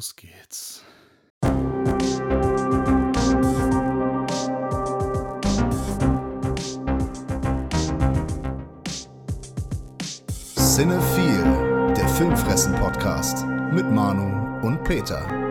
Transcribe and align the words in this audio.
Los 0.00 0.16
geht's. 0.16 0.82
Cinephile, 10.56 11.92
der 11.94 12.08
Filmfressen-Podcast 12.08 13.44
mit 13.74 13.90
Manu 13.90 14.66
und 14.66 14.82
Peter. 14.84 15.49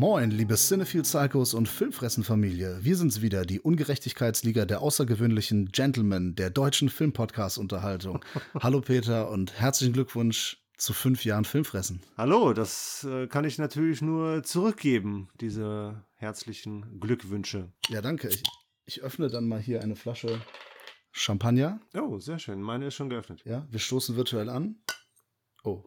Moin, 0.00 0.30
liebe 0.30 0.56
Cinephile 0.56 1.02
Psychos 1.02 1.52
und 1.52 1.68
Filmfressen-Familie. 1.68 2.78
Wir 2.80 2.96
sind's 2.96 3.20
wieder, 3.20 3.44
die 3.44 3.60
Ungerechtigkeitsliga 3.60 4.64
der 4.64 4.80
außergewöhnlichen 4.80 5.72
Gentlemen 5.72 6.34
der 6.34 6.48
deutschen 6.48 6.88
Filmpodcast-Unterhaltung. 6.88 8.24
Hallo 8.58 8.80
Peter 8.80 9.28
und 9.28 9.60
herzlichen 9.60 9.92
Glückwunsch 9.92 10.56
zu 10.78 10.94
fünf 10.94 11.26
Jahren 11.26 11.44
Filmfressen. 11.44 12.00
Hallo, 12.16 12.54
das 12.54 13.04
äh, 13.04 13.26
kann 13.26 13.44
ich 13.44 13.58
natürlich 13.58 14.00
nur 14.00 14.42
zurückgeben, 14.42 15.28
diese 15.38 16.02
herzlichen 16.14 16.98
Glückwünsche. 16.98 17.70
Ja, 17.90 18.00
danke. 18.00 18.28
Ich, 18.28 18.42
ich 18.86 19.02
öffne 19.02 19.28
dann 19.28 19.46
mal 19.46 19.60
hier 19.60 19.82
eine 19.82 19.96
Flasche 19.96 20.40
Champagner. 21.12 21.78
Oh, 21.92 22.18
sehr 22.18 22.38
schön. 22.38 22.62
Meine 22.62 22.86
ist 22.86 22.94
schon 22.94 23.10
geöffnet. 23.10 23.42
Ja, 23.44 23.66
wir 23.70 23.78
stoßen 23.80 24.16
virtuell 24.16 24.48
an. 24.48 24.76
Oh. 25.62 25.82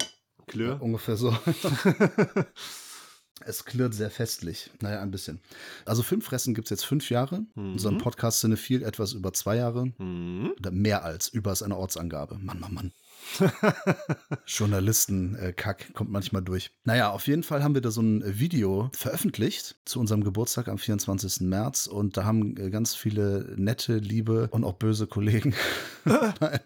Klirr. 0.46 0.80
ungefähr 0.80 1.16
so. 1.16 1.36
Es 3.42 3.66
klirrt 3.66 3.94
sehr 3.94 4.10
festlich. 4.10 4.70
Naja, 4.80 5.02
ein 5.02 5.12
bisschen. 5.12 5.40
Also 5.86 6.04
Filmfressen 6.04 6.54
gibt 6.54 6.68
es 6.68 6.70
jetzt 6.70 6.86
fünf 6.86 7.10
Jahre. 7.10 7.46
Mhm. 7.56 7.74
Unseren 7.74 7.98
Podcast 7.98 8.42
sind 8.42 8.56
viel 8.58 8.84
etwas 8.84 9.14
über 9.14 9.34
zwei 9.34 9.58
Jahre. 9.58 9.92
Mhm. 9.98 10.54
Oder 10.60 10.72
mehr 10.72 11.04
als. 11.04 11.28
Über 11.30 11.52
ist 11.52 11.64
eine 11.64 11.78
Ortsangabe. 11.78 12.38
Mann, 12.40 12.60
Mann, 12.60 12.74
Mann. 12.74 12.92
Journalisten-Kack 14.46 15.94
kommt 15.94 16.12
manchmal 16.12 16.42
durch. 16.42 16.72
Naja, 16.84 17.12
auf 17.12 17.28
jeden 17.28 17.44
Fall 17.44 17.64
haben 17.64 17.74
wir 17.74 17.82
da 17.82 17.92
so 17.92 18.02
ein 18.02 18.24
Video 18.40 18.90
veröffentlicht 18.94 19.76
zu 19.86 20.00
unserem 20.00 20.24
Geburtstag 20.24 20.68
am 20.68 20.78
24. 20.78 21.42
März 21.42 21.88
und 21.88 22.18
da 22.18 22.26
haben 22.26 22.58
äh, 22.58 22.70
ganz 22.70 22.96
viele 22.96 23.54
nette, 23.58 23.98
liebe 23.98 24.50
und 24.52 24.64
auch 24.64 24.74
böse 24.74 25.08
Kollegen, 25.08 25.56
nein, 26.06 26.60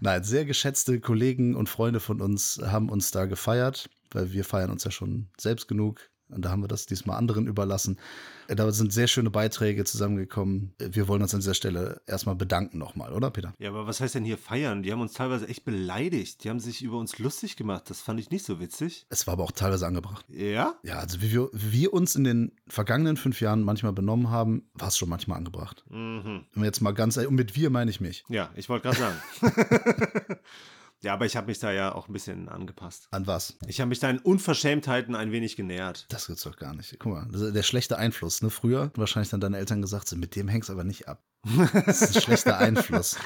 nein, 0.00 0.24
sehr 0.24 0.44
geschätzte 0.44 1.00
Kollegen 1.00 1.54
und 1.54 1.68
Freunde 1.68 2.00
von 2.00 2.20
uns 2.20 2.60
haben 2.64 2.88
uns 2.88 3.10
da 3.10 3.26
gefeiert, 3.26 3.90
weil 4.10 4.32
wir 4.32 4.44
feiern 4.44 4.70
uns 4.70 4.84
ja 4.84 4.90
schon 4.90 5.28
selbst 5.38 5.68
genug. 5.68 6.10
Und 6.30 6.44
da 6.44 6.50
haben 6.50 6.62
wir 6.62 6.68
das 6.68 6.86
diesmal 6.86 7.16
anderen 7.16 7.46
überlassen. 7.46 7.98
Äh, 8.48 8.56
Da 8.56 8.70
sind 8.72 8.92
sehr 8.92 9.06
schöne 9.06 9.30
Beiträge 9.30 9.84
zusammengekommen. 9.84 10.74
Äh, 10.78 10.90
Wir 10.92 11.08
wollen 11.08 11.22
uns 11.22 11.34
an 11.34 11.40
dieser 11.40 11.54
Stelle 11.54 12.00
erstmal 12.06 12.34
bedanken 12.36 12.78
nochmal, 12.78 13.12
oder 13.12 13.30
Peter? 13.30 13.54
Ja, 13.58 13.70
aber 13.70 13.86
was 13.86 14.00
heißt 14.00 14.14
denn 14.14 14.24
hier 14.24 14.38
feiern? 14.38 14.82
Die 14.82 14.92
haben 14.92 15.00
uns 15.00 15.12
teilweise 15.14 15.48
echt 15.48 15.64
beleidigt. 15.64 16.44
Die 16.44 16.50
haben 16.50 16.60
sich 16.60 16.82
über 16.82 16.98
uns 16.98 17.18
lustig 17.18 17.56
gemacht. 17.56 17.84
Das 17.90 18.00
fand 18.00 18.20
ich 18.20 18.30
nicht 18.30 18.44
so 18.44 18.60
witzig. 18.60 19.06
Es 19.08 19.26
war 19.26 19.32
aber 19.34 19.44
auch 19.44 19.52
teilweise 19.52 19.86
angebracht. 19.86 20.24
Ja? 20.28 20.74
Ja, 20.82 20.98
also 20.98 21.20
wie 21.22 21.32
wir, 21.32 21.48
wie 21.52 21.72
wir 21.72 21.92
uns 21.92 22.14
in 22.14 22.24
den 22.24 22.52
vergangenen 22.66 23.16
fünf 23.16 23.40
Jahren 23.40 23.62
manchmal 23.62 23.92
benommen 23.92 24.30
haben, 24.30 24.68
war 24.74 24.88
es 24.88 24.98
schon 24.98 25.08
manchmal 25.08 25.38
angebracht. 25.38 25.84
Mhm. 25.90 26.44
Wenn 26.52 26.62
wir 26.62 26.66
jetzt 26.66 26.80
mal 26.80 26.92
ganz, 26.92 27.16
und 27.16 27.34
mit 27.34 27.56
wir 27.56 27.70
meine 27.70 27.90
ich 27.90 28.00
mich. 28.00 28.24
Ja, 28.28 28.50
ich 28.54 28.68
wollte 28.68 28.88
gerade 28.90 28.98
sagen. 28.98 29.16
ja, 31.02 31.12
aber 31.12 31.26
ich 31.26 31.36
habe 31.36 31.46
mich 31.46 31.58
da 31.58 31.70
ja 31.70 31.94
auch 31.94 32.08
ein 32.08 32.12
bisschen 32.12 32.48
angepasst. 32.48 33.08
An 33.10 33.26
was? 33.26 33.56
Ich 33.66 33.80
habe 33.80 33.88
mich 33.88 34.00
deinen 34.00 34.18
Unverschämtheiten 34.18 35.14
ein 35.14 35.30
wenig 35.32 35.56
genähert. 35.56 36.06
Das 36.08 36.26
gibt's 36.26 36.42
doch 36.42 36.56
gar 36.56 36.74
nicht. 36.74 36.96
Guck 36.98 37.12
mal, 37.12 37.52
der 37.52 37.62
schlechte 37.62 37.98
Einfluss. 37.98 38.42
Ne? 38.42 38.50
Früher 38.50 38.90
wahrscheinlich 38.96 39.30
dann 39.30 39.40
deine 39.40 39.58
Eltern 39.58 39.80
gesagt, 39.80 40.10
mit 40.12 40.34
dem 40.34 40.48
hängst 40.48 40.70
aber 40.70 40.84
nicht 40.84 41.08
ab. 41.08 41.22
Das 41.86 42.02
ist 42.02 42.16
ein 42.16 42.22
schlechter 42.22 42.58
Einfluss. 42.58 43.16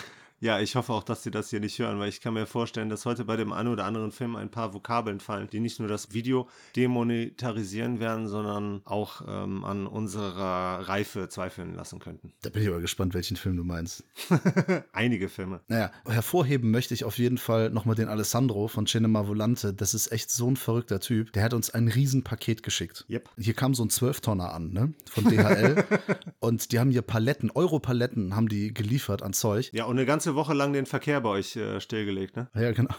Ja, 0.42 0.58
ich 0.58 0.74
hoffe 0.74 0.92
auch, 0.92 1.04
dass 1.04 1.22
sie 1.22 1.30
das 1.30 1.50
hier 1.50 1.60
nicht 1.60 1.78
hören, 1.78 2.00
weil 2.00 2.08
ich 2.08 2.20
kann 2.20 2.34
mir 2.34 2.46
vorstellen, 2.46 2.88
dass 2.88 3.06
heute 3.06 3.24
bei 3.24 3.36
dem 3.36 3.52
einen 3.52 3.68
oder 3.68 3.84
anderen 3.84 4.10
Film 4.10 4.34
ein 4.34 4.50
paar 4.50 4.74
Vokabeln 4.74 5.20
fallen, 5.20 5.48
die 5.48 5.60
nicht 5.60 5.78
nur 5.78 5.86
das 5.86 6.14
Video 6.14 6.48
demonetarisieren 6.74 8.00
werden, 8.00 8.26
sondern 8.26 8.82
auch 8.84 9.22
ähm, 9.28 9.62
an 9.62 9.86
unserer 9.86 10.88
Reife 10.88 11.28
zweifeln 11.28 11.76
lassen 11.76 12.00
könnten. 12.00 12.32
Da 12.42 12.50
bin 12.50 12.62
ich 12.62 12.68
aber 12.68 12.80
gespannt, 12.80 13.14
welchen 13.14 13.36
Film 13.36 13.56
du 13.56 13.62
meinst. 13.62 14.02
Einige 14.92 15.28
Filme. 15.28 15.60
Naja, 15.68 15.92
hervorheben 16.08 16.72
möchte 16.72 16.92
ich 16.92 17.04
auf 17.04 17.18
jeden 17.18 17.38
Fall 17.38 17.70
nochmal 17.70 17.94
den 17.94 18.08
Alessandro 18.08 18.66
von 18.66 18.86
Cinema 18.86 19.28
Volante. 19.28 19.72
Das 19.72 19.94
ist 19.94 20.10
echt 20.10 20.32
so 20.32 20.50
ein 20.50 20.56
verrückter 20.56 20.98
Typ. 20.98 21.32
Der 21.34 21.44
hat 21.44 21.54
uns 21.54 21.70
ein 21.70 21.86
Riesenpaket 21.86 22.64
geschickt. 22.64 23.06
Yep. 23.08 23.30
Hier 23.38 23.54
kam 23.54 23.74
so 23.74 23.84
ein 23.84 23.90
Zwölftonner 23.90 24.52
an, 24.52 24.72
ne? 24.72 24.92
Von 25.08 25.22
DHL. 25.22 25.84
und 26.40 26.72
die 26.72 26.80
haben 26.80 26.90
hier 26.90 27.02
Paletten, 27.02 27.52
Europaletten 27.52 28.34
haben 28.34 28.48
die 28.48 28.74
geliefert 28.74 29.22
an 29.22 29.34
Zeug. 29.34 29.70
Ja, 29.72 29.84
und 29.84 29.96
eine 29.96 30.04
ganze 30.04 30.31
Woche 30.34 30.54
lang 30.54 30.72
den 30.72 30.86
Verkehr 30.86 31.20
bei 31.20 31.30
euch 31.30 31.56
äh, 31.56 31.80
stillgelegt, 31.80 32.36
ne? 32.36 32.48
Ja, 32.54 32.72
genau. 32.72 32.94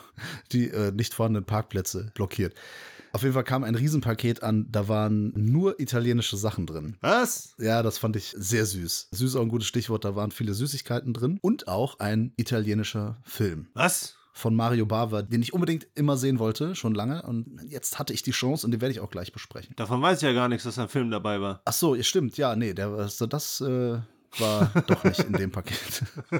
Die 0.51 0.69
äh, 0.69 0.91
nicht 0.91 1.13
vorhandenen 1.13 1.45
Parkplätze 1.45 2.11
blockiert. 2.13 2.53
Auf 3.13 3.21
jeden 3.21 3.35
Fall 3.35 3.43
kam 3.43 3.63
ein 3.63 3.75
Riesenpaket 3.75 4.41
an, 4.41 4.65
da 4.71 4.87
waren 4.87 5.33
nur 5.35 5.79
italienische 5.79 6.35
Sachen 6.35 6.65
drin. 6.65 6.97
Was? 7.01 7.53
Ja, 7.59 7.83
das 7.83 7.99
fand 7.99 8.15
ich 8.15 8.33
sehr 8.35 8.65
süß. 8.65 9.09
Süß 9.11 9.29
ist 9.29 9.35
auch 9.35 9.43
ein 9.43 9.49
gutes 9.49 9.67
Stichwort, 9.67 10.03
da 10.03 10.15
waren 10.15 10.31
viele 10.31 10.55
Süßigkeiten 10.55 11.13
drin 11.13 11.37
und 11.41 11.67
auch 11.67 11.99
ein 11.99 12.33
italienischer 12.37 13.21
Film 13.23 13.67
Was? 13.75 14.15
von 14.33 14.55
Mario 14.55 14.87
Bava, 14.87 15.21
den 15.21 15.43
ich 15.43 15.53
unbedingt 15.53 15.87
immer 15.93 16.17
sehen 16.17 16.39
wollte, 16.39 16.73
schon 16.73 16.95
lange. 16.95 17.21
Und 17.21 17.61
jetzt 17.67 17.99
hatte 17.99 18.13
ich 18.13 18.23
die 18.23 18.31
Chance 18.31 18.65
und 18.65 18.71
den 18.71 18.81
werde 18.81 18.91
ich 18.91 18.99
auch 18.99 19.11
gleich 19.11 19.31
besprechen. 19.31 19.75
Davon 19.75 20.01
weiß 20.01 20.17
ich 20.17 20.23
ja 20.23 20.33
gar 20.33 20.49
nichts, 20.49 20.63
dass 20.63 20.79
ein 20.79 20.89
Film 20.89 21.11
dabei 21.11 21.39
war. 21.39 21.61
Ach 21.65 21.73
so, 21.73 21.93
ihr 21.93 22.03
stimmt, 22.03 22.35
ja, 22.37 22.55
nee, 22.55 22.73
der, 22.73 22.87
also 22.87 23.27
das 23.27 23.61
äh, 23.61 23.99
war 24.39 24.71
doch 24.87 25.03
nicht 25.03 25.19
in 25.19 25.33
dem 25.33 25.51
Paket. 25.51 26.03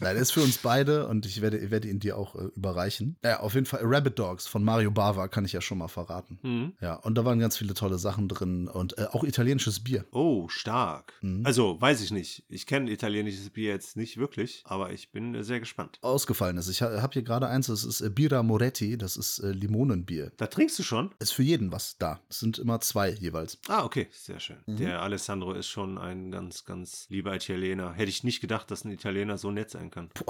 Nein, 0.00 0.14
der 0.14 0.16
ist 0.16 0.32
für 0.32 0.42
uns 0.42 0.58
beide 0.58 1.06
und 1.08 1.26
ich 1.26 1.40
werde, 1.40 1.58
ich 1.58 1.70
werde 1.70 1.88
ihn 1.88 1.98
dir 2.00 2.16
auch 2.16 2.34
äh, 2.36 2.44
überreichen. 2.56 3.16
Ja, 3.24 3.40
auf 3.40 3.54
jeden 3.54 3.66
Fall 3.66 3.80
Rabbit 3.82 4.18
Dogs 4.18 4.46
von 4.46 4.62
Mario 4.64 4.90
Bava 4.90 5.28
kann 5.28 5.44
ich 5.44 5.52
ja 5.52 5.60
schon 5.60 5.78
mal 5.78 5.88
verraten. 5.88 6.38
Mhm. 6.42 6.72
Ja, 6.80 6.94
und 6.94 7.16
da 7.16 7.24
waren 7.24 7.38
ganz 7.38 7.56
viele 7.56 7.74
tolle 7.74 7.98
Sachen 7.98 8.28
drin 8.28 8.68
und 8.68 8.98
äh, 8.98 9.06
auch 9.12 9.24
italienisches 9.24 9.80
Bier. 9.80 10.04
Oh, 10.12 10.48
stark. 10.48 11.14
Mhm. 11.22 11.44
Also, 11.44 11.80
weiß 11.80 12.00
ich 12.02 12.10
nicht. 12.10 12.44
Ich 12.48 12.66
kenne 12.66 12.90
italienisches 12.90 13.50
Bier 13.50 13.70
jetzt 13.70 13.96
nicht 13.96 14.16
wirklich, 14.16 14.62
aber 14.66 14.92
ich 14.92 15.10
bin 15.10 15.34
äh, 15.34 15.44
sehr 15.44 15.60
gespannt. 15.60 15.98
Ausgefallen 16.02 16.56
ist. 16.56 16.68
Ich 16.68 16.82
ha- 16.82 17.02
habe 17.02 17.12
hier 17.14 17.22
gerade 17.22 17.48
eins, 17.48 17.66
das 17.66 17.84
ist 17.84 18.00
äh, 18.00 18.10
Bira 18.10 18.42
Moretti, 18.42 18.96
das 18.98 19.16
ist 19.16 19.38
äh, 19.40 19.50
Limonenbier. 19.50 20.32
Da 20.36 20.46
trinkst 20.46 20.78
du 20.78 20.82
schon? 20.82 21.10
Ist 21.18 21.32
für 21.32 21.42
jeden 21.42 21.72
was 21.72 21.96
da. 21.98 22.20
Es 22.28 22.40
sind 22.40 22.58
immer 22.58 22.80
zwei 22.80 23.10
jeweils. 23.10 23.58
Ah, 23.68 23.84
okay, 23.84 24.08
sehr 24.12 24.40
schön. 24.40 24.58
Der 24.66 25.02
Alessandro 25.02 25.52
ist 25.52 25.68
schon 25.68 25.98
ein 25.98 26.30
ganz, 26.30 26.64
ganz 26.64 27.06
lieber 27.08 27.30
Italiener. 27.40 27.92
Hätte 27.92 28.10
ich 28.10 28.24
nicht 28.24 28.40
gedacht, 28.40 28.70
dass 28.70 28.84
ein 28.84 28.90
Italiener 28.90 29.38
so 29.38 29.50
nett 29.50 29.70
sein 29.70 29.90
kann. 29.90 30.10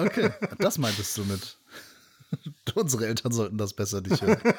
Okay, 0.00 0.30
das 0.58 0.78
meintest 0.78 1.16
du 1.16 1.24
mit. 1.24 1.56
Unsere 2.74 3.06
Eltern 3.06 3.32
sollten 3.32 3.56
das 3.56 3.72
besser 3.72 4.00
nicht 4.00 4.20
hören. 4.20 4.40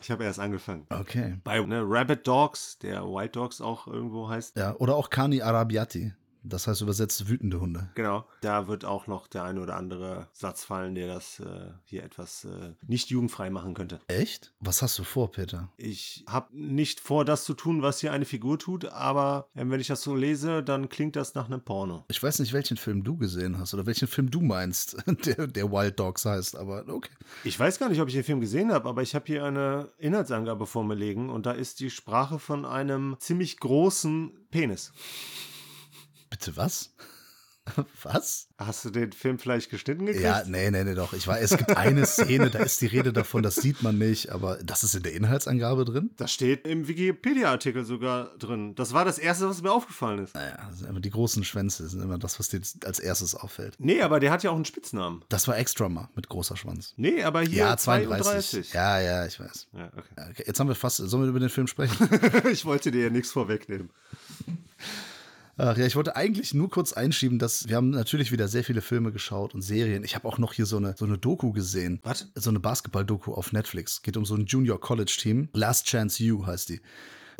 Ich 0.00 0.10
habe 0.10 0.24
erst 0.24 0.40
angefangen. 0.40 0.84
Okay. 0.88 1.38
Bei 1.44 1.60
ne, 1.60 1.80
Rabbit 1.86 2.26
Dogs, 2.26 2.76
der 2.78 3.04
White 3.04 3.38
Dogs 3.38 3.60
auch 3.60 3.86
irgendwo 3.86 4.28
heißt. 4.28 4.56
Ja, 4.56 4.74
oder 4.78 4.96
auch 4.96 5.10
Cani 5.10 5.42
Arabiati. 5.42 6.12
Das 6.44 6.66
heißt 6.66 6.80
übersetzt 6.82 7.28
wütende 7.28 7.60
Hunde. 7.60 7.90
Genau, 7.94 8.26
da 8.40 8.66
wird 8.68 8.84
auch 8.84 9.06
noch 9.06 9.26
der 9.28 9.44
eine 9.44 9.60
oder 9.60 9.76
andere 9.76 10.28
Satz 10.32 10.64
fallen, 10.64 10.94
der 10.94 11.06
das 11.06 11.40
äh, 11.40 11.70
hier 11.84 12.02
etwas 12.02 12.44
äh, 12.44 12.72
nicht 12.86 13.10
jugendfrei 13.10 13.50
machen 13.50 13.74
könnte. 13.74 14.00
Echt? 14.08 14.52
Was 14.60 14.82
hast 14.82 14.98
du 14.98 15.04
vor, 15.04 15.30
Peter? 15.30 15.68
Ich 15.76 16.24
habe 16.28 16.56
nicht 16.56 17.00
vor, 17.00 17.24
das 17.24 17.44
zu 17.44 17.54
tun, 17.54 17.82
was 17.82 18.00
hier 18.00 18.12
eine 18.12 18.24
Figur 18.24 18.58
tut, 18.58 18.86
aber 18.86 19.48
ähm, 19.54 19.70
wenn 19.70 19.80
ich 19.80 19.86
das 19.86 20.02
so 20.02 20.16
lese, 20.16 20.62
dann 20.62 20.88
klingt 20.88 21.16
das 21.16 21.34
nach 21.34 21.46
einem 21.46 21.60
Porno. 21.60 22.04
Ich 22.08 22.22
weiß 22.22 22.40
nicht, 22.40 22.52
welchen 22.52 22.76
Film 22.76 23.04
du 23.04 23.16
gesehen 23.16 23.58
hast 23.58 23.74
oder 23.74 23.86
welchen 23.86 24.08
Film 24.08 24.30
du 24.30 24.40
meinst, 24.40 24.96
der, 25.26 25.46
der 25.46 25.70
Wild 25.70 25.98
Dogs 25.98 26.24
heißt, 26.24 26.56
aber 26.56 26.84
okay. 26.88 27.12
Ich 27.44 27.58
weiß 27.58 27.78
gar 27.78 27.88
nicht, 27.88 28.00
ob 28.00 28.08
ich 28.08 28.14
den 28.14 28.24
Film 28.24 28.40
gesehen 28.40 28.72
habe, 28.72 28.88
aber 28.88 29.02
ich 29.02 29.14
habe 29.14 29.26
hier 29.26 29.44
eine 29.44 29.88
Inhaltsangabe 29.98 30.66
vor 30.66 30.84
mir 30.84 30.94
liegen 30.94 31.30
und 31.30 31.46
da 31.46 31.52
ist 31.52 31.80
die 31.80 31.90
Sprache 31.90 32.38
von 32.38 32.64
einem 32.64 33.16
ziemlich 33.18 33.58
großen 33.60 34.32
Penis. 34.50 34.92
Bitte 36.32 36.56
was? 36.56 36.94
Was? 38.02 38.48
Hast 38.58 38.86
du 38.86 38.90
den 38.90 39.12
Film 39.12 39.38
vielleicht 39.38 39.70
geschnitten 39.70 40.06
gekriegt? 40.06 40.24
Ja, 40.24 40.42
nee, 40.46 40.70
nee, 40.70 40.82
nee, 40.82 40.94
doch. 40.94 41.12
Ich 41.12 41.28
weiß, 41.28 41.52
es 41.52 41.58
gibt 41.58 41.76
eine 41.76 42.06
Szene, 42.06 42.50
da 42.50 42.58
ist 42.60 42.80
die 42.80 42.86
Rede 42.86 43.12
davon, 43.12 43.42
das 43.42 43.56
sieht 43.56 43.82
man 43.82 43.98
nicht, 43.98 44.30
aber 44.30 44.56
das 44.64 44.82
ist 44.82 44.94
in 44.94 45.02
der 45.02 45.12
Inhaltsangabe 45.12 45.84
drin. 45.84 46.10
Das 46.16 46.32
steht 46.32 46.66
im 46.66 46.88
Wikipedia-Artikel 46.88 47.84
sogar 47.84 48.36
drin. 48.38 48.74
Das 48.74 48.94
war 48.94 49.04
das 49.04 49.18
Erste, 49.18 49.48
was 49.48 49.62
mir 49.62 49.70
aufgefallen 49.70 50.24
ist. 50.24 50.34
Naja, 50.34 50.56
das 50.70 50.78
sind 50.78 50.88
immer 50.88 51.00
die 51.00 51.10
großen 51.10 51.44
Schwänze 51.44 51.86
sind 51.86 52.02
immer 52.02 52.18
das, 52.18 52.38
was 52.40 52.48
dir 52.48 52.62
als 52.84 52.98
erstes 52.98 53.34
auffällt. 53.34 53.76
Nee, 53.78 54.00
aber 54.00 54.18
der 54.18 54.32
hat 54.32 54.42
ja 54.42 54.50
auch 54.50 54.56
einen 54.56 54.64
Spitznamen. 54.64 55.22
Das 55.28 55.46
war 55.46 55.56
Extra 55.58 55.88
mal 55.90 56.08
mit 56.16 56.28
großer 56.28 56.56
Schwanz. 56.56 56.94
Nee, 56.96 57.22
aber 57.22 57.42
hier 57.42 57.58
Ja, 57.58 57.76
32. 57.76 58.22
32. 58.24 58.72
Ja, 58.72 59.00
ja, 59.00 59.26
ich 59.26 59.38
weiß. 59.38 59.68
Ja, 59.74 59.92
okay. 59.96 60.30
Okay, 60.30 60.44
jetzt 60.46 60.58
haben 60.58 60.68
wir 60.68 60.74
fast, 60.74 60.96
sollen 60.96 61.24
wir 61.24 61.28
über 61.28 61.40
den 61.40 61.50
Film 61.50 61.66
sprechen? 61.66 62.08
ich 62.50 62.64
wollte 62.64 62.90
dir 62.90 63.04
ja 63.04 63.10
nichts 63.10 63.30
vorwegnehmen. 63.30 63.90
Ach 65.64 65.76
ja, 65.76 65.86
ich 65.86 65.94
wollte 65.94 66.16
eigentlich 66.16 66.54
nur 66.54 66.68
kurz 66.68 66.92
einschieben, 66.92 67.38
dass 67.38 67.68
wir 67.68 67.76
haben 67.76 67.90
natürlich 67.90 68.32
wieder 68.32 68.48
sehr 68.48 68.64
viele 68.64 68.80
Filme 68.80 69.12
geschaut 69.12 69.54
und 69.54 69.62
Serien. 69.62 70.02
Ich 70.02 70.16
habe 70.16 70.26
auch 70.26 70.38
noch 70.38 70.54
hier 70.54 70.66
so 70.66 70.76
eine, 70.76 70.96
so 70.98 71.04
eine 71.04 71.18
Doku 71.18 71.52
gesehen. 71.52 72.00
Was? 72.02 72.26
So 72.34 72.50
eine 72.50 72.58
Basketball-Doku 72.58 73.32
auf 73.32 73.52
Netflix. 73.52 74.02
Geht 74.02 74.16
um 74.16 74.24
so 74.24 74.34
ein 74.34 74.46
Junior 74.46 74.80
College 74.80 75.16
Team. 75.16 75.50
Last 75.52 75.86
Chance 75.86 76.20
U 76.32 76.44
heißt 76.44 76.68
die. 76.68 76.80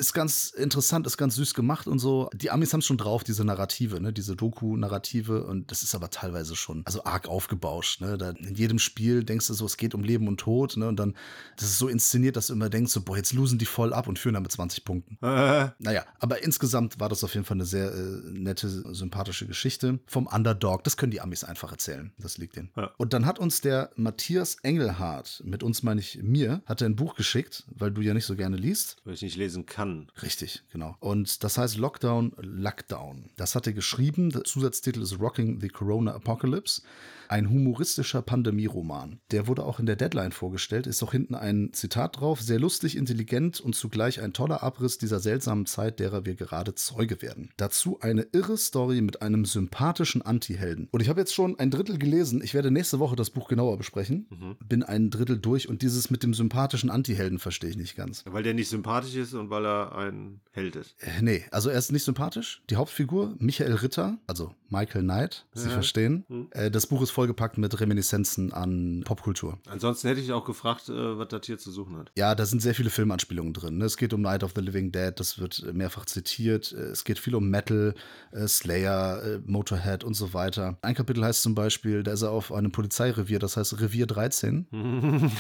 Ist 0.03 0.13
ganz 0.13 0.51
interessant, 0.51 1.07
ist 1.07 1.17
ganz 1.17 1.37
süß 1.37 1.55
gemacht 1.55 1.87
und 1.87 1.99
so. 1.99 2.29
Die 2.35 2.51
Amis 2.51 2.73
haben 2.73 2.81
es 2.81 2.87
schon 2.87 2.99
drauf, 2.99 3.23
diese 3.25 3.45
Narrative, 3.45 4.01
ne, 4.01 4.13
diese 4.13 4.35
Doku-Narrative. 4.37 5.45
Und 5.45 5.71
das 5.71 5.83
ist 5.83 5.95
aber 5.95 6.11
teilweise 6.11 6.57
schon, 6.57 6.83
also 6.85 7.05
arg 7.05 7.29
aufgebauscht. 7.29 8.01
Ne? 8.01 8.19
Da 8.19 8.31
in 8.31 8.55
jedem 8.55 8.79
Spiel 8.79 9.23
denkst 9.25 9.47
du 9.47 9.55
so, 9.55 9.65
es 9.65 9.77
geht 9.77 9.95
um 9.95 10.03
Leben 10.03 10.29
und 10.29 10.39
Tod. 10.39 10.77
Ne? 10.77 10.89
Und 10.89 10.97
dann, 10.97 11.15
das 11.57 11.67
ist 11.69 11.79
so 11.79 11.89
inszeniert, 11.89 12.37
dass 12.37 12.49
du 12.49 12.53
immer 12.55 12.69
denkst, 12.69 12.93
so, 12.93 13.01
boah, 13.03 13.17
jetzt 13.17 13.33
losen 13.33 13.59
die 13.59 13.67
voll 13.67 13.93
ab 13.93 14.09
und 14.09 14.19
führen 14.19 14.35
dann 14.35 14.43
mit 14.43 14.53
20 14.53 14.85
Punkten. 14.85 15.19
Äh, 15.23 15.71
Naja, 15.79 16.05
aber 16.19 16.43
insgesamt 16.43 16.99
war 17.01 17.09
das 17.09 17.23
auf 17.25 17.35
jeden 17.35 17.47
Fall 17.47 17.57
eine 17.57 17.67
sehr 17.67 17.93
äh, 17.93 18.21
nette, 18.33 18.69
sympathische 18.95 19.47
Geschichte 19.47 20.01
vom 20.07 20.27
Underdog. 20.27 20.85
Das 20.85 20.97
können 20.97 21.13
die 21.13 21.21
Amis 21.21 21.45
einfach 21.45 21.71
erzählen. 21.71 22.13
Das 22.19 22.39
liegt 22.39 22.57
denen. 22.57 22.71
Ja. 22.77 22.91
Und 22.97 23.13
dann 23.13 23.27
hat 23.27 23.39
uns 23.39 23.61
der 23.61 23.91
Matthias 23.97 24.57
Engelhardt, 24.63 25.43
mit 25.45 25.63
uns 25.63 25.83
meine 25.83 26.01
ich 26.01 26.19
mir, 26.23 26.63
hat 26.67 26.81
er 26.81 26.89
ein 26.89 26.97
Buch 26.97 27.15
geschickt, 27.15 27.65
weil 27.69 27.91
du 27.91 28.01
ja 28.01 28.15
nicht 28.15 28.27
so 28.27 28.37
gerne 28.37 28.57
liest. 28.57 28.97
weil 29.05 29.15
ich 29.15 29.23
nicht 29.23 29.37
lesen 29.37 29.67
kann. 29.67 29.92
Richtig, 30.23 30.63
genau. 30.73 30.97
Und 31.01 31.45
das 31.45 31.59
heißt 31.59 31.77
Lockdown, 31.77 32.33
Lockdown. 32.39 33.31
Das 33.37 33.55
hat 33.55 33.67
er 33.67 33.73
geschrieben. 33.73 34.31
Der 34.31 34.45
Zusatztitel 34.45 35.03
ist 35.03 35.19
Rocking 35.21 35.61
the 35.61 35.69
Corona 35.69 36.15
Apocalypse. 36.15 36.83
Ein 37.33 37.49
humoristischer 37.49 38.21
Pandemieroman. 38.21 39.19
Der 39.31 39.47
wurde 39.47 39.65
auch 39.65 39.81
in 39.81 39.87
der 39.87 39.97
Deadline 39.97 40.33
vorgestellt. 40.33 40.87
Ist 40.87 41.03
auch 41.03 41.13
hinten 41.13 41.35
ein 41.35 41.71
Zitat 41.73 42.21
drauf. 42.21 42.43
Sehr 42.43 42.61
lustig, 42.61 42.95
intelligent 42.95 43.59
und 43.59 43.75
zugleich 43.75 44.21
ein 44.21 44.35
toller 44.35 44.63
Abriss 44.63 44.99
dieser 44.99 45.19
seltsamen 45.19 45.65
Zeit, 45.65 45.99
derer 45.99 46.27
wir 46.27 46.35
gerade 46.35 46.75
Zeuge 46.75 47.23
werden. 47.23 47.49
Dazu 47.57 47.99
eine 48.03 48.27
irre 48.33 48.59
Story 48.59 49.01
mit 49.01 49.23
einem 49.23 49.47
sympathischen 49.47 50.21
Anti-Helden. 50.21 50.89
Und 50.91 51.01
ich 51.01 51.09
habe 51.09 51.21
jetzt 51.21 51.33
schon 51.33 51.59
ein 51.59 51.71
Drittel 51.71 51.97
gelesen. 51.99 52.43
Ich 52.45 52.53
werde 52.53 52.71
nächste 52.71 52.99
Woche 52.99 53.17
das 53.17 53.31
Buch 53.31 53.49
genauer 53.49 53.79
besprechen. 53.79 54.27
Bin 54.69 54.83
ein 54.83 55.09
Drittel 55.09 55.39
durch 55.39 55.71
und 55.71 55.81
dieses 55.81 56.11
mit 56.11 56.23
dem 56.23 56.35
sympathischen 56.35 56.91
Anti-Helden 56.91 57.39
verstehe 57.39 57.71
ich 57.71 57.79
nicht 57.79 57.97
ganz. 57.97 58.25
Weil 58.27 58.43
der 58.43 58.53
nicht 58.53 58.69
sympathisch 58.69 59.15
ist 59.15 59.33
und 59.33 59.49
weil 59.49 59.65
er 59.65 59.97
ein 59.97 60.43
Held 60.51 60.77
ist. 60.77 60.97
Äh, 61.01 61.23
Nee, 61.23 61.45
also 61.51 61.71
er 61.71 61.79
ist 61.79 61.93
nicht 61.93 62.05
sympathisch. 62.05 62.63
Die 62.69 62.77
Hauptfigur, 62.77 63.35
Michael 63.39 63.73
Ritter, 63.73 64.19
also 64.27 64.55
Michael 64.69 65.03
Knight, 65.05 65.47
Sie 65.55 65.69
Ja. 65.69 65.73
verstehen. 65.73 66.27
Hm. 66.29 66.49
Äh, 66.51 66.71
das 66.71 66.87
Buch 66.87 67.01
ist 67.01 67.11
vollgepackt 67.23 67.57
mit 67.57 67.79
Reminiszenzen 67.79 68.53
an 68.53 69.03
Popkultur. 69.05 69.57
Ansonsten 69.69 70.09
hätte 70.09 70.21
ich 70.21 70.33
auch 70.33 70.45
gefragt, 70.45 70.89
äh, 70.89 71.19
was 71.19 71.29
das 71.29 71.47
hier 71.47 71.57
zu 71.57 71.71
suchen 71.71 71.97
hat. 71.97 72.11
Ja, 72.17 72.35
da 72.35 72.45
sind 72.47 72.61
sehr 72.61 72.75
viele 72.75 72.91
Filmanspielungen 72.91 73.53
drin. 73.53 73.79
ne? 73.79 73.85
Es 73.85 73.97
geht 73.97 74.13
um 74.13 74.23
Night 74.23 74.43
of 74.43 74.53
the 74.57 74.61
Living 74.61 74.91
Dead, 74.91 75.13
das 75.15 75.39
wird 75.39 75.73
mehrfach 75.73 76.05
zitiert. 76.07 76.73
Äh, 76.73 76.91
Es 76.93 77.05
geht 77.05 77.21
viel 77.21 77.37
um 77.37 77.49
Metal, 77.49 77.95
äh, 78.33 78.49
Slayer, 78.49 79.41
Motorhead 79.47 80.03
und 80.03 80.15
so 80.15 80.35
weiter. 80.35 80.79
Ein 80.83 80.97
Kapitel 80.97 81.25
heißt 81.25 81.43
zum 81.43 81.55
Beispiel, 81.55 82.03
da 82.03 82.13
ist 82.13 82.23
er 82.23 82.33
auf 82.33 82.51
einem 82.53 82.73
Polizeirevier, 82.73 83.39
das 83.39 83.57
heißt 83.57 83.81
Revier 83.81 84.07
13. 84.07 84.67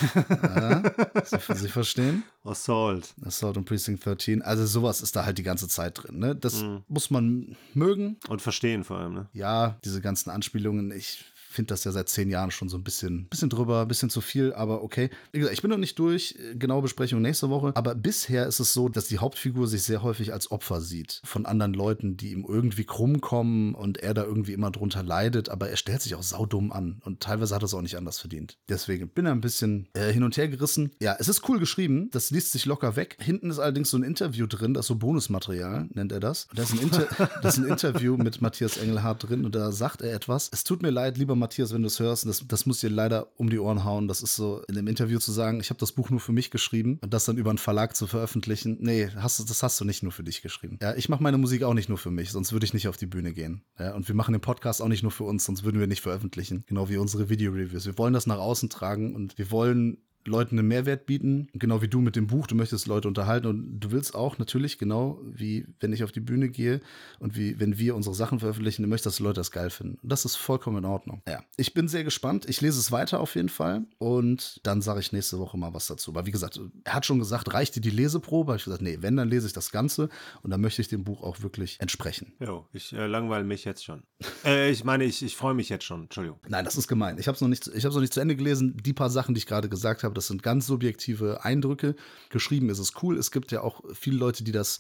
Ja, 0.43 0.83
Sie, 1.25 1.55
Sie 1.57 1.69
verstehen? 1.69 2.23
Assault. 2.45 3.15
Assault 3.25 3.57
on 3.57 3.65
Precinct 3.65 4.05
13. 4.07 4.43
Also 4.43 4.67
sowas 4.67 5.01
ist 5.01 5.17
da 5.17 5.25
halt 5.25 5.39
die 5.39 5.43
ganze 5.43 5.67
Zeit 5.69 6.03
drin. 6.03 6.19
Ne? 6.19 6.37
Das 6.37 6.63
Mhm. 6.63 6.83
muss 6.89 7.11
man 7.11 7.57
mögen. 7.75 8.19
Und 8.29 8.41
verstehen 8.43 8.85
vor 8.85 8.99
allem, 8.99 9.15
ne? 9.15 9.29
Ja, 9.33 9.79
diese 9.85 10.01
ganzen 10.01 10.31
Anspielungen, 10.31 10.91
ich 10.93 11.25
finde 11.53 11.69
das 11.69 11.85
ja 11.85 11.93
seit 11.93 12.09
zehn 12.09 12.31
Jahren 12.31 12.51
schon 12.51 12.69
so 12.69 12.77
ein 12.77 12.85
bisschen, 12.85 13.27
bisschen 13.29 13.51
drüber, 13.51 13.83
ein 13.83 13.89
bisschen 13.89 14.11
zu 14.11 14.21
viel, 14.21 14.53
aber 14.53 14.83
okay. 14.83 15.11
Wie 15.33 15.39
gesagt, 15.39 15.55
ich 15.55 15.63
bin 15.63 15.71
noch 15.71 15.79
nicht 15.79 15.99
durch, 15.99 16.37
äh, 16.39 16.55
genaue 16.55 16.83
Besprechung 16.83 17.23
nächste 17.23 17.51
Woche, 17.51 17.73
aber 17.75 17.95
bisher 17.95 18.47
ist 18.47 18.61
es 18.61 18.73
so, 18.73 18.89
dass 18.89 19.07
die 19.09 19.19
Hauptfigur 19.19 19.67
sich 19.67 19.83
sehr 19.83 20.03
häufig 20.03 20.33
als 20.33 20.51
Opfer 20.51 20.81
sieht 20.81 21.21
von 21.25 21.47
anderen 21.47 21.75
Leuten, 21.75 22.17
die 22.17 22.33
ihm 22.33 22.45
irgendwie 22.49 22.85
krumm 22.85 23.21
kommen 23.21 23.75
und 23.75 23.99
er 23.99 24.15
da 24.15 24.25
irgendwie 24.25 24.53
immer 24.53 24.71
drunter 24.71 25.03
leidet, 25.03 25.49
aber 25.49 25.69
er 25.69 25.77
stellt 25.77 26.03
sich 26.03 26.15
auch 26.15 26.23
saudumm 26.23 26.73
an 26.73 27.01
und 27.05 27.21
teilweise 27.21 27.55
hat 27.55 27.63
er 27.63 27.67
es 27.67 27.75
auch 27.75 27.83
nicht 27.83 27.97
anders 27.97 28.19
verdient. 28.19 28.59
Deswegen 28.69 29.09
bin 29.09 29.27
er 29.27 29.33
ein 29.33 29.41
bisschen 29.41 29.89
äh, 29.95 30.13
hin 30.13 30.23
und 30.23 30.37
her 30.37 30.49
gerissen. 30.49 30.93
Ja, 31.01 31.17
es 31.19 31.29
ist 31.29 31.49
cool 31.49 31.59
geschrieben, 31.59 32.11
das 32.13 32.31
liest 32.31 32.53
sich 32.53 32.67
locker 32.67 32.97
weg. 32.97 33.17
Hinten 33.21 33.51
ist 33.51 33.59
allerdings 33.59 33.91
so 33.91 33.97
ein 33.97 34.03
Interview 34.03 34.47
drin, 34.47 34.75
das 34.75 34.85
ist 34.85 34.89
so 34.89 34.97
Bonusmaterial, 34.97 35.89
nennt 35.93 36.13
er 36.13 36.21
das. 36.21 36.47
Und 36.51 36.59
da 36.59 36.63
ist 36.63 36.73
ein, 36.73 36.81
Inter 36.81 37.09
das 37.43 37.59
ist 37.59 37.65
ein 37.65 37.71
Interview 37.71 38.17
mit 38.17 38.41
Matthias 38.41 38.77
Engelhardt 38.77 39.29
drin 39.29 39.45
und 39.45 39.55
da 39.55 39.73
sagt 39.73 40.03
er 40.03 40.13
etwas. 40.15 40.51
Es 40.53 40.65
tut 40.65 40.83
mir 40.83 40.91
leid, 40.91 41.19
lieber 41.19 41.35
Matthias, 41.43 41.75
wenn 41.75 41.83
du 41.83 41.89
es 41.89 42.01
hörst, 42.01 42.27
das, 42.27 42.47
das 42.47 42.67
muss 42.67 42.81
dir 42.81 42.89
leider 42.89 43.29
um 43.37 43.51
die 43.51 43.59
Ohren 43.59 43.85
hauen. 43.85 44.09
Das 44.09 44.23
ist 44.23 44.37
so 44.37 44.63
in 44.69 44.75
dem 44.75 44.87
Interview 44.87 45.19
zu 45.19 45.33
sagen, 45.33 45.61
ich 45.61 45.71
habe 45.71 45.79
das 45.79 45.93
Buch 45.93 46.09
nur 46.11 46.21
für 46.21 46.33
mich 46.33 46.51
geschrieben 46.51 46.99
und 47.03 47.13
das 47.13 47.25
dann 47.25 47.37
über 47.37 47.51
einen 47.51 47.59
Verlag 47.59 47.95
zu 47.97 48.07
veröffentlichen. 48.07 48.79
Nee, 48.81 49.09
hast, 49.17 49.39
das 49.51 49.63
hast 49.63 49.81
du 49.81 49.85
nicht 49.85 50.03
nur 50.03 50.13
für 50.13 50.25
dich 50.25 50.43
geschrieben. 50.43 50.79
Ja, 50.81 50.95
ich 50.95 51.09
mache 51.09 51.23
meine 51.23 51.39
Musik 51.39 51.63
auch 51.65 51.75
nicht 51.75 51.89
nur 51.89 51.99
für 51.99 52.11
mich, 52.11 52.31
sonst 52.31 52.53
würde 52.53 52.65
ich 52.65 52.75
nicht 52.75 52.89
auf 52.89 52.97
die 52.97 53.07
Bühne 53.07 53.33
gehen. 53.33 53.63
Ja, 53.79 53.95
und 53.95 54.09
wir 54.09 54.15
machen 54.15 54.33
den 54.33 54.41
Podcast 54.41 54.81
auch 54.81 54.89
nicht 54.89 55.03
nur 55.03 55.13
für 55.13 55.25
uns, 55.25 55.45
sonst 55.45 55.65
würden 55.65 55.81
wir 55.81 55.87
nicht 55.87 56.01
veröffentlichen. 56.01 56.65
Genau 56.67 56.89
wie 56.89 56.97
unsere 56.97 57.29
Video-Reviews. 57.29 57.87
Wir 57.87 57.99
wollen 57.99 58.15
das 58.15 58.27
nach 58.27 58.39
außen 58.39 58.71
tragen 58.71 59.15
und 59.15 59.37
wir 59.39 59.51
wollen 59.51 59.99
Leuten 60.25 60.59
einen 60.59 60.69
Mehrwert 60.69 61.07
bieten, 61.07 61.49
genau 61.55 61.83
wie 61.83 61.89
du 61.89 62.01
mit 62.01 62.17
dem 62.17 62.27
Buch, 62.27 62.47
du 62.47 62.55
möchtest 62.55 62.87
Leute 62.87 63.09
unterhalten 63.09 63.47
und 63.47 63.81
du 63.81 63.91
willst 63.91 64.15
auch 64.15 64.39
natürlich, 64.39 64.79
genau 64.79 65.21
wie 65.25 65.67
wenn 65.81 65.93
ich 65.93 66.05
auf 66.05 66.13
die 66.13 66.21
Bühne 66.21 66.49
gehe 66.49 66.81
und 67.19 67.37
wie 67.37 67.59
wenn 67.59 67.79
wir 67.79 67.95
unsere 67.97 68.15
Sachen 68.15 68.41
veröffentlichen, 68.41 68.83
du 68.83 68.89
möchtest, 68.89 69.07
dass 69.19 69.21
Leute 69.21 69.41
das 69.41 69.51
geil 69.51 69.71
finden. 69.71 69.99
Und 70.03 70.11
das 70.13 70.25
ist 70.25 70.37
vollkommen 70.37 70.79
in 70.79 70.85
Ordnung. 70.85 71.23
Ja, 71.29 71.43
ich 71.57 71.75
bin 71.75 71.89
sehr 71.89 72.05
gespannt. 72.05 72.49
Ich 72.49 72.61
lese 72.61 72.79
es 72.79 72.93
weiter 72.93 73.21
auf 73.21 73.35
jeden 73.35 73.49
Fall 73.49 73.85
und 73.99 74.61
dann 74.63 74.83
sage 74.83 75.01
ich 75.01 75.13
nächste 75.13 75.39
Woche 75.39 75.57
mal 75.59 75.75
was 75.75 75.87
dazu. 75.87 76.11
Aber 76.13 76.27
wie 76.27 76.31
gesagt, 76.31 76.61
er 76.85 76.95
hat 76.95 77.07
schon 77.07 77.19
gesagt, 77.19 77.53
reicht 77.53 77.77
dir 77.77 77.81
die 77.81 77.91
Leseprobe? 77.91 78.53
Habe 78.53 78.59
ich 78.59 78.65
gesagt, 78.65 78.83
nee, 78.83 78.99
wenn, 79.01 79.17
dann 79.17 79.29
lese 79.29 79.47
ich 79.47 79.53
das 79.53 79.71
Ganze 79.71 80.09
und 80.43 80.51
dann 80.51 80.61
möchte 80.61 80.83
ich 80.83 80.89
dem 80.89 81.05
Buch 81.05 81.23
auch 81.23 81.43
wirklich 81.43 81.81
entsprechen. 81.81 82.33
Jo, 82.41 82.67
ich 82.73 82.93
äh, 82.93 83.07
langweile 83.07 83.45
mich 83.45 83.65
jetzt 83.65 83.85
schon. 83.85 84.03
äh, 84.45 84.71
ich 84.71 84.85
meine, 84.85 85.05
ich, 85.05 85.23
ich 85.23 85.37
freue 85.37 85.55
mich 85.55 85.69
jetzt 85.69 85.85
schon. 85.85 86.03
Entschuldigung. 86.05 86.39
Nein, 86.49 86.65
das 86.65 86.77
ist 86.77 86.89
gemein. 86.89 87.19
Ich 87.19 87.27
habe 87.29 87.35
es 87.37 87.41
noch, 87.41 87.49
nicht- 87.49 87.69
ich 87.75 87.85
hab's 87.85 87.95
noch 87.95 88.01
nicht 88.01 88.13
zu 88.15 88.21
Ende 88.21 88.37
gelesen. 88.37 88.77
Die 88.85 88.93
paar 88.93 89.11
Sachen, 89.11 89.35
die 89.35 89.39
ich 89.39 89.47
gerade 89.47 89.69
gesagt 89.69 90.05
habe, 90.05 90.12
das 90.13 90.27
sind 90.27 90.43
ganz 90.43 90.67
subjektive 90.67 91.45
Eindrücke. 91.45 91.95
Geschrieben 92.31 92.69
ist 92.71 92.79
es 92.79 92.93
cool. 93.03 93.17
Es 93.19 93.31
gibt 93.31 93.53
ja 93.53 93.63
auch 93.63 93.83
viele 93.95 94.17
Leute, 94.17 94.45
die 94.45 94.53
das 94.53 94.79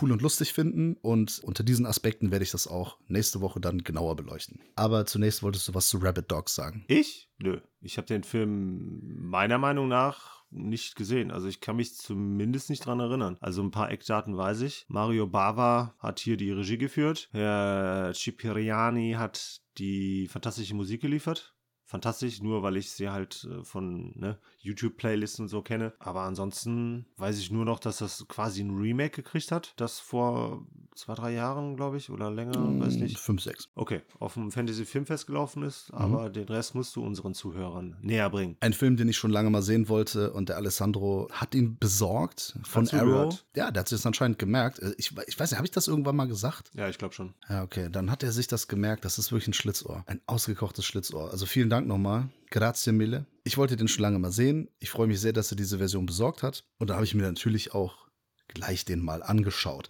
cool 0.00 0.12
und 0.12 0.22
lustig 0.22 0.52
finden. 0.52 0.96
Und 1.02 1.40
unter 1.44 1.64
diesen 1.64 1.86
Aspekten 1.86 2.30
werde 2.30 2.44
ich 2.44 2.50
das 2.50 2.66
auch 2.66 2.98
nächste 3.08 3.40
Woche 3.40 3.60
dann 3.60 3.84
genauer 3.84 4.16
beleuchten. 4.16 4.60
Aber 4.76 5.06
zunächst 5.06 5.42
wolltest 5.42 5.68
du 5.68 5.74
was 5.74 5.88
zu 5.88 5.98
Rabbit 5.98 6.30
Dogs 6.30 6.54
sagen. 6.54 6.84
Ich? 6.88 7.28
Nö. 7.38 7.60
Ich 7.80 7.96
habe 7.96 8.06
den 8.06 8.24
Film 8.24 9.00
meiner 9.28 9.58
Meinung 9.58 9.88
nach 9.88 10.42
nicht 10.52 10.96
gesehen. 10.96 11.30
Also 11.30 11.48
ich 11.48 11.60
kann 11.60 11.76
mich 11.76 11.96
zumindest 11.96 12.70
nicht 12.70 12.84
dran 12.84 13.00
erinnern. 13.00 13.36
Also 13.40 13.62
ein 13.62 13.70
paar 13.70 13.90
Eckdaten 13.90 14.36
weiß 14.36 14.60
ich. 14.62 14.84
Mario 14.88 15.26
Bava 15.26 15.94
hat 15.98 16.20
hier 16.20 16.36
die 16.36 16.52
Regie 16.52 16.78
geführt. 16.78 17.28
Herr 17.32 18.12
Cipriani 18.14 19.14
hat 19.18 19.62
die 19.78 20.28
fantastische 20.28 20.74
Musik 20.74 21.00
geliefert. 21.00 21.54
Fantastisch, 21.92 22.40
nur 22.40 22.62
weil 22.62 22.78
ich 22.78 22.90
sie 22.90 23.10
halt 23.10 23.46
äh, 23.50 23.62
von 23.64 24.18
ne, 24.18 24.38
YouTube-Playlisten 24.60 25.44
und 25.44 25.48
so 25.50 25.60
kenne. 25.60 25.92
Aber 25.98 26.22
ansonsten 26.22 27.04
weiß 27.18 27.38
ich 27.38 27.50
nur 27.50 27.66
noch, 27.66 27.78
dass 27.78 27.98
das 27.98 28.26
quasi 28.28 28.62
ein 28.62 28.74
Remake 28.74 29.22
gekriegt 29.22 29.52
hat. 29.52 29.74
Das 29.76 30.00
vor 30.00 30.66
zwei, 30.94 31.14
drei 31.14 31.32
Jahren, 31.32 31.76
glaube 31.76 31.96
ich, 31.96 32.10
oder 32.10 32.30
länger, 32.30 32.52
weiß 32.80 32.96
nicht. 32.96 33.18
5, 33.18 33.42
6. 33.42 33.68
Okay, 33.74 34.02
auf 34.18 34.34
dem 34.34 34.50
Fantasy 34.52 34.84
Filmfest 34.84 35.26
gelaufen 35.26 35.62
ist, 35.62 35.90
Mhm. 35.92 35.98
aber 35.98 36.30
den 36.30 36.44
Rest 36.48 36.74
musst 36.74 36.94
du 36.96 37.02
unseren 37.04 37.34
Zuhörern 37.34 37.96
näher 38.02 38.28
bringen. 38.30 38.56
Ein 38.60 38.72
Film, 38.72 38.96
den 38.96 39.08
ich 39.08 39.16
schon 39.16 39.30
lange 39.30 39.50
mal 39.50 39.62
sehen 39.62 39.88
wollte 39.88 40.32
und 40.32 40.48
der 40.48 40.56
Alessandro 40.56 41.28
hat 41.32 41.54
ihn 41.54 41.78
besorgt 41.78 42.58
von 42.64 42.86
Arrow. 42.88 43.00
zugehört. 43.00 43.46
Ja, 43.56 43.70
der 43.70 43.80
hat 43.80 43.88
sich 43.88 43.98
das 43.98 44.06
anscheinend 44.06 44.38
gemerkt. 44.38 44.78
Äh, 44.80 44.94
Ich, 44.98 45.12
ich 45.26 45.38
weiß 45.40 45.50
nicht, 45.50 45.58
habe 45.58 45.66
ich 45.66 45.70
das 45.72 45.88
irgendwann 45.88 46.16
mal 46.16 46.28
gesagt? 46.28 46.70
Ja, 46.74 46.88
ich 46.88 46.98
glaube 46.98 47.14
schon. 47.14 47.34
Ja, 47.48 47.62
okay. 47.62 47.88
Dann 47.90 48.10
hat 48.10 48.22
er 48.22 48.32
sich 48.32 48.46
das 48.46 48.68
gemerkt. 48.68 49.04
Das 49.04 49.18
ist 49.18 49.32
wirklich 49.32 49.48
ein 49.48 49.52
Schlitzohr. 49.54 50.04
Ein 50.06 50.20
ausgekochtes 50.26 50.84
Schlitzohr. 50.84 51.30
Also 51.30 51.46
vielen 51.46 51.70
Dank 51.70 51.86
nochmal. 51.86 52.28
Grazie 52.50 52.92
mille. 52.92 53.24
Ich 53.44 53.56
wollte 53.56 53.76
den 53.76 53.88
schon 53.88 54.02
lange 54.02 54.18
mal 54.18 54.30
sehen. 54.30 54.68
Ich 54.78 54.90
freue 54.90 55.06
mich 55.06 55.20
sehr, 55.20 55.32
dass 55.32 55.50
er 55.50 55.56
diese 55.56 55.78
Version 55.78 56.04
besorgt 56.06 56.42
hat. 56.42 56.64
Und 56.78 56.90
da 56.90 56.94
habe 56.94 57.04
ich 57.04 57.14
mir 57.14 57.22
natürlich 57.22 57.74
auch 57.74 58.06
gleich 58.48 58.84
den 58.84 59.00
mal 59.02 59.22
angeschaut. 59.22 59.88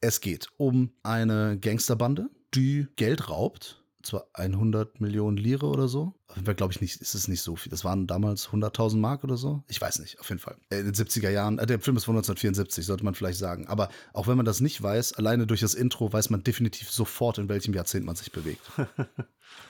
Es 0.00 0.20
geht 0.20 0.48
um 0.56 0.92
eine 1.02 1.58
Gangsterbande, 1.60 2.30
die 2.54 2.86
Geld 2.96 3.28
raubt. 3.28 3.82
Zwar 4.04 4.28
100 4.34 5.00
Millionen 5.00 5.36
Lire 5.36 5.66
oder 5.66 5.88
so. 5.88 6.14
Auf 6.28 6.36
jeden 6.36 6.46
Fall 6.46 6.54
glaube 6.54 6.72
ich 6.72 6.80
nicht, 6.80 7.00
ist 7.00 7.14
es 7.14 7.26
nicht 7.26 7.42
so 7.42 7.56
viel. 7.56 7.68
Das 7.68 7.84
waren 7.84 8.06
damals 8.06 8.48
100.000 8.50 8.96
Mark 8.96 9.24
oder 9.24 9.36
so. 9.36 9.64
Ich 9.66 9.80
weiß 9.80 9.98
nicht, 9.98 10.20
auf 10.20 10.28
jeden 10.28 10.38
Fall. 10.40 10.56
In 10.70 10.84
den 10.84 10.94
70er 10.94 11.30
Jahren, 11.30 11.58
äh, 11.58 11.66
der 11.66 11.80
Film 11.80 11.96
ist 11.96 12.04
von 12.04 12.14
1974, 12.14 12.86
sollte 12.86 13.04
man 13.04 13.16
vielleicht 13.16 13.38
sagen. 13.38 13.66
Aber 13.66 13.88
auch 14.12 14.28
wenn 14.28 14.36
man 14.36 14.46
das 14.46 14.60
nicht 14.60 14.80
weiß, 14.80 15.14
alleine 15.14 15.48
durch 15.48 15.60
das 15.60 15.74
Intro 15.74 16.12
weiß 16.12 16.30
man 16.30 16.44
definitiv 16.44 16.90
sofort, 16.92 17.38
in 17.38 17.48
welchem 17.48 17.74
Jahrzehnt 17.74 18.06
man 18.06 18.14
sich 18.14 18.30
bewegt. 18.30 18.62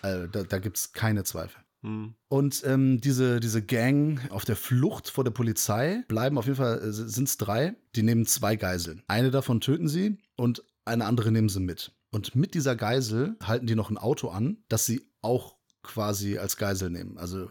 äh, 0.02 0.28
da 0.32 0.42
da 0.42 0.58
gibt 0.58 0.76
es 0.76 0.92
keine 0.92 1.24
Zweifel. 1.24 1.58
Hm. 1.82 2.14
Und 2.28 2.62
ähm, 2.66 3.00
diese, 3.00 3.40
diese 3.40 3.64
Gang 3.64 4.20
auf 4.30 4.44
der 4.44 4.56
Flucht 4.56 5.10
vor 5.10 5.24
der 5.24 5.30
Polizei 5.30 6.02
bleiben 6.08 6.38
auf 6.38 6.46
jeden 6.46 6.56
Fall, 6.56 6.78
äh, 6.78 6.92
sind 6.92 7.28
es 7.28 7.36
drei, 7.36 7.76
die 7.94 8.02
nehmen 8.02 8.26
zwei 8.26 8.56
Geiseln. 8.56 9.02
Eine 9.06 9.30
davon 9.30 9.60
töten 9.60 9.88
sie 9.88 10.18
und 10.36 10.64
eine 10.84 11.04
andere 11.04 11.30
nehmen 11.30 11.48
sie 11.48 11.60
mit. 11.60 11.92
Und 12.10 12.34
mit 12.34 12.54
dieser 12.54 12.74
Geisel 12.74 13.36
halten 13.42 13.66
die 13.66 13.74
noch 13.74 13.90
ein 13.90 13.98
Auto 13.98 14.28
an, 14.28 14.58
das 14.68 14.86
sie 14.86 15.02
auch 15.20 15.56
quasi 15.82 16.38
als 16.38 16.56
Geisel 16.56 16.90
nehmen. 16.90 17.18
Also 17.18 17.50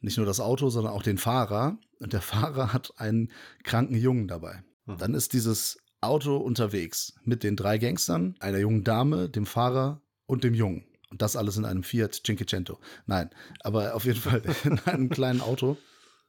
nicht 0.00 0.16
nur 0.16 0.26
das 0.26 0.40
Auto, 0.40 0.68
sondern 0.68 0.92
auch 0.92 1.02
den 1.02 1.18
Fahrer. 1.18 1.78
Und 1.98 2.12
der 2.12 2.20
Fahrer 2.22 2.72
hat 2.72 2.92
einen 2.98 3.32
kranken 3.64 3.96
Jungen 3.96 4.28
dabei. 4.28 4.62
Mhm. 4.84 4.98
Dann 4.98 5.14
ist 5.14 5.32
dieses 5.32 5.78
Auto 6.00 6.36
unterwegs 6.36 7.14
mit 7.24 7.42
den 7.42 7.56
drei 7.56 7.78
Gangstern, 7.78 8.36
einer 8.38 8.58
jungen 8.58 8.84
Dame, 8.84 9.28
dem 9.28 9.46
Fahrer 9.46 10.02
und 10.26 10.44
dem 10.44 10.54
Jungen. 10.54 10.85
Und 11.10 11.22
das 11.22 11.36
alles 11.36 11.56
in 11.56 11.64
einem 11.64 11.82
Fiat 11.84 12.20
Cinquecento. 12.24 12.78
Nein, 13.06 13.30
aber 13.60 13.94
auf 13.94 14.04
jeden 14.04 14.20
Fall 14.20 14.42
in 14.64 14.78
einem 14.80 15.08
kleinen 15.08 15.40
Auto. 15.40 15.76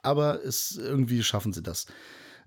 Aber 0.04 0.44
es, 0.44 0.78
irgendwie 0.78 1.24
schaffen 1.24 1.52
sie 1.54 1.64
das. 1.64 1.88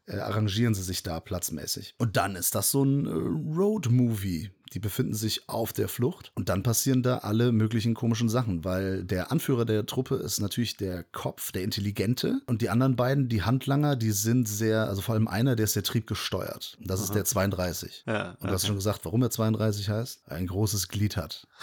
äh, 0.07 0.17
arrangieren 0.19 0.75
sie 0.75 0.83
sich 0.83 1.03
da 1.03 1.21
platzmäßig. 1.21 1.95
Und 1.99 2.17
dann 2.17 2.37
ist 2.37 2.55
das 2.55 2.71
so 2.71 2.85
ein 2.85 3.07
äh, 3.07 3.57
Road-Movie. 3.57 4.51
Die 4.73 4.79
befinden 4.79 5.15
sich 5.15 5.49
auf 5.49 5.73
der 5.73 5.89
Flucht 5.89 6.31
und 6.35 6.49
dann 6.49 6.63
passieren 6.63 7.03
da 7.03 7.19
alle 7.19 7.51
möglichen 7.51 7.95
komischen 7.95 8.29
Sachen, 8.29 8.65
weil 8.65 9.05
der 9.05 9.33
Anführer 9.33 9.65
der 9.65 9.85
Truppe 9.87 10.17
ist 10.17 10.41
natürlich 10.41 10.77
der 10.77 11.03
Kopf, 11.03 11.51
der 11.51 11.63
Intelligente 11.63 12.41
und 12.47 12.63
die 12.63 12.71
anderen 12.71 12.95
beiden, 12.95 13.29
die 13.29 13.43
Handlanger, 13.43 13.97
die 13.97 14.13
sind 14.13 14.49
sehr, 14.49 14.89
also 14.89 15.03
vor 15.03 15.15
allem 15.15 15.27
einer, 15.27 15.57
der 15.57 15.65
ist 15.65 15.73
sehr 15.73 15.83
triebgesteuert. 15.83 16.77
Das 16.81 17.01
ist 17.01 17.15
der 17.15 17.25
32. 17.25 18.05
Ja, 18.07 18.37
Und 18.41 18.45
du 18.45 18.49
hast 18.49 18.63
okay. 18.63 18.69
schon 18.69 18.77
gesagt, 18.77 19.05
warum 19.05 19.23
er 19.23 19.31
32 19.31 19.89
heißt? 19.89 20.31
Ein 20.31 20.47
großes 20.47 20.89
Glied 20.89 21.17
hat. 21.17 21.47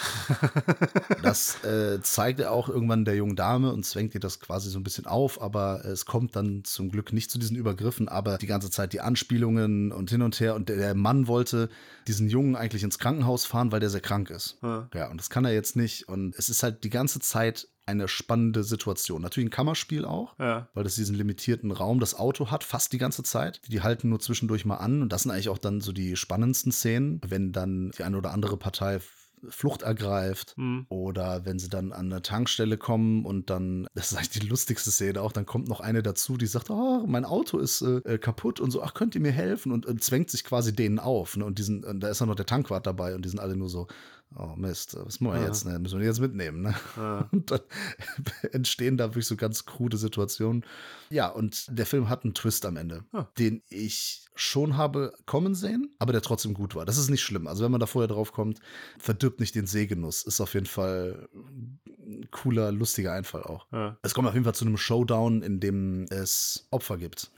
Das 1.23 1.63
äh, 1.63 1.99
zeigt 2.01 2.39
er 2.39 2.51
auch 2.51 2.69
irgendwann 2.69 3.03
der 3.03 3.15
jungen 3.15 3.35
Dame 3.35 3.71
und 3.71 3.85
zwängt 3.85 4.13
ihr 4.13 4.19
das 4.19 4.39
quasi 4.39 4.69
so 4.69 4.79
ein 4.79 4.83
bisschen 4.83 5.07
auf, 5.07 5.41
aber 5.41 5.83
es 5.83 6.05
kommt 6.05 6.35
dann 6.35 6.63
zum 6.63 6.89
Glück 6.89 7.11
nicht 7.11 7.31
zu 7.31 7.39
diesen 7.39 7.57
Übergriffen, 7.57 8.07
aber 8.07 8.37
die 8.37 8.47
ganze 8.47 8.69
Zeit 8.69 8.93
die 8.93 9.01
Anspielungen 9.01 9.91
und 9.91 10.09
hin 10.09 10.21
und 10.21 10.39
her 10.39 10.55
und 10.55 10.69
der, 10.69 10.77
der 10.77 10.95
Mann 10.95 11.27
wollte 11.27 11.69
diesen 12.07 12.29
Jungen 12.29 12.55
eigentlich 12.55 12.83
ins 12.83 12.96
Krankenhaus 12.99 13.45
fahren, 13.45 13.71
weil 13.71 13.79
der 13.79 13.89
sehr 13.89 14.01
krank 14.01 14.29
ist. 14.29 14.57
Ja. 14.61 14.89
Ja, 14.93 15.09
und 15.09 15.17
das 15.19 15.29
kann 15.29 15.45
er 15.45 15.53
jetzt 15.53 15.75
nicht 15.75 16.07
und 16.07 16.35
es 16.37 16.49
ist 16.49 16.63
halt 16.63 16.83
die 16.83 16.89
ganze 16.89 17.19
Zeit 17.19 17.67
eine 17.85 18.09
spannende 18.09 18.65
Situation. 18.65 19.21
Natürlich 19.21 19.47
ein 19.47 19.51
Kammerspiel 19.51 20.03
auch, 20.03 20.37
Ja. 20.39 20.67
weil 20.73 20.83
das 20.83 20.95
diesen 20.95 21.15
limitierten 21.15 21.71
Raum, 21.71 22.01
das 22.01 22.15
Auto 22.15 22.51
hat, 22.51 22.65
fast 22.65 22.91
die 22.91 22.97
ganze 22.97 23.23
Zeit. 23.23 23.61
Die 23.67 23.81
halten 23.81 24.09
nur 24.09 24.19
zwischendurch 24.19 24.65
mal 24.65 24.75
an 24.75 25.01
und 25.01 25.13
das 25.13 25.23
sind 25.23 25.31
eigentlich 25.31 25.47
auch 25.47 25.57
dann 25.57 25.79
so 25.79 25.93
die 25.93 26.17
spannendsten 26.17 26.73
Szenen, 26.73 27.21
wenn 27.25 27.53
dann 27.53 27.91
die 27.97 28.03
eine 28.03 28.17
oder 28.17 28.31
andere 28.31 28.57
Partei 28.57 28.99
Flucht 29.49 29.81
ergreift 29.81 30.55
Hm. 30.57 30.85
oder 30.89 31.45
wenn 31.45 31.59
sie 31.59 31.69
dann 31.69 31.91
an 31.91 32.11
eine 32.11 32.21
Tankstelle 32.21 32.77
kommen 32.77 33.25
und 33.25 33.49
dann, 33.49 33.87
das 33.95 34.11
ist 34.11 34.17
eigentlich 34.17 34.41
die 34.41 34.47
lustigste 34.47 34.91
Szene 34.91 35.21
auch, 35.21 35.31
dann 35.31 35.45
kommt 35.45 35.67
noch 35.67 35.79
eine 35.79 36.03
dazu, 36.03 36.37
die 36.37 36.47
sagt, 36.47 36.69
oh, 36.69 37.05
mein 37.07 37.25
Auto 37.25 37.57
ist 37.59 37.81
äh, 37.81 37.97
äh, 37.99 38.17
kaputt 38.17 38.59
und 38.59 38.71
so, 38.71 38.81
ach, 38.81 38.93
könnt 38.93 39.15
ihr 39.15 39.21
mir 39.21 39.31
helfen? 39.31 39.71
Und, 39.71 39.85
und 39.85 40.03
zwängt 40.03 40.29
sich 40.29 40.43
quasi 40.43 40.73
denen 40.75 40.99
auf. 40.99 41.37
Ne? 41.37 41.45
Und, 41.45 41.59
diesen, 41.59 41.83
und 41.83 41.99
da 42.01 42.09
ist 42.09 42.21
dann 42.21 42.27
noch 42.27 42.35
der 42.35 42.45
Tankwart 42.45 42.85
dabei 42.85 43.15
und 43.15 43.23
die 43.23 43.29
sind 43.29 43.39
alle 43.39 43.55
nur 43.55 43.69
so, 43.69 43.87
oh 44.35 44.53
Mist, 44.55 44.97
was 44.99 45.19
machen 45.19 45.35
wir 45.35 45.39
Aha. 45.41 45.47
jetzt? 45.47 45.65
Ne? 45.65 45.79
Müssen 45.79 45.99
wir 45.99 46.05
jetzt 46.05 46.19
mitnehmen. 46.19 46.61
Ne? 46.61 46.75
Ja. 46.95 47.27
Und 47.31 47.49
dann 47.51 47.61
entstehen 48.51 48.97
da 48.97 49.05
wirklich 49.05 49.25
so 49.27 49.35
ganz 49.35 49.65
krude 49.65 49.97
Situationen. 49.97 50.65
Ja, 51.09 51.29
und 51.29 51.65
der 51.69 51.85
Film 51.85 52.09
hat 52.09 52.23
einen 52.25 52.33
Twist 52.33 52.65
am 52.65 52.75
Ende, 52.75 53.05
Ah. 53.13 53.27
den 53.39 53.61
ich 53.69 54.25
schon 54.35 54.75
habe 54.77 55.13
kommen 55.25 55.55
sehen, 55.55 55.95
aber 55.99 56.11
der 56.11 56.21
trotzdem 56.21 56.53
gut 56.53 56.75
war. 56.75 56.85
Das 56.85 56.97
ist 56.97 57.09
nicht 57.09 57.23
schlimm. 57.23 57.47
Also 57.47 57.63
wenn 57.63 57.71
man 57.71 57.79
da 57.79 57.85
vorher 57.85 58.07
drauf 58.07 58.33
kommt, 58.33 58.59
verdirbt 58.99 59.39
nicht 59.39 59.55
den 59.55 59.65
Sehgenuss. 59.67 60.23
Ist 60.23 60.41
auf 60.41 60.53
jeden 60.53 60.65
Fall 60.65 61.27
ein 61.33 62.27
cooler, 62.31 62.71
lustiger 62.71 63.13
Einfall 63.13 63.43
auch. 63.43 63.65
Ja. 63.71 63.97
Es 64.03 64.13
kommt 64.13 64.27
auf 64.27 64.33
jeden 64.33 64.43
Fall 64.43 64.53
zu 64.55 64.65
einem 64.65 64.77
Showdown, 64.77 65.41
in 65.41 65.59
dem 65.59 66.05
es 66.09 66.67
Opfer 66.71 66.97
gibt. 66.97 67.31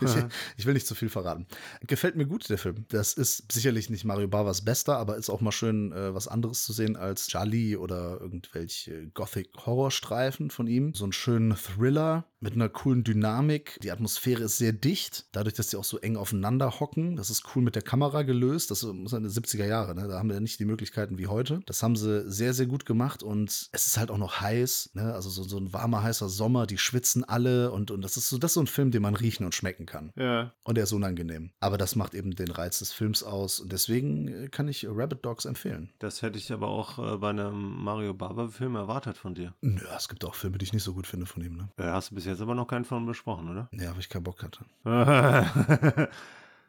Ich, 0.06 0.14
ich 0.58 0.66
will 0.66 0.74
nicht 0.74 0.86
zu 0.86 0.94
viel 0.94 1.08
verraten. 1.08 1.46
Gefällt 1.86 2.16
mir 2.16 2.26
gut, 2.26 2.48
der 2.48 2.58
Film. 2.58 2.84
Das 2.88 3.12
ist 3.14 3.50
sicherlich 3.50 3.90
nicht 3.90 4.04
Mario 4.04 4.28
Bavas 4.28 4.64
bester, 4.64 4.96
aber 4.98 5.16
ist 5.16 5.30
auch 5.30 5.40
mal 5.40 5.52
schön, 5.52 5.92
äh, 5.92 6.14
was 6.14 6.28
anderes 6.28 6.64
zu 6.64 6.72
sehen 6.72 6.96
als 6.96 7.26
Charlie 7.28 7.76
oder 7.76 8.20
irgendwelche 8.20 9.08
Gothic-Horrorstreifen 9.08 10.50
von 10.50 10.66
ihm. 10.66 10.94
So 10.94 11.04
einen 11.04 11.12
schönen 11.12 11.56
Thriller 11.56 12.26
mit 12.40 12.54
einer 12.54 12.68
coolen 12.68 13.02
Dynamik. 13.02 13.78
Die 13.82 13.90
Atmosphäre 13.90 14.42
ist 14.44 14.58
sehr 14.58 14.72
dicht, 14.72 15.26
dadurch, 15.32 15.54
dass 15.54 15.68
die 15.68 15.76
auch 15.76 15.84
so 15.84 15.98
eng 15.98 16.16
aufeinander 16.16 16.78
hocken. 16.80 17.16
Das 17.16 17.30
ist 17.30 17.44
cool 17.54 17.62
mit 17.62 17.74
der 17.74 17.82
Kamera 17.82 18.22
gelöst. 18.22 18.70
Das 18.70 18.82
muss 18.82 19.12
in 19.12 19.22
den 19.22 19.32
70er 19.32 19.64
Jahre, 19.64 19.94
ne? 19.94 20.06
Da 20.06 20.18
haben 20.18 20.28
wir 20.28 20.34
ja 20.34 20.40
nicht 20.40 20.60
die 20.60 20.64
Möglichkeiten 20.64 21.18
wie 21.18 21.26
heute. 21.26 21.60
Das 21.66 21.82
haben 21.82 21.96
sie 21.96 22.30
sehr, 22.30 22.52
sehr 22.54 22.66
gut 22.66 22.84
gemacht 22.86 23.22
und 23.22 23.68
es 23.72 23.86
ist 23.86 23.96
halt 23.96 24.10
auch 24.10 24.18
noch 24.18 24.40
heiß, 24.40 24.90
ne? 24.94 25.14
Also 25.14 25.30
so, 25.30 25.44
so 25.44 25.58
ein 25.58 25.72
warmer, 25.72 26.02
heißer 26.02 26.28
Sommer, 26.28 26.66
die 26.66 26.78
schwitzen 26.78 27.24
alle 27.24 27.72
und, 27.72 27.90
und 27.90 28.02
das 28.02 28.16
ist 28.16 28.28
so, 28.28 28.38
das 28.38 28.50
ist 28.50 28.54
so 28.54 28.60
ein 28.60 28.66
Film, 28.66 28.90
den 28.90 29.02
man 29.02 29.16
riechen 29.16 29.44
und 29.44 29.54
schmecken 29.54 29.85
kann. 29.86 30.12
Ja. 30.16 30.52
Und 30.64 30.76
der 30.76 30.84
ist 30.84 30.92
unangenehm. 30.92 31.50
Aber 31.60 31.78
das 31.78 31.96
macht 31.96 32.14
eben 32.14 32.34
den 32.34 32.50
Reiz 32.50 32.78
des 32.80 32.92
Films 32.92 33.22
aus. 33.22 33.60
Und 33.60 33.72
deswegen 33.72 34.28
äh, 34.28 34.48
kann 34.48 34.68
ich 34.68 34.86
Rabbit 34.88 35.24
Dogs 35.24 35.44
empfehlen. 35.44 35.90
Das 35.98 36.22
hätte 36.22 36.38
ich 36.38 36.52
aber 36.52 36.68
auch 36.68 36.98
äh, 36.98 37.16
bei 37.16 37.30
einem 37.30 37.82
Mario 37.82 38.12
Barber-Film 38.14 38.74
erwartet 38.76 39.16
von 39.16 39.34
dir. 39.34 39.54
Nö, 39.60 39.80
es 39.96 40.08
gibt 40.08 40.24
auch 40.24 40.34
Filme, 40.34 40.58
die 40.58 40.64
ich 40.64 40.72
nicht 40.72 40.82
so 40.84 40.92
gut 40.94 41.06
finde 41.06 41.26
von 41.26 41.42
ihm, 41.44 41.56
ne? 41.56 41.68
Ja, 41.78 41.92
hast 41.94 42.10
du 42.10 42.14
bis 42.14 42.24
jetzt 42.26 42.40
aber 42.40 42.54
noch 42.54 42.66
keinen 42.66 42.84
von 42.84 43.06
besprochen, 43.06 43.48
oder? 43.50 43.68
Ja, 43.72 43.92
weil 43.92 44.00
ich 44.00 44.08
keinen 44.08 44.24
Bock 44.24 44.42
hatte. 44.42 44.64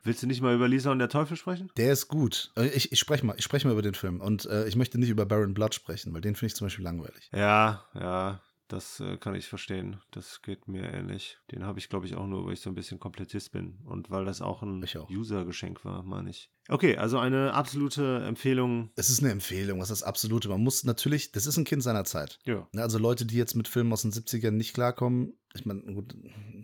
Willst 0.03 0.23
du 0.23 0.27
nicht 0.27 0.41
mal 0.41 0.55
über 0.55 0.67
Lisa 0.69 0.91
und 0.91 0.99
der 0.99 1.09
Teufel 1.09 1.35
sprechen? 1.35 1.69
Der 1.75 1.91
ist 1.91 2.07
gut. 2.07 2.51
Äh, 2.55 2.67
Ich, 2.67 2.91
ich 2.93 2.99
spreche 2.99 3.25
mal, 3.25 3.35
ich 3.37 3.43
spreche 3.43 3.67
mal 3.67 3.73
über 3.73 3.81
den 3.81 3.93
Film. 3.93 4.21
Und 4.21 4.45
äh, 4.45 4.65
ich 4.67 4.75
möchte 4.77 4.97
nicht 4.97 5.09
über 5.09 5.25
Baron 5.25 5.53
Blood 5.53 5.73
sprechen, 5.75 6.13
weil 6.13 6.21
den 6.21 6.35
finde 6.35 6.47
ich 6.47 6.55
zum 6.55 6.67
Beispiel 6.67 6.85
langweilig. 6.85 7.29
Ja, 7.33 7.83
ja, 7.93 8.39
das 8.67 8.99
äh, 8.99 9.17
kann 9.17 9.35
ich 9.35 9.47
verstehen. 9.47 10.01
Das 10.11 10.41
geht 10.41 10.67
mir 10.67 10.91
ähnlich. 10.93 11.37
Den 11.51 11.65
habe 11.65 11.79
ich, 11.79 11.89
glaube 11.89 12.05
ich, 12.05 12.15
auch 12.15 12.27
nur, 12.27 12.45
weil 12.45 12.53
ich 12.53 12.61
so 12.61 12.69
ein 12.69 12.75
bisschen 12.75 12.99
Komplettist 12.99 13.51
bin. 13.51 13.79
Und 13.85 14.09
weil 14.09 14.25
das 14.25 14.41
auch 14.41 14.61
ein. 14.61 14.83
User-Geschenk 15.09 15.85
war, 15.85 16.03
meine 16.03 16.29
ich. 16.29 16.51
Okay, 16.69 16.97
also 16.97 17.17
eine 17.19 17.53
absolute 17.53 18.23
Empfehlung. 18.25 18.91
Es 18.95 19.09
ist 19.09 19.21
eine 19.21 19.31
Empfehlung, 19.31 19.79
was 19.79 19.89
ist 19.89 20.01
das 20.01 20.07
absolute. 20.07 20.49
Man 20.49 20.61
muss 20.61 20.83
natürlich, 20.83 21.31
das 21.31 21.45
ist 21.45 21.57
ein 21.57 21.63
Kind 21.63 21.83
seiner 21.83 22.03
Zeit. 22.03 22.39
Ja. 22.45 22.67
Ne, 22.73 22.81
Also 22.81 22.97
Leute, 22.97 23.25
die 23.25 23.37
jetzt 23.37 23.55
mit 23.55 23.67
Filmen 23.67 23.93
aus 23.93 24.01
den 24.01 24.11
70ern 24.11 24.51
nicht 24.51 24.73
klarkommen, 24.73 25.33
ich 25.55 25.65
meine, 25.65 25.81
gut, 25.81 26.13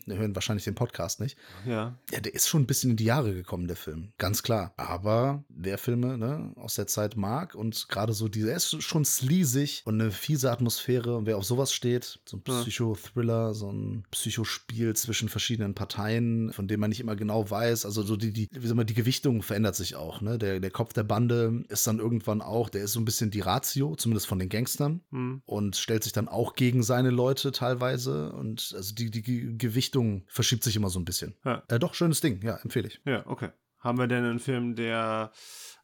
die 0.06 0.18
hören 0.18 0.36
wahrscheinlich 0.36 0.66
den 0.66 0.76
Podcast 0.76 1.20
nicht. 1.20 1.38
Ja. 1.66 1.98
Ja, 2.12 2.20
der 2.20 2.34
ist 2.34 2.48
schon 2.48 2.64
ein 2.64 2.68
bisschen 2.68 2.92
in 2.92 2.98
die 2.98 3.06
Jahre 3.06 3.34
gekommen, 3.34 3.68
der 3.68 3.76
Film. 3.76 4.14
Ganz 4.18 4.44
klar. 4.44 4.74
Aber 4.78 5.44
wer 5.50 5.78
Filme 5.78 6.18
ne, 6.18 6.52
aus 6.56 6.76
der 6.76 6.88
Zeit 6.88 7.16
mag 7.16 7.56
und 7.56 7.88
gerade 7.90 8.14
so 8.14 8.28
diese, 8.28 8.50
er 8.50 8.58
ist 8.58 8.84
schon 8.84 9.06
sleazig 9.06 9.82
und 9.86 10.00
eine 10.00 10.12
fiese 10.12 10.52
Atmosphäre 10.52 11.16
und 11.16 11.26
wer 11.26 11.38
auf 11.38 11.46
sowas 11.46 11.74
steht, 11.74 12.20
so 12.26 12.38
ein. 12.38 12.44
Psychothriller, 12.44 13.54
so 13.54 13.72
ein 13.72 14.04
Psychospiel 14.12 14.96
zwischen 14.96 15.30
verschiedenen 15.30 15.74
Parteien, 15.74 16.52
von 16.54 16.68
dem 16.68 16.80
man 16.80 16.90
nicht 16.90 17.00
immer 17.00 17.16
genau 17.16 17.50
weiß. 17.50 17.86
Also 17.86 18.04
so 18.04 18.16
die, 18.16 18.32
die, 18.32 18.50
wie 18.52 18.68
soll 18.68 18.76
man, 18.76 18.86
die 18.86 18.94
Gewichtung 18.94 19.42
verändert 19.42 19.76
sich 19.76 19.93
auch. 19.96 20.22
Ne? 20.22 20.38
Der, 20.38 20.60
der 20.60 20.72
Kopf 20.72 20.94
der 20.94 21.04
Bande 21.04 21.64
ist 21.70 21.86
dann 21.88 22.00
irgendwann 22.00 22.42
auch, 22.42 22.70
der 22.70 22.84
ist 22.84 22.94
so 22.94 23.00
ein 23.00 23.06
bisschen 23.06 23.32
die 23.32 23.40
Ratio, 23.42 23.96
zumindest 23.96 24.28
von 24.28 24.40
den 24.40 24.50
Gangstern 24.50 25.02
Hm. 25.12 25.42
und 25.46 25.76
stellt 25.76 26.04
sich 26.04 26.14
dann 26.14 26.28
auch 26.28 26.56
gegen 26.56 26.84
seine 26.84 27.10
Leute 27.10 27.52
teilweise. 27.52 28.32
Und 28.34 28.74
also 28.76 28.94
die, 28.94 29.12
die 29.12 29.22
Ge- 29.22 29.56
Gewichtung 29.58 30.24
verschiebt 30.28 30.64
sich 30.64 30.76
immer 30.76 30.90
so 30.90 31.00
ein 31.00 31.06
bisschen. 31.06 31.36
Ja. 31.46 31.64
Äh, 31.68 31.80
doch, 31.80 31.94
schönes 31.94 32.22
Ding, 32.22 32.42
ja, 32.44 32.56
empfehle 32.58 32.88
ich. 32.88 33.02
Ja, 33.06 33.26
okay. 33.28 33.50
Haben 33.80 33.98
wir 33.98 34.08
denn 34.08 34.24
einen 34.24 34.40
Film, 34.40 34.76
der 34.76 35.32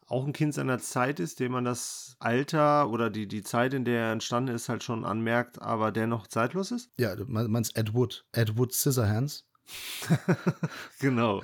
auch 0.08 0.26
ein 0.26 0.34
Kind 0.34 0.54
seiner 0.56 0.80
Zeit 0.80 1.20
ist, 1.20 1.40
dem 1.40 1.52
man 1.52 1.66
das 1.66 2.16
Alter 2.20 2.90
oder 2.90 3.10
die, 3.12 3.28
die 3.28 3.44
Zeit, 3.44 3.74
in 3.76 3.86
der 3.86 4.06
er 4.08 4.12
entstanden 4.14 4.56
ist, 4.56 4.68
halt 4.70 4.84
schon 4.84 5.06
anmerkt, 5.06 5.62
aber 5.62 5.92
der 5.92 6.08
noch 6.08 6.26
zeitlos 6.26 6.72
ist? 6.72 6.90
Ja, 6.98 7.16
du 7.16 7.26
mein- 7.28 7.52
meinst 7.52 7.78
Ed 7.78 7.94
Wood. 7.94 8.26
Ed 8.32 8.58
Wood 8.58 8.74
Scissorhands. 8.74 9.46
Genau, 11.00 11.44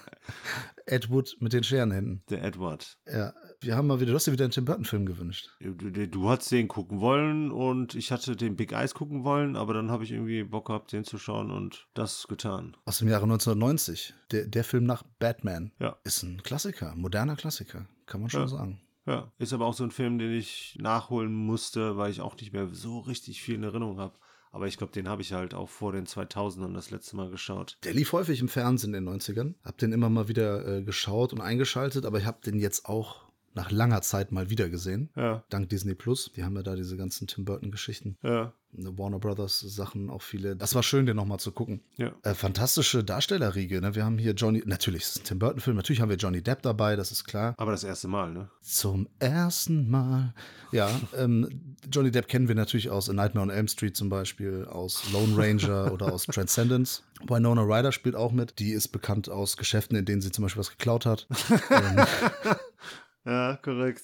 Ed 0.86 1.10
Wood 1.10 1.38
mit 1.40 1.54
den 1.54 1.64
Scherenhänden. 1.64 2.24
der 2.30 2.44
Edward. 2.44 2.98
Ja, 3.08 3.34
wir 3.62 3.76
haben 3.76 3.88
mal 3.88 4.00
wieder, 4.00 4.12
du 4.12 4.16
hast 4.16 4.28
dir 4.28 4.32
wieder 4.34 4.46
einen 4.46 4.52
Tim 4.52 4.66
Burton-Film 4.66 5.06
gewünscht. 5.06 5.50
Du, 5.60 5.74
du, 5.74 6.08
du 6.08 6.30
hast 6.30 6.52
den 6.52 6.68
gucken 6.68 7.00
wollen 7.02 7.52
und 7.52 7.96
ich 7.96 8.12
hatte 8.12 8.36
den 8.36 8.56
Big 8.56 8.72
Eyes 8.72 8.94
gucken 8.94 9.24
wollen, 9.24 9.56
aber 9.56 9.74
dann 9.74 9.90
habe 9.92 10.04
ich 10.04 10.12
irgendwie 10.12 10.44
Bock 10.44 10.68
gehabt, 10.68 10.92
den 10.92 11.04
zu 11.04 11.18
schauen 11.18 11.52
und 11.52 11.88
das 11.94 12.28
getan. 12.28 12.76
Aus 12.86 13.00
dem 13.00 13.08
Jahre 13.08 13.24
1990. 13.24 14.14
Der, 14.32 14.46
der 14.48 14.64
Film 14.64 14.84
nach 14.84 15.04
Batman. 15.20 15.72
Ja. 15.80 15.98
Ist 16.04 16.24
ein 16.24 16.44
Klassiker, 16.44 16.94
moderner 16.96 17.36
Klassiker. 17.36 17.88
Kann 18.06 18.22
man 18.22 18.30
schon 18.30 18.42
Ja. 18.42 18.48
sagen. 18.48 18.82
Ja, 19.08 19.32
ist 19.38 19.54
aber 19.54 19.66
auch 19.68 19.76
so 19.76 19.84
ein 19.84 19.92
Film, 19.92 20.18
den 20.18 20.32
ich 20.32 20.78
nachholen 20.80 21.32
musste, 21.32 21.96
weil 21.96 22.10
ich 22.10 22.22
auch 22.22 22.36
nicht 22.38 22.54
mehr 22.54 22.68
so 22.74 23.00
richtig 23.00 23.42
viel 23.44 23.54
in 23.56 23.64
Erinnerung 23.64 24.00
habe. 24.00 24.18
Aber 24.56 24.68
ich 24.68 24.78
glaube, 24.78 24.94
den 24.94 25.10
habe 25.10 25.22
ich 25.22 25.34
halt 25.34 25.54
auch 25.54 25.68
vor 25.68 25.92
den 25.92 26.06
2000ern 26.06 26.74
das 26.74 26.90
letzte 26.90 27.18
Mal 27.18 27.30
geschaut. 27.30 27.78
Der 27.84 27.94
lief 27.94 28.14
häufig 28.14 28.40
im 28.40 28.48
Fernsehen 28.48 28.94
in 28.94 29.06
den 29.06 29.20
90ern. 29.20 29.56
Hab 29.66 29.78
den 29.78 29.92
immer 29.92 30.10
mal 30.10 30.30
wieder 30.30 30.78
äh, 30.78 30.82
geschaut 30.82 31.34
und 31.34 31.42
eingeschaltet, 31.42 32.06
aber 32.06 32.20
ich 32.20 32.26
hab 32.26 32.42
den 32.42 32.58
jetzt 32.58 32.86
auch 32.86 33.26
nach 33.54 33.70
langer 33.70 34.02
Zeit 34.02 34.32
mal 34.32 34.50
wieder 34.50 34.70
gesehen. 34.70 35.10
Ja, 35.18 35.44
Dank 35.50 35.68
Disney 35.68 35.94
Plus. 35.94 36.32
Die 36.38 36.46
haben 36.46 36.56
ja 36.56 36.64
da 36.64 36.78
diese 36.78 36.96
ganzen 36.96 37.28
Tim 37.28 37.44
Burton-Geschichten. 37.44 38.18
ja, 38.24 38.54
Warner 38.78 39.20
Brothers 39.20 39.60
Sachen, 39.60 40.10
auch 40.10 40.22
viele. 40.22 40.56
Das 40.56 40.76
war 40.76 40.84
schön, 40.84 41.06
den 41.06 41.16
nochmal 41.16 41.40
zu 41.40 41.52
gucken. 41.52 41.82
ja. 41.98 42.12
Äh, 42.24 42.34
fantastische 42.34 43.04
Darstellerriege. 43.04 43.82
Ne? 43.82 43.96
Wir 43.96 44.06
haben 44.06 44.18
hier 44.18 44.34
Johnny, 44.34 44.64
natürlich 44.66 45.04
ist 45.04 45.20
ein 45.20 45.24
Tim 45.24 45.40
Burton-Film, 45.40 45.76
natürlich 45.78 46.02
haben 46.02 46.10
wir 46.10 46.18
Johnny 46.18 46.42
Depp 46.42 46.62
dabei, 46.62 46.96
das 46.96 47.12
ist 47.12 47.26
klar. 47.26 47.54
Aber 47.58 47.72
das 47.72 47.84
erste 47.84 48.08
Mal, 48.08 48.32
ne? 48.32 48.50
Zum 48.62 49.08
ersten 49.20 49.90
Mal. 49.90 50.34
Ja, 50.72 50.90
ähm, 51.18 51.76
Johnny 51.92 52.12
Depp 52.12 52.28
kennen 52.28 52.48
wir 52.48 52.56
natürlich 52.56 52.90
aus 52.90 53.10
A 53.10 53.14
Nightmare 53.14 53.44
on 53.44 53.50
Elm 53.50 53.68
Street 53.68 53.96
zum 53.96 54.10
Beispiel, 54.10 54.66
aus 54.66 55.04
Lone 55.12 55.38
Ranger 55.38 55.92
oder 55.94 56.12
aus 56.12 56.26
Transcendence. 56.26 57.04
Winona 57.28 57.62
Ryder 57.62 57.92
spielt 57.92 58.16
auch 58.16 58.32
mit. 58.32 58.60
Die 58.60 58.72
ist 58.72 58.90
bekannt 58.90 59.30
aus 59.30 59.58
Geschäften, 59.58 59.98
in 59.98 60.06
denen 60.06 60.22
sie 60.22 60.32
zum 60.32 60.44
Beispiel 60.44 60.60
was 60.60 60.72
geklaut 60.72 61.06
hat. 61.06 61.28
ähm, 61.70 62.06
Ja, 63.26 63.58
korrekt. 63.62 64.04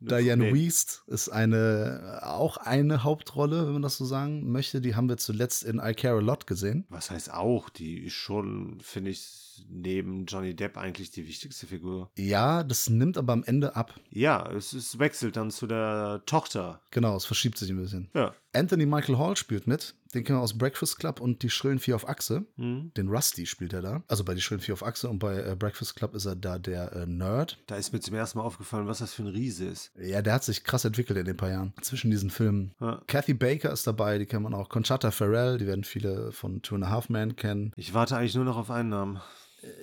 Diane 0.00 0.44
Nee. 0.44 0.54
Wiest 0.54 1.02
ist 1.06 1.28
eine, 1.28 2.20
auch 2.22 2.58
eine 2.58 3.02
Hauptrolle, 3.02 3.66
wenn 3.66 3.72
man 3.74 3.82
das 3.82 3.96
so 3.96 4.04
sagen 4.04 4.50
möchte. 4.50 4.80
Die 4.80 4.94
haben 4.94 5.08
wir 5.08 5.16
zuletzt 5.16 5.64
in 5.64 5.80
I 5.82 5.94
Care 5.94 6.18
a 6.18 6.20
Lot 6.20 6.46
gesehen. 6.46 6.84
Was 6.88 7.10
heißt 7.10 7.32
auch? 7.32 7.70
Die 7.70 8.00
ist 8.04 8.12
schon, 8.14 8.78
finde 8.80 9.10
ich, 9.10 9.64
neben 9.68 10.26
Johnny 10.26 10.54
Depp 10.54 10.76
eigentlich 10.76 11.10
die 11.10 11.26
wichtigste 11.26 11.66
Figur. 11.66 12.10
Ja, 12.16 12.62
das 12.62 12.90
nimmt 12.90 13.16
aber 13.16 13.32
am 13.32 13.44
Ende 13.44 13.74
ab. 13.74 13.94
Ja, 14.10 14.50
es, 14.52 14.72
es 14.74 14.98
wechselt 14.98 15.36
dann 15.36 15.50
zu 15.50 15.66
der 15.66 16.22
Tochter. 16.26 16.80
Genau, 16.90 17.16
es 17.16 17.24
verschiebt 17.24 17.56
sich 17.56 17.70
ein 17.70 17.80
bisschen. 17.80 18.10
Ja. 18.14 18.34
Anthony 18.52 18.86
Michael 18.86 19.18
Hall 19.18 19.36
spielt 19.36 19.66
mit. 19.66 19.94
Den 20.16 20.24
kennen 20.24 20.38
wir 20.38 20.42
aus 20.42 20.56
Breakfast 20.56 20.98
Club 20.98 21.20
und 21.20 21.42
Die 21.42 21.50
Schrillen 21.50 21.78
Vier 21.78 21.94
auf 21.94 22.08
Achse. 22.08 22.46
Mhm. 22.56 22.90
Den 22.96 23.08
Rusty 23.08 23.44
spielt 23.44 23.74
er 23.74 23.82
da. 23.82 24.02
Also 24.08 24.24
bei 24.24 24.32
Die 24.34 24.40
Schrillen 24.40 24.62
Vier 24.62 24.72
auf 24.72 24.82
Achse 24.82 25.10
und 25.10 25.18
bei 25.18 25.36
äh, 25.42 25.54
Breakfast 25.54 25.94
Club 25.94 26.14
ist 26.14 26.24
er 26.24 26.36
da 26.36 26.58
der 26.58 26.90
äh, 26.94 27.06
Nerd. 27.06 27.58
Da 27.66 27.76
ist 27.76 27.92
mir 27.92 28.00
zum 28.00 28.14
ersten 28.14 28.38
Mal 28.38 28.44
aufgefallen, 28.44 28.86
was 28.86 29.00
das 29.00 29.12
für 29.12 29.24
ein 29.24 29.28
Riese 29.28 29.66
ist. 29.66 29.92
Ja, 30.00 30.22
der 30.22 30.32
hat 30.32 30.44
sich 30.44 30.64
krass 30.64 30.86
entwickelt 30.86 31.18
in 31.18 31.26
den 31.26 31.36
paar 31.36 31.50
Jahren 31.50 31.74
zwischen 31.82 32.10
diesen 32.10 32.30
Filmen. 32.30 32.74
Ja. 32.80 33.02
Kathy 33.06 33.34
Baker 33.34 33.70
ist 33.70 33.86
dabei, 33.86 34.16
die 34.16 34.24
kennt 34.24 34.42
man 34.42 34.54
auch. 34.54 34.70
Conchata 34.70 35.10
Farrell, 35.10 35.58
die 35.58 35.66
werden 35.66 35.84
viele 35.84 36.32
von 36.32 36.62
Two 36.62 36.76
and 36.76 36.84
a 36.84 36.88
Half 36.88 37.10
Men 37.10 37.36
kennen. 37.36 37.72
Ich 37.76 37.92
warte 37.92 38.16
eigentlich 38.16 38.34
nur 38.34 38.44
noch 38.46 38.56
auf 38.56 38.70
einen 38.70 38.88
Namen. 38.88 39.20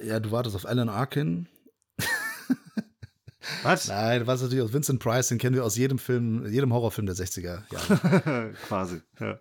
Ja, 0.03 0.19
du 0.19 0.31
wartest 0.31 0.55
auf 0.55 0.65
Alan 0.65 0.89
Arkin. 0.89 1.47
Was? 3.63 3.87
Nein, 3.87 4.21
du 4.21 4.27
wartest 4.27 4.45
natürlich 4.45 4.63
aus 4.63 4.73
Vincent 4.73 4.99
Price, 4.99 5.27
den 5.27 5.37
kennen 5.37 5.55
wir 5.55 5.63
aus 5.63 5.77
jedem 5.77 5.99
Film, 5.99 6.45
jedem 6.51 6.73
Horrorfilm 6.73 7.05
der 7.05 7.15
60er 7.15 7.61
Jahre. 7.71 8.53
Quasi. 8.67 9.01
Ja. 9.19 9.37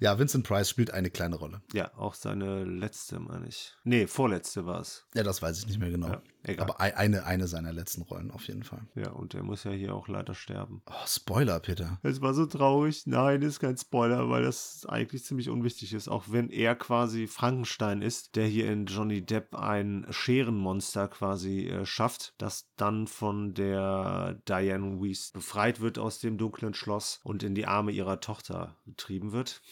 Ja, 0.00 0.18
Vincent 0.18 0.46
Price 0.46 0.68
spielt 0.68 0.90
eine 0.92 1.10
kleine 1.10 1.36
Rolle. 1.36 1.62
ja, 1.72 1.90
auch 1.96 2.14
seine 2.14 2.64
letzte, 2.64 3.18
meine 3.20 3.46
ich. 3.48 3.74
Nee, 3.84 4.06
vorletzte 4.06 4.66
war 4.66 4.80
es. 4.80 5.06
Ja, 5.14 5.22
das 5.22 5.42
weiß 5.42 5.58
ich 5.58 5.66
nicht 5.66 5.78
mehr 5.78 5.90
genau. 5.90 6.08
Ja, 6.08 6.22
egal. 6.42 6.64
Aber 6.70 6.80
ei- 6.80 6.96
eine, 6.96 7.24
eine 7.24 7.46
seiner 7.46 7.72
letzten 7.72 8.02
Rollen 8.02 8.30
auf 8.30 8.46
jeden 8.48 8.62
Fall. 8.62 8.82
Ja, 8.94 9.10
und 9.10 9.32
der 9.34 9.42
muss 9.42 9.64
ja 9.64 9.70
hier 9.70 9.94
auch 9.94 10.08
leider 10.08 10.34
sterben. 10.34 10.82
Oh, 10.86 10.92
Spoiler, 11.06 11.60
Peter. 11.60 11.98
Es 12.02 12.20
war 12.20 12.34
so 12.34 12.46
traurig. 12.46 13.02
Nein, 13.06 13.42
ist 13.42 13.60
kein 13.60 13.76
Spoiler, 13.76 14.28
weil 14.28 14.42
das 14.42 14.84
eigentlich 14.88 15.24
ziemlich 15.24 15.48
unwichtig 15.48 15.92
ist. 15.92 16.08
Auch 16.08 16.24
wenn 16.28 16.48
er 16.50 16.74
quasi 16.76 17.26
Frankenstein 17.26 18.02
ist, 18.02 18.36
der 18.36 18.46
hier 18.46 18.70
in 18.70 18.86
Johnny 18.86 19.24
Depp 19.24 19.54
ein 19.54 20.06
Scherenmonster 20.10 21.08
quasi 21.08 21.66
äh, 21.66 21.84
schafft, 21.86 22.34
das 22.38 22.68
dann 22.76 23.06
von 23.06 23.54
der 23.54 24.40
Diane 24.48 25.00
Weiss 25.00 25.30
befreit 25.32 25.80
wird 25.80 25.98
aus 25.98 26.18
dem 26.20 26.38
dunklen 26.38 26.74
Schloss 26.74 27.20
und 27.24 27.42
in 27.42 27.54
die 27.54 27.66
Arme 27.66 27.92
ihrer 27.92 28.20
Tochter 28.20 28.76
getrieben 28.86 29.32
wird. 29.32 29.62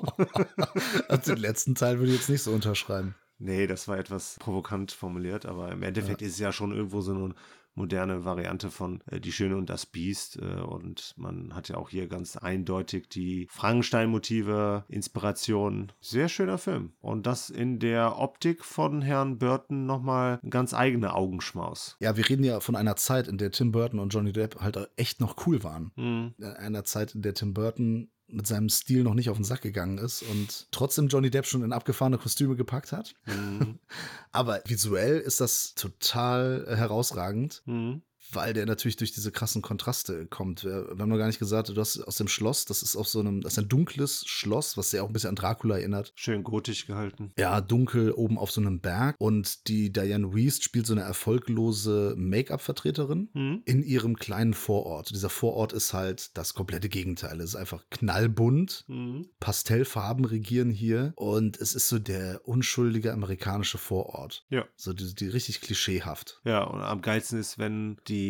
Also 1.09 1.33
den 1.33 1.41
letzten 1.41 1.75
Teil 1.75 1.99
würde 1.99 2.11
ich 2.11 2.17
jetzt 2.19 2.29
nicht 2.29 2.43
so 2.43 2.51
unterschreiben. 2.51 3.15
Nee, 3.41 3.67
das 3.67 3.87
war 3.87 3.97
etwas 3.97 4.37
provokant 4.39 4.91
formuliert, 4.91 5.45
aber 5.45 5.71
im 5.71 5.81
Endeffekt 5.81 6.21
ist 6.21 6.33
es 6.33 6.39
ja 6.39 6.51
schon 6.51 6.71
irgendwo 6.71 7.01
so 7.01 7.13
eine 7.13 7.33
moderne 7.73 8.25
Variante 8.25 8.69
von 8.69 9.01
äh, 9.07 9.19
Die 9.19 9.31
Schöne 9.31 9.57
und 9.57 9.69
das 9.69 9.85
Biest. 9.85 10.37
Äh, 10.37 10.61
und 10.61 11.13
man 11.17 11.55
hat 11.55 11.69
ja 11.69 11.77
auch 11.77 11.89
hier 11.89 12.07
ganz 12.07 12.37
eindeutig 12.37 13.09
die 13.09 13.47
Frankenstein-Motive, 13.49 14.85
Inspiration. 14.87 15.91
Sehr 15.99 16.29
schöner 16.29 16.57
Film. 16.57 16.93
Und 16.99 17.25
das 17.27 17.49
in 17.49 17.79
der 17.79 18.19
Optik 18.19 18.63
von 18.63 19.01
Herrn 19.01 19.37
Burton 19.37 19.85
nochmal 19.85 20.39
ein 20.43 20.49
ganz 20.49 20.73
eigener 20.73 21.15
Augenschmaus. 21.15 21.97
Ja, 21.99 22.17
wir 22.17 22.27
reden 22.27 22.43
ja 22.43 22.59
von 22.59 22.75
einer 22.75 22.95
Zeit, 22.95 23.27
in 23.27 23.37
der 23.37 23.51
Tim 23.51 23.71
Burton 23.71 23.99
und 23.99 24.13
Johnny 24.13 24.33
Depp 24.33 24.59
halt 24.59 24.77
echt 24.95 25.19
noch 25.19 25.47
cool 25.47 25.63
waren. 25.63 25.91
Hm. 25.95 26.33
In 26.37 26.45
einer 26.45 26.83
Zeit, 26.83 27.15
in 27.15 27.21
der 27.21 27.33
Tim 27.33 27.53
Burton 27.53 28.09
mit 28.31 28.47
seinem 28.47 28.69
Stil 28.69 29.03
noch 29.03 29.13
nicht 29.13 29.29
auf 29.29 29.37
den 29.37 29.43
Sack 29.43 29.61
gegangen 29.61 29.97
ist 29.97 30.23
und 30.23 30.67
trotzdem 30.71 31.07
Johnny 31.07 31.29
Depp 31.29 31.45
schon 31.45 31.63
in 31.63 31.73
abgefahrene 31.73 32.17
Kostüme 32.17 32.55
gepackt 32.55 32.91
hat. 32.91 33.13
Hm. 33.23 33.79
Aber 34.31 34.61
visuell 34.65 35.19
ist 35.19 35.41
das 35.41 35.75
total 35.75 36.65
herausragend, 36.67 37.61
Hm. 37.65 38.01
Weil 38.35 38.53
der 38.53 38.65
natürlich 38.65 38.95
durch 38.95 39.11
diese 39.11 39.31
krassen 39.31 39.61
Kontraste 39.61 40.25
kommt. 40.27 40.63
Wir, 40.63 40.87
wir 40.95 40.99
haben 40.99 41.09
noch 41.09 41.17
gar 41.17 41.27
nicht 41.27 41.39
gesagt, 41.39 41.69
du 41.69 41.75
hast 41.79 41.99
aus 42.01 42.15
dem 42.17 42.27
Schloss, 42.27 42.65
das 42.65 42.81
ist 42.83 42.95
auf 42.95 43.07
so 43.07 43.19
einem, 43.19 43.41
das 43.41 43.53
ist 43.53 43.59
ein 43.59 43.69
dunkles 43.69 44.23
Schloss, 44.27 44.77
was 44.77 44.91
sehr 44.91 45.03
auch 45.03 45.07
ein 45.07 45.13
bisschen 45.13 45.29
an 45.29 45.35
Dracula 45.35 45.77
erinnert. 45.77 46.13
Schön 46.15 46.43
gotisch 46.43 46.87
gehalten. 46.87 47.31
Ja, 47.37 47.61
dunkel 47.61 48.11
oben 48.11 48.37
auf 48.37 48.51
so 48.51 48.61
einem 48.61 48.79
Berg. 48.79 49.15
Und 49.19 49.67
die 49.67 49.91
Diane 49.91 50.33
Wiest 50.33 50.63
spielt 50.63 50.87
so 50.87 50.93
eine 50.93 51.01
erfolglose 51.01 52.15
Make-up-Vertreterin 52.17 53.29
Hm. 53.33 53.61
in 53.65 53.83
ihrem 53.83 54.15
kleinen 54.17 54.53
Vorort. 54.53 55.09
Dieser 55.11 55.29
Vorort 55.29 55.73
ist 55.73 55.93
halt 55.93 56.37
das 56.37 56.53
komplette 56.53 56.89
Gegenteil. 56.89 57.39
Es 57.39 57.51
ist 57.51 57.55
einfach 57.55 57.83
knallbunt. 57.89 58.85
Hm. 58.87 59.27
Pastellfarben 59.39 60.25
regieren 60.25 60.69
hier 60.69 61.13
und 61.15 61.59
es 61.59 61.73
ist 61.73 61.89
so 61.89 61.99
der 61.99 62.47
unschuldige 62.47 63.13
amerikanische 63.13 63.77
Vorort. 63.77 64.45
Ja. 64.49 64.65
So 64.75 64.93
die, 64.93 65.13
die 65.15 65.27
richtig 65.27 65.61
klischeehaft. 65.61 66.41
Ja, 66.43 66.63
und 66.63 66.81
am 66.81 67.01
geilsten 67.01 67.39
ist, 67.39 67.57
wenn 67.57 67.97
die 68.07 68.20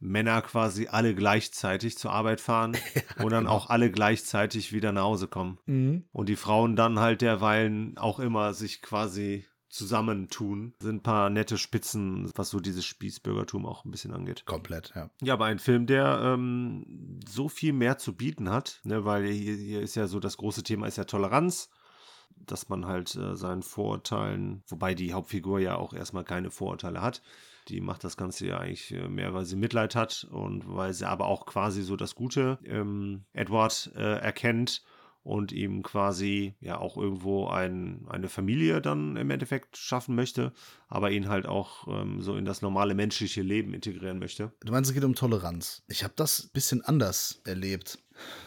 Männer 0.00 0.42
quasi 0.42 0.88
alle 0.88 1.14
gleichzeitig 1.14 1.98
zur 1.98 2.12
Arbeit 2.12 2.40
fahren 2.40 2.76
und 3.22 3.30
dann 3.30 3.46
auch 3.46 3.70
alle 3.70 3.90
gleichzeitig 3.90 4.72
wieder 4.72 4.92
nach 4.92 5.02
Hause 5.02 5.28
kommen. 5.28 5.58
Und 6.12 6.28
die 6.28 6.36
Frauen 6.36 6.76
dann 6.76 6.98
halt 6.98 7.22
derweilen 7.22 7.96
auch 7.98 8.18
immer 8.18 8.54
sich 8.54 8.82
quasi 8.82 9.44
zusammentun. 9.72 10.74
Sind 10.80 10.96
ein 10.96 11.02
paar 11.02 11.30
nette 11.30 11.56
Spitzen, 11.58 12.30
was 12.36 12.50
so 12.50 12.60
dieses 12.60 12.84
Spießbürgertum 12.84 13.66
auch 13.66 13.84
ein 13.84 13.90
bisschen 13.90 14.12
angeht. 14.12 14.44
Komplett, 14.44 14.92
ja. 14.94 15.10
Ja, 15.22 15.34
aber 15.34 15.46
ein 15.46 15.58
Film, 15.58 15.86
der 15.86 16.20
ähm, 16.22 17.20
so 17.26 17.48
viel 17.48 17.72
mehr 17.72 17.98
zu 17.98 18.14
bieten 18.14 18.50
hat, 18.50 18.80
ne, 18.84 19.04
weil 19.04 19.26
hier, 19.26 19.54
hier 19.54 19.80
ist 19.80 19.94
ja 19.94 20.06
so 20.06 20.20
das 20.20 20.36
große 20.36 20.62
Thema 20.62 20.86
ist 20.86 20.98
ja 20.98 21.04
Toleranz, 21.04 21.70
dass 22.36 22.68
man 22.68 22.86
halt 22.86 23.14
äh, 23.14 23.34
seinen 23.34 23.62
Vorurteilen, 23.62 24.62
wobei 24.68 24.94
die 24.94 25.14
Hauptfigur 25.14 25.58
ja 25.58 25.76
auch 25.76 25.94
erstmal 25.94 26.24
keine 26.24 26.50
Vorurteile 26.50 27.00
hat, 27.00 27.22
die 27.68 27.80
macht 27.80 28.04
das 28.04 28.16
Ganze 28.16 28.46
ja 28.46 28.58
eigentlich 28.58 28.92
äh, 28.92 29.08
mehr, 29.08 29.34
weil 29.34 29.44
sie 29.44 29.56
Mitleid 29.56 29.94
hat 29.94 30.26
und 30.30 30.64
weil 30.66 30.92
sie 30.92 31.08
aber 31.08 31.26
auch 31.26 31.46
quasi 31.46 31.82
so 31.82 31.96
das 31.96 32.14
Gute 32.14 32.58
ähm, 32.64 33.24
Edward 33.32 33.92
äh, 33.96 34.18
erkennt 34.18 34.82
und 35.24 35.52
ihm 35.52 35.82
quasi 35.82 36.54
ja 36.60 36.78
auch 36.78 36.96
irgendwo 36.96 37.46
ein, 37.46 38.06
eine 38.08 38.28
Familie 38.28 38.80
dann 38.80 39.16
im 39.16 39.30
Endeffekt 39.30 39.76
schaffen 39.76 40.14
möchte, 40.14 40.52
aber 40.88 41.10
ihn 41.10 41.28
halt 41.28 41.46
auch 41.46 41.86
ähm, 41.86 42.20
so 42.20 42.36
in 42.36 42.44
das 42.44 42.62
normale 42.62 42.94
menschliche 42.94 43.42
Leben 43.42 43.72
integrieren 43.74 44.18
möchte. 44.18 44.52
Du 44.60 44.72
meinst, 44.72 44.90
es 44.90 44.94
geht 44.94 45.04
um 45.04 45.14
Toleranz. 45.14 45.82
Ich 45.88 46.02
habe 46.02 46.14
das 46.16 46.44
ein 46.44 46.50
bisschen 46.52 46.82
anders 46.82 47.40
erlebt. 47.44 47.98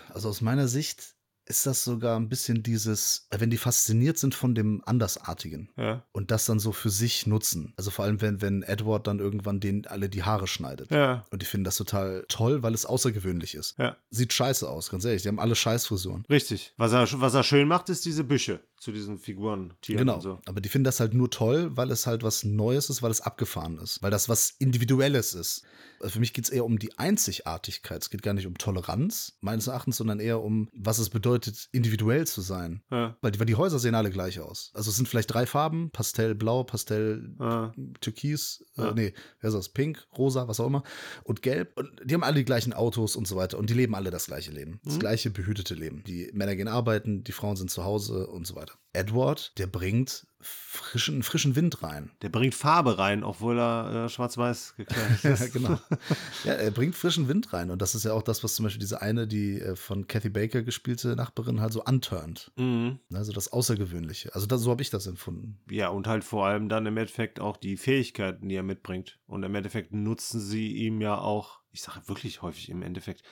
Also 0.09 0.29
aus 0.29 0.41
meiner 0.41 0.67
Sicht 0.67 1.14
ist 1.47 1.65
das 1.65 1.83
sogar 1.83 2.17
ein 2.19 2.27
bisschen 2.29 2.63
dieses, 2.63 3.27
wenn 3.31 3.49
die 3.49 3.57
fasziniert 3.57 4.17
sind 4.17 4.33
von 4.33 4.55
dem 4.55 4.81
Andersartigen 4.85 5.69
Ja. 5.77 6.03
und 6.11 6.31
das 6.31 6.45
dann 6.45 6.59
so 6.59 6.71
für 6.71 6.89
sich 6.89 7.27
nutzen. 7.27 7.73
Also 7.77 7.91
vor 7.91 8.05
allem, 8.05 8.19
wenn, 8.21 8.41
wenn 8.41 8.63
Edward 8.63 9.07
dann 9.07 9.19
irgendwann 9.19 9.59
denen 9.59 9.85
alle 9.85 10.09
die 10.09 10.23
Haare 10.23 10.47
schneidet. 10.47 10.89
Ja. 10.91 11.25
Und 11.29 11.41
die 11.41 11.45
finden 11.45 11.65
das 11.65 11.77
total 11.77 12.25
toll, 12.29 12.63
weil 12.63 12.73
es 12.73 12.85
außergewöhnlich 12.85 13.53
ist. 13.55 13.77
Ja. 13.77 13.95
Sieht 14.09 14.33
scheiße 14.33 14.67
aus, 14.67 14.89
ganz 14.89 15.05
ehrlich. 15.05 15.21
Die 15.21 15.27
haben 15.27 15.39
alle 15.39 15.55
Scheißfrisuren. 15.55 16.25
Richtig. 16.29 16.73
Was 16.77 16.93
er, 16.93 17.07
was 17.21 17.33
er 17.33 17.43
schön 17.43 17.67
macht, 17.67 17.89
ist 17.89 18.05
diese 18.05 18.23
Büsche 18.23 18.59
zu 18.79 18.91
diesen 18.91 19.17
Figuren, 19.17 19.73
Tieren 19.81 19.99
Genau. 19.99 20.15
und 20.15 20.21
so. 20.21 20.39
Aber 20.45 20.61
die 20.61 20.69
finden 20.69 20.83
das 20.85 20.99
halt 20.99 21.13
nur 21.13 21.29
toll, 21.31 21.75
weil 21.75 21.89
es 21.91 22.05
halt 22.07 22.23
was 22.23 22.43
Neues 22.43 22.89
ist, 22.89 23.01
weil 23.01 23.11
es 23.11 23.21
abgefahren 23.21 23.77
ist, 23.79 24.01
weil 24.03 24.11
das 24.11 24.29
was 24.29 24.51
Individuelles 24.59 25.33
ist. 25.33 25.63
Also 26.01 26.13
für 26.13 26.19
mich 26.19 26.33
geht 26.33 26.43
es 26.45 26.51
eher 26.51 26.65
um 26.65 26.77
die 26.77 26.97
Einzigartigkeit. 26.99 28.01
Es 28.01 28.09
geht 28.09 28.21
gar 28.21 28.33
nicht 28.33 28.45
um 28.47 28.57
Toleranz, 28.57 29.37
meines 29.41 29.67
Erachtens, 29.67 29.97
sondern 29.97 30.19
eher 30.19 30.41
um, 30.41 30.69
was 30.73 30.99
es 30.99 31.09
bedeutet, 31.09 31.69
individuell 31.71 32.27
zu 32.27 32.41
sein. 32.41 32.83
Ja. 32.91 33.17
Weil 33.21 33.31
die, 33.31 33.39
weil 33.39 33.45
die 33.45 33.55
Häuser 33.55 33.79
sehen 33.79 33.95
alle 33.95 34.11
gleich 34.11 34.39
aus. 34.39 34.71
Also 34.73 34.89
es 34.89 34.97
sind 34.97 35.07
vielleicht 35.07 35.33
drei 35.33 35.45
Farben: 35.45 35.89
Pastell, 35.91 36.35
Blau, 36.35 36.63
Pastell, 36.63 37.33
Ja. 37.39 37.73
Türkis, 38.01 38.63
Ja. 38.75 38.89
äh, 38.89 38.93
nee, 38.93 39.13
wer 39.39 39.47
ist 39.49 39.53
das? 39.55 39.69
Pink, 39.69 40.05
Rosa, 40.17 40.47
was 40.47 40.59
auch 40.59 40.67
immer. 40.67 40.83
Und 41.23 41.41
Gelb. 41.41 41.71
Und 41.77 41.89
die 42.03 42.13
haben 42.13 42.23
alle 42.23 42.35
die 42.35 42.45
gleichen 42.45 42.73
Autos 42.73 43.15
und 43.15 43.27
so 43.27 43.35
weiter. 43.35 43.57
Und 43.57 43.69
die 43.69 43.73
leben 43.73 43.95
alle 43.95 44.11
das 44.11 44.27
gleiche 44.27 44.51
Leben. 44.51 44.79
Das 44.83 44.95
Mhm. 44.95 44.99
gleiche 44.99 45.29
behütete 45.29 45.75
Leben. 45.75 46.03
Die 46.03 46.29
Männer 46.33 46.55
gehen 46.55 46.67
arbeiten, 46.67 47.23
die 47.23 47.31
Frauen 47.31 47.55
sind 47.55 47.71
zu 47.71 47.83
Hause 47.83 48.27
und 48.27 48.45
so 48.45 48.55
weiter. 48.55 48.64
Edward, 48.93 49.57
der 49.57 49.67
bringt 49.67 50.25
frischen, 50.39 51.21
frischen 51.23 51.55
Wind 51.55 51.83
rein. 51.83 52.11
Der 52.21 52.29
bringt 52.29 52.55
Farbe 52.55 52.97
rein, 52.97 53.23
obwohl 53.23 53.59
er 53.59 54.05
äh, 54.05 54.09
schwarz-weiß 54.09 54.75
gekleidet 54.77 55.23
Ja, 55.23 55.31
ist. 55.33 55.51
genau. 55.53 55.79
ja, 56.45 56.53
er 56.53 56.71
bringt 56.71 56.95
frischen 56.95 57.27
Wind 57.27 57.51
rein. 57.51 57.71
Und 57.71 57.81
das 57.81 57.95
ist 57.95 58.05
ja 58.05 58.13
auch 58.13 58.21
das, 58.21 58.43
was 58.43 58.55
zum 58.55 58.63
Beispiel 58.63 58.79
diese 58.79 59.01
eine, 59.01 59.27
die 59.27 59.59
äh, 59.59 59.75
von 59.75 60.07
Kathy 60.07 60.29
Baker 60.29 60.61
gespielte 60.61 61.15
Nachbarin 61.15 61.59
halt 61.59 61.73
so 61.73 61.83
anturnt. 61.83 62.51
Mhm. 62.55 62.99
Also 63.13 63.33
das 63.33 63.51
Außergewöhnliche. 63.51 64.33
Also 64.33 64.45
das, 64.47 64.61
so 64.61 64.71
habe 64.71 64.81
ich 64.81 64.89
das 64.91 65.07
empfunden. 65.07 65.59
Ja, 65.69 65.89
und 65.89 66.07
halt 66.07 66.23
vor 66.23 66.45
allem 66.45 66.69
dann 66.69 66.85
im 66.85 66.95
Endeffekt 66.95 67.39
auch 67.39 67.57
die 67.57 67.75
Fähigkeiten, 67.77 68.47
die 68.47 68.55
er 68.55 68.63
mitbringt. 68.63 69.19
Und 69.27 69.43
im 69.43 69.55
Endeffekt 69.55 69.91
nutzen 69.93 70.39
sie 70.39 70.71
ihm 70.73 71.01
ja 71.01 71.17
auch, 71.17 71.59
ich 71.71 71.81
sage 71.81 72.07
wirklich 72.07 72.41
häufig 72.41 72.69
im 72.69 72.81
Endeffekt, 72.81 73.23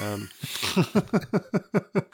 ähm, 0.00 0.28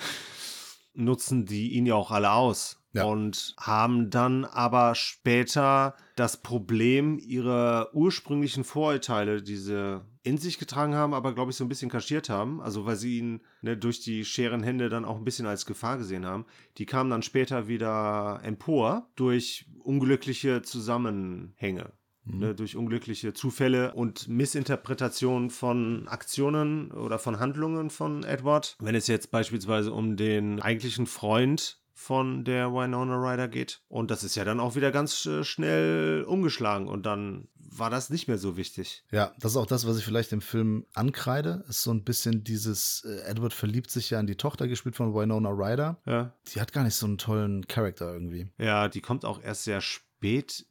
nutzen 0.94 1.46
die 1.46 1.72
ihn 1.72 1.86
ja 1.86 1.94
auch 1.94 2.10
alle 2.10 2.32
aus. 2.32 2.78
Ja. 2.94 3.04
Und 3.04 3.54
haben 3.58 4.10
dann 4.10 4.44
aber 4.44 4.94
später 4.94 5.94
das 6.14 6.42
Problem 6.42 7.18
ihrer 7.18 7.88
ursprünglichen 7.94 8.64
Vorurteile, 8.64 9.42
die 9.42 9.56
sie 9.56 10.02
in 10.22 10.36
sich 10.36 10.58
getragen 10.58 10.94
haben, 10.94 11.14
aber 11.14 11.34
glaube 11.34 11.50
ich 11.50 11.56
so 11.56 11.64
ein 11.64 11.68
bisschen 11.68 11.90
kaschiert 11.90 12.28
haben, 12.28 12.60
also 12.60 12.84
weil 12.84 12.96
sie 12.96 13.18
ihn 13.18 13.40
ne, 13.62 13.78
durch 13.78 14.00
die 14.00 14.26
scheren 14.26 14.62
Hände 14.62 14.90
dann 14.90 15.06
auch 15.06 15.16
ein 15.16 15.24
bisschen 15.24 15.46
als 15.46 15.64
Gefahr 15.64 15.96
gesehen 15.96 16.26
haben, 16.26 16.44
die 16.76 16.84
kamen 16.84 17.08
dann 17.08 17.22
später 17.22 17.66
wieder 17.66 18.40
empor 18.44 19.08
durch 19.16 19.66
unglückliche 19.78 20.60
Zusammenhänge. 20.60 21.92
Ne, 22.24 22.54
durch 22.54 22.76
unglückliche 22.76 23.32
Zufälle 23.32 23.94
und 23.94 24.28
Missinterpretationen 24.28 25.50
von 25.50 26.06
Aktionen 26.06 26.92
oder 26.92 27.18
von 27.18 27.40
Handlungen 27.40 27.90
von 27.90 28.22
Edward. 28.22 28.76
Wenn 28.78 28.94
es 28.94 29.08
jetzt 29.08 29.32
beispielsweise 29.32 29.92
um 29.92 30.16
den 30.16 30.60
eigentlichen 30.60 31.06
Freund 31.06 31.82
von 32.02 32.44
der 32.44 32.72
Winona 32.72 33.14
Ryder 33.14 33.48
geht. 33.48 33.80
Und 33.88 34.10
das 34.10 34.24
ist 34.24 34.34
ja 34.34 34.44
dann 34.44 34.60
auch 34.60 34.74
wieder 34.74 34.90
ganz 34.90 35.24
äh, 35.26 35.44
schnell 35.44 36.24
umgeschlagen. 36.24 36.88
Und 36.88 37.06
dann 37.06 37.48
war 37.54 37.90
das 37.90 38.10
nicht 38.10 38.28
mehr 38.28 38.38
so 38.38 38.56
wichtig. 38.56 39.04
Ja, 39.10 39.32
das 39.38 39.52
ist 39.52 39.56
auch 39.56 39.66
das, 39.66 39.86
was 39.86 39.98
ich 39.98 40.04
vielleicht 40.04 40.32
im 40.32 40.40
Film 40.40 40.84
ankreide. 40.94 41.64
Ist 41.68 41.82
so 41.82 41.92
ein 41.92 42.02
bisschen 42.02 42.42
dieses, 42.44 43.04
äh, 43.04 43.30
Edward 43.30 43.52
verliebt 43.52 43.90
sich 43.90 44.10
ja 44.10 44.18
in 44.18 44.26
die 44.26 44.36
Tochter, 44.36 44.66
gespielt 44.66 44.96
von 44.96 45.14
Winona 45.14 45.50
Ryder. 45.50 46.00
Ja. 46.04 46.34
Die 46.52 46.60
hat 46.60 46.72
gar 46.72 46.82
nicht 46.82 46.96
so 46.96 47.06
einen 47.06 47.18
tollen 47.18 47.66
Charakter 47.68 48.12
irgendwie. 48.12 48.48
Ja, 48.58 48.88
die 48.88 49.00
kommt 49.00 49.24
auch 49.24 49.40
erst 49.40 49.64
sehr 49.64 49.80
spät 49.80 50.11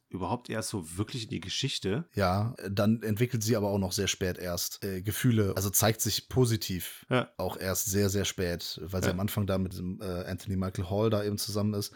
überhaupt 0.08 0.50
erst 0.50 0.70
so 0.70 0.96
wirklich 0.96 1.24
in 1.24 1.30
die 1.30 1.40
Geschichte. 1.40 2.04
Ja, 2.14 2.54
dann 2.68 3.02
entwickelt 3.02 3.42
sie 3.42 3.56
aber 3.56 3.68
auch 3.68 3.78
noch 3.78 3.92
sehr 3.92 4.08
spät 4.08 4.38
erst 4.38 4.84
äh, 4.84 5.02
Gefühle, 5.02 5.52
also 5.56 5.70
zeigt 5.70 6.00
sich 6.00 6.28
positiv 6.28 7.06
Ja. 7.10 7.30
auch 7.36 7.56
erst 7.56 7.86
sehr, 7.86 8.08
sehr 8.10 8.24
spät, 8.24 8.80
weil 8.82 9.02
sie 9.02 9.08
Ja. 9.08 9.12
am 9.14 9.20
Anfang 9.20 9.46
da 9.46 9.58
mit 9.58 9.76
dem, 9.76 10.00
äh, 10.00 10.04
Anthony 10.24 10.56
Michael 10.56 10.88
Hall 10.90 11.10
da 11.10 11.22
eben 11.22 11.38
zusammen 11.38 11.74
ist. 11.74 11.92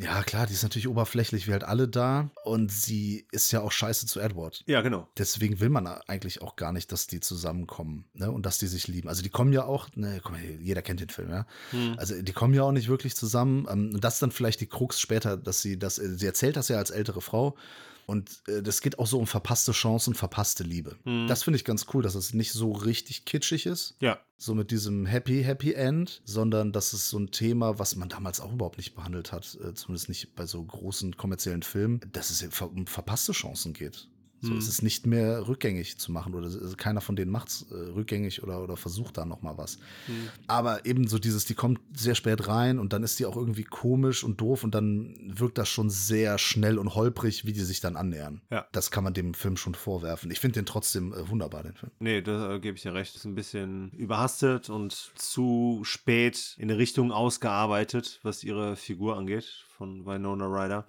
Ja, 0.00 0.22
klar, 0.22 0.46
die 0.46 0.52
ist 0.52 0.62
natürlich 0.62 0.88
oberflächlich 0.88 1.48
wie 1.48 1.52
halt 1.52 1.64
alle 1.64 1.88
da 1.88 2.30
und 2.44 2.70
sie 2.70 3.26
ist 3.32 3.50
ja 3.50 3.60
auch 3.60 3.72
scheiße 3.72 4.06
zu 4.06 4.20
Edward. 4.20 4.62
Ja, 4.66 4.80
genau. 4.80 5.08
Deswegen 5.16 5.60
will 5.60 5.70
man 5.70 5.86
eigentlich 5.86 6.40
auch 6.42 6.56
gar 6.56 6.72
nicht, 6.72 6.92
dass 6.92 7.06
die 7.06 7.20
zusammenkommen 7.20 8.04
ne? 8.14 8.30
und 8.30 8.46
dass 8.46 8.58
die 8.58 8.68
sich 8.68 8.86
lieben. 8.86 9.08
Also 9.08 9.22
die 9.22 9.30
kommen 9.30 9.52
ja 9.52 9.64
auch, 9.64 9.88
ne, 9.96 10.20
guck 10.22 10.32
mal, 10.32 10.40
jeder 10.60 10.82
kennt 10.82 11.00
den 11.00 11.08
Film, 11.08 11.30
ja. 11.30 11.46
Hm. 11.70 11.94
Also 11.98 12.20
die 12.20 12.32
kommen 12.32 12.54
ja 12.54 12.62
auch 12.62 12.72
nicht 12.72 12.88
wirklich 12.88 13.16
zusammen. 13.16 13.66
Ähm, 13.70 13.90
Und 13.94 14.04
das 14.04 14.14
ist 14.14 14.22
dann 14.22 14.30
vielleicht 14.30 14.60
die 14.60 14.66
Krux 14.66 15.00
später, 15.00 15.36
dass 15.36 15.62
sie 15.62 15.78
das, 15.78 15.96
sie 15.96 16.26
erzählt 16.26 16.56
das 16.56 16.68
ja 16.68 16.76
als 16.76 16.90
ältere 16.90 17.20
Frau. 17.20 17.56
Und 18.08 18.40
äh, 18.48 18.62
das 18.62 18.80
geht 18.80 18.98
auch 18.98 19.06
so 19.06 19.18
um 19.18 19.26
verpasste 19.26 19.72
Chancen, 19.72 20.14
verpasste 20.14 20.64
Liebe. 20.64 20.96
Hm. 21.04 21.26
Das 21.28 21.42
finde 21.42 21.58
ich 21.58 21.64
ganz 21.66 21.84
cool, 21.92 22.02
dass 22.02 22.14
es 22.14 22.32
nicht 22.32 22.52
so 22.52 22.72
richtig 22.72 23.26
kitschig 23.26 23.66
ist, 23.66 23.96
Ja. 24.00 24.18
so 24.38 24.54
mit 24.54 24.70
diesem 24.70 25.04
Happy, 25.04 25.42
Happy 25.42 25.74
End, 25.74 26.22
sondern 26.24 26.72
dass 26.72 26.94
es 26.94 27.10
so 27.10 27.18
ein 27.18 27.30
Thema, 27.32 27.78
was 27.78 27.96
man 27.96 28.08
damals 28.08 28.40
auch 28.40 28.50
überhaupt 28.54 28.78
nicht 28.78 28.94
behandelt 28.94 29.30
hat, 29.30 29.58
äh, 29.62 29.74
zumindest 29.74 30.08
nicht 30.08 30.34
bei 30.34 30.46
so 30.46 30.64
großen 30.64 31.18
kommerziellen 31.18 31.62
Filmen, 31.62 32.00
dass 32.10 32.30
es 32.30 32.42
um 32.62 32.86
verpasste 32.86 33.32
Chancen 33.32 33.74
geht. 33.74 34.08
So, 34.40 34.50
Hm. 34.50 34.58
Es 34.58 34.68
ist 34.68 34.82
nicht 34.82 35.04
mehr 35.06 35.48
rückgängig 35.48 35.98
zu 35.98 36.12
machen 36.12 36.34
oder 36.34 36.46
es- 36.46 36.76
keiner 36.76 37.00
von 37.00 37.16
denen 37.16 37.30
macht 37.32 37.48
es 37.48 37.66
äh, 37.70 37.74
rückgängig 37.74 38.42
oder, 38.42 38.62
oder 38.62 38.76
versucht 38.76 39.16
da 39.18 39.24
nochmal 39.24 39.58
was. 39.58 39.78
Hm. 40.06 40.28
Aber 40.46 40.86
eben 40.86 41.08
so 41.08 41.18
dieses, 41.18 41.44
die 41.44 41.54
kommt 41.54 41.80
sehr 41.92 42.14
spät 42.14 42.46
rein 42.46 42.78
und 42.78 42.92
dann 42.92 43.02
ist 43.02 43.18
die 43.18 43.26
auch 43.26 43.36
irgendwie 43.36 43.64
komisch 43.64 44.22
und 44.22 44.40
doof 44.40 44.62
und 44.64 44.74
dann 44.74 45.14
wirkt 45.38 45.58
das 45.58 45.68
schon 45.68 45.90
sehr 45.90 46.38
schnell 46.38 46.78
und 46.78 46.94
holprig, 46.94 47.44
wie 47.46 47.52
die 47.52 47.60
sich 47.64 47.80
dann 47.80 47.96
annähern. 47.96 48.40
Ja. 48.50 48.66
Das 48.72 48.90
kann 48.90 49.02
man 49.04 49.12
dem 49.14 49.34
Film 49.34 49.56
schon 49.56 49.74
vorwerfen. 49.74 50.30
Ich 50.30 50.38
finde 50.40 50.54
den 50.60 50.66
trotzdem 50.66 51.12
äh, 51.12 51.28
wunderbar, 51.28 51.62
den 51.64 51.74
Film. 51.74 51.90
Nee, 51.98 52.22
da 52.22 52.54
äh, 52.54 52.60
gebe 52.60 52.76
ich 52.76 52.82
dir 52.82 52.94
recht. 52.94 53.16
Ist 53.16 53.24
ein 53.24 53.34
bisschen 53.34 53.90
überhastet 53.90 54.70
und 54.70 54.92
zu 55.16 55.80
spät 55.82 56.54
in 56.58 56.70
eine 56.70 56.78
Richtung 56.78 57.10
ausgearbeitet, 57.12 58.20
was 58.22 58.44
ihre 58.44 58.76
Figur 58.76 59.16
angeht, 59.16 59.64
von 59.76 60.06
Winona 60.06 60.46
Ryder. 60.46 60.86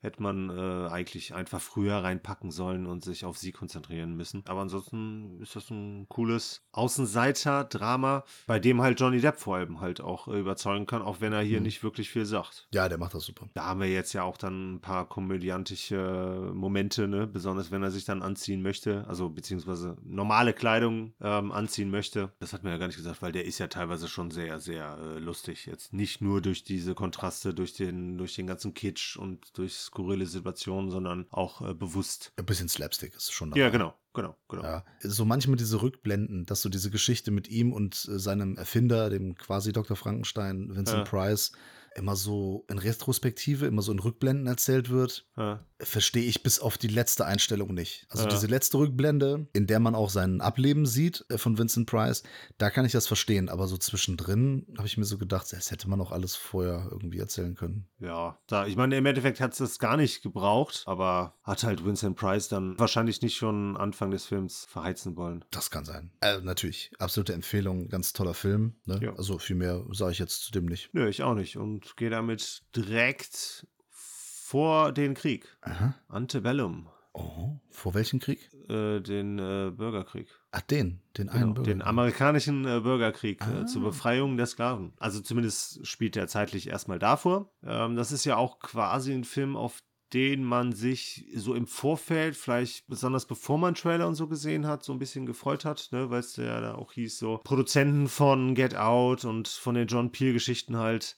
Hätte 0.00 0.22
man 0.22 0.50
äh, 0.50 0.88
eigentlich 0.88 1.34
einfach 1.34 1.60
früher 1.60 1.96
reinpacken 1.96 2.50
sollen 2.50 2.86
und 2.86 3.04
sich 3.04 3.24
auf 3.24 3.36
sie 3.38 3.52
konzentrieren 3.52 4.16
müssen. 4.16 4.42
Aber 4.46 4.60
ansonsten 4.62 5.40
ist 5.40 5.56
das 5.56 5.70
ein 5.70 6.06
cooles 6.08 6.62
Außenseiter-Drama, 6.72 8.24
bei 8.46 8.58
dem 8.58 8.80
halt 8.80 8.98
Johnny 9.00 9.20
Depp 9.20 9.38
vor 9.38 9.56
allem 9.56 9.80
halt 9.80 10.00
auch 10.00 10.28
äh, 10.28 10.38
überzeugen 10.40 10.86
kann, 10.86 11.02
auch 11.02 11.20
wenn 11.20 11.32
er 11.32 11.42
hier 11.42 11.58
Mhm. 11.58 11.64
nicht 11.64 11.82
wirklich 11.82 12.10
viel 12.10 12.24
sagt. 12.24 12.68
Ja, 12.72 12.88
der 12.88 12.98
macht 12.98 13.14
das 13.14 13.24
super. 13.24 13.48
Da 13.54 13.64
haben 13.64 13.80
wir 13.80 13.88
jetzt 13.90 14.12
ja 14.12 14.22
auch 14.22 14.36
dann 14.36 14.74
ein 14.74 14.80
paar 14.80 15.08
komödiantische 15.08 16.50
Momente, 16.54 17.08
ne? 17.08 17.26
besonders 17.26 17.70
wenn 17.70 17.82
er 17.82 17.90
sich 17.90 18.04
dann 18.04 18.22
anziehen 18.22 18.62
möchte, 18.62 19.04
also 19.08 19.28
beziehungsweise 19.28 19.96
normale 20.04 20.52
Kleidung 20.52 21.12
ähm, 21.20 21.52
anziehen 21.52 21.90
möchte. 21.90 22.32
Das 22.38 22.52
hat 22.52 22.62
man 22.62 22.72
ja 22.72 22.78
gar 22.78 22.86
nicht 22.86 22.96
gesagt, 22.96 23.22
weil 23.22 23.32
der 23.32 23.44
ist 23.44 23.58
ja 23.58 23.66
teilweise 23.68 24.08
schon 24.08 24.30
sehr, 24.30 24.60
sehr 24.60 24.98
äh, 24.98 25.18
lustig. 25.18 25.66
Jetzt 25.66 25.92
nicht 25.92 26.20
nur 26.20 26.40
durch 26.40 26.64
diese 26.64 26.94
Kontraste, 26.94 27.52
durch 27.54 27.74
den, 27.74 28.18
durch 28.18 28.34
den 28.34 28.46
ganzen 28.46 28.74
Kitsch 28.74 29.16
und 29.16 29.56
durch 29.58 29.89
skurrile 29.90 30.26
Situationen, 30.26 30.90
sondern 30.90 31.26
auch 31.30 31.62
äh, 31.68 31.74
bewusst. 31.74 32.32
Ein 32.36 32.46
bisschen 32.46 32.68
Slapstick 32.68 33.14
ist 33.16 33.32
schon 33.32 33.50
Ja, 33.50 33.64
dabei. 33.66 33.70
genau, 33.70 33.94
genau, 34.14 34.36
genau. 34.48 34.62
Ja, 34.62 34.84
so 35.00 35.24
manchmal 35.24 35.56
diese 35.56 35.82
Rückblenden, 35.82 36.46
dass 36.46 36.62
so 36.62 36.68
diese 36.68 36.90
Geschichte 36.90 37.30
mit 37.32 37.48
ihm 37.48 37.72
und 37.72 38.08
äh, 38.08 38.18
seinem 38.18 38.56
Erfinder, 38.56 39.10
dem 39.10 39.34
quasi 39.34 39.72
Dr. 39.72 39.96
Frankenstein, 39.96 40.68
Vincent 40.74 40.98
Ja. 40.98 41.04
Price, 41.04 41.52
immer 41.96 42.16
so 42.16 42.64
in 42.68 42.78
Retrospektive, 42.78 43.66
immer 43.66 43.82
so 43.82 43.92
in 43.92 43.98
Rückblenden 43.98 44.46
erzählt 44.46 44.90
wird, 44.90 45.26
Ja, 45.36 45.64
verstehe 45.80 46.24
ich 46.24 46.42
bis 46.42 46.60
auf 46.60 46.76
die 46.78 46.88
letzte 46.88 47.24
Einstellung 47.26 47.74
nicht. 47.74 48.06
Also 48.10 48.24
Ja. 48.24 48.30
diese 48.30 48.46
letzte 48.46 48.78
Rückblende, 48.78 49.48
in 49.54 49.66
der 49.66 49.80
man 49.80 49.94
auch 49.94 50.10
sein 50.10 50.40
Ableben 50.40 50.86
sieht 50.86 51.24
äh, 51.30 51.38
von 51.38 51.58
Vincent 51.58 51.88
Price, 51.88 52.22
da 52.58 52.70
kann 52.70 52.84
ich 52.84 52.92
das 52.92 53.06
verstehen. 53.06 53.48
Aber 53.48 53.66
so 53.66 53.76
zwischendrin 53.76 54.66
habe 54.76 54.86
ich 54.86 54.98
mir 54.98 55.04
so 55.04 55.18
gedacht, 55.18 55.52
das 55.52 55.70
hätte 55.70 55.88
man 55.88 56.00
auch 56.00 56.12
alles 56.12 56.36
vorher 56.36 56.88
irgendwie 56.90 57.18
erzählen 57.18 57.54
können. 57.54 57.88
ja. 57.98 58.38
Da, 58.46 58.66
ich 58.66 58.76
meine, 58.76 58.96
im 58.96 59.06
Endeffekt 59.06 59.40
hat 59.40 59.52
es 59.52 59.58
das 59.58 59.78
gar 59.78 59.96
nicht 59.96 60.22
gebraucht, 60.22 60.82
aber 60.86 61.34
hat 61.42 61.62
halt 61.64 61.84
Vincent 61.84 62.16
Price 62.16 62.48
dann 62.48 62.78
wahrscheinlich 62.78 63.22
nicht 63.22 63.36
schon 63.36 63.76
Anfang 63.76 64.10
des 64.10 64.24
Films 64.24 64.66
verheizen 64.68 65.16
wollen. 65.16 65.44
Das 65.50 65.70
kann 65.70 65.84
sein. 65.84 66.10
Äh, 66.20 66.40
natürlich, 66.40 66.90
absolute 66.98 67.32
Empfehlung, 67.32 67.88
ganz 67.88 68.12
toller 68.12 68.34
Film. 68.34 68.74
Ne? 68.86 68.98
Ja. 69.02 69.14
Also 69.16 69.38
viel 69.38 69.56
mehr 69.56 69.84
sage 69.92 70.12
ich 70.12 70.18
jetzt 70.18 70.44
zu 70.44 70.52
dem 70.52 70.66
nicht. 70.66 70.90
Nö, 70.92 71.08
ich 71.08 71.22
auch 71.22 71.34
nicht. 71.34 71.56
Und 71.56 71.79
gehe 71.96 72.10
damit 72.10 72.62
direkt 72.76 73.66
vor 73.90 74.92
den 74.92 75.14
Krieg. 75.14 75.46
Aha. 75.62 75.94
Antebellum. 76.08 76.88
Oh, 77.12 77.56
vor 77.70 77.94
welchem 77.94 78.20
Krieg? 78.20 78.50
Äh, 78.68 79.00
den 79.00 79.38
äh, 79.38 79.72
Bürgerkrieg. 79.72 80.28
Ach, 80.52 80.60
den, 80.60 81.00
den 81.18 81.28
einen 81.28 81.40
Genau, 81.40 81.54
Bürger. 81.54 81.70
den 81.70 81.82
amerikanischen 81.82 82.64
äh, 82.66 82.80
Bürgerkrieg 82.80 83.42
Ah. 83.42 83.62
äh, 83.62 83.66
zur 83.66 83.82
Befreiung 83.82 84.36
der 84.36 84.46
Sklaven. 84.46 84.92
Also 84.98 85.20
zumindest 85.20 85.84
spielt 85.86 86.16
er 86.16 86.28
zeitlich 86.28 86.68
erstmal 86.68 87.00
davor. 87.00 87.50
Ähm, 87.64 87.96
das 87.96 88.12
ist 88.12 88.24
ja 88.24 88.36
auch 88.36 88.60
quasi 88.60 89.12
ein 89.12 89.24
Film, 89.24 89.56
auf 89.56 89.82
den 90.12 90.44
man 90.44 90.72
sich 90.72 91.24
so 91.34 91.54
im 91.54 91.66
Vorfeld, 91.66 92.36
vielleicht 92.36 92.86
besonders 92.88 93.26
bevor 93.26 93.58
man 93.58 93.74
Trailer 93.74 94.08
und 94.08 94.14
so 94.14 94.26
gesehen 94.26 94.66
hat, 94.66 94.84
so 94.84 94.92
ein 94.92 94.98
bisschen 94.98 95.26
gefreut 95.26 95.64
hat, 95.64 95.88
ne? 95.92 96.10
weil 96.10 96.20
es 96.20 96.36
ja 96.36 96.60
da 96.60 96.74
auch 96.74 96.92
hieß, 96.92 97.18
so 97.18 97.40
Produzenten 97.42 98.08
von 98.08 98.54
Get 98.54 98.74
Out 98.74 99.24
und 99.24 99.48
von 99.48 99.74
den 99.74 99.86
John 99.86 100.10
Peel-Geschichten 100.10 100.76
halt. 100.76 101.16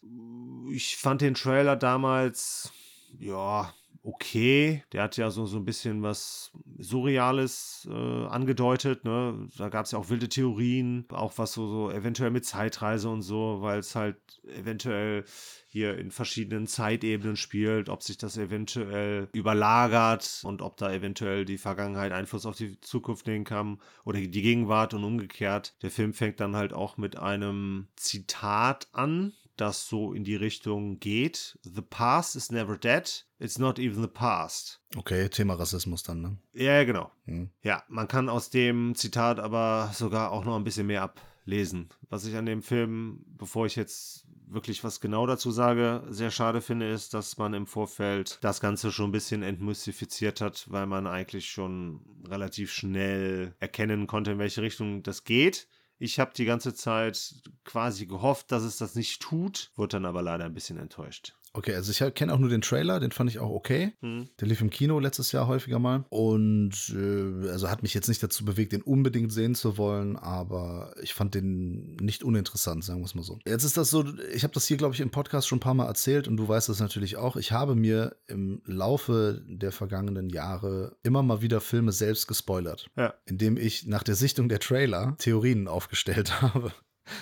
Ich 0.71 0.97
fand 0.97 1.21
den 1.21 1.35
Trailer 1.35 1.77
damals, 1.77 2.73
ja, 3.19 3.73
okay. 4.03 4.83
Der 4.93 5.03
hat 5.03 5.17
ja 5.17 5.31
so, 5.31 5.47
so 5.47 5.57
ein 5.57 5.65
bisschen 5.65 6.03
was 6.03 6.53
Surreales 6.79 7.89
äh, 7.91 8.27
angedeutet. 8.27 9.05
Ne? 9.05 9.49
Da 9.57 9.69
gab 9.69 9.87
es 9.87 9.93
ja 9.93 9.99
auch 9.99 10.11
wilde 10.11 10.29
Theorien, 10.29 11.07
auch 11.11 11.39
was 11.39 11.53
so, 11.53 11.69
so 11.69 11.91
eventuell 11.91 12.31
mit 12.31 12.45
Zeitreise 12.45 13.09
und 13.09 13.23
so, 13.23 13.59
weil 13.61 13.79
es 13.79 13.95
halt 13.95 14.17
eventuell 14.45 15.25
hier 15.69 15.97
in 15.97 16.11
verschiedenen 16.11 16.67
Zeitebenen 16.67 17.37
spielt, 17.37 17.89
ob 17.89 18.03
sich 18.03 18.19
das 18.19 18.37
eventuell 18.37 19.29
überlagert 19.33 20.43
und 20.45 20.61
ob 20.61 20.77
da 20.77 20.93
eventuell 20.93 21.45
die 21.45 21.57
Vergangenheit 21.57 22.13
Einfluss 22.13 22.45
auf 22.45 22.57
die 22.57 22.79
Zukunft 22.81 23.27
nehmen 23.27 23.45
kann 23.45 23.81
oder 24.05 24.19
die 24.21 24.31
Gegenwart 24.31 24.93
und 24.93 25.05
umgekehrt. 25.05 25.75
Der 25.81 25.91
Film 25.91 26.13
fängt 26.13 26.41
dann 26.41 26.57
halt 26.57 26.75
auch 26.75 26.99
mit 26.99 27.17
einem 27.17 27.89
Zitat 27.97 28.89
an, 28.93 29.33
das 29.57 29.89
so 29.89 30.13
in 30.13 30.25
die 30.25 30.37
Richtung 30.37 30.99
geht. 30.99 31.59
The 31.63 31.83
past 31.83 32.37
is 32.37 32.51
never 32.51 32.77
dead. 32.77 33.27
It's 33.39 33.59
not 33.59 33.79
even 33.79 34.03
the 34.03 34.09
past. 34.09 34.81
Okay, 34.97 35.29
Thema 35.29 35.55
Rassismus 35.55 36.03
dann, 36.03 36.21
ne? 36.21 36.39
Ja, 36.53 36.85
genau. 36.85 37.11
Hm. 37.25 37.51
Ja, 37.63 37.83
man 37.89 38.09
kann 38.09 38.29
aus 38.29 38.51
dem 38.51 38.95
Zitat 38.95 39.39
aber 39.39 39.91
sogar 39.95 40.31
auch 40.33 40.45
noch 40.45 40.57
ein 40.57 40.65
bisschen 40.65 40.87
mehr 40.87 41.03
ablesen. 41.03 41.89
Was 42.09 42.25
ich 42.25 42.37
an 42.37 42.47
dem 42.47 42.63
Film, 42.63 43.25
bevor 43.27 43.67
ich 43.67 43.77
jetzt 43.77 44.27
wirklich 44.47 44.85
was 44.85 45.01
genau 45.01 45.27
dazu 45.27 45.51
sage, 45.51 46.03
sehr 46.09 46.31
schade 46.31 46.61
finde, 46.61 46.91
ist, 46.91 47.15
dass 47.15 47.39
man 47.39 47.55
im 47.55 47.67
Vorfeld 47.67 48.39
das 48.43 48.61
Ganze 48.61 48.93
schon 48.93 49.09
ein 49.09 49.13
bisschen 49.13 49.43
entmystifiziert 49.43 50.41
hat, 50.41 50.67
weil 50.71 50.87
man 50.87 51.07
eigentlich 51.07 51.51
schon 51.51 52.01
relativ 52.29 52.71
schnell 52.71 53.55
erkennen 53.61 54.07
konnte, 54.07 54.33
in 54.33 54.39
welche 54.39 54.63
Richtung 54.63 55.03
das 55.03 55.25
geht. 55.25 55.69
Ich 56.05 56.19
habe 56.19 56.33
die 56.35 56.47
ganze 56.47 56.75
Zeit 56.75 57.33
quasi 57.63 58.07
gehofft, 58.07 58.51
dass 58.51 58.65
es 58.65 58.77
das 58.77 58.97
nicht 58.97 59.23
tut, 59.23 59.71
wurde 59.77 59.99
dann 59.99 60.05
aber 60.05 60.21
leider 60.21 60.45
ein 60.45 60.53
bisschen 60.53 60.77
enttäuscht. 60.77 61.37
Okay, 61.55 61.75
also 61.75 61.91
ich 61.91 62.15
kenne 62.15 62.33
auch 62.33 62.39
nur 62.39 62.49
den 62.49 62.63
Trailer, 62.63 62.99
den 62.99 63.13
fand 63.13 63.29
ich 63.29 63.39
auch 63.39 63.51
okay. 63.51 63.93
Hm. 64.01 64.29
Der 64.41 64.49
lief 64.49 64.61
im 64.63 64.71
Kino 64.71 64.99
letztes 64.99 65.33
Jahr 65.33 65.47
häufiger 65.47 65.79
mal. 65.79 66.05
Und 66.09 66.95
äh, 66.97 67.49
also 67.51 67.69
hat 67.69 67.83
mich 67.83 67.93
jetzt 67.93 68.09
nicht 68.09 68.23
dazu 68.23 68.45
bewegt, 68.45 68.73
den 68.73 68.81
unbedingt 68.83 69.33
sehen 69.33 69.55
zu 69.55 69.77
wollen, 69.77 70.17
aber 70.17 70.95
ich 71.03 71.13
fand 71.13 71.35
den 71.35 71.97
nicht 71.97 72.23
uninteressant, 72.25 72.85
sagen 72.85 73.01
wir 73.01 73.05
es 73.05 73.15
mal 73.15 73.23
so. 73.23 73.39
Jetzt 73.47 73.65
ist 73.65 73.77
das 73.77 73.91
so, 73.91 74.05
ich 74.33 74.45
habe 74.45 74.55
das 74.55 74.67
hier, 74.67 74.79
glaube 74.79 74.95
ich, 74.95 75.01
im 75.01 75.11
Podcast 75.11 75.47
schon 75.47 75.57
ein 75.59 75.61
paar 75.61 75.75
Mal 75.75 75.87
erzählt 75.87 76.27
und 76.27 76.37
du 76.39 76.49
weißt 76.49 76.69
das 76.71 76.81
natürlich 76.81 77.17
auch. 77.17 77.37
Ich 77.37 77.53
habe 77.53 77.75
mir 77.75 78.17
im 78.27 78.63
Laufe 78.65 79.43
der 79.47 79.73
vergangenen 79.73 80.31
Jahre 80.31 80.97
immer 81.03 81.23
mal 81.23 81.43
wieder 81.43 81.61
Filme 81.61 81.93
selbst 81.93 82.29
gespoilert, 82.29 82.89
Ja. 82.97 83.15
indem 83.27 83.57
ich 83.59 83.87
nach 83.87 84.03
der 84.03 84.15
Sichtung 84.15 84.49
der 84.49 84.59
Trailer 84.61 85.17
Theorien 85.19 85.69
aufgestellt 85.69 86.41
habe 86.43 86.73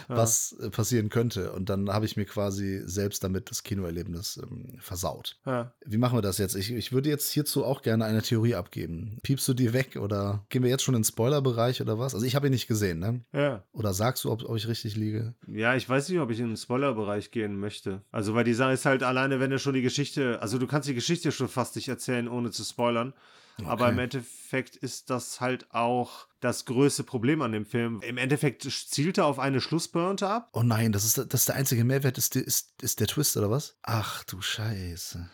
was 0.08 0.56
äh, 0.60 0.70
passieren 0.70 1.08
könnte. 1.08 1.52
Und 1.52 1.68
dann 1.68 1.90
habe 1.90 2.04
ich 2.04 2.16
mir 2.16 2.24
quasi 2.24 2.82
selbst 2.84 3.24
damit 3.24 3.50
das 3.50 3.62
Kinoerlebnis 3.62 4.40
ähm, 4.42 4.78
versaut. 4.80 5.38
Ja. 5.46 5.72
Wie 5.84 5.98
machen 5.98 6.16
wir 6.16 6.22
das 6.22 6.38
jetzt? 6.38 6.54
Ich, 6.54 6.72
ich 6.72 6.92
würde 6.92 7.08
jetzt 7.08 7.30
hierzu 7.30 7.64
auch 7.64 7.82
gerne 7.82 8.04
eine 8.04 8.22
Theorie 8.22 8.54
abgeben. 8.54 9.18
Piepst 9.22 9.46
du 9.48 9.54
die 9.54 9.72
weg 9.72 9.96
oder 9.96 10.44
gehen 10.48 10.62
wir 10.62 10.70
jetzt 10.70 10.82
schon 10.82 10.94
in 10.94 11.00
den 11.00 11.06
Spoilerbereich 11.06 11.80
oder 11.80 11.98
was? 11.98 12.14
Also 12.14 12.26
ich 12.26 12.34
habe 12.34 12.48
ihn 12.48 12.52
nicht 12.52 12.68
gesehen, 12.68 12.98
ne? 12.98 13.24
Ja. 13.32 13.64
Oder 13.72 13.92
sagst 13.92 14.24
du, 14.24 14.30
ob, 14.30 14.44
ob 14.44 14.56
ich 14.56 14.68
richtig 14.68 14.96
liege? 14.96 15.34
Ja, 15.46 15.74
ich 15.74 15.88
weiß 15.88 16.08
nicht, 16.08 16.20
ob 16.20 16.30
ich 16.30 16.40
in 16.40 16.48
den 16.48 16.56
Spoilerbereich 16.56 17.30
gehen 17.30 17.58
möchte. 17.58 18.02
Also, 18.10 18.34
weil 18.34 18.44
die 18.44 18.54
Sache 18.54 18.72
ist 18.72 18.86
halt 18.86 19.02
alleine, 19.02 19.40
wenn 19.40 19.50
du 19.50 19.58
schon 19.58 19.74
die 19.74 19.82
Geschichte, 19.82 20.40
also 20.42 20.58
du 20.58 20.66
kannst 20.66 20.88
die 20.88 20.94
Geschichte 20.94 21.32
schon 21.32 21.48
fast 21.48 21.76
nicht 21.76 21.88
erzählen, 21.88 22.28
ohne 22.28 22.50
zu 22.50 22.64
spoilern. 22.64 23.14
Okay. 23.62 23.70
Aber 23.70 23.88
im 23.88 23.98
Endeffekt 23.98 24.76
ist 24.76 25.10
das 25.10 25.40
halt 25.40 25.72
auch 25.72 26.26
das 26.40 26.64
größte 26.64 27.04
Problem 27.04 27.42
an 27.42 27.52
dem 27.52 27.66
Film. 27.66 28.00
Im 28.02 28.18
Endeffekt 28.18 28.62
zielt 28.62 29.18
er 29.18 29.26
auf 29.26 29.38
eine 29.38 29.60
Schlusspointe 29.60 30.28
ab. 30.28 30.50
Oh 30.52 30.62
nein, 30.62 30.92
das 30.92 31.04
ist, 31.04 31.18
das 31.18 31.40
ist 31.40 31.48
der 31.48 31.56
einzige 31.56 31.84
Mehrwert, 31.84 32.18
ist, 32.18 32.36
ist, 32.36 32.82
ist 32.82 33.00
der 33.00 33.06
Twist 33.06 33.36
oder 33.36 33.50
was? 33.50 33.78
Ach 33.82 34.24
du 34.24 34.40
Scheiße. 34.40 35.28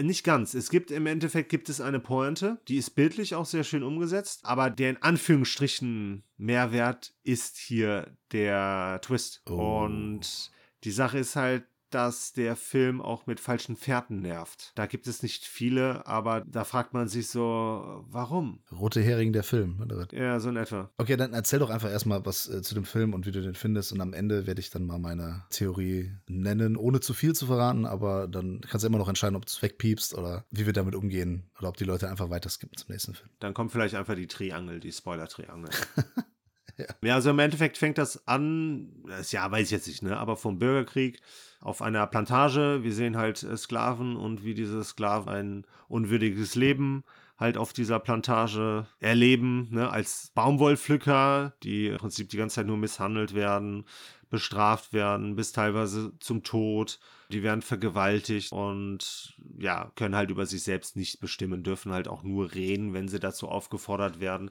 Nicht 0.00 0.24
ganz. 0.24 0.54
Es 0.54 0.70
gibt 0.70 0.90
im 0.90 1.06
Endeffekt 1.06 1.50
gibt 1.50 1.68
es 1.68 1.80
eine 1.80 2.00
Pointe, 2.00 2.58
die 2.68 2.76
ist 2.76 2.90
bildlich 2.90 3.34
auch 3.34 3.44
sehr 3.44 3.64
schön 3.64 3.82
umgesetzt, 3.82 4.40
aber 4.44 4.70
der 4.70 4.90
in 4.90 5.02
Anführungsstrichen 5.02 6.24
Mehrwert 6.36 7.12
ist 7.22 7.58
hier 7.58 8.16
der 8.32 9.00
Twist. 9.02 9.42
Oh. 9.48 9.84
Und 9.84 10.52
die 10.84 10.90
Sache 10.90 11.18
ist 11.18 11.36
halt, 11.36 11.64
dass 11.90 12.32
der 12.32 12.56
Film 12.56 13.00
auch 13.00 13.26
mit 13.26 13.40
falschen 13.40 13.76
Fährten 13.76 14.20
nervt. 14.20 14.72
Da 14.74 14.86
gibt 14.86 15.06
es 15.06 15.22
nicht 15.22 15.44
viele, 15.44 16.06
aber 16.06 16.42
da 16.46 16.64
fragt 16.64 16.94
man 16.94 17.08
sich 17.08 17.28
so, 17.28 18.04
warum? 18.08 18.60
Rote 18.72 19.00
Hering 19.00 19.32
der 19.32 19.42
Film, 19.42 19.80
oder? 19.80 20.06
Ja, 20.12 20.38
so 20.40 20.48
in 20.48 20.56
etwa. 20.56 20.90
Okay, 20.98 21.16
dann 21.16 21.32
erzähl 21.32 21.58
doch 21.58 21.70
einfach 21.70 21.90
erstmal 21.90 22.24
was 22.24 22.48
äh, 22.48 22.62
zu 22.62 22.74
dem 22.74 22.84
Film 22.84 23.14
und 23.14 23.26
wie 23.26 23.32
du 23.32 23.42
den 23.42 23.54
findest 23.54 23.92
und 23.92 24.00
am 24.00 24.12
Ende 24.12 24.46
werde 24.46 24.60
ich 24.60 24.70
dann 24.70 24.86
mal 24.86 24.98
meine 24.98 25.44
Theorie 25.50 26.12
nennen, 26.28 26.76
ohne 26.76 27.00
zu 27.00 27.14
viel 27.14 27.34
zu 27.34 27.46
verraten, 27.46 27.86
aber 27.86 28.28
dann 28.28 28.60
kannst 28.62 28.84
du 28.84 28.88
immer 28.88 28.98
noch 28.98 29.08
entscheiden, 29.08 29.36
ob 29.36 29.46
du 29.46 29.50
es 29.50 29.62
wegpiepst 29.62 30.14
oder 30.14 30.44
wie 30.50 30.66
wir 30.66 30.72
damit 30.72 30.94
umgehen 30.94 31.50
oder 31.58 31.68
ob 31.68 31.76
die 31.76 31.84
Leute 31.84 32.08
einfach 32.08 32.30
weiter 32.30 32.48
skippen 32.48 32.76
zum 32.76 32.90
nächsten 32.90 33.14
Film. 33.14 33.30
Dann 33.40 33.54
kommt 33.54 33.72
vielleicht 33.72 33.94
einfach 33.94 34.14
die 34.14 34.26
Triangel, 34.26 34.80
die 34.80 34.92
Spoiler-Triangel. 34.92 35.70
ja. 36.78 36.86
ja, 37.02 37.14
also 37.14 37.30
im 37.30 37.38
Endeffekt 37.38 37.78
fängt 37.78 37.98
das 37.98 38.26
an, 38.26 39.02
das 39.06 39.32
ja, 39.32 39.50
weiß 39.50 39.66
ich 39.66 39.72
jetzt 39.72 39.88
nicht, 39.88 40.02
ne, 40.02 40.16
aber 40.16 40.36
vom 40.36 40.58
Bürgerkrieg 40.58 41.20
auf 41.60 41.82
einer 41.82 42.06
Plantage. 42.06 42.80
Wir 42.82 42.92
sehen 42.92 43.16
halt 43.16 43.42
äh, 43.42 43.56
Sklaven 43.56 44.16
und 44.16 44.44
wie 44.44 44.54
diese 44.54 44.82
Sklaven 44.82 45.28
ein 45.28 45.66
unwürdiges 45.88 46.54
Leben 46.54 47.04
halt 47.38 47.56
auf 47.56 47.72
dieser 47.72 47.98
Plantage 47.98 48.86
erleben, 49.00 49.68
ne, 49.70 49.90
als 49.90 50.30
Baumwollpflücker, 50.34 51.54
die 51.62 51.86
im 51.86 51.96
Prinzip 51.96 52.28
die 52.28 52.36
ganze 52.36 52.56
Zeit 52.56 52.66
nur 52.66 52.76
misshandelt 52.76 53.34
werden, 53.34 53.86
bestraft 54.28 54.92
werden, 54.92 55.36
bis 55.36 55.52
teilweise 55.52 56.12
zum 56.20 56.42
Tod. 56.42 57.00
Die 57.32 57.42
werden 57.42 57.62
vergewaltigt 57.62 58.52
und 58.52 59.34
ja, 59.58 59.90
können 59.96 60.16
halt 60.16 60.30
über 60.30 60.44
sich 60.44 60.62
selbst 60.62 60.96
nicht 60.96 61.20
bestimmen, 61.20 61.62
dürfen 61.62 61.92
halt 61.92 62.08
auch 62.08 62.22
nur 62.22 62.52
reden, 62.52 62.92
wenn 62.92 63.08
sie 63.08 63.20
dazu 63.20 63.48
aufgefordert 63.48 64.20
werden 64.20 64.50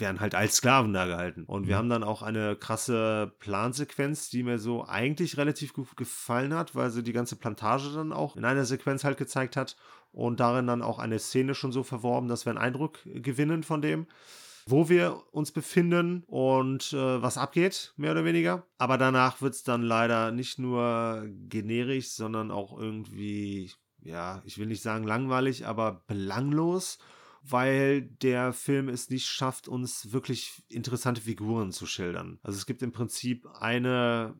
werden 0.00 0.20
halt 0.20 0.34
als 0.34 0.56
Sklaven 0.56 0.92
da 0.92 1.06
gehalten. 1.06 1.44
Und 1.44 1.66
wir 1.66 1.74
mhm. 1.74 1.78
haben 1.78 1.88
dann 1.90 2.04
auch 2.04 2.22
eine 2.22 2.56
krasse 2.56 3.32
Plansequenz, 3.38 4.30
die 4.30 4.42
mir 4.42 4.58
so 4.58 4.86
eigentlich 4.86 5.36
relativ 5.36 5.72
gut 5.72 5.96
gefallen 5.96 6.54
hat, 6.54 6.74
weil 6.74 6.90
sie 6.90 7.02
die 7.02 7.12
ganze 7.12 7.36
Plantage 7.36 7.92
dann 7.92 8.12
auch 8.12 8.36
in 8.36 8.44
einer 8.44 8.64
Sequenz 8.64 9.04
halt 9.04 9.18
gezeigt 9.18 9.56
hat 9.56 9.76
und 10.12 10.40
darin 10.40 10.66
dann 10.66 10.82
auch 10.82 10.98
eine 10.98 11.18
Szene 11.18 11.54
schon 11.54 11.72
so 11.72 11.82
verworben, 11.82 12.28
dass 12.28 12.46
wir 12.46 12.50
einen 12.50 12.58
Eindruck 12.58 13.00
gewinnen 13.04 13.62
von 13.62 13.82
dem 13.82 14.06
wo 14.70 14.90
wir 14.90 15.22
uns 15.32 15.50
befinden 15.50 16.24
und 16.26 16.92
äh, 16.92 17.22
was 17.22 17.38
abgeht, 17.38 17.94
mehr 17.96 18.12
oder 18.12 18.26
weniger. 18.26 18.66
Aber 18.76 18.98
danach 18.98 19.40
wird 19.40 19.54
es 19.54 19.62
dann 19.62 19.82
leider 19.82 20.30
nicht 20.30 20.58
nur 20.58 21.26
generisch, 21.48 22.10
sondern 22.10 22.50
auch 22.50 22.78
irgendwie, 22.78 23.72
ja, 24.02 24.42
ich 24.44 24.58
will 24.58 24.66
nicht 24.66 24.82
sagen 24.82 25.04
langweilig, 25.04 25.66
aber 25.66 26.02
belanglos 26.06 26.98
weil 27.42 28.02
der 28.02 28.52
Film 28.52 28.88
es 28.88 29.10
nicht 29.10 29.26
schafft, 29.26 29.68
uns 29.68 30.12
wirklich 30.12 30.62
interessante 30.68 31.20
Figuren 31.20 31.72
zu 31.72 31.86
schildern. 31.86 32.38
Also 32.42 32.58
es 32.58 32.66
gibt 32.66 32.82
im 32.82 32.92
Prinzip 32.92 33.46
eine 33.60 34.34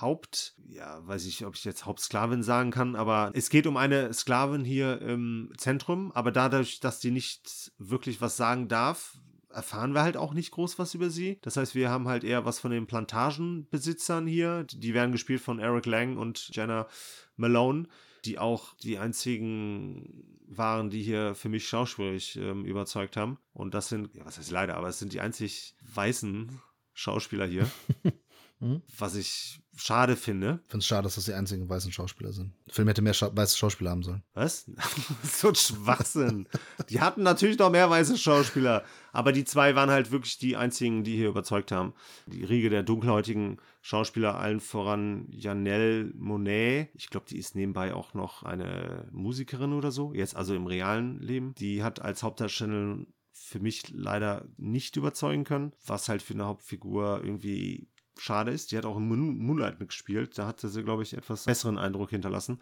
Haupt, 0.00 0.54
ja, 0.66 1.06
weiß 1.06 1.26
ich, 1.26 1.44
ob 1.46 1.54
ich 1.54 1.64
jetzt 1.64 1.86
Hauptsklavin 1.86 2.42
sagen 2.42 2.70
kann, 2.70 2.96
aber 2.96 3.30
es 3.34 3.48
geht 3.48 3.66
um 3.66 3.76
eine 3.76 4.12
Sklavin 4.12 4.64
hier 4.64 5.00
im 5.00 5.52
Zentrum, 5.56 6.10
aber 6.12 6.32
dadurch, 6.32 6.80
dass 6.80 7.00
die 7.00 7.10
nicht 7.10 7.72
wirklich 7.78 8.20
was 8.20 8.36
sagen 8.36 8.68
darf, 8.68 9.18
erfahren 9.50 9.94
wir 9.94 10.02
halt 10.02 10.16
auch 10.16 10.34
nicht 10.34 10.50
groß 10.50 10.78
was 10.78 10.94
über 10.94 11.10
sie. 11.10 11.38
Das 11.42 11.56
heißt, 11.56 11.74
wir 11.74 11.90
haben 11.90 12.08
halt 12.08 12.24
eher 12.24 12.44
was 12.44 12.58
von 12.58 12.72
den 12.72 12.86
Plantagenbesitzern 12.86 14.26
hier. 14.26 14.64
Die 14.64 14.94
werden 14.94 15.12
gespielt 15.12 15.40
von 15.40 15.60
Eric 15.60 15.86
Lang 15.86 16.16
und 16.16 16.50
Jenna 16.52 16.88
Malone, 17.36 17.86
die 18.24 18.38
auch 18.38 18.74
die 18.78 18.98
einzigen 18.98 20.24
waren, 20.44 20.90
die 20.90 21.02
hier 21.02 21.34
für 21.34 21.48
mich 21.48 21.68
schauspielerisch 21.68 22.36
ähm, 22.36 22.64
überzeugt 22.64 23.16
haben. 23.16 23.38
Und 23.52 23.74
das 23.74 23.88
sind, 23.88 24.14
ja, 24.14 24.24
was 24.24 24.38
heißt 24.38 24.50
leider, 24.50 24.76
aber 24.76 24.88
es 24.88 24.98
sind 24.98 25.12
die 25.12 25.20
einzig 25.20 25.76
weißen 25.82 26.60
Schauspieler 26.92 27.46
hier. 27.46 27.68
Mhm. 28.60 28.82
Was 28.98 29.14
ich 29.14 29.60
schade 29.76 30.16
finde. 30.16 30.60
Ich 30.64 30.70
finde 30.70 30.82
es 30.82 30.86
schade, 30.86 31.02
dass 31.02 31.16
das 31.16 31.24
die 31.24 31.34
einzigen 31.34 31.68
weißen 31.68 31.92
Schauspieler 31.92 32.32
sind. 32.32 32.52
Der 32.66 32.74
Film 32.74 32.88
hätte 32.88 33.02
mehr 33.02 33.14
Scha 33.14 33.30
weiße 33.34 33.58
Schauspieler 33.58 33.90
haben 33.90 34.02
sollen. 34.02 34.22
Was? 34.34 34.70
so 35.22 35.48
ein 35.48 35.54
Schwachsinn. 35.54 36.48
die 36.88 37.00
hatten 37.00 37.22
natürlich 37.22 37.58
noch 37.58 37.70
mehr 37.70 37.90
weiße 37.90 38.16
Schauspieler. 38.16 38.84
Aber 39.12 39.32
die 39.32 39.44
zwei 39.44 39.74
waren 39.74 39.90
halt 39.90 40.10
wirklich 40.12 40.38
die 40.38 40.56
einzigen, 40.56 41.04
die 41.04 41.16
hier 41.16 41.28
überzeugt 41.28 41.72
haben. 41.72 41.94
Die 42.26 42.44
Riege 42.44 42.70
der 42.70 42.82
dunkelhäutigen 42.82 43.58
Schauspieler, 43.82 44.38
allen 44.38 44.60
voran 44.60 45.26
Janelle 45.30 46.12
Monet. 46.16 46.90
Ich 46.94 47.10
glaube, 47.10 47.26
die 47.28 47.38
ist 47.38 47.56
nebenbei 47.56 47.94
auch 47.94 48.14
noch 48.14 48.44
eine 48.44 49.08
Musikerin 49.12 49.72
oder 49.72 49.90
so. 49.90 50.14
Jetzt 50.14 50.36
also 50.36 50.54
im 50.54 50.66
realen 50.66 51.20
Leben. 51.20 51.54
Die 51.56 51.82
hat 51.82 52.00
als 52.00 52.22
Hauptdarstellerin 52.22 53.08
für 53.32 53.58
mich 53.58 53.90
leider 53.90 54.46
nicht 54.56 54.96
überzeugen 54.96 55.44
können, 55.44 55.72
was 55.84 56.08
halt 56.08 56.22
für 56.22 56.34
eine 56.34 56.46
Hauptfigur 56.46 57.20
irgendwie 57.22 57.88
schade 58.18 58.50
ist. 58.50 58.72
Die 58.72 58.78
hat 58.78 58.84
auch 58.84 58.96
in 58.96 59.08
Moonlight 59.08 59.80
mitgespielt. 59.80 60.38
Da 60.38 60.46
hatte 60.46 60.68
sie, 60.68 60.82
glaube 60.82 61.02
ich, 61.02 61.14
etwas 61.16 61.44
besseren 61.44 61.78
Eindruck 61.78 62.10
hinterlassen. 62.10 62.60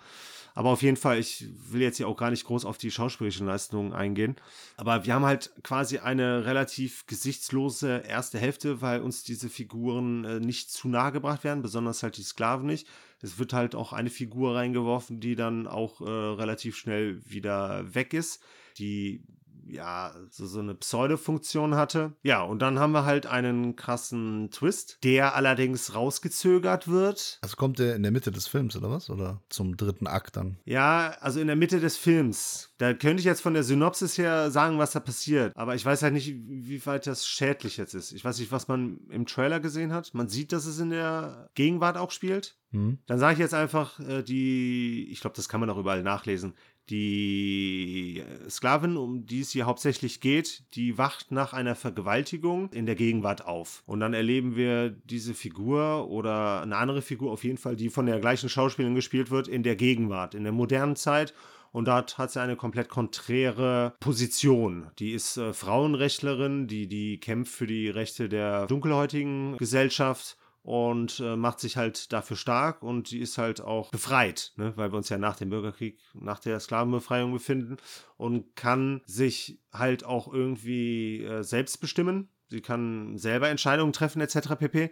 Aber 0.54 0.70
auf 0.70 0.82
jeden 0.82 0.96
Fall, 0.96 1.18
ich 1.18 1.46
will 1.70 1.82
jetzt 1.82 1.96
hier 1.96 2.08
auch 2.08 2.16
gar 2.16 2.30
nicht 2.30 2.44
groß 2.44 2.64
auf 2.64 2.78
die 2.78 2.90
schauspielerischen 2.90 3.46
Leistungen 3.46 3.92
eingehen. 3.92 4.36
Aber 4.76 5.04
wir 5.04 5.14
haben 5.14 5.24
halt 5.24 5.52
quasi 5.62 5.98
eine 5.98 6.44
relativ 6.44 7.06
gesichtslose 7.06 8.02
erste 8.06 8.38
Hälfte, 8.38 8.82
weil 8.82 9.00
uns 9.00 9.24
diese 9.24 9.48
Figuren 9.48 10.24
äh, 10.24 10.40
nicht 10.40 10.70
zu 10.70 10.88
nahe 10.88 11.12
gebracht 11.12 11.44
werden, 11.44 11.62
besonders 11.62 12.02
halt 12.02 12.16
die 12.16 12.22
Sklaven 12.22 12.66
nicht. 12.66 12.86
Es 13.20 13.38
wird 13.38 13.52
halt 13.52 13.74
auch 13.74 13.92
eine 13.92 14.10
Figur 14.10 14.56
reingeworfen, 14.56 15.20
die 15.20 15.36
dann 15.36 15.66
auch 15.66 16.00
äh, 16.00 16.04
relativ 16.04 16.76
schnell 16.76 17.22
wieder 17.24 17.94
weg 17.94 18.14
ist. 18.14 18.42
Die 18.78 19.22
ja, 19.66 20.14
so, 20.30 20.46
so 20.46 20.60
eine 20.60 20.74
Pseudo-Funktion 20.74 21.74
hatte. 21.74 22.12
Ja, 22.22 22.42
und 22.42 22.60
dann 22.60 22.78
haben 22.78 22.92
wir 22.92 23.04
halt 23.04 23.26
einen 23.26 23.76
krassen 23.76 24.50
Twist, 24.50 24.98
der 25.04 25.34
allerdings 25.34 25.94
rausgezögert 25.94 26.88
wird. 26.88 27.38
Also 27.42 27.56
kommt 27.56 27.78
der 27.78 27.96
in 27.96 28.02
der 28.02 28.12
Mitte 28.12 28.30
des 28.30 28.46
Films, 28.46 28.76
oder 28.76 28.90
was? 28.90 29.10
Oder 29.10 29.42
zum 29.48 29.76
dritten 29.76 30.06
Akt 30.06 30.36
dann? 30.36 30.58
Ja, 30.64 31.16
also 31.20 31.40
in 31.40 31.46
der 31.46 31.56
Mitte 31.56 31.80
des 31.80 31.96
Films. 31.96 32.70
Da 32.78 32.94
könnte 32.94 33.20
ich 33.20 33.24
jetzt 33.24 33.42
von 33.42 33.54
der 33.54 33.62
Synopsis 33.62 34.18
her 34.18 34.50
sagen, 34.50 34.78
was 34.78 34.92
da 34.92 35.00
passiert. 35.00 35.56
Aber 35.56 35.74
ich 35.74 35.84
weiß 35.84 36.02
halt 36.02 36.14
nicht, 36.14 36.34
wie 36.34 36.84
weit 36.84 37.06
das 37.06 37.26
schädlich 37.26 37.76
jetzt 37.76 37.94
ist. 37.94 38.12
Ich 38.12 38.24
weiß 38.24 38.38
nicht, 38.38 38.52
was 38.52 38.68
man 38.68 38.98
im 39.08 39.26
Trailer 39.26 39.60
gesehen 39.60 39.92
hat. 39.92 40.12
Man 40.14 40.28
sieht, 40.28 40.52
dass 40.52 40.66
es 40.66 40.80
in 40.80 40.90
der 40.90 41.50
Gegenwart 41.54 41.96
auch 41.96 42.10
spielt. 42.10 42.56
Mhm. 42.72 42.98
Dann 43.06 43.18
sage 43.18 43.34
ich 43.34 43.38
jetzt 43.38 43.54
einfach, 43.54 44.00
äh, 44.00 44.22
die, 44.22 45.08
ich 45.10 45.20
glaube, 45.20 45.36
das 45.36 45.48
kann 45.48 45.60
man 45.60 45.70
auch 45.70 45.78
überall 45.78 46.02
nachlesen. 46.02 46.54
Die 46.90 48.22
Sklavin, 48.50 48.96
um 48.96 49.24
die 49.24 49.40
es 49.40 49.50
hier 49.50 49.66
hauptsächlich 49.66 50.20
geht, 50.20 50.64
die 50.74 50.98
wacht 50.98 51.30
nach 51.30 51.52
einer 51.52 51.74
Vergewaltigung 51.74 52.70
in 52.72 52.86
der 52.86 52.96
Gegenwart 52.96 53.46
auf. 53.46 53.82
Und 53.86 54.00
dann 54.00 54.14
erleben 54.14 54.56
wir 54.56 54.90
diese 54.90 55.34
Figur 55.34 56.08
oder 56.10 56.62
eine 56.62 56.76
andere 56.76 57.02
Figur 57.02 57.32
auf 57.32 57.44
jeden 57.44 57.58
Fall, 57.58 57.76
die 57.76 57.88
von 57.88 58.06
der 58.06 58.20
gleichen 58.20 58.48
Schauspielerin 58.48 58.96
gespielt 58.96 59.30
wird, 59.30 59.48
in 59.48 59.62
der 59.62 59.76
Gegenwart, 59.76 60.34
in 60.34 60.42
der 60.42 60.52
modernen 60.52 60.96
Zeit. 60.96 61.34
Und 61.70 61.88
dort 61.88 62.18
hat 62.18 62.30
sie 62.30 62.40
eine 62.40 62.56
komplett 62.56 62.90
konträre 62.90 63.94
Position. 63.98 64.90
Die 64.98 65.12
ist 65.12 65.38
äh, 65.38 65.54
Frauenrechtlerin, 65.54 66.66
die, 66.66 66.86
die 66.86 67.18
kämpft 67.18 67.54
für 67.54 67.66
die 67.66 67.88
Rechte 67.88 68.28
der 68.28 68.66
dunkelhäutigen 68.66 69.56
Gesellschaft 69.56 70.36
und 70.62 71.18
äh, 71.20 71.36
macht 71.36 71.60
sich 71.60 71.76
halt 71.76 72.12
dafür 72.12 72.36
stark 72.36 72.82
und 72.82 73.10
die 73.10 73.18
ist 73.18 73.36
halt 73.38 73.60
auch 73.60 73.90
befreit, 73.90 74.52
ne? 74.56 74.72
weil 74.76 74.92
wir 74.92 74.96
uns 74.96 75.08
ja 75.08 75.18
nach 75.18 75.36
dem 75.36 75.50
Bürgerkrieg, 75.50 75.98
nach 76.14 76.38
der 76.38 76.60
Sklavenbefreiung 76.60 77.32
befinden 77.32 77.76
und 78.16 78.54
kann 78.54 79.02
sich 79.04 79.58
halt 79.72 80.04
auch 80.04 80.32
irgendwie 80.32 81.24
äh, 81.24 81.42
selbst 81.42 81.80
bestimmen. 81.80 82.28
Sie 82.48 82.60
kann 82.60 83.18
selber 83.18 83.48
Entscheidungen 83.48 83.92
treffen 83.92 84.20
etc. 84.20 84.56
pp. 84.58 84.90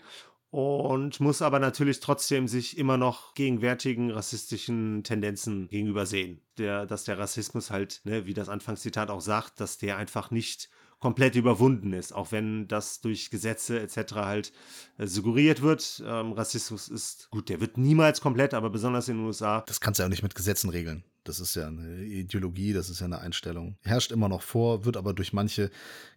Und 0.51 1.21
muss 1.21 1.43
aber 1.43 1.61
natürlich 1.61 2.01
trotzdem 2.01 2.49
sich 2.49 2.77
immer 2.77 2.97
noch 2.97 3.35
gegenwärtigen 3.35 4.11
rassistischen 4.11 5.05
Tendenzen 5.05 5.69
gegenüber 5.69 6.07
sehen. 6.07 6.41
Der, 6.59 6.87
dass 6.87 7.05
der 7.05 7.21
Rassismus 7.21 7.71
halt, 7.71 8.01
ne, 8.03 8.27
wie 8.27 8.35
das 8.35 8.49
Anfangszitat 8.49 9.11
auch 9.11 9.21
sagt, 9.21 9.61
dass 9.61 9.79
der 9.79 9.97
einfach 9.97 10.33
nicht 10.33 10.69
komplett 11.01 11.35
überwunden 11.35 11.93
ist, 11.93 12.13
auch 12.13 12.31
wenn 12.31 12.69
das 12.69 13.01
durch 13.01 13.31
Gesetze 13.31 13.81
etc. 13.81 14.15
halt 14.15 14.53
äh, 14.99 15.07
suggeriert 15.07 15.63
wird. 15.63 16.03
Ähm, 16.07 16.33
Rassismus 16.33 16.89
ist 16.89 17.31
gut, 17.31 17.49
der 17.49 17.61
wird 17.61 17.79
niemals 17.79 18.21
komplett, 18.21 18.55
aber 18.55 18.71
besonders 18.71 19.09
in 19.09 19.17
den 19.17 19.27
USA. 19.27 19.63
Das 19.67 19.81
kannst 19.81 19.99
du 19.99 20.03
ja 20.03 20.07
auch 20.07 20.11
nicht 20.11 20.23
mit 20.23 20.35
Gesetzen 20.35 20.69
regeln. 20.71 21.03
Das 21.25 21.39
ist 21.39 21.55
ja 21.55 21.67
eine 21.67 22.03
Ideologie, 22.03 22.73
das 22.73 22.89
ist 22.89 23.01
ja 23.01 23.07
eine 23.07 23.21
Einstellung. 23.21 23.77
Herrscht 23.83 24.11
immer 24.11 24.29
noch 24.29 24.43
vor, 24.43 24.85
wird 24.85 24.97
aber 24.97 25.13
durch 25.13 25.33
manche 25.33 25.71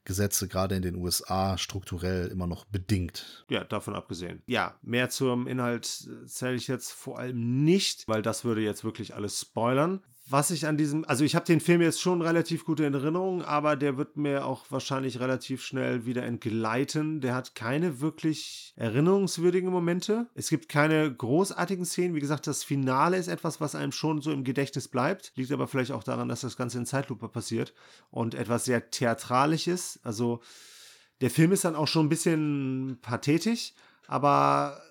Gesetze, 0.05 0.47
gerade 0.47 0.75
in 0.75 0.81
den 0.81 0.95
USA, 0.95 1.57
strukturell 1.57 2.27
immer 2.27 2.47
noch 2.47 2.65
bedingt. 2.65 3.45
Ja, 3.49 3.63
davon 3.63 3.95
abgesehen. 3.95 4.41
Ja, 4.45 4.77
mehr 4.81 5.09
zum 5.09 5.47
Inhalt 5.47 6.09
zähle 6.25 6.55
ich 6.55 6.67
jetzt 6.67 6.91
vor 6.91 7.19
allem 7.19 7.63
nicht, 7.63 8.07
weil 8.07 8.21
das 8.21 8.45
würde 8.45 8.61
jetzt 8.61 8.83
wirklich 8.83 9.13
alles 9.13 9.39
spoilern. 9.39 10.01
Was 10.29 10.51
ich 10.51 10.65
an 10.67 10.77
diesem, 10.77 11.03
also 11.05 11.25
ich 11.25 11.36
habe 11.36 11.45
den 11.45 11.59
Film 11.59 11.81
jetzt 11.81 11.99
schon 11.99 12.21
relativ 12.21 12.63
gute 12.63 12.86
Erinnerungen, 12.86 13.41
aber 13.41 13.75
der 13.75 13.97
wird 13.97 14.15
mir 14.15 14.45
auch 14.45 14.65
wahrscheinlich 14.69 15.19
relativ 15.19 15.62
schnell 15.62 16.05
wieder 16.05 16.23
entgleiten. 16.23 17.19
Der 17.19 17.36
hat 17.36 17.55
keine 17.55 17.99
wirklich 17.99 18.73
erinnerungswürdigen 18.77 19.69
Momente. 19.69 20.27
Es 20.33 20.49
gibt 20.49 20.69
keine 20.69 21.13
großartigen 21.13 21.86
Szenen. 21.86 22.15
Wie 22.15 22.21
gesagt, 22.21 22.47
das 22.47 22.63
Finale 22.63 23.17
ist 23.17 23.27
etwas, 23.27 23.59
was 23.59 23.75
einem 23.75 23.91
schon 23.91 24.21
so 24.21 24.31
im 24.31 24.45
Gedächtnis 24.45 24.88
bleibt. 24.88 25.33
Liegt 25.36 25.51
aber 25.51 25.67
vielleicht 25.67 25.91
auch 25.91 26.03
daran, 26.03 26.29
dass 26.29 26.41
das 26.41 26.55
Ganze 26.55 26.77
in 26.77 26.86
Zeitlupe 26.86 27.27
passiert 27.27 27.73
und 28.09 28.33
etwas 28.33 28.63
sehr 28.63 28.91
theatralisches. 28.91 29.99
Also 30.03 30.41
der 31.19 31.31
Film 31.31 31.51
ist 31.51 31.65
dann 31.65 31.75
auch 31.75 31.88
schon 31.88 32.05
ein 32.05 32.09
bisschen 32.09 32.97
pathetisch, 33.01 33.73
aber 34.07 34.81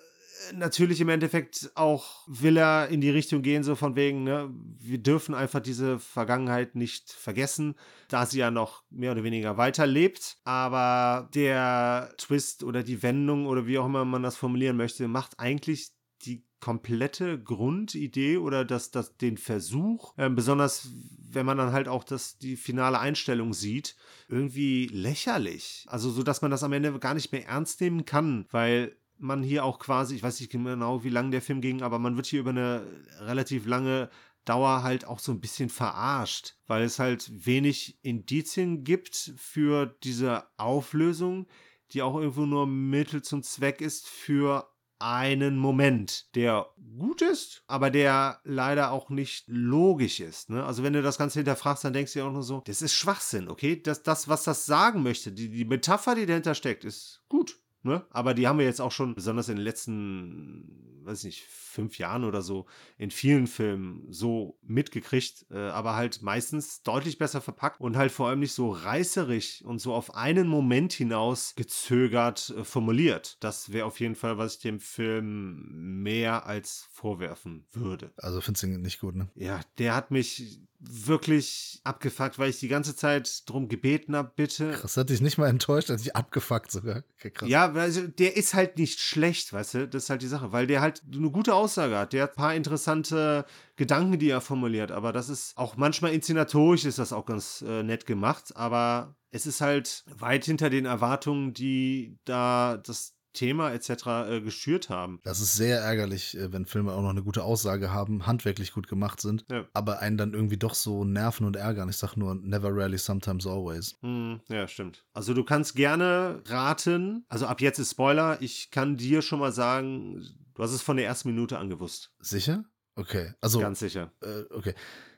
natürlich 0.53 1.01
im 1.01 1.09
Endeffekt 1.09 1.71
auch 1.75 2.27
will 2.27 2.57
er 2.57 2.89
in 2.89 3.01
die 3.01 3.09
Richtung 3.09 3.41
gehen, 3.41 3.63
so 3.63 3.75
von 3.75 3.95
wegen, 3.95 4.23
ne, 4.23 4.49
wir 4.79 4.97
dürfen 4.97 5.35
einfach 5.35 5.59
diese 5.59 5.99
Vergangenheit 5.99 6.75
nicht 6.75 7.11
vergessen, 7.11 7.75
da 8.07 8.25
sie 8.25 8.39
ja 8.39 8.51
noch 8.51 8.83
mehr 8.89 9.11
oder 9.11 9.23
weniger 9.23 9.57
weiterlebt. 9.57 10.37
Aber 10.43 11.29
der 11.33 12.13
Twist 12.17 12.63
oder 12.63 12.83
die 12.83 13.03
Wendung 13.03 13.45
oder 13.47 13.67
wie 13.67 13.77
auch 13.77 13.85
immer 13.85 14.05
man 14.05 14.23
das 14.23 14.35
formulieren 14.35 14.77
möchte, 14.77 15.07
macht 15.07 15.39
eigentlich 15.39 15.91
die 16.23 16.45
komplette 16.59 17.41
Grundidee 17.41 18.37
oder 18.37 18.63
das, 18.63 18.91
das, 18.91 19.17
den 19.17 19.37
Versuch, 19.37 20.17
äh, 20.17 20.29
besonders 20.29 20.87
wenn 21.33 21.45
man 21.45 21.57
dann 21.57 21.73
halt 21.73 21.87
auch 21.87 22.03
das, 22.03 22.37
die 22.37 22.55
finale 22.55 22.99
Einstellung 22.99 23.53
sieht, 23.53 23.95
irgendwie 24.29 24.87
lächerlich. 24.87 25.85
Also 25.89 26.09
so, 26.09 26.23
dass 26.23 26.41
man 26.41 26.51
das 26.51 26.63
am 26.63 26.73
Ende 26.73 26.97
gar 26.99 27.15
nicht 27.15 27.31
mehr 27.31 27.47
ernst 27.47 27.81
nehmen 27.81 28.05
kann, 28.05 28.45
weil 28.51 28.95
man 29.23 29.41
hier 29.43 29.65
auch 29.65 29.79
quasi, 29.79 30.15
ich 30.15 30.23
weiß 30.23 30.39
nicht 30.39 30.51
genau, 30.51 31.03
wie 31.03 31.09
lang 31.09 31.31
der 31.31 31.41
Film 31.41 31.61
ging, 31.61 31.81
aber 31.81 31.99
man 31.99 32.15
wird 32.15 32.27
hier 32.27 32.41
über 32.41 32.51
eine 32.51 32.85
relativ 33.21 33.65
lange 33.65 34.09
Dauer 34.45 34.83
halt 34.83 35.05
auch 35.05 35.19
so 35.19 35.31
ein 35.31 35.39
bisschen 35.39 35.69
verarscht, 35.69 36.55
weil 36.67 36.83
es 36.83 36.99
halt 36.99 37.45
wenig 37.45 37.97
Indizien 38.03 38.83
gibt 38.83 39.33
für 39.37 39.95
diese 40.03 40.45
Auflösung, 40.57 41.47
die 41.91 42.01
auch 42.01 42.15
irgendwo 42.15 42.45
nur 42.45 42.67
Mittel 42.67 43.21
zum 43.21 43.41
Zweck 43.43 43.79
ist 43.79 44.07
für 44.07 44.69
einen 44.99 45.57
Moment, 45.57 46.33
der 46.35 46.69
gut 46.97 47.21
ist, 47.21 47.63
aber 47.67 47.89
der 47.89 48.39
leider 48.45 48.91
auch 48.91 49.09
nicht 49.09 49.43
logisch 49.47 50.21
ist. 50.21 50.49
Ne? 50.49 50.63
Also 50.63 50.81
wenn 50.83 50.93
du 50.93 51.01
das 51.01 51.17
Ganze 51.17 51.39
hinterfragst, 51.39 51.83
dann 51.83 51.93
denkst 51.93 52.13
du 52.13 52.19
dir 52.19 52.25
auch 52.25 52.31
nur 52.31 52.43
so, 52.43 52.61
das 52.65 52.81
ist 52.81 52.93
Schwachsinn, 52.93 53.49
okay? 53.49 53.81
Das, 53.81 54.03
das 54.03 54.29
was 54.29 54.43
das 54.43 54.65
sagen 54.65 55.03
möchte, 55.03 55.33
die, 55.33 55.49
die 55.49 55.65
Metapher, 55.65 56.15
die 56.15 56.25
dahinter 56.25 56.55
steckt, 56.55 56.85
ist 56.85 57.21
gut. 57.27 57.59
Ne? 57.83 58.05
Aber 58.11 58.33
die 58.33 58.47
haben 58.47 58.59
wir 58.59 58.65
jetzt 58.65 58.79
auch 58.79 58.91
schon, 58.91 59.13
besonders 59.13 59.49
in 59.49 59.57
den 59.57 59.63
letzten, 59.63 61.01
weiß 61.03 61.19
ich 61.19 61.25
nicht, 61.25 61.43
fünf 61.43 61.97
Jahren 61.97 62.23
oder 62.23 62.41
so, 62.41 62.65
in 62.97 63.11
vielen 63.11 63.45
Filmen 63.45 64.07
so 64.09 64.57
mitgekriegt, 64.61 65.45
äh, 65.51 65.57
aber 65.57 65.95
halt 65.95 66.21
meistens 66.21 66.83
deutlich 66.83 67.17
besser 67.17 67.41
verpackt 67.41 67.81
und 67.81 67.97
halt 67.97 68.11
vor 68.11 68.29
allem 68.29 68.39
nicht 68.39 68.53
so 68.53 68.71
reißerig 68.71 69.65
und 69.65 69.79
so 69.79 69.93
auf 69.93 70.15
einen 70.15 70.47
Moment 70.47 70.93
hinaus 70.93 71.55
gezögert 71.55 72.53
äh, 72.57 72.63
formuliert. 72.63 73.37
Das 73.41 73.73
wäre 73.73 73.85
auf 73.85 73.99
jeden 73.99 74.15
Fall, 74.15 74.37
was 74.37 74.55
ich 74.55 74.61
dem 74.61 74.79
Film 74.79 76.01
mehr 76.03 76.45
als 76.45 76.87
vorwerfen 76.91 77.65
würde. 77.73 78.13
Also 78.15 78.39
findest 78.39 78.63
du 78.63 78.67
ihn 78.67 78.81
nicht 78.81 79.01
gut, 79.01 79.15
ne? 79.15 79.27
Ja, 79.35 79.59
der 79.77 79.93
hat 79.93 80.09
mich 80.09 80.61
wirklich 80.89 81.81
abgefuckt, 81.83 82.39
weil 82.39 82.49
ich 82.49 82.59
die 82.59 82.67
ganze 82.67 82.95
Zeit 82.95 83.43
drum 83.45 83.67
gebeten 83.67 84.15
habe, 84.15 84.31
bitte. 84.35 84.77
Das 84.81 84.97
hat 84.97 85.09
dich 85.09 85.21
nicht 85.21 85.37
mal 85.37 85.47
enttäuscht, 85.47 85.89
hat 85.89 85.99
dich 85.99 86.15
abgefuckt 86.15 86.71
sogar. 86.71 87.03
Okay, 87.17 87.31
ja, 87.45 87.71
also 87.71 88.07
der 88.07 88.35
ist 88.35 88.53
halt 88.53 88.77
nicht 88.77 88.99
schlecht, 88.99 89.53
weißt 89.53 89.73
du, 89.73 89.87
das 89.87 90.03
ist 90.03 90.09
halt 90.09 90.21
die 90.21 90.27
Sache, 90.27 90.51
weil 90.51 90.67
der 90.67 90.81
halt 90.81 91.01
eine 91.11 91.31
gute 91.31 91.53
Aussage 91.55 91.97
hat. 91.97 92.13
Der 92.13 92.23
hat 92.23 92.31
ein 92.31 92.35
paar 92.37 92.55
interessante 92.55 93.45
Gedanken, 93.75 94.19
die 94.19 94.29
er 94.29 94.41
formuliert, 94.41 94.91
aber 94.91 95.13
das 95.13 95.29
ist 95.29 95.57
auch 95.57 95.77
manchmal 95.77 96.13
inszenatorisch 96.13 96.85
ist 96.85 96.99
das 96.99 97.13
auch 97.13 97.25
ganz 97.25 97.63
äh, 97.67 97.83
nett 97.83 98.05
gemacht, 98.05 98.55
aber 98.55 99.15
es 99.31 99.45
ist 99.45 99.61
halt 99.61 100.03
weit 100.17 100.45
hinter 100.45 100.69
den 100.69 100.85
Erwartungen, 100.85 101.53
die 101.53 102.17
da 102.25 102.77
das 102.77 103.15
Thema 103.33 103.71
etc. 103.71 103.89
Äh, 104.29 104.41
geschürt 104.41 104.89
haben. 104.89 105.19
Das 105.23 105.39
ist 105.39 105.55
sehr 105.55 105.79
ärgerlich, 105.81 106.37
äh, 106.37 106.51
wenn 106.53 106.65
Filme 106.65 106.93
auch 106.93 107.01
noch 107.01 107.09
eine 107.09 107.23
gute 107.23 107.43
Aussage 107.43 107.91
haben, 107.91 108.25
handwerklich 108.25 108.71
gut 108.71 108.87
gemacht 108.87 109.21
sind, 109.21 109.45
ja. 109.51 109.65
aber 109.73 109.99
einen 109.99 110.17
dann 110.17 110.33
irgendwie 110.33 110.57
doch 110.57 110.73
so 110.75 111.03
nerven 111.03 111.45
und 111.45 111.55
ärgern. 111.55 111.89
Ich 111.89 111.97
sag 111.97 112.15
nur, 112.15 112.35
never 112.35 112.69
rarely, 112.69 112.97
sometimes 112.97 113.45
always. 113.45 113.97
Mm, 114.01 114.35
ja, 114.49 114.67
stimmt. 114.67 115.05
Also 115.13 115.33
du 115.33 115.43
kannst 115.43 115.75
gerne 115.75 116.41
raten, 116.45 117.25
also 117.29 117.45
ab 117.47 117.61
jetzt 117.61 117.79
ist 117.79 117.91
Spoiler, 117.91 118.41
ich 118.41 118.71
kann 118.71 118.97
dir 118.97 119.21
schon 119.21 119.39
mal 119.39 119.51
sagen, 119.51 120.23
du 120.53 120.63
hast 120.63 120.71
es 120.71 120.81
von 120.81 120.97
der 120.97 121.05
ersten 121.05 121.29
Minute 121.29 121.57
angewusst. 121.57 122.11
Sicher? 122.19 122.65
Okay, 122.95 123.33
also. 123.41 123.59
Ganz 123.59 123.79
sicher. 123.79 124.11
Äh, 124.21 124.43
okay. 124.53 124.75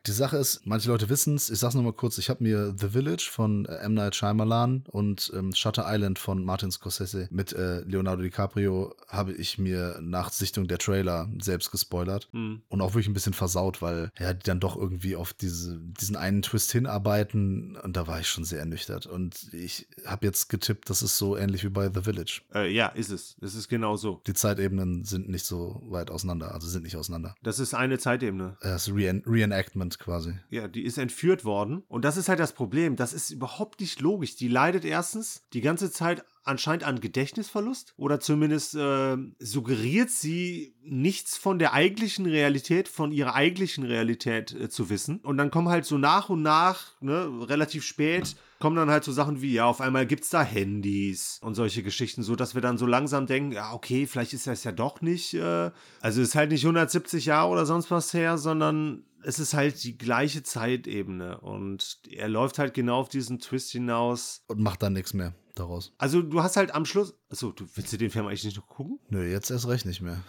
Die 0.08 0.12
Sache 0.12 0.38
ist, 0.38 0.66
manche 0.66 0.90
Leute 0.90 1.10
wissen 1.10 1.36
es, 1.36 1.50
ich 1.50 1.58
sag's 1.58 1.74
nochmal 1.74 1.94
kurz, 1.94 2.20
ich 2.20 2.30
habe 2.30 2.44
mir 2.44 2.76
The 2.78 2.90
Village 2.90 3.28
von 3.32 3.66
äh, 3.66 3.78
M. 3.78 3.96
Night 3.96 4.16
Shyamalan 4.16 4.84
und 4.92 5.32
ähm, 5.36 5.52
Shutter 5.54 5.86
Island 5.88 6.20
von 6.20 6.46
Martin 6.46 6.72
Scorsese 6.72 7.28
mit 7.32 7.54
äh, 7.54 7.80
Leonardo 7.80 8.22
DiCaprio 8.22 8.94
habe 9.08 9.34
ich 9.34 9.58
mir 9.58 9.98
nach 10.02 10.32
Sichtung 10.32 10.68
der 10.68 10.78
Trailer 10.78 11.28
selbst 11.42 11.72
gespoilert 11.72 12.30
mhm. 12.34 12.62
und 12.70 12.82
auch 12.82 12.90
wirklich 12.90 13.08
ein 13.08 13.14
bisschen 13.14 13.34
versaut, 13.34 13.82
weil 13.82 14.12
ja, 14.20 14.34
die 14.34 14.44
dann 14.44 14.60
doch 14.60 14.76
irgendwie 14.76 15.16
auf 15.16 15.34
diese, 15.34 15.80
diesen 15.80 16.16
einen 16.16 16.44
Twist 16.44 16.72
hinarbeiten 16.72 17.76
und 17.78 17.98
da 17.98 18.06
war 18.06 18.20
ich 18.20 18.28
schon 18.28 18.44
sehr 18.44 18.60
ernüchtert 18.60 19.08
und 19.08 19.52
ich 19.54 19.88
habe 20.06 20.28
jetzt 20.28 20.50
getippt, 20.50 20.88
das 20.90 21.02
ist 21.02 21.18
so 21.18 21.36
ähnlich 21.36 21.64
wie 21.64 21.70
bei 21.70 21.90
The 21.92 22.02
Village. 22.02 22.42
Äh, 22.54 22.72
ja, 22.72 22.88
ist 22.90 23.10
es. 23.10 23.38
Es 23.42 23.56
ist 23.56 23.70
genau 23.70 23.96
so. 23.96 24.22
Die 24.28 24.34
Zeitebenen 24.34 25.04
sind 25.04 25.30
nicht 25.30 25.46
so 25.46 25.82
weit 25.88 26.12
auseinander, 26.12 26.54
also 26.54 26.68
sind 26.68 26.84
nicht 26.84 26.96
auseinander. 26.96 27.34
Das 27.42 27.58
ist 27.58 27.74
eine 27.74 27.98
Zeitebene. 27.98 28.58
Das 28.62 28.90
Re 28.90 29.22
Reenactment 29.26 29.95
quasi. 30.00 30.34
Ja, 30.50 30.68
die 30.68 30.84
ist 30.84 30.98
entführt 30.98 31.46
worden. 31.46 31.84
Und 31.88 32.06
das 32.06 32.18
ist 32.18 32.30
halt 32.30 32.40
das 32.40 32.54
Problem. 32.54 32.96
Das 32.96 33.14
ist 33.14 33.32
überhaupt 33.32 33.80
nicht 33.80 34.02
logisch. 34.02 34.36
Die 34.36 34.48
leidet 34.48 34.86
erstens 34.86 35.44
die 35.54 35.62
ganze 35.62 35.92
Zeit 35.92 36.24
anscheinend 36.44 36.84
an 36.84 37.00
Gedächtnisverlust 37.00 37.94
oder 37.98 38.20
zumindest 38.20 38.76
äh, 38.76 39.18
suggeriert 39.40 40.12
sie 40.12 40.76
nichts 40.84 41.38
von 41.38 41.60
der 41.60 41.74
eigentlichen 41.74 42.26
Realität, 42.26 42.88
von 42.88 43.12
ihrer 43.12 43.34
eigentlichen 43.34 43.84
Realität 43.84 44.54
äh, 44.54 44.70
zu 44.70 44.90
wissen. 44.90 45.20
Und 45.20 45.38
dann 45.38 45.52
kommen 45.52 45.70
halt 45.70 45.86
so 45.86 45.98
nach 45.98 46.30
und 46.30 46.44
nach, 46.44 47.02
ne, 47.02 47.30
relativ 47.50 47.84
spät, 47.84 48.36
kommen 48.60 48.76
dann 48.76 48.90
halt 48.90 49.04
so 49.04 49.12
Sachen 49.12 49.42
wie, 49.42 49.54
ja, 49.54 49.66
auf 49.66 49.82
einmal 49.82 50.06
gibt 50.06 50.24
es 50.24 50.30
da 50.30 50.42
Handys 50.42 51.40
und 51.42 51.56
solche 51.56 51.84
Geschichten, 51.84 52.24
so 52.24 52.36
dass 52.36 52.56
wir 52.56 52.62
dann 52.62 52.78
so 52.78 52.86
langsam 52.86 53.28
denken, 53.28 53.52
ja, 53.52 53.74
okay, 53.74 54.08
vielleicht 54.08 54.34
ist 54.34 54.48
das 54.48 54.64
ja 54.64 54.72
doch 54.72 55.02
nicht, 55.02 55.34
äh, 55.34 55.72
also 56.02 56.22
ist 56.22 56.36
halt 56.36 56.52
nicht 56.52 56.64
170 56.64 57.26
Jahre 57.26 57.50
oder 57.50 57.66
sonst 57.66 57.92
was 57.92 58.14
her, 58.14 58.38
sondern 58.38 59.04
es 59.24 59.40
ist 59.40 59.54
halt 59.54 59.84
die 59.84 59.98
gleiche 59.98 60.44
Zeitebene 60.44 61.40
und 61.42 62.00
er 62.10 62.30
läuft 62.30 62.60
halt 62.60 62.74
genau 62.74 63.00
auf 63.00 63.10
diesen 63.10 63.40
Twist 63.40 63.72
hinaus. 63.72 64.44
Und 64.48 64.60
macht 64.60 64.84
dann 64.84 64.94
nichts 64.94 65.14
mehr 65.14 65.34
daraus. 65.56 65.94
Also 65.98 66.22
du 66.22 66.44
hast 66.44 66.58
halt 66.58 66.74
am 66.74 66.86
Schluss. 66.86 67.18
Achso, 67.30 67.52
du 67.52 67.66
willst 67.76 67.92
du 67.92 67.98
den 67.98 68.12
Film 68.12 68.28
eigentlich 68.28 68.44
nicht 68.44 68.58
noch 68.58 68.68
gucken? 68.68 69.00
Nö, 69.10 69.26
jetzt 69.26 69.50
erst 69.50 69.68
recht 69.68 69.86
nicht 69.86 70.02
mehr. 70.02 70.22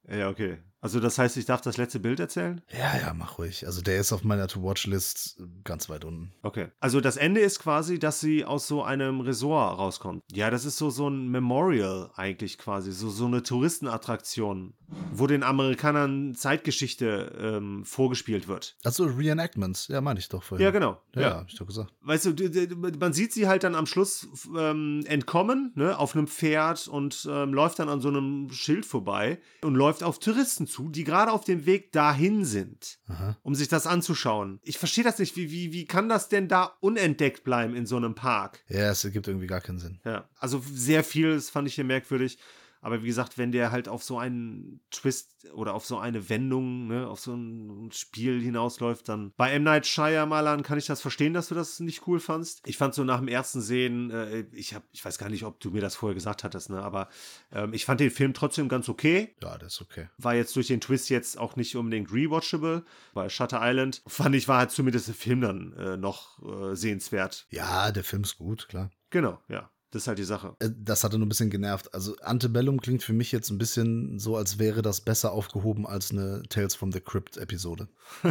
ja, 0.09 0.29
okay. 0.29 0.57
Also 0.81 0.99
das 0.99 1.17
heißt, 1.17 1.35
ich 1.37 1.45
darf 1.45 1.61
das 1.61 1.77
letzte 1.77 1.99
Bild 1.99 2.19
erzählen? 2.19 2.61
Ja, 2.71 2.97
ja, 2.97 3.13
mach 3.13 3.37
ruhig. 3.37 3.65
Also 3.65 3.81
der 3.81 3.99
ist 3.99 4.13
auf 4.13 4.23
meiner 4.23 4.47
To-Watch-List 4.47 5.41
ganz 5.63 5.89
weit 5.89 6.05
unten. 6.05 6.31
Okay. 6.41 6.67
Also 6.79 7.01
das 7.01 7.17
Ende 7.17 7.41
ist 7.41 7.59
quasi, 7.59 7.99
dass 7.99 8.19
sie 8.19 8.45
aus 8.45 8.67
so 8.67 8.83
einem 8.83 9.19
Resort 9.21 9.77
rauskommt. 9.77 10.23
Ja, 10.31 10.49
das 10.49 10.65
ist 10.65 10.77
so, 10.77 10.89
so 10.89 11.09
ein 11.09 11.29
Memorial 11.29 12.11
eigentlich 12.15 12.57
quasi, 12.57 12.91
so, 12.91 13.09
so 13.09 13.25
eine 13.25 13.43
Touristenattraktion, 13.43 14.73
wo 15.11 15.27
den 15.27 15.43
Amerikanern 15.43 16.33
Zeitgeschichte 16.35 17.37
ähm, 17.39 17.83
vorgespielt 17.83 18.47
wird. 18.47 18.77
Also 18.83 19.05
Reenactments, 19.05 19.89
ja, 19.89 19.99
meine 19.99 20.19
ich 20.19 20.29
doch 20.29 20.43
vorhin. 20.43 20.63
Ja, 20.63 20.71
genau. 20.71 21.01
Ja, 21.13 21.21
ja. 21.21 21.29
hab 21.37 21.49
ich 21.49 21.55
doch 21.55 21.67
gesagt. 21.67 21.93
Weißt 22.01 22.25
du, 22.25 22.97
man 22.97 23.13
sieht 23.13 23.33
sie 23.33 23.47
halt 23.47 23.63
dann 23.63 23.75
am 23.75 23.85
Schluss 23.85 24.27
ähm, 24.57 25.03
entkommen, 25.05 25.73
ne, 25.75 25.97
auf 25.97 26.15
einem 26.15 26.27
Pferd 26.27 26.87
und 26.87 27.27
ähm, 27.29 27.53
läuft 27.53 27.79
dann 27.79 27.89
an 27.89 27.99
so 27.99 28.07
einem 28.07 28.49
Schild 28.51 28.85
vorbei 28.85 29.39
und 29.61 29.75
läuft 29.75 30.03
auf 30.03 30.19
Touristen 30.19 30.67
zu, 30.69 30.89
die 30.89 31.03
gerade 31.03 31.31
auf 31.31 31.43
dem 31.43 31.65
Weg 31.65 31.91
dahin 31.91 32.45
sind, 32.45 32.99
Aha. 33.07 33.37
um 33.43 33.55
sich 33.55 33.67
das 33.67 33.87
anzuschauen. 33.87 34.59
Ich 34.63 34.77
verstehe 34.77 35.03
das 35.03 35.19
nicht. 35.19 35.35
Wie, 35.35 35.51
wie, 35.51 35.73
wie 35.73 35.85
kann 35.85 36.09
das 36.09 36.29
denn 36.29 36.47
da 36.47 36.77
unentdeckt 36.79 37.43
bleiben 37.43 37.75
in 37.75 37.85
so 37.85 37.97
einem 37.97 38.15
Park? 38.15 38.63
Ja, 38.67 38.91
es 38.91 39.03
ergibt 39.03 39.27
irgendwie 39.27 39.47
gar 39.47 39.61
keinen 39.61 39.79
Sinn. 39.79 39.99
Ja, 40.05 40.29
also 40.37 40.63
sehr 40.71 41.03
viel, 41.03 41.35
das 41.35 41.49
fand 41.49 41.67
ich 41.67 41.75
hier 41.75 41.83
merkwürdig. 41.83 42.37
Aber 42.81 43.03
wie 43.03 43.07
gesagt, 43.07 43.37
wenn 43.37 43.51
der 43.51 43.71
halt 43.71 43.89
auf 43.89 44.03
so 44.03 44.17
einen 44.17 44.81
Twist 44.91 45.47
oder 45.53 45.73
auf 45.73 45.85
so 45.85 45.97
eine 45.97 46.29
Wendung, 46.29 46.87
ne, 46.87 47.07
auf 47.07 47.19
so 47.19 47.33
ein 47.33 47.91
Spiel 47.91 48.41
hinausläuft, 48.41 49.09
dann 49.09 49.33
bei 49.37 49.51
M. 49.51 49.63
Night 49.63 49.85
Shyamalan 49.85 50.63
kann 50.63 50.77
ich 50.77 50.85
das 50.85 51.01
verstehen, 51.01 51.33
dass 51.33 51.49
du 51.49 51.55
das 51.55 51.79
nicht 51.79 52.07
cool 52.07 52.19
fandst. 52.19 52.61
Ich 52.65 52.77
fand 52.77 52.93
so 52.93 53.03
nach 53.03 53.19
dem 53.19 53.27
ersten 53.27 53.61
Sehen, 53.61 54.11
äh, 54.11 54.45
ich 54.51 54.73
hab, 54.73 54.83
ich 54.91 55.03
weiß 55.03 55.17
gar 55.17 55.29
nicht, 55.29 55.43
ob 55.43 55.59
du 55.59 55.71
mir 55.71 55.81
das 55.81 55.95
vorher 55.95 56.15
gesagt 56.15 56.43
hattest, 56.43 56.69
ne, 56.69 56.81
aber 56.81 57.09
ähm, 57.51 57.73
ich 57.73 57.85
fand 57.85 57.99
den 57.99 58.11
Film 58.11 58.33
trotzdem 58.33 58.69
ganz 58.69 58.89
okay. 58.89 59.35
Ja, 59.41 59.57
der 59.57 59.67
ist 59.67 59.81
okay. 59.81 60.07
War 60.17 60.35
jetzt 60.35 60.55
durch 60.55 60.67
den 60.67 60.81
Twist 60.81 61.09
jetzt 61.09 61.37
auch 61.37 61.55
nicht 61.55 61.75
unbedingt 61.75 62.11
rewatchable. 62.13 62.85
Bei 63.13 63.29
Shutter 63.29 63.59
Island 63.61 64.01
fand 64.07 64.35
ich, 64.35 64.47
war 64.47 64.59
halt 64.59 64.71
zumindest 64.71 65.07
der 65.07 65.15
Film 65.15 65.41
dann 65.41 65.73
äh, 65.73 65.97
noch 65.97 66.41
äh, 66.43 66.75
sehenswert. 66.75 67.47
Ja, 67.49 67.91
der 67.91 68.03
Film 68.03 68.23
ist 68.23 68.37
gut, 68.37 68.67
klar. 68.69 68.91
Genau, 69.09 69.39
ja. 69.47 69.69
Das 69.91 70.03
ist 70.03 70.07
halt 70.07 70.19
die 70.19 70.23
Sache. 70.23 70.55
Äh, 70.59 70.69
Das 70.77 71.03
hatte 71.03 71.17
nur 71.17 71.25
ein 71.25 71.29
bisschen 71.29 71.49
genervt. 71.49 71.93
Also 71.93 72.15
Antebellum 72.21 72.79
klingt 72.79 73.01
für 73.03 73.13
mich 73.13 73.31
jetzt 73.31 73.49
ein 73.49 73.57
bisschen 73.57 74.19
so, 74.19 74.35
als 74.37 74.59
wäre 74.59 74.81
das 74.81 75.01
besser 75.01 75.31
aufgehoben 75.31 75.87
als 75.87 76.11
eine 76.11 76.43
Tales 76.49 76.75
from 76.75 76.91
the 76.91 77.01
Crypt 77.01 77.37
Episode. 77.37 77.87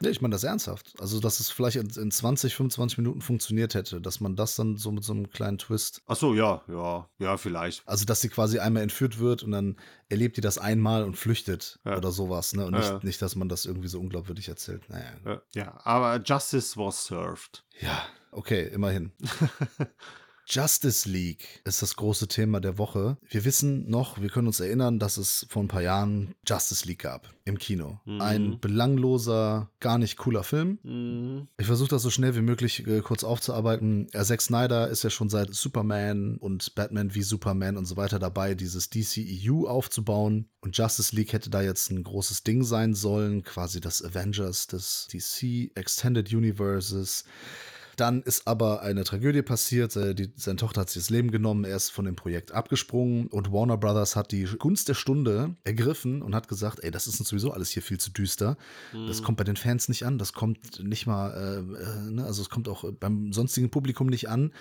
Nee, 0.00 0.10
ich 0.10 0.20
meine 0.20 0.30
das 0.32 0.44
ernsthaft. 0.44 0.92
Also, 1.00 1.18
dass 1.18 1.40
es 1.40 1.50
vielleicht 1.50 1.74
in, 1.76 1.90
in 1.90 2.12
20, 2.12 2.54
25 2.54 2.98
Minuten 2.98 3.20
funktioniert 3.20 3.74
hätte, 3.74 4.00
dass 4.00 4.20
man 4.20 4.36
das 4.36 4.54
dann 4.54 4.76
so 4.76 4.92
mit 4.92 5.02
so 5.02 5.12
einem 5.12 5.28
kleinen 5.28 5.58
Twist. 5.58 6.02
Ach 6.06 6.14
so, 6.14 6.34
ja, 6.36 6.62
ja, 6.68 7.08
ja, 7.18 7.36
vielleicht. 7.36 7.82
Also, 7.84 8.04
dass 8.04 8.20
sie 8.20 8.28
quasi 8.28 8.60
einmal 8.60 8.84
entführt 8.84 9.18
wird 9.18 9.42
und 9.42 9.50
dann 9.50 9.74
erlebt 10.08 10.36
die 10.36 10.40
das 10.40 10.56
einmal 10.56 11.02
und 11.02 11.16
flüchtet 11.16 11.80
Ja. 11.84 11.96
oder 11.96 12.12
sowas, 12.12 12.54
ne? 12.54 12.64
Und 12.66 12.74
Ja, 12.74 12.78
nicht, 12.78 12.88
ja. 12.90 13.00
nicht, 13.02 13.20
dass 13.22 13.34
man 13.34 13.48
das 13.48 13.64
irgendwie 13.66 13.88
so 13.88 13.98
unglaubwürdig 13.98 14.48
erzählt. 14.48 14.88
Naja. 14.88 15.04
Ja, 15.24 15.42
ja, 15.52 15.80
aber 15.82 16.22
Justice 16.24 16.76
was 16.76 17.04
served. 17.06 17.64
Ja, 17.80 18.00
okay, 18.32 18.68
immerhin. 18.72 19.12
Justice 20.50 21.06
League 21.06 21.60
ist 21.64 21.82
das 21.82 21.94
große 21.96 22.26
Thema 22.26 22.60
der 22.60 22.78
Woche. 22.78 23.18
Wir 23.28 23.44
wissen 23.44 23.90
noch, 23.90 24.18
wir 24.18 24.30
können 24.30 24.46
uns 24.46 24.60
erinnern, 24.60 24.98
dass 24.98 25.18
es 25.18 25.46
vor 25.50 25.62
ein 25.62 25.68
paar 25.68 25.82
Jahren 25.82 26.34
Justice 26.46 26.86
League 26.86 27.00
gab 27.00 27.28
im 27.44 27.58
Kino. 27.58 28.00
Mhm. 28.06 28.20
Ein 28.22 28.58
belangloser, 28.58 29.70
gar 29.78 29.98
nicht 29.98 30.16
cooler 30.16 30.44
Film. 30.44 30.78
Mhm. 30.84 31.48
Ich 31.58 31.66
versuche 31.66 31.90
das 31.90 32.00
so 32.00 32.08
schnell 32.08 32.34
wie 32.34 32.40
möglich 32.40 32.86
äh, 32.86 33.02
kurz 33.02 33.24
aufzuarbeiten. 33.24 34.08
Äh, 34.12 34.24
Zack 34.24 34.40
Snyder 34.40 34.88
ist 34.88 35.04
ja 35.04 35.10
schon 35.10 35.28
seit 35.28 35.54
Superman 35.54 36.38
und 36.38 36.74
Batman 36.74 37.14
wie 37.14 37.22
Superman 37.22 37.76
und 37.76 37.84
so 37.84 37.98
weiter 37.98 38.18
dabei, 38.18 38.54
dieses 38.54 38.88
DCEU 38.88 39.66
aufzubauen. 39.66 40.48
Und 40.60 40.78
Justice 40.78 41.14
League 41.14 41.34
hätte 41.34 41.50
da 41.50 41.60
jetzt 41.60 41.90
ein 41.90 42.02
großes 42.02 42.42
Ding 42.42 42.64
sein 42.64 42.94
sollen, 42.94 43.42
quasi 43.42 43.82
das 43.82 44.02
Avengers 44.02 44.66
des 44.66 45.08
DC 45.12 45.72
Extended 45.74 46.32
Universes. 46.32 47.24
Dann 47.98 48.22
ist 48.22 48.46
aber 48.46 48.82
eine 48.82 49.02
Tragödie 49.02 49.42
passiert. 49.42 49.96
Äh, 49.96 50.14
Die, 50.14 50.32
seine 50.36 50.56
Tochter 50.56 50.82
hat 50.82 50.90
sich 50.90 51.02
das 51.02 51.10
Leben 51.10 51.32
genommen. 51.32 51.64
Er 51.64 51.76
ist 51.76 51.90
von 51.90 52.04
dem 52.04 52.14
Projekt 52.14 52.52
abgesprungen 52.52 53.26
und 53.26 53.52
Warner 53.52 53.76
Brothers 53.76 54.14
hat 54.14 54.30
die 54.30 54.44
Gunst 54.44 54.88
der 54.88 54.94
Stunde 54.94 55.56
ergriffen 55.64 56.22
und 56.22 56.34
hat 56.34 56.46
gesagt: 56.46 56.84
Ey, 56.84 56.92
das 56.92 57.08
ist 57.08 57.18
uns 57.18 57.28
sowieso 57.28 57.52
alles 57.52 57.70
hier 57.70 57.82
viel 57.82 57.98
zu 57.98 58.10
düster. 58.10 58.56
Das 59.08 59.22
kommt 59.22 59.36
bei 59.36 59.44
den 59.44 59.56
Fans 59.56 59.88
nicht 59.88 60.04
an. 60.04 60.16
Das 60.16 60.32
kommt 60.32 60.82
nicht 60.82 61.06
mal, 61.06 61.30
äh, 61.30 61.58
äh, 61.58 62.10
ne? 62.12 62.24
also 62.24 62.40
es 62.40 62.50
kommt 62.50 62.68
auch 62.68 62.84
beim 63.00 63.32
sonstigen 63.32 63.70
Publikum 63.70 64.06
nicht 64.06 64.28
an. 64.28 64.52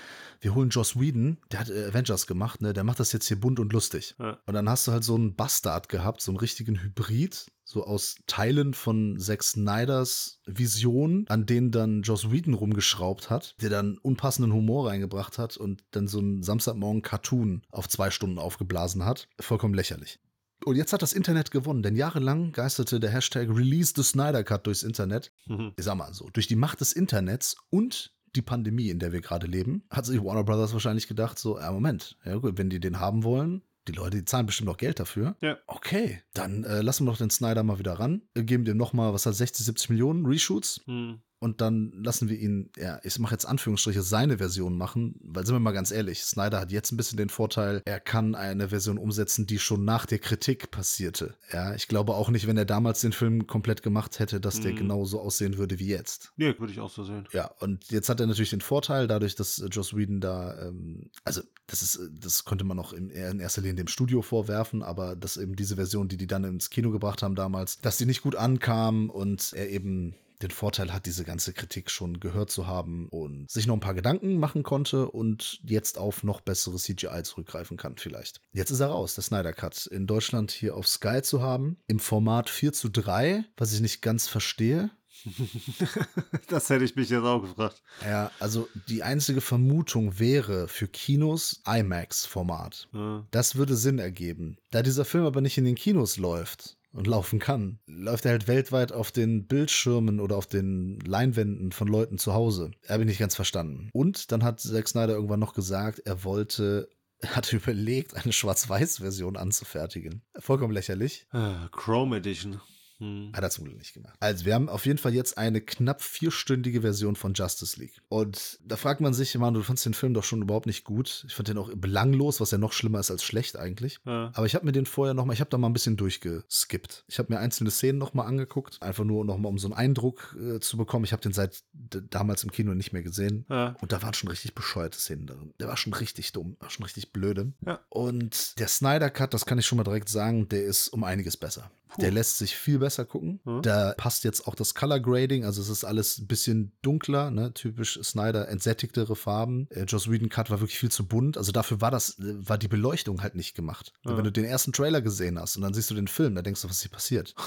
Wir 0.41 0.55
holen 0.55 0.69
Joss 0.69 0.99
Whedon, 0.99 1.38
der 1.51 1.59
hat 1.59 1.69
äh, 1.69 1.85
Avengers 1.85 2.25
gemacht, 2.25 2.61
ne? 2.61 2.73
Der 2.73 2.83
macht 2.83 2.99
das 2.99 3.11
jetzt 3.11 3.27
hier 3.27 3.39
bunt 3.39 3.59
und 3.59 3.71
lustig. 3.71 4.15
Ja. 4.17 4.39
Und 4.47 4.53
dann 4.55 4.67
hast 4.67 4.88
du 4.88 4.91
halt 4.91 5.03
so 5.03 5.13
einen 5.13 5.35
Bastard 5.35 5.89
gehabt, 5.89 6.21
so 6.21 6.31
einen 6.31 6.39
richtigen 6.39 6.81
Hybrid, 6.81 7.45
so 7.68 7.84
aus 7.84 8.15
Teilen 8.28 8.74
von 8.74 9.20
Zack 9.20 9.43
Snyders 9.43 10.39
Vision, 10.45 11.26
an 11.28 11.45
denen 11.45 11.70
dann 11.72 12.01
Joss 12.01 12.32
Whedon 12.32 12.53
rumgeschraubt 12.53 13.30
hat, 13.30 13.55
der 13.61 13.70
dann 13.70 13.97
unpassenden 13.97 14.53
Humor 14.53 14.89
reingebracht 14.89 15.38
hat 15.38 15.57
und 15.57 15.84
dann 15.91 16.07
so 16.07 16.20
einen 16.20 16.43
Samstagmorgen 16.43 17.01
Cartoon 17.01 17.61
auf 17.70 17.89
zwei 17.89 18.09
Stunden 18.09 18.39
aufgeblasen 18.39 19.03
hat. 19.03 19.28
Vollkommen 19.39 19.74
lächerlich. 19.74 20.20
Und 20.65 20.78
jetzt 20.78 20.93
hat 20.93 21.01
das 21.01 21.13
Internet 21.13 21.51
gewonnen, 21.51 21.84
denn 21.84 21.95
jahrelang 21.95 22.53
geisterte 22.53 22.99
der 22.99 23.11
Hashtag 23.11 23.49
Release 23.49 23.93
the 23.95 24.03
Snyder 24.03 24.43
Cut 24.43 24.65
durchs 24.65 24.84
Internet. 24.84 25.32
Mhm. 25.45 25.74
Ich 25.78 25.84
sag 25.84 25.95
mal 25.95 26.13
so, 26.13 26.30
durch 26.32 26.47
die 26.47 26.55
Macht 26.55 26.80
des 26.80 26.93
Internets 26.93 27.57
und 27.70 28.13
die 28.36 28.41
Pandemie, 28.41 28.89
in 28.89 28.99
der 28.99 29.11
wir 29.11 29.22
gerade 29.22 29.47
leben, 29.47 29.84
hat 29.89 30.05
sich 30.05 30.24
Warner 30.24 30.43
Brothers 30.43 30.74
wahrscheinlich 30.74 31.07
gedacht, 31.07 31.38
so, 31.38 31.59
ja, 31.59 31.72
Moment, 31.72 32.18
ja 32.24 32.36
gut, 32.36 32.57
wenn 32.57 32.70
die 32.70 32.80
den 32.80 32.99
haben 32.99 33.24
wollen, 33.24 33.61
die 33.88 33.93
Leute, 33.93 34.17
die 34.17 34.25
zahlen 34.25 34.45
bestimmt 34.45 34.69
auch 34.69 34.77
Geld 34.77 34.99
dafür. 34.99 35.35
Ja. 35.41 35.57
Okay, 35.67 36.21
dann 36.33 36.63
äh, 36.63 36.81
lassen 36.81 37.05
wir 37.05 37.11
doch 37.11 37.17
den 37.17 37.29
Snyder 37.29 37.63
mal 37.63 37.79
wieder 37.79 37.93
ran, 37.93 38.23
äh, 38.35 38.43
geben 38.43 38.65
dem 38.65 38.77
nochmal, 38.77 39.13
was 39.13 39.25
hat 39.25 39.35
60, 39.35 39.65
70 39.65 39.89
Millionen 39.89 40.25
Reshoots 40.25 40.81
Mhm. 40.85 41.21
Und 41.39 41.61
dann 41.61 41.91
lassen 42.03 42.29
wir 42.29 42.38
ihn, 42.38 42.69
ja, 42.77 42.99
ich 43.03 43.19
mache 43.19 43.33
jetzt 43.33 43.45
Anführungsstriche, 43.45 44.01
seine 44.01 44.38
Version 44.38 44.77
machen, 44.77 45.15
weil 45.23 45.45
sind 45.45 45.55
wir 45.55 45.59
mal 45.59 45.71
ganz 45.71 45.91
ehrlich, 45.91 46.23
Snyder 46.23 46.59
hat 46.59 46.71
jetzt 46.71 46.91
ein 46.91 46.97
bisschen 46.97 47.17
den 47.17 47.29
Vorteil, 47.29 47.81
er 47.85 47.99
kann 47.99 48.35
eine 48.35 48.69
Version 48.69 48.97
umsetzen, 48.97 49.45
die 49.45 49.59
schon 49.59 49.85
nach 49.85 50.05
der 50.05 50.19
Kritik 50.19 50.71
passierte. 50.71 51.35
Ja, 51.51 51.75
ich 51.75 51.88
glaube 51.88 52.13
auch 52.15 52.29
nicht, 52.29 52.47
wenn 52.47 52.57
er 52.57 52.65
damals 52.65 53.01
den 53.01 53.13
Film 53.13 53.47
komplett 53.47 53.83
gemacht 53.83 54.19
hätte, 54.19 54.39
dass 54.39 54.59
der 54.61 54.71
Mhm. 54.71 54.77
genauso 54.77 55.19
aussehen 55.21 55.57
würde 55.57 55.79
wie 55.79 55.88
jetzt. 55.88 56.31
Ja, 56.38 56.57
würde 56.59 56.73
ich 56.73 56.79
auch 56.79 56.89
so 56.89 57.03
sehen. 57.03 57.27
Ja, 57.31 57.51
und 57.59 57.89
jetzt 57.91 58.09
hat 58.09 58.19
er 58.19 58.27
natürlich 58.27 58.49
den 58.49 58.61
Vorteil, 58.61 59.07
dadurch, 59.07 59.35
dass 59.35 59.59
äh, 59.59 59.67
Joss 59.67 59.95
Whedon 59.95 60.19
da, 60.21 60.67
ähm, 60.67 61.09
also 61.23 61.41
das 61.67 61.81
ist, 61.81 61.97
äh, 61.97 62.09
das 62.19 62.45
konnte 62.45 62.63
man 62.63 62.79
auch 62.79 62.93
in, 62.93 63.09
in 63.09 63.39
erster 63.39 63.61
Linie 63.61 63.75
dem 63.75 63.88
Studio 63.88 64.21
vorwerfen, 64.21 64.81
aber 64.81 65.15
dass 65.15 65.38
eben 65.38 65.55
diese 65.55 65.75
Version, 65.75 66.07
die 66.07 66.17
die 66.17 66.27
dann 66.27 66.43
ins 66.43 66.69
Kino 66.69 66.91
gebracht 66.91 67.21
haben 67.21 67.35
damals, 67.35 67.79
dass 67.79 67.97
die 67.97 68.05
nicht 68.05 68.21
gut 68.21 68.35
ankam 68.35 69.09
und 69.09 69.53
er 69.53 69.69
eben 69.69 70.15
den 70.41 70.51
Vorteil 70.51 70.93
hat, 70.93 71.05
diese 71.05 71.23
ganze 71.23 71.53
Kritik 71.53 71.89
schon 71.89 72.19
gehört 72.19 72.51
zu 72.51 72.67
haben 72.67 73.07
und 73.09 73.49
sich 73.49 73.67
noch 73.67 73.75
ein 73.75 73.81
paar 73.81 73.93
Gedanken 73.93 74.38
machen 74.38 74.63
konnte 74.63 75.09
und 75.09 75.59
jetzt 75.63 75.97
auf 75.97 76.23
noch 76.23 76.41
bessere 76.41 76.77
CGI 76.77 77.23
zurückgreifen 77.23 77.77
kann 77.77 77.97
vielleicht. 77.97 78.41
Jetzt 78.51 78.71
ist 78.71 78.79
er 78.79 78.88
raus, 78.88 79.15
der 79.15 79.23
Snyder 79.23 79.53
Cut. 79.53 79.88
In 79.88 80.07
Deutschland 80.07 80.51
hier 80.51 80.75
auf 80.75 80.88
Sky 80.88 81.21
zu 81.21 81.41
haben, 81.41 81.77
im 81.88 81.99
Format 81.99 82.49
4 82.49 82.73
zu 82.73 82.89
3, 82.89 83.45
was 83.57 83.73
ich 83.73 83.81
nicht 83.81 84.01
ganz 84.01 84.27
verstehe. 84.27 84.91
das 86.47 86.69
hätte 86.69 86.85
ich 86.85 86.95
mich 86.95 87.09
jetzt 87.09 87.23
auch 87.23 87.41
gefragt. 87.41 87.81
Ja, 88.03 88.31
also 88.39 88.67
die 88.88 89.03
einzige 89.03 89.41
Vermutung 89.41 90.19
wäre 90.19 90.67
für 90.67 90.88
Kinos 90.88 91.61
IMAX-Format. 91.65 92.89
Ja. 92.93 93.25
Das 93.31 93.55
würde 93.55 93.75
Sinn 93.75 93.99
ergeben. 93.99 94.57
Da 94.71 94.83
dieser 94.83 95.05
Film 95.05 95.25
aber 95.25 95.41
nicht 95.41 95.57
in 95.57 95.65
den 95.65 95.75
Kinos 95.75 96.17
läuft 96.17 96.76
und 96.91 97.07
laufen 97.07 97.39
kann, 97.39 97.79
läuft 97.85 98.25
er 98.25 98.31
halt 98.31 98.47
weltweit 98.47 98.91
auf 98.91 99.11
den 99.11 99.47
Bildschirmen 99.47 100.19
oder 100.19 100.38
auf 100.38 100.47
den 100.47 100.99
Leinwänden 101.01 101.71
von 101.71 101.88
Leuten 101.88 102.17
zu 102.17 102.33
Hause. 102.33 102.71
Habe 102.88 103.03
ich 103.03 103.07
nicht 103.07 103.19
ganz 103.19 103.35
verstanden. 103.35 103.89
Und 103.93 104.31
dann 104.31 104.43
hat 104.43 104.59
Zack 104.59 104.88
Snyder 104.88 105.13
irgendwann 105.13 105.39
noch 105.39 105.53
gesagt, 105.53 105.99
er 106.05 106.23
wollte, 106.23 106.89
er 107.19 107.35
hatte 107.35 107.55
überlegt, 107.57 108.15
eine 108.15 108.33
Schwarz-Weiß-Version 108.33 109.38
anzufertigen. 109.38 110.23
Vollkommen 110.39 110.73
lächerlich. 110.73 111.27
Ah, 111.31 111.67
Chrome 111.71 112.17
Edition. 112.17 112.61
Hm. 112.99 113.31
Hat 113.33 113.43
er 113.43 113.49
zum 113.49 113.65
Glück 113.65 113.77
nicht 113.77 113.93
gemacht. 113.93 114.15
Also, 114.19 114.45
wir 114.45 114.55
haben 114.55 114.69
auf 114.69 114.85
jeden 114.85 114.97
Fall 114.97 115.13
jetzt 115.13 115.37
eine 115.37 115.61
knapp 115.61 116.01
vierstündige 116.01 116.81
Version 116.81 117.15
von 117.15 117.33
Justice 117.33 117.79
League. 117.79 118.01
Und 118.09 118.59
da 118.63 118.75
fragt 118.75 119.01
man 119.01 119.13
sich, 119.13 119.37
Mann, 119.37 119.53
du 119.53 119.61
fandst 119.61 119.85
den 119.85 119.93
Film 119.93 120.13
doch 120.13 120.23
schon 120.23 120.41
überhaupt 120.41 120.65
nicht 120.65 120.83
gut. 120.83 121.25
Ich 121.27 121.35
fand 121.35 121.47
den 121.47 121.57
auch 121.57 121.69
belanglos, 121.75 122.39
was 122.39 122.51
ja 122.51 122.57
noch 122.57 122.73
schlimmer 122.73 122.99
ist 122.99 123.11
als 123.11 123.23
schlecht 123.23 123.57
eigentlich. 123.57 123.99
Ja. 124.05 124.31
Aber 124.33 124.45
ich 124.45 124.55
habe 124.55 124.65
mir 124.65 124.71
den 124.71 124.85
vorher 124.85 125.13
noch 125.13 125.25
mal, 125.25 125.33
ich 125.33 125.39
habe 125.39 125.49
da 125.49 125.57
mal 125.57 125.67
ein 125.67 125.73
bisschen 125.73 125.97
durchgeskippt. 125.97 127.05
Ich 127.07 127.19
habe 127.19 127.33
mir 127.33 127.39
einzelne 127.39 127.71
Szenen 127.71 127.99
noch 127.99 128.13
mal 128.13 128.25
angeguckt, 128.25 128.81
einfach 128.81 129.03
nur 129.03 129.25
noch 129.25 129.37
mal 129.37 129.49
um 129.49 129.59
so 129.59 129.67
einen 129.67 129.75
Eindruck 129.75 130.35
äh, 130.39 130.59
zu 130.59 130.77
bekommen. 130.77 131.05
Ich 131.05 131.11
habe 131.11 131.21
den 131.21 131.33
seit 131.33 131.63
damals 131.73 132.43
im 132.43 132.51
Kino 132.51 132.73
nicht 132.73 132.93
mehr 132.93 133.03
gesehen. 133.03 133.45
Ja. 133.49 133.75
Und 133.81 133.91
da 133.91 134.01
waren 134.01 134.13
schon 134.13 134.29
richtig 134.29 134.55
bescheuerte 134.55 134.97
Szenen 134.97 135.27
drin. 135.27 135.53
Der 135.59 135.67
war 135.67 135.77
schon 135.77 135.93
richtig 135.93 136.31
dumm, 136.31 136.57
war 136.59 136.69
schon 136.69 136.83
richtig 136.83 137.13
blöde. 137.13 137.53
Ja. 137.65 137.79
Und 137.89 138.59
der 138.59 138.67
Snyder 138.67 139.09
Cut, 139.09 139.33
das 139.33 139.45
kann 139.45 139.59
ich 139.59 139.65
schon 139.65 139.77
mal 139.77 139.83
direkt 139.83 140.09
sagen, 140.09 140.49
der 140.49 140.63
ist 140.63 140.89
um 140.89 141.03
einiges 141.03 141.37
besser. 141.37 141.69
Der 141.99 142.11
lässt 142.11 142.38
sich 142.38 142.55
viel 142.55 142.79
besser 142.79 143.05
gucken. 143.05 143.39
Mhm. 143.45 143.61
Da 143.61 143.93
passt 143.97 144.23
jetzt 144.23 144.47
auch 144.47 144.55
das 144.55 144.75
Color 144.75 144.99
Grading, 144.99 145.45
also 145.45 145.61
es 145.61 145.69
ist 145.69 145.83
alles 145.83 146.17
ein 146.19 146.27
bisschen 146.27 146.71
dunkler, 146.81 147.31
ne? 147.31 147.53
typisch 147.53 147.99
Snyder, 148.03 148.47
entsättigtere 148.49 149.15
Farben. 149.15 149.67
Äh, 149.71 149.83
Joss 149.85 150.09
Whedon 150.11 150.29
Cut 150.29 150.49
war 150.49 150.59
wirklich 150.59 150.79
viel 150.79 150.91
zu 150.91 151.07
bunt, 151.07 151.38
also 151.38 151.51
dafür 151.51 151.81
war 151.81 151.91
das, 151.91 152.19
äh, 152.19 152.35
war 152.47 152.57
die 152.57 152.67
Beleuchtung 152.67 153.21
halt 153.21 153.35
nicht 153.35 153.55
gemacht. 153.55 153.93
Ja. 154.05 154.17
Wenn 154.17 154.23
du 154.23 154.31
den 154.31 154.45
ersten 154.45 154.73
Trailer 154.73 155.01
gesehen 155.01 155.39
hast 155.39 155.55
und 155.55 155.63
dann 155.63 155.73
siehst 155.73 155.89
du 155.89 155.95
den 155.95 156.07
Film, 156.07 156.35
da 156.35 156.41
denkst 156.41 156.61
du, 156.61 156.69
was 156.69 156.77
ist 156.77 156.81
hier 156.83 156.91
passiert? 156.91 157.35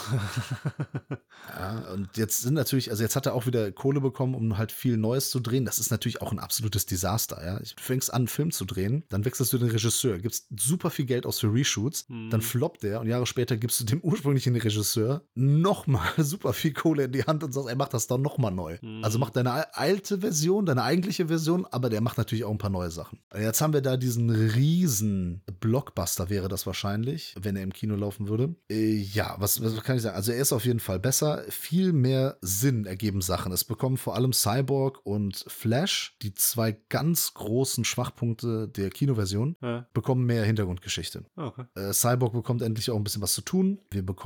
Ja, 1.59 1.79
und 1.93 2.17
jetzt 2.17 2.43
sind 2.43 2.55
natürlich, 2.55 2.91
also 2.91 3.03
jetzt 3.03 3.17
hat 3.17 3.27
er 3.27 3.35
auch 3.35 3.47
wieder 3.47 3.73
Kohle 3.73 4.01
bekommen, 4.01 4.35
um 4.35 4.59
halt 4.59 4.73
viel 4.73 4.97
Neues 4.97 5.31
zu 5.31 5.41
drehen. 5.41 5.65
Das 5.65 5.79
ist 5.79 5.91
natürlich 5.91 6.21
auch 6.23 6.33
ein 6.33 6.39
absolutes 6.39 6.87
Desaster, 6.87 7.43
ja. 7.45 7.59
Du 7.59 7.83
fängst 7.83 8.13
an, 8.13 8.21
einen 8.21 8.29
Film 8.29 8.51
zu 8.51 8.65
drehen, 8.67 9.05
dann 9.09 9.25
wechselst 9.25 9.53
du 9.53 9.59
den 9.59 9.71
Regisseur, 9.71 10.19
gibst 10.19 10.47
super 10.59 10.91
viel 10.91 11.07
Geld 11.07 11.25
aus 11.27 11.41
für 11.41 11.53
Reshoots, 11.53 12.07
Mhm. 12.09 12.31
dann 12.31 12.43
floppt 12.43 12.83
der 12.83 13.01
und 13.01 13.09
Jahre 13.09 13.27
später 13.27 13.57
gibst 13.57 13.81
du 13.81 13.85
dem 13.85 14.01
ursprünglichen 14.03 14.30
Regisseur 14.37 15.23
nochmal 15.35 16.09
super 16.19 16.53
viel 16.53 16.73
Kohle 16.73 17.05
in 17.05 17.13
die 17.13 17.25
Hand 17.25 17.43
und 17.45 17.53
sagst, 17.53 17.69
ey, 17.69 17.77
mach 17.77 17.89
das 17.89 18.07
doch 18.07 18.19
nochmal 18.19 18.53
neu. 18.53 18.79
Mhm. 18.83 19.05
Also 19.05 19.19
mach 19.19 19.31
deine 19.31 19.53
al- 19.53 19.67
alte 19.73 20.19
Version, 20.21 20.67
deine 20.67 20.83
eigentliche 20.83 21.27
Version, 21.29 21.67
aber 21.71 21.91
der 21.91 22.01
macht 22.01 22.19
natürlich 22.19 22.45
auch 22.45 22.51
ein 22.51 22.59
paar 22.59 22.71
neue 22.71 22.91
Sachen. 22.91 23.21
Jetzt 23.39 23.61
haben 23.61 23.73
wir 23.73 23.81
da 23.81 23.97
diesen 23.97 24.31
riesen 24.31 25.43
Blockbuster, 25.61 26.31
wäre 26.31 26.49
das 26.49 26.67
wahrscheinlich, 26.67 27.35
wenn 27.41 27.57
er 27.57 27.63
im 27.63 27.73
Kino 27.73 27.97
laufen 27.97 28.29
würde. 28.29 28.55
Äh, 28.71 28.97
ja, 28.97 29.37
was, 29.39 29.63
was 29.63 29.83
kann 29.83 29.97
ich 29.97 30.03
sagen? 30.03 30.17
Also 30.17 30.33
er 30.33 30.41
ist 30.41 30.53
auf 30.53 30.65
jeden 30.65 30.81
Fall 30.81 30.99
besser. 31.01 31.45
Viel 31.49 31.93
mehr 31.93 32.39
Sinn 32.41 32.87
ergeben 32.87 33.21
Sachen. 33.23 33.53
Es 33.53 33.65
bekommen 33.65 33.97
vor 33.97 34.15
allem 34.15 34.33
Cyborg 34.33 35.01
und 35.05 35.45
Flash, 35.49 36.17
die 36.23 36.35
zwei 36.35 36.73
ganz 36.89 37.35
großen 37.35 37.85
Schwachpunkte 37.85 38.69
der 38.69 38.91
Kinoversion, 38.91 39.57
Ja. 39.63 39.87
bekommen 39.93 40.25
mehr 40.27 40.45
Hintergrundgeschichte. 40.45 41.25
Okay. 41.37 41.65
Äh, 41.75 41.93
Cyborg 41.93 42.33
bekommt 42.33 42.63
endlich 42.63 42.91
auch 42.91 42.97
ein 42.97 43.05
bisschen 43.05 43.23
was 43.23 43.33
zu 43.35 43.43
tun. 43.43 43.81
Wir 43.91 44.05
bekommen 44.05 44.20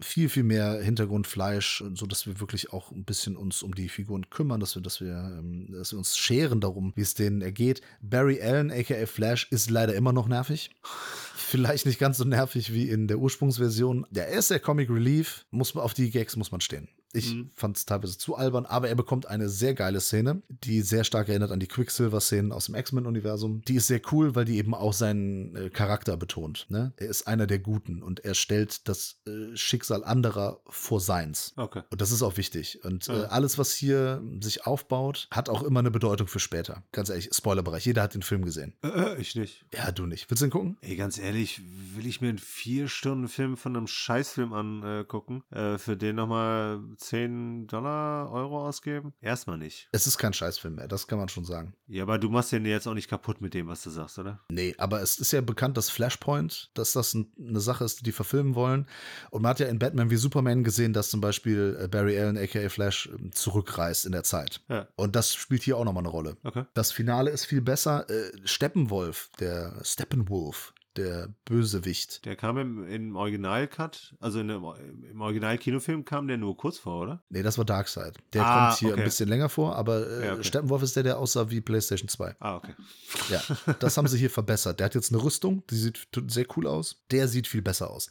viel, 0.00 0.28
viel 0.28 0.42
mehr 0.42 0.80
Hintergrundfleisch, 0.82 1.84
so 1.94 2.06
dass 2.06 2.26
wir 2.26 2.40
wirklich 2.40 2.72
auch 2.72 2.90
ein 2.90 3.04
bisschen 3.04 3.36
uns 3.36 3.62
um 3.62 3.74
die 3.74 3.88
Figuren 3.88 4.30
kümmern, 4.30 4.60
dass 4.60 4.74
wir, 4.74 4.82
dass 4.82 5.00
wir, 5.00 5.38
ähm, 5.38 5.68
dass 5.70 5.92
wir 5.92 5.98
uns 5.98 6.16
scheren 6.16 6.60
darum, 6.60 6.92
wie 6.96 7.02
es 7.02 7.14
denen 7.14 7.42
ergeht. 7.42 7.80
Barry 8.00 8.40
Allen, 8.40 8.70
aka 8.70 9.06
Flash, 9.06 9.48
ist 9.50 9.70
leider 9.70 9.94
immer 9.94 10.12
noch 10.12 10.28
nervig. 10.28 10.70
Vielleicht 11.34 11.86
nicht 11.86 11.98
ganz 11.98 12.18
so 12.18 12.24
nervig 12.24 12.72
wie 12.72 12.88
in 12.88 13.06
der 13.06 13.18
Ursprungsversion. 13.18 14.06
Der 14.10 14.28
ist 14.28 14.50
der 14.50 14.58
Comic 14.58 14.90
Relief, 14.90 15.46
muss 15.50 15.74
man 15.74 15.84
auf 15.84 15.94
die 15.94 16.10
Gags 16.10 16.36
muss 16.36 16.50
man 16.50 16.60
stehen. 16.60 16.88
Ich 17.12 17.34
Mhm. 17.34 17.50
fand 17.54 17.76
es 17.78 17.86
teilweise 17.86 18.18
zu 18.18 18.36
albern, 18.36 18.66
aber 18.66 18.88
er 18.88 18.94
bekommt 18.94 19.26
eine 19.26 19.48
sehr 19.48 19.74
geile 19.74 20.00
Szene, 20.00 20.42
die 20.48 20.82
sehr 20.82 21.04
stark 21.04 21.28
erinnert 21.28 21.50
an 21.50 21.60
die 21.60 21.66
Quicksilver-Szenen 21.66 22.52
aus 22.52 22.66
dem 22.66 22.74
X-Men-Universum. 22.74 23.62
Die 23.66 23.76
ist 23.76 23.86
sehr 23.86 24.00
cool, 24.12 24.34
weil 24.34 24.44
die 24.44 24.56
eben 24.58 24.74
auch 24.74 24.92
seinen 24.92 25.54
äh, 25.56 25.70
Charakter 25.70 26.16
betont. 26.16 26.66
Ne? 26.68 26.92
Er 26.96 27.08
ist 27.08 27.26
einer 27.26 27.46
der 27.46 27.58
Guten 27.58 28.02
und 28.02 28.20
er 28.24 28.34
stellt 28.34 28.88
das 28.88 29.20
äh, 29.26 29.56
Schicksal 29.56 30.04
anderer 30.04 30.60
vor 30.68 31.00
seins. 31.00 31.52
Okay. 31.56 31.82
Und 31.90 32.00
das 32.00 32.10
ist 32.12 32.22
auch 32.22 32.36
wichtig. 32.36 32.84
Und 32.84 33.08
äh, 33.08 33.22
Ja. 33.22 33.24
alles, 33.28 33.56
was 33.58 33.72
hier 33.72 34.22
sich 34.40 34.66
aufbaut, 34.66 35.28
hat 35.30 35.48
auch 35.48 35.62
immer 35.62 35.80
eine 35.80 35.90
Bedeutung 35.90 36.26
für 36.28 36.40
später. 36.40 36.82
Ganz 36.92 37.08
ehrlich, 37.08 37.30
Spoilerbereich. 37.32 37.86
Jeder 37.86 38.02
hat 38.02 38.14
den 38.14 38.22
Film 38.22 38.44
gesehen. 38.44 38.74
Äh, 38.82 38.88
äh, 38.88 39.20
ich 39.20 39.34
nicht. 39.36 39.64
Ja, 39.72 39.90
du 39.92 40.06
nicht. 40.06 40.28
Willst 40.30 40.42
du 40.42 40.46
ihn 40.46 40.50
gucken? 40.50 40.76
Ey, 40.82 40.96
ganz 40.96 41.18
ehrlich, 41.18 41.60
will 41.94 42.06
ich 42.06 42.20
mir 42.20 42.28
einen 42.28 42.38
vier 42.38 42.88
Stunden 42.88 43.28
Film 43.28 43.56
von 43.56 43.76
einem 43.76 43.86
Scheißfilm 43.86 44.52
angucken, 44.52 45.42
äh, 45.50 45.78
für 45.78 45.96
den 45.96 46.16
nochmal 46.16 46.80
10 46.96 47.66
Dollar, 47.66 48.30
Euro 48.32 48.66
ausgeben? 48.66 49.12
Erstmal 49.20 49.58
nicht. 49.58 49.88
Es 49.92 50.06
ist 50.06 50.18
kein 50.18 50.32
Scheißfilm 50.32 50.76
mehr, 50.76 50.88
das 50.88 51.06
kann 51.06 51.18
man 51.18 51.28
schon 51.28 51.44
sagen. 51.44 51.74
Ja, 51.86 52.02
aber 52.02 52.18
du 52.18 52.30
machst 52.30 52.52
den 52.52 52.64
jetzt 52.64 52.86
auch 52.86 52.94
nicht 52.94 53.08
kaputt 53.08 53.40
mit 53.40 53.54
dem, 53.54 53.68
was 53.68 53.82
du 53.82 53.90
sagst, 53.90 54.18
oder? 54.18 54.40
Nee, 54.48 54.74
aber 54.78 55.02
es 55.02 55.18
ist 55.18 55.32
ja 55.32 55.40
bekannt, 55.40 55.76
dass 55.76 55.90
Flashpoint, 55.90 56.70
dass 56.74 56.92
das 56.92 57.14
ein, 57.14 57.32
eine 57.38 57.60
Sache 57.60 57.84
ist, 57.84 58.00
die 58.00 58.06
die 58.06 58.12
verfilmen 58.12 58.54
wollen. 58.54 58.86
Und 59.30 59.42
man 59.42 59.50
hat 59.50 59.60
ja 59.60 59.66
in 59.66 59.78
Batman 59.78 60.10
wie 60.10 60.16
Superman 60.16 60.64
gesehen, 60.64 60.92
dass 60.92 61.10
zum 61.10 61.20
Beispiel 61.20 61.76
äh, 61.78 61.88
Barry 61.88 62.18
Allen, 62.18 62.38
aka 62.38 62.68
Flash, 62.68 63.10
ähm, 63.12 63.32
zurückreist 63.32 64.06
in 64.06 64.12
der 64.12 64.22
Zeit. 64.22 64.62
Ja. 64.68 64.88
Und 64.96 65.14
das 65.14 65.34
spielt 65.34 65.62
hier 65.62 65.76
auch 65.76 65.84
nochmal 65.84 66.02
eine 66.02 66.10
Rolle. 66.10 66.36
Okay. 66.44 66.64
Das 66.74 66.92
Finale 66.92 67.30
ist 67.30 67.44
viel 67.44 67.60
besser. 67.60 68.08
Äh, 68.08 68.30
Steppenwolf, 68.44 69.30
der 69.38 69.74
Steppenwolf, 69.82 70.72
der 70.96 71.28
Bösewicht. 71.44 72.24
Der 72.24 72.36
kam 72.36 72.58
im, 72.58 72.86
im 72.88 73.16
Original-Cut, 73.16 74.14
also 74.20 74.40
in 74.40 74.48
dem, 74.48 74.64
im 75.10 75.20
Original-Kinofilm 75.20 76.04
kam 76.04 76.28
der 76.28 76.36
nur 76.36 76.56
kurz 76.56 76.78
vor, 76.78 77.02
oder? 77.02 77.22
Nee, 77.28 77.42
das 77.42 77.58
war 77.58 77.64
Darkseid. 77.64 78.16
Der 78.32 78.44
Ah, 78.46 78.68
kommt 78.68 78.78
hier 78.78 78.92
okay. 78.92 79.00
ein 79.00 79.04
bisschen 79.04 79.28
länger 79.28 79.48
vor, 79.48 79.76
aber 79.76 80.06
äh, 80.08 80.26
Ja, 80.26 80.32
okay. 80.34 80.44
Steppenwolf 80.44 80.82
ist 80.82 80.96
der, 80.96 81.02
der 81.02 81.18
aussah 81.18 81.50
wie 81.50 81.60
PlayStation 81.60 82.08
2. 82.08 82.36
Ah, 82.40 82.56
okay. 82.56 82.74
Ja, 83.30 83.42
das 83.80 83.96
haben 83.96 84.06
sie 84.08 84.18
hier 84.18 84.30
verbessert. 84.30 84.78
Der 84.80 84.84
hat 84.86 84.94
jetzt 84.94 85.12
eine 85.12 85.22
Rüstung, 85.22 85.62
die 85.70 85.76
sieht 85.76 86.08
sehr 86.28 86.46
cool 86.56 86.66
aus. 86.66 87.02
Der 87.10 87.28
sieht 87.28 87.46
viel 87.46 87.62
besser 87.62 87.90
aus. 87.90 88.08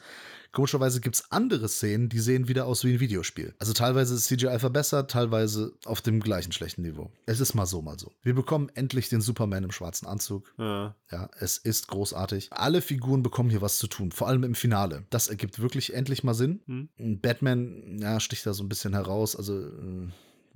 Komischerweise 0.56 1.02
gibt 1.02 1.18
es 1.18 1.32
andere 1.34 1.68
Szenen, 1.68 2.08
die 2.08 2.22
sehen 2.22 2.48
wieder 2.48 2.66
aus 2.66 2.86
wie 2.86 2.94
ein 2.94 3.02
Videospiel. 3.02 3.54
Also 3.60 3.74
teilweise 3.74 4.16
ist 4.16 4.24
CGI 4.24 4.58
verbessert, 4.58 5.12
teilweise 5.12 5.74
auf 5.84 6.00
dem 6.00 6.22
gleichen 6.22 6.54
schlechten 6.54 6.82
Niveau. 6.82 7.12
Es 7.26 7.42
ist 7.42 7.56
mal 7.56 7.66
so, 7.66 7.82
mal 7.82 8.00
so. 8.00 8.14
Wir 8.24 8.34
bekommen 8.34 8.72
endlich 8.74 9.10
den 9.10 9.20
Superman 9.20 9.66
im 9.66 9.72
schwarzen 9.72 10.08
Anzug. 10.08 10.54
Ja. 10.58 10.96
Ja, 11.12 11.30
es 11.40 11.58
ist 11.58 11.90
großartig. 11.90 12.48
Alle 12.52 12.82
Figuren 12.82 13.22
bekommen 13.22 13.50
hier 13.50 13.62
was 13.62 13.80
zu 13.80 13.88
tun, 13.88 14.14
vor 14.14 14.30
allem 14.30 14.46
im 14.46 14.56
Finale. 14.56 15.04
Das 15.10 15.28
ergibt 15.28 15.60
wirklich 15.60 15.94
endlich 15.94 16.24
mal 16.24 16.34
Sinn. 16.34 16.62
Hm. 16.68 17.20
Batman, 17.20 18.00
ja, 18.00 18.22
sticht 18.22 18.46
da 18.46 18.54
so 18.54 18.64
ein 18.64 18.70
bisschen 18.70 18.94
heraus, 18.94 19.36
also 19.36 19.60
äh, 19.60 20.08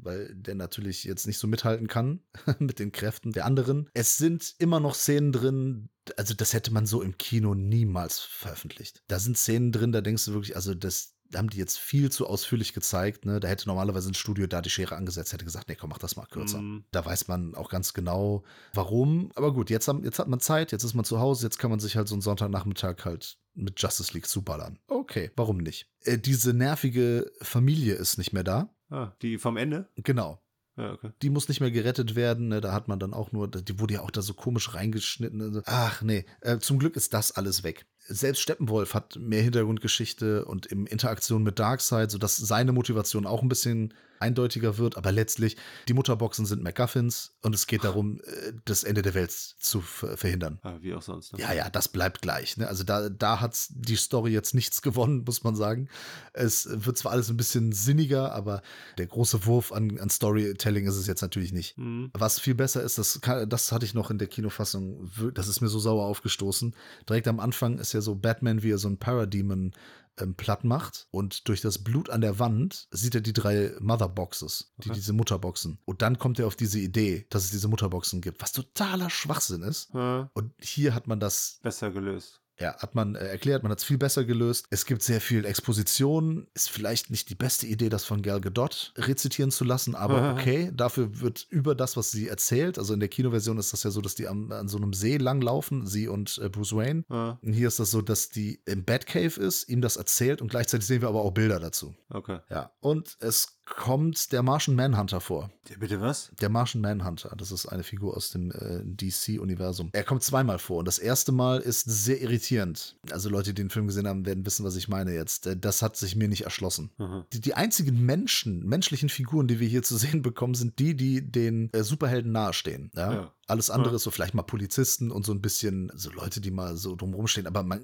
weil 0.01 0.33
der 0.35 0.55
natürlich 0.55 1.03
jetzt 1.03 1.27
nicht 1.27 1.37
so 1.37 1.47
mithalten 1.47 1.87
kann 1.87 2.21
mit 2.59 2.79
den 2.79 2.91
Kräften 2.91 3.31
der 3.31 3.45
anderen. 3.45 3.89
Es 3.93 4.17
sind 4.17 4.55
immer 4.59 4.79
noch 4.79 4.95
Szenen 4.95 5.31
drin, 5.31 5.89
also 6.17 6.33
das 6.33 6.53
hätte 6.53 6.71
man 6.71 6.85
so 6.85 7.01
im 7.01 7.17
Kino 7.17 7.55
niemals 7.55 8.19
veröffentlicht. 8.19 9.03
Da 9.07 9.19
sind 9.19 9.37
Szenen 9.37 9.71
drin, 9.71 9.91
da 9.91 10.01
denkst 10.01 10.25
du 10.25 10.33
wirklich, 10.33 10.55
also 10.55 10.73
das 10.73 11.15
haben 11.35 11.49
die 11.49 11.57
jetzt 11.57 11.77
viel 11.77 12.11
zu 12.11 12.27
ausführlich 12.27 12.73
gezeigt. 12.73 13.25
Ne? 13.25 13.39
Da 13.39 13.47
hätte 13.47 13.67
normalerweise 13.67 14.09
ein 14.09 14.15
Studio 14.15 14.47
da 14.47 14.61
die 14.61 14.69
Schere 14.69 14.95
angesetzt, 14.95 15.33
hätte 15.33 15.45
gesagt, 15.45 15.69
nee, 15.69 15.75
komm, 15.75 15.89
mach 15.91 15.99
das 15.99 16.15
mal 16.15 16.25
kürzer. 16.25 16.61
Mhm. 16.61 16.85
Da 16.91 17.05
weiß 17.05 17.27
man 17.27 17.55
auch 17.55 17.69
ganz 17.69 17.93
genau, 17.93 18.43
warum. 18.73 19.31
Aber 19.35 19.53
gut, 19.53 19.69
jetzt, 19.69 19.87
haben, 19.87 20.03
jetzt 20.03 20.19
hat 20.19 20.27
man 20.27 20.39
Zeit, 20.39 20.71
jetzt 20.71 20.83
ist 20.83 20.95
man 20.95 21.05
zu 21.05 21.19
Hause, 21.19 21.45
jetzt 21.45 21.59
kann 21.59 21.69
man 21.69 21.79
sich 21.79 21.95
halt 21.95 22.07
so 22.07 22.15
einen 22.15 22.21
Sonntagnachmittag 22.21 23.05
halt 23.05 23.37
mit 23.53 23.79
Justice 23.79 24.13
League 24.13 24.27
zuballern. 24.27 24.79
Okay, 24.87 25.31
warum 25.35 25.57
nicht? 25.57 25.87
Äh, 26.01 26.17
diese 26.17 26.53
nervige 26.53 27.31
Familie 27.41 27.95
ist 27.95 28.17
nicht 28.17 28.33
mehr 28.33 28.43
da. 28.43 28.73
Ah, 28.89 29.11
die 29.21 29.37
vom 29.37 29.57
Ende? 29.57 29.87
Genau. 29.95 30.41
Ja, 30.77 30.93
okay. 30.93 31.11
Die 31.21 31.29
muss 31.29 31.49
nicht 31.49 31.59
mehr 31.59 31.71
gerettet 31.71 32.15
werden. 32.15 32.47
Ne? 32.47 32.61
Da 32.61 32.71
hat 32.71 32.87
man 32.87 32.99
dann 32.99 33.13
auch 33.13 33.31
nur, 33.31 33.49
die 33.49 33.79
wurde 33.79 33.95
ja 33.95 34.01
auch 34.01 34.11
da 34.11 34.21
so 34.21 34.33
komisch 34.33 34.73
reingeschnitten. 34.73 35.41
Also, 35.41 35.61
Ach 35.65 36.01
nee, 36.01 36.25
äh, 36.41 36.59
zum 36.59 36.79
Glück 36.79 36.95
ist 36.95 37.13
das 37.13 37.33
alles 37.33 37.63
weg. 37.63 37.85
Selbst 38.09 38.41
Steppenwolf 38.41 38.93
hat 38.93 39.17
mehr 39.17 39.41
Hintergrundgeschichte 39.41 40.45
und 40.45 40.65
in 40.65 40.85
Interaktion 40.85 41.43
mit 41.43 41.59
Darkseid, 41.59 42.11
sodass 42.11 42.37
seine 42.37 42.71
Motivation 42.71 43.25
auch 43.25 43.41
ein 43.41 43.49
bisschen 43.49 43.93
eindeutiger 44.19 44.77
wird. 44.77 44.97
Aber 44.97 45.11
letztlich, 45.11 45.57
die 45.87 45.93
Mutterboxen 45.93 46.45
sind 46.45 46.61
MacGuffins 46.61 47.31
und 47.41 47.55
es 47.55 47.67
geht 47.67 47.83
darum, 47.83 48.19
äh, 48.21 48.53
das 48.65 48.83
Ende 48.83 49.01
der 49.01 49.13
Welt 49.13 49.31
zu 49.31 49.81
ver 49.81 50.17
verhindern. 50.17 50.59
Ah, 50.63 50.77
wie 50.81 50.93
auch 50.93 51.01
sonst. 51.01 51.33
Ne? 51.33 51.39
Ja, 51.39 51.53
ja, 51.53 51.69
das 51.69 51.87
bleibt 51.87 52.21
gleich. 52.21 52.57
Ne? 52.57 52.67
Also 52.67 52.83
da, 52.83 53.09
da 53.09 53.39
hat 53.39 53.55
die 53.69 53.95
Story 53.95 54.31
jetzt 54.31 54.53
nichts 54.53 54.81
gewonnen, 54.81 55.23
muss 55.25 55.43
man 55.43 55.55
sagen. 55.55 55.87
Es 56.33 56.67
wird 56.69 56.97
zwar 56.97 57.13
alles 57.13 57.29
ein 57.29 57.37
bisschen 57.37 57.71
sinniger, 57.71 58.33
aber 58.33 58.61
der 58.97 59.07
große 59.07 59.45
Wurf 59.45 59.71
an, 59.71 59.99
an 59.99 60.09
Storytelling 60.09 60.85
ist 60.85 60.95
es 60.95 61.07
jetzt 61.07 61.21
natürlich 61.21 61.53
nicht. 61.53 61.77
Mhm. 61.77 62.11
Was 62.13 62.39
viel 62.39 62.55
besser 62.55 62.83
ist, 62.83 62.97
das, 62.97 63.21
kann, 63.21 63.49
das 63.49 63.71
hatte 63.71 63.85
ich 63.85 63.93
noch 63.93 64.11
in 64.11 64.17
der 64.17 64.27
Kinofassung, 64.27 65.09
das 65.33 65.47
ist 65.47 65.61
mir 65.61 65.69
so 65.69 65.79
sauer 65.79 66.05
aufgestoßen. 66.05 66.75
Direkt 67.07 67.27
am 67.27 67.39
Anfang 67.39 67.79
ist 67.79 67.93
ja 67.93 67.98
so 68.01 68.15
Batman, 68.15 68.63
wie 68.63 68.71
er 68.71 68.77
so 68.77 68.87
ein 68.87 68.97
Parademon 68.97 69.73
ähm, 70.17 70.35
platt 70.35 70.63
macht 70.63 71.07
und 71.11 71.47
durch 71.47 71.61
das 71.61 71.79
Blut 71.83 72.09
an 72.09 72.21
der 72.21 72.39
Wand 72.39 72.87
sieht 72.91 73.15
er 73.15 73.21
die 73.21 73.33
drei 73.33 73.71
Motherboxes, 73.79 74.73
die, 74.77 74.89
Okay. 74.89 74.97
diese 74.99 75.13
Mutterboxen. 75.13 75.79
Und 75.85 76.01
dann 76.01 76.17
kommt 76.19 76.39
er 76.39 76.47
auf 76.47 76.55
diese 76.55 76.79
Idee, 76.79 77.25
dass 77.29 77.45
es 77.45 77.51
diese 77.51 77.67
Mutterboxen 77.67 78.21
gibt, 78.21 78.41
was 78.41 78.51
totaler 78.51 79.09
Schwachsinn 79.09 79.61
ist. 79.63 79.89
Ja, 79.93 80.29
Und 80.33 80.51
hier 80.59 80.93
hat 80.93 81.07
man 81.07 81.19
das 81.19 81.59
besser 81.61 81.91
gelöst. 81.91 82.41
Ja, 82.59 82.75
hat 82.77 82.95
man 82.95 83.15
äh, 83.15 83.25
erklärt, 83.27 83.63
man 83.63 83.71
hat 83.71 83.79
es 83.79 83.85
viel 83.85 83.97
besser 83.97 84.25
gelöst. 84.25 84.65
Es 84.69 84.85
gibt 84.85 85.01
sehr 85.01 85.21
viel 85.21 85.45
Exposition. 85.45 86.47
Ist 86.53 86.69
vielleicht 86.69 87.09
nicht 87.09 87.29
die 87.29 87.35
beste 87.35 87.67
Idee, 87.67 87.89
das 87.89 88.05
von 88.05 88.21
Gal 88.21 88.41
Gadot 88.41 88.93
rezitieren 88.97 89.51
zu 89.51 89.63
lassen, 89.63 89.95
aber 89.95 90.33
okay. 90.33 90.71
Dafür 90.73 91.21
wird 91.21 91.47
über 91.49 91.75
das, 91.75 91.97
was 91.97 92.11
sie 92.11 92.27
erzählt, 92.27 92.77
also 92.77 92.93
in 92.93 92.99
der 92.99 93.09
Kinoversion 93.09 93.57
ist 93.57 93.73
das 93.73 93.83
ja 93.83 93.91
so, 93.91 94.01
dass 94.01 94.15
die 94.15 94.27
am, 94.27 94.51
an 94.51 94.67
so 94.67 94.77
einem 94.77 94.93
See 94.93 95.17
langlaufen, 95.17 95.87
sie 95.87 96.07
und 96.07 96.39
äh, 96.43 96.49
Bruce 96.49 96.75
Wayne. 96.75 97.05
Ja, 97.09 97.39
Und 97.41 97.53
hier 97.53 97.67
ist 97.67 97.79
das 97.79 97.91
so, 97.91 98.01
dass 98.01 98.29
die 98.29 98.61
im 98.65 98.83
Batcave 98.83 99.39
ist, 99.39 99.69
ihm 99.69 99.81
das 99.81 99.95
erzählt 99.97 100.41
und 100.41 100.49
gleichzeitig 100.49 100.87
sehen 100.87 101.01
wir 101.01 101.09
aber 101.09 101.21
auch 101.21 101.31
Bilder 101.31 101.59
dazu. 101.59 101.95
okay. 102.09 102.39
Ja, 102.49 102.71
und 102.79 103.17
es 103.19 103.58
kommt 103.75 104.31
der 104.31 104.43
Martian 104.43 104.75
Manhunter 104.75 105.21
vor. 105.21 105.49
Ja, 105.69 105.75
bitte 105.79 106.01
was? 106.01 106.31
Der 106.41 106.49
Martian 106.49 106.81
Manhunter, 106.81 107.33
das 107.37 107.51
ist 107.51 107.67
eine 107.67 107.83
Figur 107.83 108.15
aus 108.17 108.31
dem 108.31 108.51
äh, 108.51 108.81
DC-Universum. 108.83 109.89
Er 109.93 110.03
kommt 110.03 110.23
zweimal 110.23 110.59
vor 110.59 110.77
und 110.79 110.87
das 110.87 110.99
erste 110.99 111.31
Mal 111.31 111.59
ist 111.59 111.83
sehr 111.85 112.21
irritierend. 112.21 112.97
Also 113.11 113.29
Leute, 113.29 113.53
die 113.53 113.61
den 113.61 113.69
Film 113.69 113.87
gesehen 113.87 114.07
haben, 114.07 114.25
werden 114.25 114.45
wissen, 114.45 114.65
was 114.65 114.75
ich 114.75 114.87
meine 114.87 115.13
jetzt. 115.13 115.47
Äh, 115.47 115.57
Das 115.57 115.81
hat 115.81 115.95
sich 115.97 116.15
mir 116.15 116.27
nicht 116.27 116.43
erschlossen. 116.45 116.89
Mhm. 116.97 117.23
Die, 117.33 117.41
die 117.41 117.53
einzigen 117.53 118.05
Menschen, 118.05 118.65
menschlichen 118.65 119.09
Figuren, 119.09 119.47
die 119.47 119.59
wir 119.59 119.67
hier 119.67 119.83
zu 119.83 119.97
sehen 119.97 120.21
bekommen, 120.21 120.55
sind 120.55 120.79
die, 120.79 120.95
die 120.95 121.21
den 121.21 121.71
äh, 121.73 121.83
Superhelden 121.83 122.31
nahestehen. 122.31 122.91
Ja? 122.95 123.13
Ja. 123.13 123.33
Alles 123.49 123.69
andere 123.69 123.91
Ja. 123.91 123.95
ist 123.95 124.03
so 124.03 124.11
vielleicht 124.11 124.33
mal 124.33 124.43
Polizisten 124.43 125.11
und 125.11 125.25
so 125.25 125.33
ein 125.33 125.41
bisschen 125.41 125.91
so 125.95 126.11
Leute, 126.11 126.41
die 126.41 126.51
mal 126.51 126.77
so 126.77 126.95
drumherum 126.95 127.27
stehen. 127.27 127.47
Aber 127.47 127.63
man, 127.63 127.81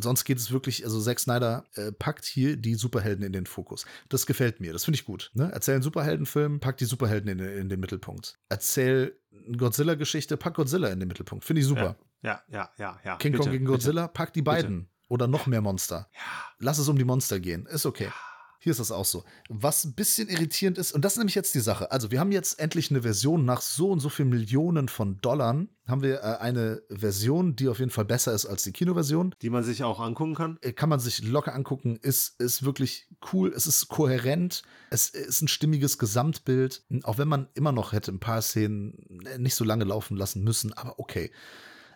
sonst 0.00 0.24
geht 0.24 0.38
es 0.38 0.50
wirklich, 0.50 0.84
also 0.84 1.00
Zack 1.00 1.20
Snyder 1.20 1.64
äh, 1.74 1.92
packt 1.92 2.24
hier 2.24 2.56
die 2.56 2.74
Superhelden 2.74 3.24
in 3.24 3.32
den 3.32 3.46
Fokus. 3.46 3.86
Das 4.08 4.26
gefällt 4.26 4.60
mir, 4.60 4.72
das 4.72 4.84
finde 4.84 4.96
ich 4.96 5.04
gut. 5.04 5.30
Ne? 5.34 5.50
Erzähl 5.52 5.74
einen 5.74 5.82
Superheldenfilm, 5.82 6.60
pack 6.60 6.76
die 6.78 6.84
Superhelden 6.84 7.30
in, 7.30 7.38
in 7.38 7.68
den 7.68 7.80
Mittelpunkt. 7.80 8.38
Erzähl 8.48 9.16
eine 9.46 9.56
Godzilla-Geschichte, 9.56 10.36
pack 10.36 10.54
Godzilla 10.54 10.88
in 10.88 10.98
den 11.00 11.08
Mittelpunkt. 11.08 11.44
Finde 11.44 11.60
ich 11.60 11.66
super. 11.66 11.96
Ja, 12.22 12.42
ja, 12.48 12.70
ja, 12.78 12.98
ja. 13.04 13.16
King 13.16 13.32
bitte, 13.32 13.42
Kong 13.44 13.52
gegen 13.52 13.64
bitte. 13.64 13.72
Godzilla, 13.76 14.08
pack 14.08 14.32
die 14.32 14.42
beiden. 14.42 14.88
Oder 15.08 15.26
noch 15.26 15.46
mehr 15.46 15.60
Monster. 15.60 16.08
Ja. 16.14 16.20
Lass 16.58 16.78
es 16.78 16.88
um 16.88 16.96
die 16.96 17.04
Monster 17.04 17.38
gehen. 17.38 17.66
Ist 17.66 17.84
okay. 17.86 18.08
Hier 18.64 18.70
ist 18.70 18.80
das 18.80 18.92
auch 18.92 19.04
so. 19.04 19.24
Was 19.50 19.84
ein 19.84 19.92
bisschen 19.92 20.30
irritierend 20.30 20.78
ist, 20.78 20.92
und 20.92 21.04
das 21.04 21.12
ist 21.12 21.18
nämlich 21.18 21.34
jetzt 21.34 21.54
die 21.54 21.60
Sache. 21.60 21.92
Also, 21.92 22.10
wir 22.10 22.18
haben 22.18 22.32
jetzt 22.32 22.58
endlich 22.58 22.90
eine 22.90 23.02
Version 23.02 23.44
nach 23.44 23.60
so 23.60 23.90
und 23.90 24.00
so 24.00 24.08
vielen 24.08 24.30
Millionen 24.30 24.88
von 24.88 25.20
Dollar. 25.20 25.66
Haben 25.86 26.02
wir 26.02 26.20
äh, 26.20 26.38
eine 26.40 26.80
Version, 26.88 27.56
die 27.56 27.68
auf 27.68 27.78
jeden 27.78 27.90
Fall 27.90 28.06
besser 28.06 28.32
ist 28.32 28.46
als 28.46 28.62
die 28.62 28.72
Kinoversion. 28.72 29.34
Die 29.42 29.50
man 29.50 29.64
sich 29.64 29.84
auch 29.84 30.00
angucken 30.00 30.34
kann. 30.34 30.56
Äh, 30.62 30.72
Kann 30.72 30.88
man 30.88 30.98
sich 30.98 31.22
locker 31.22 31.54
angucken, 31.54 31.98
ist, 32.00 32.40
ist 32.40 32.64
wirklich 32.64 33.06
cool, 33.34 33.52
es 33.54 33.66
ist 33.66 33.88
kohärent, 33.88 34.62
es 34.88 35.10
ist 35.10 35.42
ein 35.42 35.48
stimmiges 35.48 35.98
Gesamtbild, 35.98 36.84
auch 37.02 37.18
wenn 37.18 37.28
man 37.28 37.48
immer 37.52 37.72
noch 37.72 37.92
hätte 37.92 38.12
ein 38.12 38.18
paar 38.18 38.40
Szenen 38.40 39.20
äh, 39.26 39.36
nicht 39.36 39.56
so 39.56 39.64
lange 39.64 39.84
laufen 39.84 40.16
lassen 40.16 40.42
müssen, 40.42 40.72
aber 40.72 40.98
okay. 40.98 41.30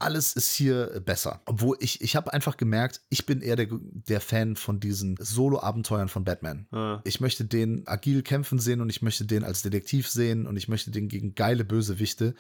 Alles 0.01 0.33
ist 0.35 0.53
hier 0.53 1.01
besser. 1.05 1.41
Obwohl 1.47 1.77
ich, 1.81 2.01
ich 2.01 2.17
habe 2.17 2.33
einfach 2.33 2.57
gemerkt, 2.57 3.03
ich 3.09 3.27
bin 3.27 3.41
eher 3.41 3.57
der, 3.57 3.69
der 3.71 4.21
Fan 4.21 4.57
von 4.57 4.81
diesen 4.81 5.17
Solo-Abenteuern 5.19 6.09
von 6.09 6.25
Batman. 6.25 6.67
Ja. 6.73 7.01
Ich 7.05 7.21
möchte 7.21 7.45
den 7.45 7.87
agil 7.87 8.23
kämpfen 8.23 8.59
sehen 8.59 8.81
und 8.81 8.91
ich 8.91 9.03
möchte 9.03 9.25
den 9.25 9.45
als 9.45 9.63
Detektiv 9.63 10.09
sehen 10.09 10.47
und 10.47 10.57
ich 10.57 10.69
möchte 10.69 10.91
den 10.91 11.09
gegen 11.09 11.35
geile 11.35 11.65
Bösewichte. 11.65 12.35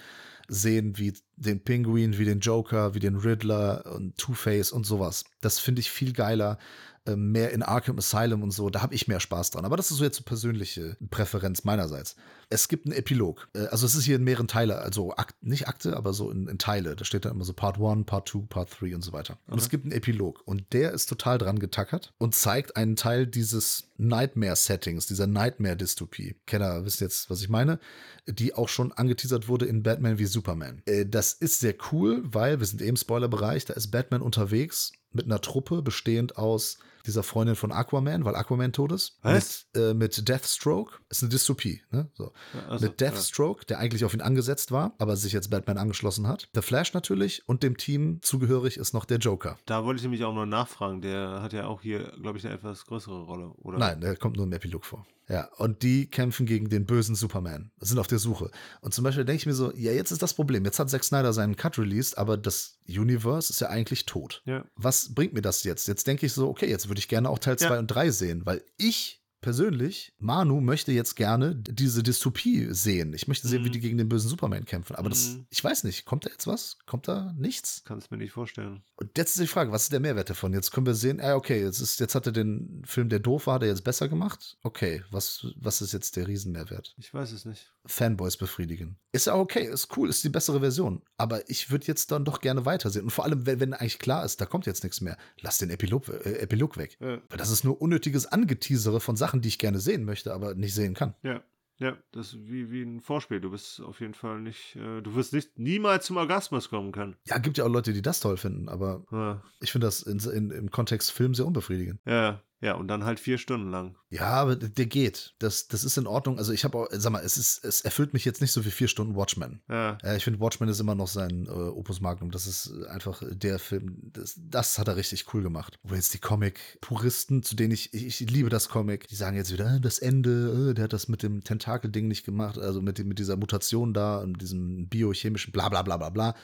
sehen 0.48 0.98
wie 0.98 1.12
den 1.36 1.62
Penguin, 1.62 2.18
wie 2.18 2.24
den 2.24 2.40
Joker, 2.40 2.94
wie 2.94 3.00
den 3.00 3.16
Riddler 3.16 3.84
und 3.94 4.16
Two-Face 4.16 4.72
und 4.72 4.86
sowas. 4.86 5.24
Das 5.40 5.58
finde 5.58 5.80
ich 5.80 5.90
viel 5.90 6.12
geiler 6.12 6.56
äh, 6.56 6.97
mehr 7.16 7.52
in 7.52 7.62
Arkham 7.62 7.98
Asylum 7.98 8.42
und 8.42 8.50
so, 8.50 8.70
da 8.70 8.82
habe 8.82 8.94
ich 8.94 9.08
mehr 9.08 9.20
Spaß 9.20 9.52
dran. 9.52 9.64
Aber 9.64 9.76
das 9.76 9.90
ist 9.90 9.98
so 9.98 10.04
jetzt 10.04 10.18
eine 10.18 10.24
persönliche 10.24 10.96
Präferenz 11.10 11.64
meinerseits. 11.64 12.16
Es 12.50 12.68
gibt 12.68 12.86
einen 12.86 12.94
Epilog. 12.94 13.48
Äh, 13.54 13.66
also 13.66 13.86
es 13.86 13.94
ist 13.94 14.04
hier 14.04 14.16
in 14.16 14.24
mehreren 14.24 14.48
Teile, 14.48 14.78
also 14.78 15.14
Akt, 15.14 15.42
nicht 15.42 15.68
Akte, 15.68 15.96
aber 15.96 16.12
so 16.12 16.30
in, 16.30 16.48
in, 16.48 16.58
Teile. 16.58 16.96
Da 16.96 17.04
steht 17.04 17.24
dann 17.24 17.32
immer 17.32 17.44
so 17.44 17.52
Part 17.52 17.80
1, 17.80 18.06
Part 18.06 18.28
2, 18.28 18.40
Part 18.48 18.80
3 18.80 18.94
und 18.94 19.02
so 19.02 19.12
weiter. 19.12 19.38
Und 19.46 19.54
okay. 19.54 19.62
es 19.62 19.68
gibt 19.70 19.84
einen 19.84 19.92
Epilog. 19.92 20.42
Und 20.44 20.72
der 20.72 20.92
ist 20.92 21.06
total 21.06 21.38
dran 21.38 21.58
getackert 21.58 22.12
und 22.18 22.34
zeigt 22.34 22.76
einen 22.76 22.96
Teil 22.96 23.26
dieses 23.26 23.90
Nightmare-Settings, 23.96 25.06
dieser 25.06 25.26
Nightmare-Dystopie. 25.26 26.36
Kenner 26.46 26.84
wisst 26.84 27.00
jetzt, 27.00 27.30
was 27.30 27.40
ich 27.40 27.48
meine, 27.48 27.78
die 28.26 28.54
auch 28.54 28.68
schon 28.68 28.92
angeteasert 28.92 29.48
wurde 29.48 29.66
in 29.66 29.82
Batman 29.82 30.18
wie 30.18 30.26
Superman. 30.26 30.82
Äh, 30.86 31.06
das 31.06 31.32
ist 31.32 31.60
sehr 31.60 31.74
cool, 31.92 32.22
weil 32.24 32.60
wir 32.60 32.66
sind 32.66 32.82
eben 32.82 32.90
im 32.90 32.96
Spoilerbereich, 32.96 33.64
da 33.64 33.74
ist 33.74 33.90
Batman 33.90 34.22
unterwegs 34.22 34.92
mit 35.12 35.26
einer 35.26 35.40
Truppe 35.40 35.82
bestehend 35.82 36.36
aus 36.36 36.78
dieser 37.08 37.22
Freundin 37.22 37.56
von 37.56 37.72
Aquaman, 37.72 38.24
weil 38.24 38.36
Aquaman 38.36 38.72
tot 38.72 38.92
ist. 38.92 39.18
Was? 39.22 39.66
Mit, 39.74 39.82
äh, 39.82 39.94
mit 39.94 40.28
Deathstroke. 40.28 40.98
Ist 41.08 41.22
eine 41.22 41.30
Dystopie, 41.30 41.82
ne? 41.90 42.08
So. 42.14 42.32
Also, 42.68 42.86
mit 42.86 43.00
Deathstroke, 43.00 43.62
ja. 43.62 43.66
der 43.70 43.78
eigentlich 43.78 44.04
auf 44.04 44.14
ihn 44.14 44.20
angesetzt 44.20 44.70
war, 44.70 44.94
aber 44.98 45.16
sich 45.16 45.32
jetzt 45.32 45.50
Batman 45.50 45.78
angeschlossen 45.78 46.28
hat. 46.28 46.48
The 46.54 46.62
Flash 46.62 46.94
natürlich 46.94 47.42
und 47.48 47.62
dem 47.62 47.76
Team 47.76 48.20
zugehörig 48.22 48.76
ist 48.76 48.92
noch 48.92 49.04
der 49.04 49.18
Joker. 49.18 49.58
Da 49.66 49.84
wollte 49.84 49.98
ich 49.98 50.02
nämlich 50.02 50.24
auch 50.24 50.34
noch 50.34 50.46
nachfragen. 50.46 51.00
Der 51.00 51.42
hat 51.42 51.52
ja 51.52 51.66
auch 51.66 51.82
hier, 51.82 52.12
glaube 52.20 52.38
ich, 52.38 52.46
eine 52.46 52.54
etwas 52.54 52.86
größere 52.86 53.22
Rolle, 53.22 53.48
oder? 53.56 53.78
Nein, 53.78 54.00
der 54.00 54.16
kommt 54.16 54.36
nur 54.36 54.46
im 54.46 54.52
Epilog 54.52 54.84
vor. 54.84 55.06
Ja, 55.28 55.50
und 55.58 55.82
die 55.82 56.08
kämpfen 56.08 56.46
gegen 56.46 56.70
den 56.70 56.86
bösen 56.86 57.14
Superman, 57.14 57.70
sind 57.80 57.98
auf 57.98 58.06
der 58.06 58.18
Suche. 58.18 58.50
Und 58.80 58.94
zum 58.94 59.04
Beispiel 59.04 59.26
denke 59.26 59.40
ich 59.40 59.46
mir 59.46 59.52
so, 59.52 59.72
ja, 59.74 59.92
jetzt 59.92 60.10
ist 60.10 60.22
das 60.22 60.32
Problem. 60.32 60.64
Jetzt 60.64 60.78
hat 60.78 60.88
Zack 60.88 61.04
Snyder 61.04 61.34
seinen 61.34 61.54
Cut 61.54 61.78
released, 61.78 62.16
aber 62.16 62.38
das 62.38 62.78
Universe 62.88 63.52
ist 63.52 63.60
ja 63.60 63.68
eigentlich 63.68 64.06
tot. 64.06 64.42
Ja. 64.46 64.64
Was 64.74 65.14
bringt 65.14 65.34
mir 65.34 65.42
das 65.42 65.64
jetzt? 65.64 65.86
Jetzt 65.86 66.06
denke 66.06 66.24
ich 66.24 66.32
so, 66.32 66.48
okay, 66.48 66.68
jetzt 66.68 66.88
würde 66.88 66.97
ich 66.98 67.08
gerne 67.08 67.28
auch 67.28 67.38
Teil 67.38 67.58
2 67.58 67.66
ja. 67.66 67.78
und 67.78 67.86
3 67.86 68.10
sehen, 68.10 68.42
weil 68.44 68.62
ich 68.76 69.18
persönlich, 69.40 70.12
Manu 70.18 70.60
möchte 70.60 70.92
jetzt 70.92 71.14
gerne 71.14 71.54
diese 71.54 72.02
Dystopie 72.02 72.68
sehen. 72.70 73.14
Ich 73.14 73.28
möchte 73.28 73.46
sehen, 73.46 73.62
mhm. 73.62 73.66
wie 73.66 73.70
die 73.70 73.80
gegen 73.80 73.98
den 73.98 74.08
bösen 74.08 74.28
Superman 74.28 74.64
kämpfen. 74.64 74.96
Aber 74.96 75.08
das, 75.08 75.30
mhm. 75.30 75.46
ich 75.50 75.62
weiß 75.62 75.84
nicht, 75.84 76.04
kommt 76.04 76.26
da 76.26 76.30
jetzt 76.30 76.46
was? 76.46 76.78
Kommt 76.86 77.08
da 77.08 77.32
nichts? 77.36 77.84
Kann 77.84 77.98
es 77.98 78.10
mir 78.10 78.16
nicht 78.16 78.32
vorstellen. 78.32 78.82
Und 78.96 79.16
jetzt 79.16 79.30
ist 79.30 79.40
die 79.40 79.46
Frage, 79.46 79.70
was 79.70 79.84
ist 79.84 79.92
der 79.92 80.00
Mehrwert 80.00 80.30
davon? 80.30 80.52
Jetzt 80.52 80.72
können 80.72 80.86
wir 80.86 80.94
sehen, 80.94 81.20
ah, 81.20 81.34
okay, 81.34 81.62
jetzt, 81.62 81.80
ist, 81.80 82.00
jetzt 82.00 82.14
hat 82.14 82.26
er 82.26 82.32
den 82.32 82.82
Film, 82.84 83.08
der 83.08 83.20
doof 83.20 83.46
war, 83.46 83.58
der 83.58 83.68
jetzt 83.68 83.84
besser 83.84 84.08
gemacht. 84.08 84.58
Okay, 84.62 85.02
was, 85.10 85.46
was 85.56 85.82
ist 85.82 85.92
jetzt 85.92 86.16
der 86.16 86.26
Riesenmehrwert? 86.26 86.94
Ich 86.98 87.14
weiß 87.14 87.32
es 87.32 87.44
nicht. 87.44 87.72
Fanboys 87.88 88.36
befriedigen. 88.36 88.98
Ist 89.12 89.26
ja 89.26 89.34
okay, 89.34 89.64
ist 89.64 89.96
cool, 89.96 90.08
ist 90.08 90.22
die 90.22 90.28
bessere 90.28 90.60
Version. 90.60 91.02
Aber 91.16 91.48
ich 91.50 91.70
würde 91.70 91.86
jetzt 91.86 92.12
dann 92.12 92.24
doch 92.24 92.40
gerne 92.40 92.66
weitersehen. 92.66 93.04
Und 93.04 93.10
vor 93.10 93.24
allem, 93.24 93.46
wenn, 93.46 93.60
wenn 93.60 93.74
eigentlich 93.74 93.98
klar 93.98 94.24
ist, 94.24 94.40
da 94.40 94.46
kommt 94.46 94.66
jetzt 94.66 94.84
nichts 94.84 95.00
mehr, 95.00 95.16
lass 95.40 95.58
den 95.58 95.70
Epilog, 95.70 96.08
äh, 96.08 96.38
Epilog 96.38 96.76
weg. 96.76 96.96
Ja. 97.00 97.20
Weil 97.28 97.38
das 97.38 97.50
ist 97.50 97.64
nur 97.64 97.80
unnötiges 97.80 98.26
Angeteasere 98.26 99.00
von 99.00 99.16
Sachen, 99.16 99.40
die 99.40 99.48
ich 99.48 99.58
gerne 99.58 99.80
sehen 99.80 100.04
möchte, 100.04 100.32
aber 100.32 100.54
nicht 100.54 100.74
sehen 100.74 100.94
kann. 100.94 101.14
Ja. 101.22 101.42
Ja, 101.80 101.96
das 102.10 102.32
ist 102.32 102.48
wie, 102.48 102.72
wie 102.72 102.82
ein 102.82 103.00
Vorspiel. 103.00 103.40
Du 103.40 103.52
bist 103.52 103.80
auf 103.80 104.00
jeden 104.00 104.14
Fall 104.14 104.40
nicht, 104.40 104.74
äh, 104.74 105.00
du 105.00 105.14
wirst 105.14 105.32
nicht 105.32 105.60
niemals 105.60 106.06
zum 106.06 106.16
Orgasmus 106.16 106.70
kommen 106.70 106.90
können. 106.90 107.16
Ja, 107.24 107.38
gibt 107.38 107.56
ja 107.56 107.64
auch 107.64 107.68
Leute, 107.68 107.92
die 107.92 108.02
das 108.02 108.18
toll 108.18 108.36
finden, 108.36 108.68
aber 108.68 109.04
ja. 109.12 109.42
ich 109.60 109.70
finde 109.70 109.86
das 109.86 110.02
in, 110.02 110.18
in, 110.18 110.50
im 110.50 110.70
Kontext 110.72 111.12
Film 111.12 111.34
sehr 111.36 111.46
unbefriedigend. 111.46 112.00
Ja, 112.04 112.42
ja, 112.60 112.74
und 112.74 112.88
dann 112.88 113.04
halt 113.04 113.20
vier 113.20 113.38
Stunden 113.38 113.70
lang. 113.70 113.96
Ja, 114.10 114.30
aber 114.30 114.56
der 114.56 114.86
geht. 114.86 115.34
Das, 115.38 115.68
das 115.68 115.84
ist 115.84 115.96
in 115.96 116.08
Ordnung. 116.08 116.38
Also 116.38 116.52
ich 116.52 116.64
habe 116.64 116.76
auch, 116.76 116.88
sag 116.90 117.12
mal, 117.12 117.22
es 117.22 117.36
ist, 117.36 117.64
es 117.64 117.82
erfüllt 117.82 118.12
mich 118.14 118.24
jetzt 118.24 118.40
nicht 118.40 118.50
so 118.50 118.64
wie 118.64 118.72
vier 118.72 118.88
Stunden 118.88 119.14
Watchmen. 119.14 119.60
Ja. 119.68 119.96
Äh, 120.02 120.16
ich 120.16 120.24
finde, 120.24 120.40
Watchmen 120.40 120.68
ist 120.68 120.80
immer 120.80 120.96
noch 120.96 121.06
sein 121.06 121.46
äh, 121.46 121.50
Opus 121.50 122.00
Magnum. 122.00 122.32
Das 122.32 122.48
ist 122.48 122.72
einfach 122.88 123.22
der 123.30 123.60
Film, 123.60 123.98
das, 124.12 124.40
das 124.42 124.78
hat 124.78 124.88
er 124.88 124.96
richtig 124.96 125.32
cool 125.32 125.42
gemacht. 125.42 125.78
Wo 125.84 125.94
jetzt 125.94 126.14
die 126.14 126.18
Comic-Puristen, 126.18 127.44
zu 127.44 127.54
denen 127.54 127.72
ich, 127.72 127.94
ich, 127.94 128.06
ich, 128.06 128.30
liebe 128.30 128.48
das 128.48 128.68
Comic, 128.68 129.06
die 129.06 129.14
sagen 129.14 129.36
jetzt 129.36 129.52
wieder, 129.52 129.76
äh, 129.76 129.80
das 129.80 130.00
Ende, 130.00 130.70
äh, 130.70 130.74
der 130.74 130.84
hat 130.84 130.92
das 130.92 131.06
mit 131.06 131.22
dem 131.22 131.44
Tentakel-Ding 131.44 132.08
nicht 132.08 132.24
gemacht, 132.24 132.58
also 132.58 132.82
mit, 132.82 132.98
mit 133.04 133.20
dieser 133.20 133.36
Mutation 133.36 133.94
da 133.94 134.18
und 134.18 134.42
diesem 134.42 134.88
biochemischen 134.88 135.52
bla 135.52 135.68
bla 135.68 135.82
bla 135.82 135.96
bla 135.96 136.10
bla. 136.10 136.34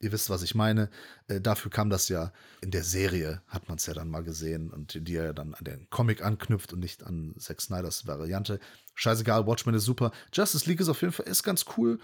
Ihr 0.00 0.12
wisst, 0.12 0.28
was 0.28 0.42
ich 0.42 0.54
meine. 0.54 0.90
Äh, 1.28 1.40
dafür 1.40 1.70
kam 1.70 1.88
das 1.88 2.08
ja 2.08 2.32
in 2.60 2.70
der 2.70 2.84
Serie, 2.84 3.42
hat 3.46 3.68
man 3.68 3.78
es 3.78 3.86
ja 3.86 3.94
dann 3.94 4.10
mal 4.10 4.22
gesehen 4.22 4.70
und 4.70 5.08
die 5.08 5.12
ja 5.12 5.32
dann 5.32 5.54
an 5.54 5.64
den 5.64 5.88
Comic 5.90 6.22
anknüpft 6.22 6.72
und 6.72 6.80
nicht 6.80 7.04
an 7.04 7.34
Zack 7.38 7.60
Snyders 7.60 8.06
Variante. 8.06 8.60
Scheißegal, 8.94 9.46
Watchmen 9.46 9.74
ist 9.74 9.84
super. 9.84 10.12
Justice 10.32 10.68
League 10.68 10.80
ist 10.80 10.88
auf 10.88 11.00
jeden 11.00 11.12
Fall 11.12 11.26
ist 11.26 11.42
ganz 11.42 11.64
cool, 11.76 11.98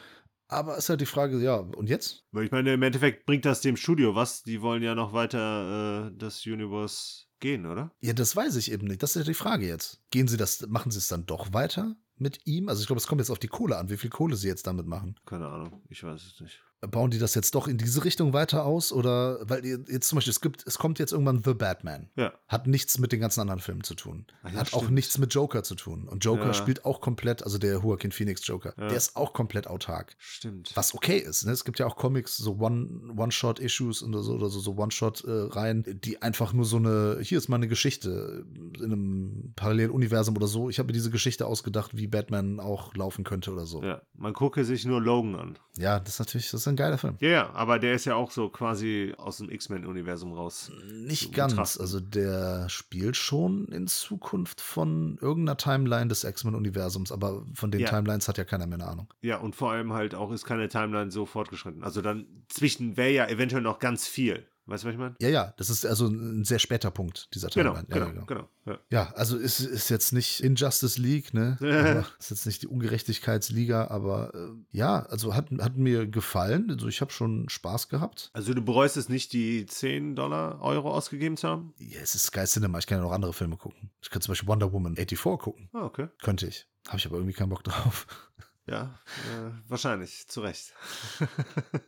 aber 0.49 0.76
ist 0.76 0.88
halt 0.88 1.01
die 1.01 1.07
Frage, 1.07 1.38
ja, 1.38 1.57
und 1.57 1.88
jetzt? 1.88 2.24
Weil 2.32 2.45
ich 2.45 2.51
meine, 2.51 2.74
im 2.74 2.82
Endeffekt 2.82 3.26
bringt 3.26 3.45
das 3.45 3.61
dem 3.61 3.76
Studio 3.76 4.14
was. 4.14 4.43
Die 4.43 4.62
wollen 4.62 4.82
ja 4.82 4.95
noch 4.95 5.12
weiter 5.12 6.09
äh, 6.09 6.12
das 6.16 6.45
Universe 6.45 7.26
gehen, 7.38 7.66
oder? 7.66 7.93
Ja, 8.01 8.12
das 8.12 8.34
weiß 8.34 8.57
ich 8.57 8.72
eben 8.72 8.86
nicht. 8.86 9.03
Das 9.03 9.14
ist 9.14 9.22
ja 9.22 9.30
die 9.30 9.34
Frage 9.34 9.66
jetzt. 9.66 10.01
Gehen 10.11 10.26
sie 10.26 10.36
das, 10.36 10.66
machen 10.66 10.91
sie 10.91 10.99
es 10.99 11.09
dann 11.09 11.26
doch 11.26 11.53
weiter 11.53 11.97
mit 12.16 12.41
ihm? 12.47 12.68
Also 12.68 12.80
ich 12.80 12.86
glaube, 12.86 12.99
es 12.99 13.07
kommt 13.07 13.20
jetzt 13.20 13.30
auf 13.30 13.38
die 13.38 13.49
Kohle 13.49 13.78
an, 13.78 13.91
wie 13.91 13.97
viel 13.97 14.11
Kohle 14.11 14.36
sie 14.36 14.49
jetzt 14.49 14.66
damit 14.66 14.86
machen. 14.86 15.14
Keine 15.24 15.49
Ahnung, 15.49 15.82
ich 15.88 16.03
weiß 16.03 16.20
es 16.20 16.41
nicht 16.41 16.61
bauen 16.81 17.11
die 17.11 17.18
das 17.18 17.35
jetzt 17.35 17.55
doch 17.55 17.68
in 17.68 17.78
diese 17.78 18.05
Richtung 18.05 18.33
weiter 18.33 18.64
aus? 18.64 18.93
Oder, 18.93 19.39
weil 19.49 19.64
jetzt 19.64 20.09
zum 20.09 20.16
Beispiel, 20.16 20.31
es 20.31 20.41
gibt, 20.41 20.66
es 20.66 20.78
kommt 20.78 20.99
jetzt 20.99 21.12
irgendwann 21.12 21.43
The 21.45 21.55
Batman. 21.55 22.09
Ja. 22.16 22.33
Hat 22.49 22.66
nichts 22.66 22.99
mit 22.99 23.12
den 23.12 23.20
ganzen 23.20 23.41
anderen 23.41 23.61
Filmen 23.61 23.85
zu 23.85 23.95
tun. 23.95 24.26
Ach, 24.43 24.53
ja, 24.53 24.61
Hat 24.61 24.68
stimmt. 24.68 24.85
auch 24.85 24.91
nichts 24.91 25.18
mit 25.18 25.35
Joker 25.35 25.62
zu 25.62 25.74
tun. 25.74 26.09
Und 26.09 26.24
Joker 26.24 26.47
ja. 26.47 26.55
spielt 26.55 26.85
auch 26.85 27.01
komplett, 27.01 27.43
also 27.43 27.59
der 27.59 27.74
Joaquin 27.74 28.12
Phoenix 28.12 28.47
Joker, 28.47 28.72
der 28.76 28.93
ist 28.93 29.16
auch 29.16 29.33
komplett 29.33 29.66
autark. 29.66 30.16
Stimmt. 30.18 30.72
Was 30.74 30.95
okay 30.95 31.18
ist. 31.18 31.45
Ne? 31.45 31.53
Es 31.53 31.64
gibt 31.64 31.78
ja 31.78 31.87
auch 31.87 31.97
Comics, 31.97 32.37
so 32.37 32.59
One-Shot-Issues 32.59 34.03
One 34.03 34.16
oder 34.16 34.22
so, 34.22 34.35
oder 34.35 34.49
so, 34.49 34.61
so 34.61 34.76
One-Shot-Reihen, 34.76 35.85
die 36.01 36.22
einfach 36.22 36.53
nur 36.53 36.64
so 36.64 36.76
eine, 36.76 37.18
hier 37.20 37.39
ist 37.39 37.49
mal 37.49 37.57
eine 37.57 37.68
Geschichte 37.68 38.47
in 38.78 38.85
einem 38.85 39.53
Paralleluniversum 39.57 40.37
oder 40.37 40.47
so. 40.47 40.70
Ich 40.70 40.78
habe 40.78 40.87
mir 40.89 40.93
diese 40.93 41.11
Geschichte 41.11 41.47
ausgedacht, 41.47 41.97
wie 41.97 42.07
Batman 42.07 42.61
auch 42.61 42.95
laufen 42.95 43.24
könnte 43.24 43.53
oder 43.53 43.66
so. 43.66 43.83
Ja, 43.83 44.03
man 44.14 44.33
gucke 44.33 44.64
sich 44.64 44.85
nur 44.85 45.01
Logan 45.01 45.35
an. 45.35 45.59
Ja, 45.78 46.01
das 46.01 46.14
ist 46.14 46.18
natürlich, 46.18 46.51
das 46.51 46.62
ist 46.62 46.66
ein 46.71 46.77
geiler 46.77 46.99
Film. 46.99 47.16
Ja, 47.21 47.29
ja, 47.29 47.51
aber 47.53 47.79
der 47.79 47.95
ist 47.95 48.05
ja 48.05 48.14
auch 48.14 48.31
so 48.31 48.49
quasi 48.49 49.14
aus 49.16 49.39
dem 49.39 49.51
X-Men-Universum 49.51 50.33
raus. 50.33 50.71
Nicht 50.93 51.35
ganz. 51.35 51.53
Betrachten. 51.53 51.81
Also 51.81 52.01
der 52.01 52.68
spielt 52.68 53.16
schon 53.16 53.66
in 53.66 53.87
Zukunft 53.87 54.61
von 54.61 55.18
irgendeiner 55.21 55.57
Timeline 55.57 56.09
des 56.09 56.25
X-Men-Universums, 56.25 57.12
aber 57.12 57.45
von 57.55 57.71
den 57.71 57.81
ja. 57.81 57.89
Timelines 57.89 58.29
hat 58.29 58.39
ja 58.39 58.45
keiner 58.45 58.66
mehr 58.66 58.79
eine 58.79 58.89
Ahnung. 58.89 59.12
Ja, 59.23 59.39
und 59.39 59.55
vor 59.57 59.73
allem 59.73 59.93
halt 59.93 60.14
auch 60.14 60.31
ist 60.33 60.45
keine 60.45 60.68
Timeline 60.68 61.11
so 61.11 61.27
fortgeschritten. 61.27 61.83
Also 61.83 62.03
dann 62.03 62.27
zwischen 62.49 62.97
wäre 62.97 63.11
ja 63.11 63.29
eventuell 63.29 63.62
noch 63.62 63.79
ganz 63.79 64.07
viel. 64.07 64.47
Weißt 64.67 64.85
du, 64.85 64.89
was 64.89 64.95
ich 64.95 64.99
meine? 64.99 65.17
Ja, 65.21 65.29
ja, 65.29 65.55
das 65.57 65.69
ist 65.69 65.85
also 65.85 66.07
ein 66.07 66.45
sehr 66.45 66.59
später 66.59 66.91
Punkt 66.91 67.35
dieser 67.35 67.49
genau, 67.49 67.75
Timeline. 67.75 67.89
Genau, 67.89 68.07
ja, 68.07 68.13
genau, 68.13 68.27
genau. 68.27 68.49
Ja. 68.67 68.79
ja, 68.91 69.13
also 69.15 69.37
ist, 69.37 69.61
ist 69.61 69.89
jetzt 69.89 70.13
nicht 70.13 70.41
Injustice 70.41 70.99
League, 70.99 71.35
ne? 71.35 71.57
ist 72.19 72.31
jetzt 72.31 72.47
nicht 72.47 72.63
die 72.63 72.69
Ungerechtigkeitsliga, 72.69 73.89
aber 73.89 74.33
äh, 74.35 74.49
ja, 74.71 75.01
also 75.07 75.35
hat, 75.35 75.51
hat 75.61 75.77
mir 75.77 76.07
gefallen. 76.07 76.71
Also 76.71 76.87
ich 76.89 77.01
habe 77.01 77.11
schon 77.11 77.49
Spaß 77.49 77.89
gehabt. 77.89 78.31
Also 78.33 78.55
du 78.55 78.63
bereust 78.63 78.97
es 78.97 79.09
nicht, 79.09 79.33
die 79.33 79.67
10 79.67 80.15
Dollar, 80.15 80.61
Euro 80.61 80.93
ausgegeben 80.93 81.37
zu 81.37 81.49
haben? 81.49 81.75
Ja, 81.79 82.01
es 82.01 82.15
ist 82.15 82.27
Sky 82.27 82.45
Cinema. 82.45 82.79
Ich 82.79 82.87
kann 82.87 82.99
ja 82.99 83.05
noch 83.05 83.13
andere 83.13 83.33
Filme 83.33 83.57
gucken. 83.57 83.91
Ich 84.03 84.11
könnte 84.11 84.27
zum 84.27 84.33
Beispiel 84.33 84.49
Wonder 84.49 84.73
Woman 84.73 84.95
84 84.95 85.39
gucken. 85.39 85.69
Ah, 85.73 85.85
okay. 85.85 86.09
Könnte 86.23 86.47
ich. 86.47 86.67
Habe 86.87 86.99
ich 86.99 87.07
aber 87.07 87.17
irgendwie 87.17 87.35
keinen 87.35 87.51
Bock 87.51 87.65
drauf. 87.65 88.07
Ja, 88.67 89.01
äh, 89.35 89.51
wahrscheinlich, 89.69 90.29
zu 90.29 90.41
Recht. 90.43 90.75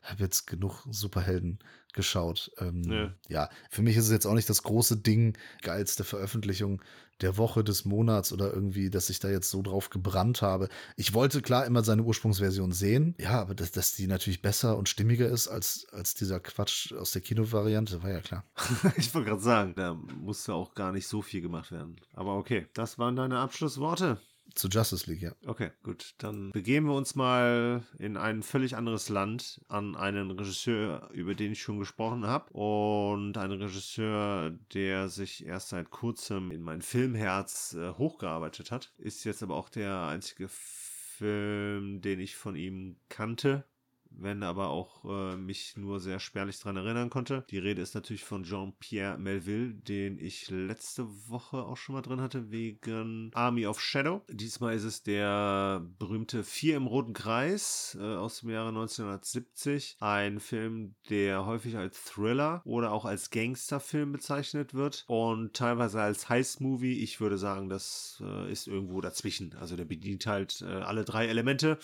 Ich 0.02 0.10
habe 0.10 0.22
jetzt 0.24 0.46
genug 0.46 0.84
Superhelden 0.90 1.60
geschaut. 1.92 2.50
Ähm, 2.58 2.82
ja. 2.84 3.14
ja, 3.28 3.48
für 3.70 3.82
mich 3.82 3.96
ist 3.96 4.06
es 4.06 4.10
jetzt 4.10 4.26
auch 4.26 4.34
nicht 4.34 4.48
das 4.48 4.62
große 4.62 4.96
Ding, 4.98 5.36
geilste 5.62 6.04
Veröffentlichung 6.04 6.82
der 7.22 7.36
Woche, 7.36 7.62
des 7.62 7.84
Monats 7.84 8.32
oder 8.32 8.52
irgendwie, 8.52 8.90
dass 8.90 9.10
ich 9.10 9.20
da 9.20 9.28
jetzt 9.28 9.50
so 9.50 9.62
drauf 9.62 9.90
gebrannt 9.90 10.42
habe. 10.42 10.68
Ich 10.96 11.14
wollte 11.14 11.40
klar 11.40 11.66
immer 11.66 11.84
seine 11.84 12.02
Ursprungsversion 12.02 12.72
sehen. 12.72 13.14
Ja, 13.18 13.40
aber 13.40 13.54
dass, 13.54 13.70
dass 13.70 13.94
die 13.94 14.06
natürlich 14.06 14.42
besser 14.42 14.76
und 14.76 14.88
stimmiger 14.88 15.28
ist 15.28 15.48
als, 15.48 15.86
als 15.92 16.14
dieser 16.14 16.40
Quatsch 16.40 16.92
aus 16.92 17.12
der 17.12 17.22
Kinovariante, 17.22 18.02
war 18.02 18.10
ja 18.10 18.20
klar. 18.20 18.44
ich 18.96 19.14
wollte 19.14 19.30
gerade 19.30 19.42
sagen, 19.42 19.74
da 19.76 19.94
musste 19.94 20.54
auch 20.54 20.74
gar 20.74 20.92
nicht 20.92 21.06
so 21.06 21.22
viel 21.22 21.40
gemacht 21.40 21.70
werden. 21.70 21.96
Aber 22.14 22.36
okay, 22.36 22.66
das 22.74 22.98
waren 22.98 23.16
deine 23.16 23.38
Abschlussworte. 23.38 24.18
Zu 24.54 24.68
Justice 24.68 25.10
League, 25.10 25.22
ja. 25.22 25.32
Okay, 25.46 25.70
gut. 25.82 26.14
Dann 26.18 26.50
begeben 26.50 26.86
wir 26.86 26.94
uns 26.94 27.14
mal 27.14 27.82
in 27.98 28.16
ein 28.16 28.42
völlig 28.42 28.76
anderes 28.76 29.08
Land 29.08 29.60
an 29.68 29.96
einen 29.96 30.30
Regisseur, 30.30 31.08
über 31.12 31.34
den 31.34 31.52
ich 31.52 31.62
schon 31.62 31.78
gesprochen 31.78 32.26
habe. 32.26 32.52
Und 32.52 33.38
einen 33.38 33.60
Regisseur, 33.60 34.50
der 34.74 35.08
sich 35.08 35.46
erst 35.46 35.70
seit 35.70 35.90
kurzem 35.90 36.50
in 36.50 36.62
mein 36.62 36.82
Filmherz 36.82 37.74
äh, 37.74 37.92
hochgearbeitet 37.92 38.70
hat. 38.70 38.92
Ist 38.98 39.24
jetzt 39.24 39.42
aber 39.42 39.56
auch 39.56 39.68
der 39.68 40.06
einzige 40.06 40.48
Film, 40.48 42.00
den 42.00 42.20
ich 42.20 42.36
von 42.36 42.56
ihm 42.56 42.96
kannte 43.08 43.64
wenn 44.18 44.42
aber 44.42 44.68
auch 44.68 45.04
äh, 45.04 45.36
mich 45.36 45.76
nur 45.76 46.00
sehr 46.00 46.20
spärlich 46.20 46.58
daran 46.58 46.76
erinnern 46.76 47.10
konnte. 47.10 47.44
Die 47.50 47.58
Rede 47.58 47.82
ist 47.82 47.94
natürlich 47.94 48.24
von 48.24 48.44
Jean-Pierre 48.44 49.18
Melville, 49.18 49.74
den 49.74 50.18
ich 50.18 50.50
letzte 50.50 51.06
Woche 51.28 51.58
auch 51.58 51.76
schon 51.76 51.94
mal 51.94 52.02
drin 52.02 52.20
hatte, 52.20 52.50
wegen 52.50 53.30
Army 53.34 53.66
of 53.66 53.80
Shadow. 53.80 54.22
Diesmal 54.28 54.74
ist 54.74 54.84
es 54.84 55.02
der 55.02 55.84
berühmte 55.98 56.44
Vier 56.44 56.76
im 56.76 56.86
Roten 56.86 57.12
Kreis 57.12 57.96
äh, 58.00 58.04
aus 58.04 58.40
dem 58.40 58.50
Jahre 58.50 58.68
1970. 58.68 59.96
Ein 60.00 60.40
Film, 60.40 60.94
der 61.08 61.46
häufig 61.46 61.76
als 61.76 62.04
Thriller 62.04 62.62
oder 62.64 62.92
auch 62.92 63.04
als 63.04 63.30
Gangsterfilm 63.30 64.12
bezeichnet 64.12 64.74
wird 64.74 65.04
und 65.08 65.54
teilweise 65.54 66.00
als 66.00 66.28
Heist-Movie. 66.28 67.02
Ich 67.02 67.20
würde 67.20 67.38
sagen, 67.38 67.68
das 67.68 68.22
äh, 68.24 68.50
ist 68.50 68.66
irgendwo 68.66 69.00
dazwischen. 69.00 69.54
Also 69.58 69.76
der 69.76 69.84
bedient 69.84 70.26
halt 70.26 70.62
äh, 70.62 70.66
alle 70.66 71.04
drei 71.04 71.26
Elemente 71.26 71.78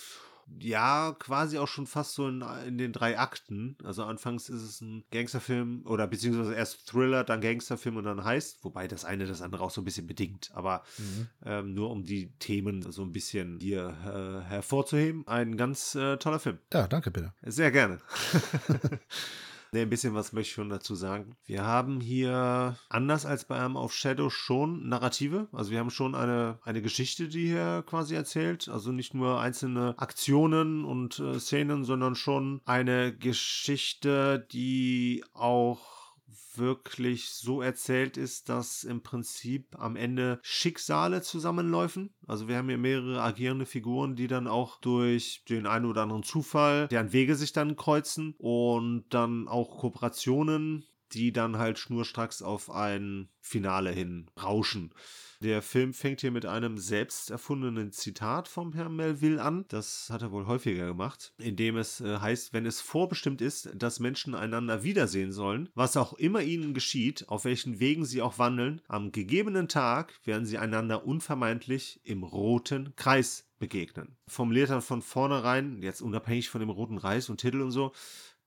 ja, 0.61 1.15
quasi 1.19 1.59
auch 1.59 1.69
schon 1.69 1.87
fast 1.87 2.15
so 2.15 2.29
in, 2.29 2.43
in, 2.67 2.79
den 2.79 2.93
drei 2.93 3.19
Akten. 3.19 3.77
Also 3.85 4.05
anfangs 4.05 4.49
ist 4.49 4.63
es 4.63 4.81
ein 4.81 5.05
Gangsterfilm 5.11 5.83
oder 5.85 6.07
beziehungsweise 6.07 6.55
erst 6.55 6.89
Thriller, 6.89 7.25
dann 7.25 7.41
Gangsterfilm 7.41 7.97
und 7.97 8.05
dann 8.05 8.25
heißt, 8.25 8.65
wobei 8.65 8.89
das 8.89 9.05
eine 9.05 9.27
das 9.27 9.43
andere 9.43 9.63
auch 9.63 9.71
so 9.71 9.81
ein 9.81 9.85
bisschen 9.85 10.07
bedingt. 10.07 10.51
Aber 10.55 10.83
mhm. 10.99 11.29
ähm, 11.45 11.75
nur 11.75 11.91
um 11.91 12.05
die 12.05 12.33
Themen 12.39 12.91
so 12.91 13.03
ein 13.03 13.13
bisschen 13.13 13.61
hier 13.61 13.95
äh, 14.05 14.49
hervorzuheben. 14.49 15.27
Ein 15.27 15.57
ganz 15.57 15.95
äh, 15.95 16.17
toller 16.17 16.39
Film. 16.39 16.59
Ja, 16.73 16.87
danke 16.87 17.11
bitte. 17.11 17.33
Sehr 17.43 17.71
gerne. 17.71 17.99
Ne, 19.73 19.83
ein 19.83 19.91
bisschen 19.91 20.15
was 20.15 20.33
möchte 20.33 20.49
ich 20.49 20.55
schon 20.55 20.71
dazu 20.71 20.95
sagen. 20.95 21.37
Wir 21.45 21.65
haben 21.65 22.01
hier, 22.01 22.79
anders 22.89 23.27
als 23.27 23.45
bei 23.45 23.59
einem 23.59 23.77
auf 23.77 23.93
Shadow, 23.93 24.31
schon 24.31 24.89
Narrative. 24.89 25.49
Also 25.53 25.71
wir 25.71 25.79
haben 25.79 25.91
schon 25.91 26.15
eine, 26.15 26.59
eine 26.65 26.81
Geschichte, 26.81 27.29
die 27.29 27.49
hier 27.49 27.85
quasi 27.87 28.15
erzählt. 28.15 28.69
Also 28.69 28.93
nicht 28.93 29.13
nur 29.13 29.41
einzelne 29.41 29.95
Aktionen 29.99 30.85
und 30.85 31.19
äh, 31.19 31.39
Szenen, 31.39 31.85
sondern 31.85 32.15
schon 32.15 32.63
eine 32.65 33.15
Geschichte, 33.15 34.47
die 34.51 35.23
auch 35.35 35.98
wirklich 36.59 37.31
so 37.31 37.63
erzählt 37.63 38.17
ist, 38.17 38.49
dass 38.49 38.85
im 38.85 39.03
Prinzip 39.03 39.79
am 39.79 39.97
Ende 39.97 40.39
Schicksale 40.43 41.23
zusammenläufen. 41.23 42.15
Also 42.27 42.49
wir 42.49 42.57
haben 42.57 42.69
hier 42.69 42.79
mehrere 42.79 43.23
agierende 43.23 43.67
Figuren, 43.67 44.17
die 44.17 44.27
dann 44.27 44.47
auch 44.47 44.81
durch 44.81 45.45
den 45.49 45.67
einen 45.67 45.87
oder 45.87 46.03
anderen 46.03 46.23
Zufall, 46.23 46.89
deren 46.89 47.13
Wege 47.13 47.35
sich 47.35 47.53
dann 47.53 47.77
kreuzen 47.77 48.35
und 48.39 49.07
dann 49.11 49.49
auch 49.49 49.79
Kooperationen, 49.79 50.85
die 51.13 51.33
dann 51.33 51.59
halt 51.59 51.79
schnurstracks 51.79 52.43
auf 52.43 52.71
ein 52.71 53.29
Finale 53.41 53.91
hin 53.91 54.31
rauschen. 54.43 54.93
Der 55.41 55.63
Film 55.63 55.95
fängt 55.95 56.21
hier 56.21 56.33
mit 56.33 56.47
einem 56.47 56.79
selbst 56.79 57.31
erfundenen 57.31 57.93
Zitat 57.93 58.49
vom 58.49 58.73
Herrn 58.73 58.97
Melville 58.97 59.41
an. 59.41 59.67
Das 59.69 60.11
hat 60.11 60.23
er 60.23 60.33
wohl 60.33 60.47
häufiger 60.47 60.87
gemacht, 60.87 61.33
indem 61.39 61.77
es 61.77 62.01
äh, 62.01 62.19
heißt, 62.19 62.53
wenn 62.53 62.67
es 62.67 62.81
vorbestimmt 62.81 63.41
ist, 63.41 63.71
dass 63.77 64.01
Menschen 64.01 64.35
einander 64.35 64.83
wiedersehen 64.83 65.31
sollen, 65.31 65.69
was 65.77 65.97
auch 65.97 66.15
immer 66.15 66.43
ihnen 66.43 66.75
geschieht, 66.75 67.29
auf 67.29 67.45
welchen 67.45 67.79
Wegen 67.79 68.05
sie 68.05 68.21
auch 68.21 68.41
wandeln, 68.41 68.81
am 68.89 69.13
gegebenen 69.13 69.69
Tag 69.69 70.19
werden 70.25 70.45
sie 70.45 70.59
einander 70.59 71.07
unvermeidlich 71.07 72.01
im 72.03 72.25
roten 72.25 72.97
Kreis 72.97 73.47
begegnen. 73.61 74.17
Formuliert 74.27 74.71
dann 74.71 74.83
von 74.83 75.03
vornherein, 75.03 75.83
jetzt 75.83 76.03
unabhängig 76.03 76.49
von 76.49 76.61
dem 76.61 76.71
roten 76.71 76.99
Reis 76.99 77.29
und 77.29 77.41
Titel 77.41 77.61
und 77.61 77.71
so, 77.71 77.93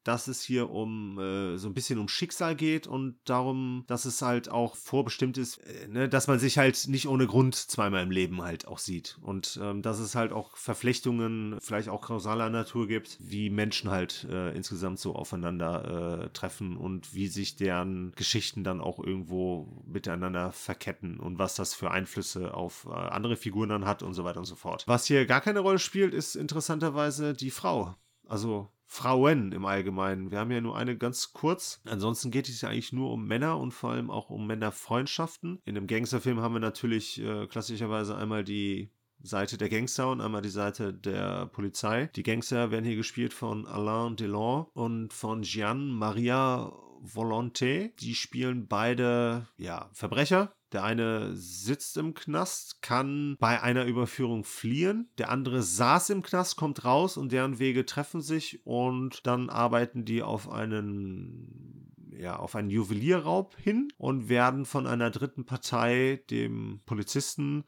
dass 0.04 0.28
es 0.28 0.42
hier 0.42 0.70
um 0.70 1.20
äh, 1.20 1.58
so 1.58 1.68
ein 1.68 1.74
bisschen 1.74 2.00
um 2.00 2.08
Schicksal 2.08 2.56
geht 2.56 2.88
und 2.88 3.18
darum, 3.26 3.84
dass 3.88 4.06
es 4.06 4.22
halt 4.22 4.50
auch 4.50 4.76
vorbestimmt 4.76 5.38
ist, 5.38 5.58
äh, 5.58 5.88
ne, 5.88 6.10
dass 6.10 6.28
man 6.28 6.40
sich 6.40 6.58
halt 6.58 6.88
nicht 6.88 7.08
ohne 7.08 7.28
Grund 7.28 7.56
zweimal 7.56 8.04
im 8.04 8.12
Leben 8.12 8.42
halt 8.42 8.68
auch 8.68 8.80
sieht. 8.80 9.18
Und 9.22 9.60
ähm, 9.62 9.82
dass 9.82 10.00
es 10.00 10.16
halt 10.16 10.32
auch 10.32 10.56
Verflechtungen, 10.58 11.58
vielleicht 11.62 11.90
auch 11.90 12.02
kausaler 12.02 12.50
Natur 12.50 12.88
gibt, 12.88 13.18
wie 13.20 13.50
Menschen 13.50 13.92
halt 13.92 14.28
äh, 14.30 14.56
insgesamt 14.56 15.00
so 15.00 15.16
aufeinander 15.16 16.24
äh, 16.26 16.30
treffen 16.30 16.78
und 16.78 17.14
wie 17.14 17.28
sich 17.28 17.56
deren 17.56 18.12
Geschichten 18.14 18.64
dann 18.64 18.82
auch 18.82 19.00
irgendwo 19.00 19.84
miteinander 19.86 20.52
verketten 20.52 21.20
und 21.20 21.38
was 21.38 21.56
das 21.56 21.74
für 21.74 21.92
Einflüsse 21.92 22.54
auf 22.54 22.88
äh, 22.90 22.94
andere 22.94 23.36
Figuren 23.36 23.70
dann 23.70 23.86
hat 23.86 24.04
und 24.04 24.14
so 24.14 24.24
weiter 24.24 24.40
und 24.40 24.46
so 24.46 24.56
fort. 24.56 24.84
Was 24.88 25.06
hier 25.06 25.26
gar 25.26 25.42
keine 25.42 25.60
Rolle 25.60 25.80
spielt, 25.80 26.14
ist 26.14 26.36
interessanterweise 26.36 27.34
die 27.34 27.52
Frau. 27.52 27.96
Also 28.28 28.70
Frauen 28.94 29.54
im 29.54 29.64
Allgemeinen. 29.64 30.32
Wir 30.32 30.40
haben 30.40 30.52
ja 30.52 30.60
nur 30.60 30.76
eine 30.76 30.98
ganz 30.98 31.32
kurz. 31.32 31.80
Ansonsten 31.86 32.30
geht 32.30 32.50
es 32.50 32.60
ja 32.60 32.68
eigentlich 32.68 32.92
nur 32.92 33.10
um 33.12 33.26
Männer 33.26 33.58
und 33.58 33.72
vor 33.72 33.92
allem 33.92 34.12
auch 34.12 34.30
um 34.30 34.46
Männerfreundschaften. 34.46 35.62
In 35.64 35.78
einem 35.78 35.88
Gangsterfilm 35.88 36.42
haben 36.42 36.56
wir 36.56 36.60
natürlich 36.60 37.22
äh, 37.22 37.48
klassischerweise 37.48 38.18
einmal 38.18 38.44
die 38.44 38.92
Seite 39.24 39.58
der 39.58 39.70
Gangster 39.70 40.12
und 40.12 40.20
einmal 40.20 40.42
die 40.42 40.50
Seite 40.50 40.94
der 40.94 41.46
Polizei. 41.46 42.08
Die 42.18 42.24
Gangster 42.24 42.70
werden 42.72 42.84
hier 42.84 42.98
gespielt 42.98 43.34
von 43.34 43.66
Alain 43.66 44.18
Delon 44.18 44.66
und 44.74 45.14
von 45.14 45.44
Gian 45.44 45.88
Maria 45.88 46.74
Volonté. 47.02 47.96
Die 48.02 48.14
spielen 48.14 48.68
beide 48.68 49.48
ja, 49.56 49.90
Verbrecher, 49.94 50.54
der 50.72 50.84
eine 50.84 51.36
sitzt 51.36 51.98
im 51.98 52.14
Knast, 52.14 52.82
kann 52.82 53.36
bei 53.40 53.62
einer 53.62 53.86
Überführung 53.86 54.44
fliehen. 54.44 55.10
Der 55.18 55.30
andere 55.30 55.62
saß 55.62 56.12
im 56.12 56.22
Knast, 56.22 56.56
kommt 56.56 56.86
raus 56.86 57.18
und 57.18 57.32
deren 57.32 57.60
Wege 57.60 57.86
treffen 57.86 58.22
sich 58.22 58.66
und 58.66 59.28
dann 59.28 59.50
arbeiten 59.50 60.06
die 60.06 60.24
auf 60.24 60.50
einen 60.50 61.82
ja, 62.22 62.36
auf 62.38 62.56
einen 62.56 62.70
Juwelierraub 62.70 63.58
hin 63.58 63.92
und 63.98 64.30
werden 64.30 64.66
von 64.66 64.86
einer 64.86 65.10
dritten 65.10 65.46
Partei, 65.46 66.24
dem 66.30 66.82
Polizisten, 66.86 67.64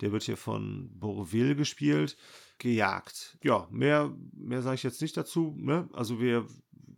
der 0.00 0.10
wird 0.10 0.24
hier 0.24 0.36
von 0.36 0.90
Bourville 0.98 1.54
gespielt, 1.54 2.16
gejagt. 2.58 3.38
Ja, 3.44 3.68
mehr, 3.70 4.12
mehr 4.32 4.62
sage 4.62 4.74
ich 4.74 4.82
jetzt 4.82 5.02
nicht 5.02 5.16
dazu. 5.16 5.54
Ne? 5.56 5.88
Also 5.92 6.20
wir 6.20 6.46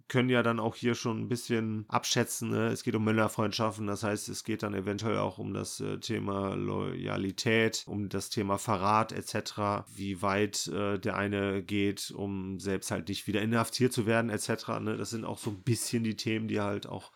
können 0.09 0.29
ja 0.29 0.43
dann 0.43 0.61
auch 0.61 0.77
hier 0.77 0.95
schon 0.95 1.21
ein 1.21 1.29
bisschen 1.29 1.87
abschätzen. 1.89 2.51
Ne? 2.51 2.69
Es 2.69 2.83
geht 2.83 2.95
um 2.95 3.05
Männerfreundschaften, 3.05 3.87
das 3.87 4.03
heißt, 4.03 4.29
es 4.29 4.45
geht 4.45 4.63
dann 4.63 4.75
eventuell 4.75 5.19
auch 5.19 5.39
um 5.39 5.55
das 5.55 5.81
äh, 5.81 5.99
Thema 5.99 6.55
Loyalität, 6.55 7.85
um 7.87 8.09
das 8.09 8.29
Thema 8.29 8.59
Verrat 8.59 9.13
etc., 9.13 9.87
wie 9.95 10.21
weit 10.21 10.67
äh, 10.69 10.99
der 10.99 11.17
eine 11.17 11.63
geht, 11.63 12.11
um 12.11 12.59
selbst 12.61 12.91
halt 12.91 13.09
nicht 13.09 13.27
wieder 13.27 13.41
inhaftiert 13.41 13.93
zu 13.93 14.07
werden 14.07 14.31
etc. 14.31 14.81
Ne? 14.81 14.97
Das 14.97 15.11
sind 15.11 15.25
auch 15.25 15.39
so 15.39 15.51
ein 15.51 15.63
bisschen 15.63 16.05
die 16.05 16.17
Themen, 16.17 16.49
die 16.49 16.61
halt 16.61 16.87
auch 16.87 17.11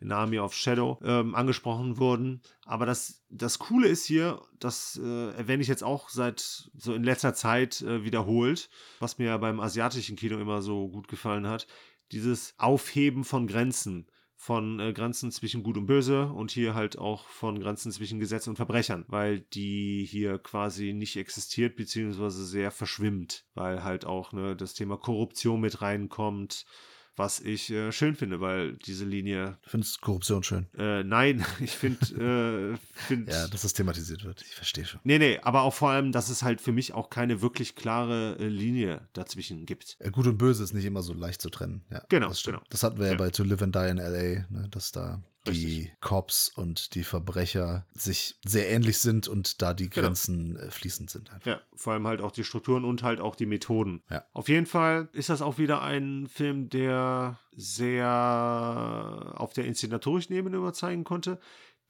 in 0.00 0.12
Army 0.12 0.38
of 0.38 0.54
Shadow 0.54 0.98
ähm, 1.02 1.34
angesprochen 1.34 1.98
wurden. 1.98 2.40
Aber 2.64 2.86
das, 2.86 3.24
das 3.30 3.58
Coole 3.58 3.88
ist 3.88 4.04
hier, 4.04 4.40
das 4.58 5.00
äh, 5.02 5.30
erwähne 5.30 5.62
ich 5.62 5.68
jetzt 5.68 5.82
auch 5.82 6.08
seit 6.08 6.70
so 6.76 6.94
in 6.94 7.02
letzter 7.02 7.34
Zeit 7.34 7.82
äh, 7.82 8.04
wiederholt, 8.04 8.70
was 9.00 9.18
mir 9.18 9.26
ja 9.26 9.36
beim 9.38 9.60
asiatischen 9.60 10.16
Kino 10.16 10.38
immer 10.38 10.62
so 10.62 10.88
gut 10.88 11.08
gefallen 11.08 11.48
hat, 11.48 11.66
dieses 12.12 12.54
Aufheben 12.58 13.24
von 13.24 13.46
Grenzen 13.46 14.06
von 14.40 14.78
äh, 14.78 14.92
Grenzen 14.92 15.32
zwischen 15.32 15.64
Gut 15.64 15.76
und 15.76 15.86
Böse 15.86 16.26
und 16.26 16.52
hier 16.52 16.74
halt 16.74 16.96
auch 16.96 17.26
von 17.26 17.58
Grenzen 17.58 17.90
zwischen 17.90 18.20
Gesetz 18.20 18.46
und 18.46 18.54
Verbrechern, 18.54 19.04
weil 19.08 19.40
die 19.40 20.06
hier 20.08 20.38
quasi 20.38 20.92
nicht 20.92 21.16
existiert, 21.16 21.74
beziehungsweise 21.74 22.46
sehr 22.46 22.70
verschwimmt, 22.70 23.44
weil 23.54 23.82
halt 23.82 24.06
auch 24.06 24.32
ne, 24.32 24.54
das 24.54 24.74
Thema 24.74 24.96
Korruption 24.96 25.60
mit 25.60 25.82
reinkommt, 25.82 26.66
was 27.18 27.40
ich 27.40 27.70
äh, 27.70 27.92
schön 27.92 28.14
finde, 28.14 28.40
weil 28.40 28.74
diese 28.76 29.04
Linie. 29.04 29.58
Du 29.62 29.70
findest 29.70 30.00
Korruption 30.00 30.42
schön? 30.42 30.66
Äh, 30.76 31.04
nein, 31.04 31.44
ich 31.60 31.72
finde. 31.72 31.98
Äh, 32.74 32.78
find, 32.92 33.28
ja, 33.28 33.48
dass 33.48 33.64
es 33.64 33.72
thematisiert 33.72 34.24
wird. 34.24 34.42
Ich 34.42 34.54
verstehe 34.54 34.84
schon. 34.84 35.00
Nee, 35.04 35.18
nee, 35.18 35.38
aber 35.42 35.62
auch 35.62 35.74
vor 35.74 35.90
allem, 35.90 36.12
dass 36.12 36.28
es 36.28 36.42
halt 36.42 36.60
für 36.60 36.72
mich 36.72 36.94
auch 36.94 37.10
keine 37.10 37.42
wirklich 37.42 37.74
klare 37.74 38.36
äh, 38.38 38.48
Linie 38.48 39.08
dazwischen 39.12 39.66
gibt. 39.66 39.98
Gut 40.12 40.26
und 40.26 40.38
Böse 40.38 40.62
ist 40.62 40.74
nicht 40.74 40.84
immer 40.84 41.02
so 41.02 41.12
leicht 41.12 41.42
zu 41.42 41.50
trennen. 41.50 41.84
Ja, 41.90 42.02
genau, 42.08 42.28
das 42.28 42.42
genau. 42.42 42.60
Das 42.70 42.82
hatten 42.82 42.98
wir 42.98 43.06
ja, 43.06 43.12
ja 43.12 43.18
bei 43.18 43.30
To 43.30 43.42
Live 43.44 43.62
and 43.62 43.74
Die 43.74 43.88
in 43.88 43.98
L.A., 43.98 44.46
ne, 44.52 44.68
dass 44.70 44.92
da 44.92 45.22
die 45.52 45.90
Cops 46.00 46.48
und 46.48 46.94
die 46.94 47.04
Verbrecher 47.04 47.86
sich 47.92 48.36
sehr 48.44 48.70
ähnlich 48.70 48.98
sind 48.98 49.28
und 49.28 49.62
da 49.62 49.74
die 49.74 49.88
genau. 49.88 50.06
Grenzen 50.06 50.54
genau. 50.54 50.70
fließend 50.70 51.10
sind. 51.10 51.32
Einfach. 51.32 51.46
Ja, 51.46 51.60
vor 51.74 51.92
allem 51.92 52.06
halt 52.06 52.20
auch 52.20 52.32
die 52.32 52.44
Strukturen 52.44 52.84
und 52.84 53.02
halt 53.02 53.20
auch 53.20 53.36
die 53.36 53.46
Methoden. 53.46 54.02
Ja. 54.10 54.24
Auf 54.32 54.48
jeden 54.48 54.66
Fall 54.66 55.08
ist 55.12 55.28
das 55.28 55.42
auch 55.42 55.58
wieder 55.58 55.82
ein 55.82 56.26
Film, 56.28 56.68
der 56.68 57.38
sehr 57.56 59.34
auf 59.36 59.52
der 59.52 59.64
inszenatorischen 59.64 60.34
Ebene 60.34 60.56
überzeugen 60.56 61.04
konnte. 61.04 61.38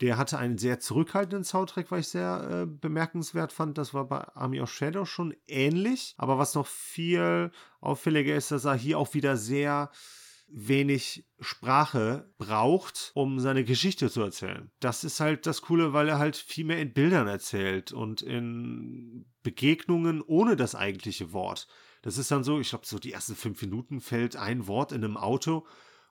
Der 0.00 0.16
hatte 0.16 0.38
einen 0.38 0.58
sehr 0.58 0.78
zurückhaltenden 0.78 1.42
Soundtrack, 1.42 1.90
was 1.90 2.00
ich 2.00 2.08
sehr 2.08 2.48
äh, 2.50 2.66
bemerkenswert 2.66 3.52
fand. 3.52 3.78
Das 3.78 3.94
war 3.94 4.06
bei 4.06 4.20
Army 4.34 4.60
of 4.60 4.72
Shadow 4.72 5.04
schon 5.04 5.34
ähnlich. 5.48 6.14
Aber 6.18 6.38
was 6.38 6.54
noch 6.54 6.68
viel 6.68 7.50
auffälliger 7.80 8.36
ist, 8.36 8.52
dass 8.52 8.64
er 8.64 8.74
hier 8.74 8.98
auch 8.98 9.14
wieder 9.14 9.36
sehr 9.36 9.90
wenig 10.50 11.26
Sprache 11.40 12.32
braucht, 12.38 13.10
um 13.14 13.38
seine 13.38 13.64
Geschichte 13.64 14.10
zu 14.10 14.22
erzählen. 14.22 14.70
Das 14.80 15.04
ist 15.04 15.20
halt 15.20 15.46
das 15.46 15.62
Coole, 15.62 15.92
weil 15.92 16.08
er 16.08 16.18
halt 16.18 16.36
viel 16.36 16.64
mehr 16.64 16.80
in 16.80 16.92
Bildern 16.92 17.28
erzählt 17.28 17.92
und 17.92 18.22
in 18.22 19.26
Begegnungen 19.42 20.22
ohne 20.22 20.56
das 20.56 20.74
eigentliche 20.74 21.32
Wort. 21.32 21.68
Das 22.02 22.18
ist 22.18 22.30
dann 22.30 22.44
so, 22.44 22.60
ich 22.60 22.70
glaube, 22.70 22.86
so 22.86 22.98
die 22.98 23.12
ersten 23.12 23.34
fünf 23.34 23.60
Minuten 23.62 24.00
fällt 24.00 24.36
ein 24.36 24.66
Wort 24.66 24.92
in 24.92 25.04
einem 25.04 25.16
Auto 25.16 25.66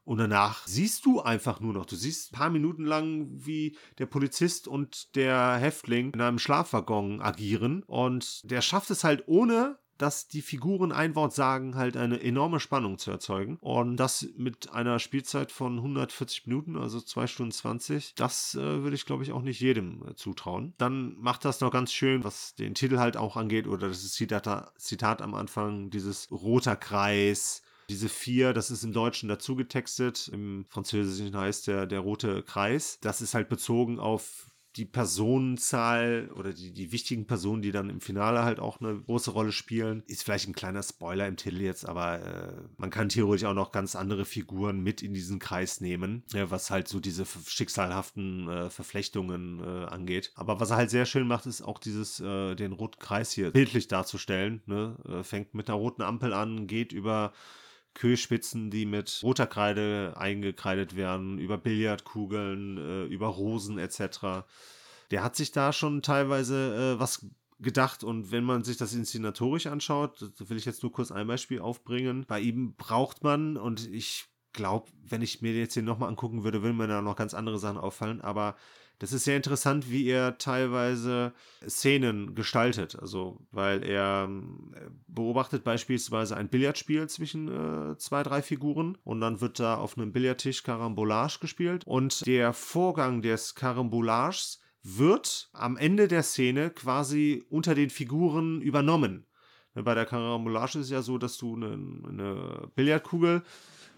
und 0.07 0.19
danach 0.19 0.65
siehst 0.65 1.05
du 1.05 1.19
einfach 1.19 1.59
nur 1.59 1.73
noch, 1.73 1.85
du 1.85 1.97
siehst 1.97 2.31
ein 2.31 2.37
paar 2.37 2.49
Minuten 2.49 2.85
lang, 2.85 3.27
wie 3.33 3.77
der 3.97 4.05
Polizist 4.05 4.67
und 4.67 5.15
der 5.17 5.57
Häftling 5.57 6.13
in 6.13 6.21
einem 6.21 6.39
Schlafwaggon 6.39 7.21
agieren 7.21 7.83
und 7.83 8.49
der 8.49 8.61
schafft 8.61 8.89
es 8.89 9.03
halt 9.03 9.23
ohne 9.27 9.79
dass 9.97 10.27
die 10.27 10.41
Figuren 10.41 10.91
ein 10.91 11.15
Wort 11.15 11.33
sagen, 11.33 11.75
halt 11.75 11.97
eine 11.97 12.21
enorme 12.21 12.59
Spannung 12.59 12.97
zu 12.97 13.11
erzeugen. 13.11 13.57
Und 13.61 13.97
das 13.97 14.27
mit 14.35 14.71
einer 14.71 14.99
Spielzeit 14.99 15.51
von 15.51 15.77
140 15.77 16.47
Minuten, 16.47 16.77
also 16.77 17.01
2 17.01 17.27
Stunden 17.27 17.51
20, 17.51 18.13
das 18.15 18.55
äh, 18.55 18.83
würde 18.83 18.95
ich, 18.95 19.05
glaube 19.05 19.23
ich, 19.23 19.31
auch 19.31 19.41
nicht 19.41 19.59
jedem 19.59 20.03
äh, 20.07 20.15
zutrauen. 20.15 20.73
Dann 20.77 21.15
macht 21.19 21.45
das 21.45 21.61
noch 21.61 21.71
ganz 21.71 21.91
schön, 21.91 22.23
was 22.23 22.55
den 22.55 22.75
Titel 22.75 22.97
halt 22.97 23.17
auch 23.17 23.37
angeht, 23.37 23.67
oder 23.67 23.87
das 23.87 24.11
Zitat, 24.11 24.73
Zitat 24.77 25.21
am 25.21 25.33
Anfang, 25.33 25.89
dieses 25.89 26.31
roter 26.31 26.75
Kreis, 26.75 27.61
diese 27.89 28.09
vier, 28.09 28.53
das 28.53 28.69
ist 28.69 28.83
im 28.83 28.91
Deutschen 28.91 29.29
dazu 29.29 29.55
getextet, 29.55 30.29
im 30.33 30.65
Französischen 30.67 31.35
heißt 31.35 31.67
der 31.67 31.85
der 31.85 32.01
rote 32.01 32.43
Kreis. 32.43 32.99
Das 33.01 33.21
ist 33.21 33.33
halt 33.33 33.47
bezogen 33.47 33.99
auf 33.99 34.51
die 34.77 34.85
Personenzahl 34.85 36.29
oder 36.35 36.53
die, 36.53 36.71
die 36.71 36.91
wichtigen 36.91 37.25
Personen, 37.25 37.61
die 37.61 37.71
dann 37.71 37.89
im 37.89 37.99
Finale 37.99 38.43
halt 38.43 38.59
auch 38.59 38.79
eine 38.79 38.99
große 38.99 39.31
Rolle 39.31 39.51
spielen. 39.51 40.03
Ist 40.07 40.23
vielleicht 40.23 40.47
ein 40.47 40.53
kleiner 40.53 40.83
Spoiler 40.83 41.27
im 41.27 41.35
Titel 41.35 41.61
jetzt, 41.61 41.87
aber 41.87 42.21
äh, 42.21 42.53
man 42.77 42.89
kann 42.89 43.09
theoretisch 43.09 43.45
auch 43.45 43.53
noch 43.53 43.71
ganz 43.71 43.95
andere 43.95 44.25
Figuren 44.25 44.81
mit 44.81 45.01
in 45.01 45.13
diesen 45.13 45.39
Kreis 45.39 45.81
nehmen, 45.81 46.23
ja, 46.31 46.51
was 46.51 46.69
halt 46.69 46.87
so 46.87 46.99
diese 46.99 47.25
schicksalhaften 47.25 48.47
äh, 48.47 48.69
Verflechtungen 48.69 49.59
äh, 49.59 49.85
angeht. 49.85 50.31
Aber 50.35 50.59
was 50.59 50.69
er 50.69 50.77
halt 50.77 50.91
sehr 50.91 51.05
schön 51.05 51.27
macht, 51.27 51.47
ist 51.47 51.61
auch 51.61 51.79
dieses, 51.79 52.19
äh, 52.19 52.55
den 52.55 52.71
roten 52.71 52.99
Kreis 52.99 53.31
hier 53.31 53.51
bildlich 53.51 53.87
darzustellen. 53.87 54.61
Ne? 54.67 54.95
Äh, 55.07 55.23
fängt 55.23 55.55
mit 55.55 55.69
einer 55.69 55.77
roten 55.77 56.03
Ampel 56.03 56.33
an, 56.33 56.67
geht 56.67 56.93
über 56.93 57.33
Kühlspitzen, 57.97 58.69
die 58.69 58.85
mit 58.85 59.21
roter 59.23 59.47
Kreide 59.47 60.13
eingekreidet 60.17 60.95
werden, 60.95 61.39
über 61.39 61.57
Billardkugeln, 61.57 62.77
äh, 62.77 63.03
über 63.05 63.27
Rosen 63.27 63.79
etc. 63.79 64.45
Der 65.09 65.23
hat 65.23 65.35
sich 65.35 65.51
da 65.51 65.73
schon 65.73 66.03
teilweise 66.03 66.95
äh, 66.95 66.99
was 66.99 67.25
gedacht 67.59 68.03
und 68.03 68.31
wenn 68.31 68.43
man 68.43 68.63
sich 68.63 68.77
das 68.77 68.93
inszenatorisch 68.93 69.65
anschaut, 69.65 70.31
will 70.37 70.57
ich 70.57 70.65
jetzt 70.65 70.83
nur 70.83 70.91
kurz 70.91 71.11
ein 71.11 71.25
Beispiel 71.25 71.59
aufbringen. 71.59 72.25
Bei 72.27 72.39
ihm 72.39 72.75
braucht 72.75 73.23
man 73.23 73.57
und 73.57 73.87
ich 73.87 74.25
glaube, 74.53 74.91
wenn 75.03 75.23
ich 75.23 75.41
mir 75.41 75.53
jetzt 75.53 75.73
hier 75.73 75.81
nochmal 75.81 76.09
angucken 76.09 76.43
würde, 76.43 76.61
würden 76.61 76.77
mir 76.77 76.87
da 76.87 77.01
noch 77.01 77.15
ganz 77.15 77.33
andere 77.33 77.57
Sachen 77.57 77.79
auffallen, 77.79 78.21
aber 78.21 78.55
das 78.99 79.13
ist 79.13 79.25
sehr 79.25 79.35
interessant, 79.35 79.91
wie 79.91 80.07
er 80.07 80.37
teilweise 80.37 81.33
Szenen 81.67 82.33
gestaltet. 82.33 82.97
Also, 82.99 83.39
weil 83.51 83.83
er 83.83 84.27
äh, 84.27 84.89
beobachtet 85.07 85.63
beispielsweise 85.63 86.35
ein 86.35 86.49
Billardspiel 86.49 87.07
zwischen 87.07 87.47
äh, 87.47 87.97
zwei, 87.97 88.23
drei 88.23 88.41
Figuren 88.41 88.97
und 89.03 89.21
dann 89.21 89.39
wird 89.39 89.59
da 89.59 89.75
auf 89.75 89.97
einem 89.97 90.11
Billardtisch 90.11 90.63
Karambolage 90.63 91.39
gespielt 91.39 91.85
und 91.85 92.25
der 92.25 92.53
Vorgang 92.53 93.21
des 93.21 93.55
Karambolages 93.55 94.59
wird 94.81 95.49
am 95.53 95.77
Ende 95.77 96.07
der 96.07 96.23
Szene 96.23 96.69
quasi 96.69 97.43
unter 97.49 97.75
den 97.75 97.89
Figuren 97.89 98.61
übernommen. 98.61 99.25
Bei 99.73 99.93
der 99.93 100.05
Karambolage 100.05 100.79
ist 100.79 100.85
es 100.85 100.89
ja 100.89 101.01
so, 101.03 101.19
dass 101.19 101.37
du 101.37 101.55
eine, 101.55 101.73
eine 101.73 102.69
Billardkugel 102.73 103.43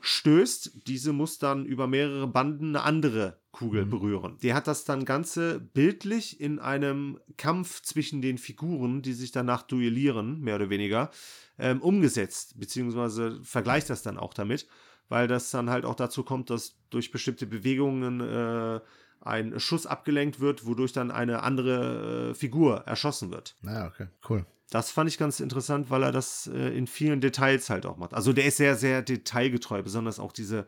stößt, 0.01 0.87
diese 0.87 1.13
muss 1.13 1.37
dann 1.37 1.65
über 1.65 1.87
mehrere 1.87 2.27
Banden 2.27 2.75
eine 2.75 2.83
andere 2.83 3.39
Kugel 3.51 3.85
mhm. 3.85 3.89
berühren. 3.89 4.37
Der 4.41 4.55
hat 4.55 4.67
das 4.67 4.85
dann 4.85 5.05
Ganze 5.05 5.59
bildlich 5.59 6.39
in 6.39 6.59
einem 6.59 7.19
Kampf 7.37 7.81
zwischen 7.81 8.21
den 8.21 8.37
Figuren, 8.37 9.01
die 9.01 9.13
sich 9.13 9.31
danach 9.31 9.63
duellieren, 9.63 10.39
mehr 10.41 10.55
oder 10.55 10.69
weniger, 10.69 11.09
ähm, 11.57 11.81
umgesetzt, 11.81 12.59
beziehungsweise 12.59 13.39
vergleicht 13.43 13.89
das 13.89 14.03
dann 14.03 14.17
auch 14.17 14.33
damit, 14.33 14.67
weil 15.09 15.27
das 15.27 15.51
dann 15.51 15.69
halt 15.69 15.85
auch 15.85 15.95
dazu 15.95 16.23
kommt, 16.23 16.49
dass 16.49 16.77
durch 16.89 17.11
bestimmte 17.11 17.47
Bewegungen 17.47 18.21
äh, 18.21 18.79
ein 19.21 19.59
Schuss 19.59 19.85
abgelenkt 19.85 20.39
wird, 20.39 20.65
wodurch 20.65 20.93
dann 20.93 21.11
eine 21.11 21.43
andere 21.43 22.29
äh, 22.29 22.33
Figur 22.33 22.77
erschossen 22.85 23.31
wird. 23.31 23.55
Naja, 23.61 23.87
okay, 23.87 24.07
cool. 24.29 24.45
Das 24.69 24.91
fand 24.91 25.09
ich 25.09 25.17
ganz 25.17 25.39
interessant, 25.39 25.89
weil 25.89 26.03
er 26.03 26.11
das 26.11 26.47
äh, 26.47 26.77
in 26.77 26.87
vielen 26.87 27.21
Details 27.21 27.69
halt 27.69 27.85
auch 27.85 27.97
macht. 27.97 28.13
Also 28.13 28.33
der 28.33 28.45
ist 28.45 28.57
sehr, 28.57 28.75
sehr 28.75 29.01
detailgetreu, 29.01 29.81
besonders 29.81 30.19
auch 30.19 30.31
diese, 30.31 30.67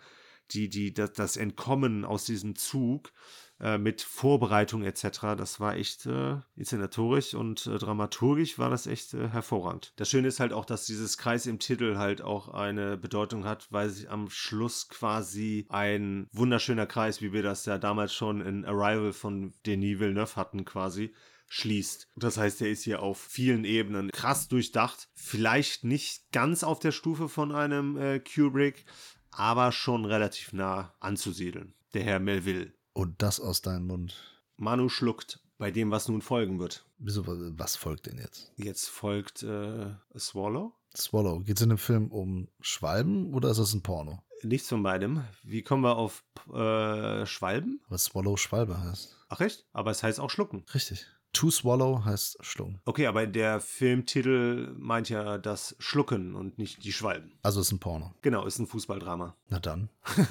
die, 0.51 0.69
die, 0.69 0.93
das, 0.93 1.37
Entkommen 1.37 2.03
aus 2.03 2.25
diesem 2.25 2.55
Zug 2.55 3.11
äh, 3.59 3.77
mit 3.77 4.01
Vorbereitung 4.01 4.83
etc. 4.83 5.35
Das 5.37 5.59
war 5.59 5.75
echt 5.75 6.07
äh, 6.07 6.37
inszenatorisch 6.55 7.35
und 7.35 7.67
äh, 7.67 7.77
dramaturgisch 7.77 8.57
war 8.57 8.71
das 8.71 8.87
echt 8.87 9.13
äh, 9.13 9.29
hervorragend. 9.29 9.93
Das 9.97 10.09
Schöne 10.09 10.29
ist 10.29 10.39
halt 10.39 10.51
auch, 10.51 10.65
dass 10.65 10.87
dieses 10.87 11.19
Kreis 11.19 11.45
im 11.45 11.59
Titel 11.59 11.97
halt 11.97 12.23
auch 12.23 12.49
eine 12.49 12.97
Bedeutung 12.97 13.45
hat, 13.45 13.67
weil 13.69 13.89
sich 13.89 14.09
am 14.09 14.31
Schluss 14.31 14.89
quasi 14.89 15.67
ein 15.69 16.27
wunderschöner 16.31 16.87
Kreis, 16.87 17.21
wie 17.21 17.33
wir 17.33 17.43
das 17.43 17.65
ja 17.65 17.77
damals 17.77 18.15
schon 18.15 18.41
in 18.41 18.65
Arrival 18.65 19.13
von 19.13 19.53
Denis 19.67 19.99
Villeneuve 19.99 20.35
hatten, 20.35 20.65
quasi 20.65 21.13
schließt. 21.51 22.07
Das 22.15 22.37
heißt, 22.37 22.61
er 22.61 22.69
ist 22.69 22.83
hier 22.83 23.01
auf 23.01 23.19
vielen 23.19 23.65
Ebenen 23.65 24.09
krass 24.11 24.47
durchdacht. 24.47 25.09
Vielleicht 25.13 25.83
nicht 25.83 26.31
ganz 26.31 26.63
auf 26.63 26.79
der 26.79 26.93
Stufe 26.93 27.27
von 27.27 27.51
einem 27.51 27.97
äh, 27.97 28.19
Kubrick, 28.19 28.85
aber 29.31 29.73
schon 29.73 30.05
relativ 30.05 30.53
nah 30.53 30.95
anzusiedeln. 31.01 31.73
Der 31.93 32.03
Herr 32.03 32.19
Melville. 32.19 32.71
Und 32.93 33.21
das 33.21 33.41
aus 33.41 33.61
deinem 33.61 33.87
Mund. 33.87 34.15
Manu 34.55 34.87
schluckt 34.87 35.41
bei 35.57 35.71
dem, 35.71 35.91
was 35.91 36.07
nun 36.07 36.21
folgen 36.21 36.59
wird. 36.59 36.85
Wieso, 36.99 37.25
was 37.27 37.75
folgt 37.75 38.05
denn 38.05 38.17
jetzt? 38.17 38.53
Jetzt 38.55 38.87
folgt 38.87 39.43
äh, 39.43 39.91
Swallow. 40.17 40.73
Swallow. 40.95 41.41
Geht 41.41 41.57
es 41.57 41.63
in 41.63 41.69
dem 41.69 41.77
Film 41.77 42.11
um 42.11 42.47
Schwalben 42.61 43.33
oder 43.33 43.51
ist 43.51 43.57
es 43.57 43.73
ein 43.73 43.83
Porno? 43.83 44.23
Nichts 44.43 44.69
von 44.69 44.83
beidem. 44.83 45.25
Wie 45.43 45.63
kommen 45.63 45.83
wir 45.83 45.97
auf 45.97 46.23
äh, 46.47 47.25
Schwalben? 47.25 47.81
Was 47.89 48.05
Swallow 48.05 48.37
Schwalbe 48.37 48.79
heißt. 48.79 49.17
Ach 49.27 49.41
echt? 49.41 49.65
Aber 49.73 49.91
es 49.91 50.01
heißt 50.01 50.19
auch 50.19 50.29
schlucken. 50.29 50.63
Richtig. 50.73 51.05
To 51.33 51.49
swallow 51.49 52.03
heißt 52.03 52.37
schlucken. 52.41 52.81
Okay, 52.85 53.07
aber 53.07 53.25
der 53.25 53.61
Filmtitel 53.61 54.73
meint 54.77 55.09
ja 55.09 55.37
das 55.37 55.75
Schlucken 55.79 56.35
und 56.35 56.57
nicht 56.57 56.83
die 56.83 56.91
Schwalben. 56.91 57.31
Also 57.41 57.61
ist 57.61 57.71
ein 57.71 57.79
Porno. 57.79 58.13
Genau, 58.21 58.45
ist 58.45 58.59
ein 58.59 58.67
Fußballdrama. 58.67 59.35
Na 59.49 59.59
dann. 59.59 59.89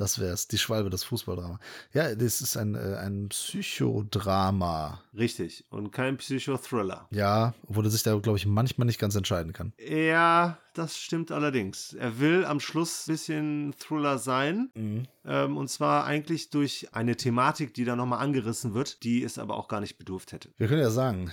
Das 0.00 0.18
wäre 0.18 0.32
es, 0.32 0.48
die 0.48 0.56
Schwalbe, 0.56 0.88
das 0.88 1.04
Fußballdrama. 1.04 1.58
Ja, 1.92 2.14
das 2.14 2.40
ist 2.40 2.56
ein, 2.56 2.74
äh, 2.74 2.96
ein 2.96 3.28
Psychodrama. 3.28 5.02
Richtig, 5.12 5.66
und 5.68 5.92
kein 5.92 6.16
Psychothriller. 6.16 7.06
Ja, 7.10 7.52
obwohl 7.66 7.84
er 7.84 7.90
sich 7.90 8.02
da, 8.02 8.16
glaube 8.16 8.38
ich, 8.38 8.46
manchmal 8.46 8.86
nicht 8.86 8.98
ganz 8.98 9.14
entscheiden 9.14 9.52
kann. 9.52 9.74
Ja, 9.78 10.56
das 10.72 10.96
stimmt 10.96 11.32
allerdings. 11.32 11.92
Er 11.92 12.18
will 12.18 12.46
am 12.46 12.60
Schluss 12.60 13.06
ein 13.06 13.12
bisschen 13.12 13.74
Thriller 13.78 14.16
sein. 14.16 14.70
Mhm. 14.72 15.02
Ähm, 15.26 15.58
und 15.58 15.68
zwar 15.68 16.06
eigentlich 16.06 16.48
durch 16.48 16.94
eine 16.94 17.16
Thematik, 17.16 17.74
die 17.74 17.84
da 17.84 17.94
nochmal 17.94 18.20
angerissen 18.20 18.72
wird, 18.72 19.02
die 19.02 19.22
es 19.22 19.36
aber 19.36 19.58
auch 19.58 19.68
gar 19.68 19.80
nicht 19.80 19.98
bedurft 19.98 20.32
hätte. 20.32 20.48
Wir 20.56 20.68
können 20.68 20.80
ja 20.80 20.88
sagen, 20.88 21.30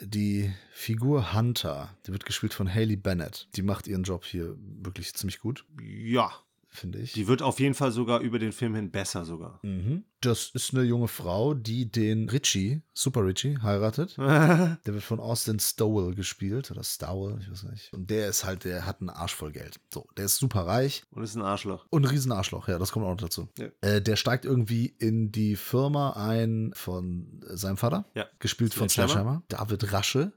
die 0.00 0.52
Figur 0.72 1.34
Hunter, 1.34 1.90
die 2.04 2.12
wird 2.12 2.26
gespielt 2.26 2.52
von 2.52 2.72
Haley 2.72 2.96
Bennett. 2.96 3.46
Die 3.54 3.62
macht 3.62 3.86
ihren 3.86 4.02
Job 4.02 4.24
hier 4.24 4.56
wirklich 4.58 5.14
ziemlich 5.14 5.38
gut. 5.38 5.64
Ja, 5.80 6.32
finde 6.78 6.98
ich. 6.98 7.12
Die 7.12 7.28
wird 7.28 7.42
auf 7.42 7.60
jeden 7.60 7.74
Fall 7.74 7.92
sogar 7.92 8.20
über 8.20 8.38
den 8.38 8.52
Film 8.52 8.74
hin 8.74 8.90
besser 8.90 9.24
sogar. 9.24 9.60
Mhm. 9.62 10.04
Das 10.20 10.50
ist 10.52 10.74
eine 10.74 10.82
junge 10.82 11.08
Frau, 11.08 11.54
die 11.54 11.90
den 11.90 12.28
Richie, 12.28 12.82
Super 12.92 13.24
Richie, 13.24 13.58
heiratet. 13.62 14.16
der 14.18 14.78
wird 14.84 15.02
von 15.02 15.20
Austin 15.20 15.60
Stowell 15.60 16.14
gespielt 16.14 16.70
oder 16.70 16.82
Stowell, 16.82 17.38
ich 17.40 17.50
weiß 17.50 17.64
nicht. 17.64 17.92
Und 17.92 18.10
der 18.10 18.28
ist 18.28 18.44
halt, 18.44 18.64
der 18.64 18.86
hat 18.86 19.00
einen 19.00 19.10
Arsch 19.10 19.34
voll 19.34 19.52
Geld. 19.52 19.78
So, 19.92 20.08
der 20.16 20.24
ist 20.24 20.36
super 20.36 20.66
reich. 20.66 21.04
Und 21.10 21.22
ist 21.22 21.36
ein 21.36 21.42
Arschloch. 21.42 21.86
Und 21.90 22.04
ein 22.04 22.10
riesen 22.10 22.32
Arschloch, 22.32 22.68
ja, 22.68 22.78
das 22.78 22.92
kommt 22.92 23.04
auch 23.04 23.10
noch 23.10 23.16
dazu. 23.16 23.48
Ja. 23.58 23.68
Äh, 23.80 24.02
der 24.02 24.16
steigt 24.16 24.44
irgendwie 24.44 24.86
in 24.86 25.30
die 25.30 25.56
Firma 25.56 26.12
ein 26.12 26.72
von 26.74 27.40
seinem 27.48 27.76
Vater, 27.76 28.06
ja. 28.14 28.26
gespielt 28.38 28.74
von 28.74 28.88
Sledgehammer. 28.88 29.42
David 29.48 29.92
Rasche. 29.92 30.32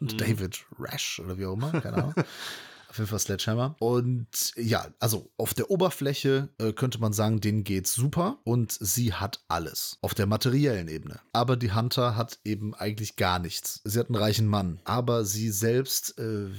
Mhm. 0.00 0.18
David 0.18 0.66
Rash 0.78 1.20
oder 1.20 1.38
wie 1.38 1.46
auch 1.46 1.54
immer, 1.54 1.72
keine 1.80 1.96
Ahnung. 1.98 2.14
Auf 2.92 2.98
jeden 2.98 3.08
Fall 3.08 3.20
Sledgehammer. 3.20 3.74
Und 3.78 4.52
ja, 4.54 4.86
also 5.00 5.32
auf 5.38 5.54
der 5.54 5.70
Oberfläche 5.70 6.50
äh, 6.58 6.74
könnte 6.74 6.98
man 6.98 7.14
sagen, 7.14 7.40
denen 7.40 7.64
geht's 7.64 7.94
super 7.94 8.36
und 8.44 8.70
sie 8.78 9.14
hat 9.14 9.42
alles. 9.48 9.96
Auf 10.02 10.12
der 10.12 10.26
materiellen 10.26 10.88
Ebene. 10.88 11.18
Aber 11.32 11.56
die 11.56 11.72
Hunter 11.72 12.16
hat 12.16 12.38
eben 12.44 12.74
eigentlich 12.74 13.16
gar 13.16 13.38
nichts. 13.38 13.80
Sie 13.84 13.98
hat 13.98 14.08
einen 14.08 14.16
reichen 14.16 14.46
Mann. 14.46 14.78
Aber 14.84 15.24
sie 15.24 15.48
selbst, 15.48 16.18
äh, 16.18 16.50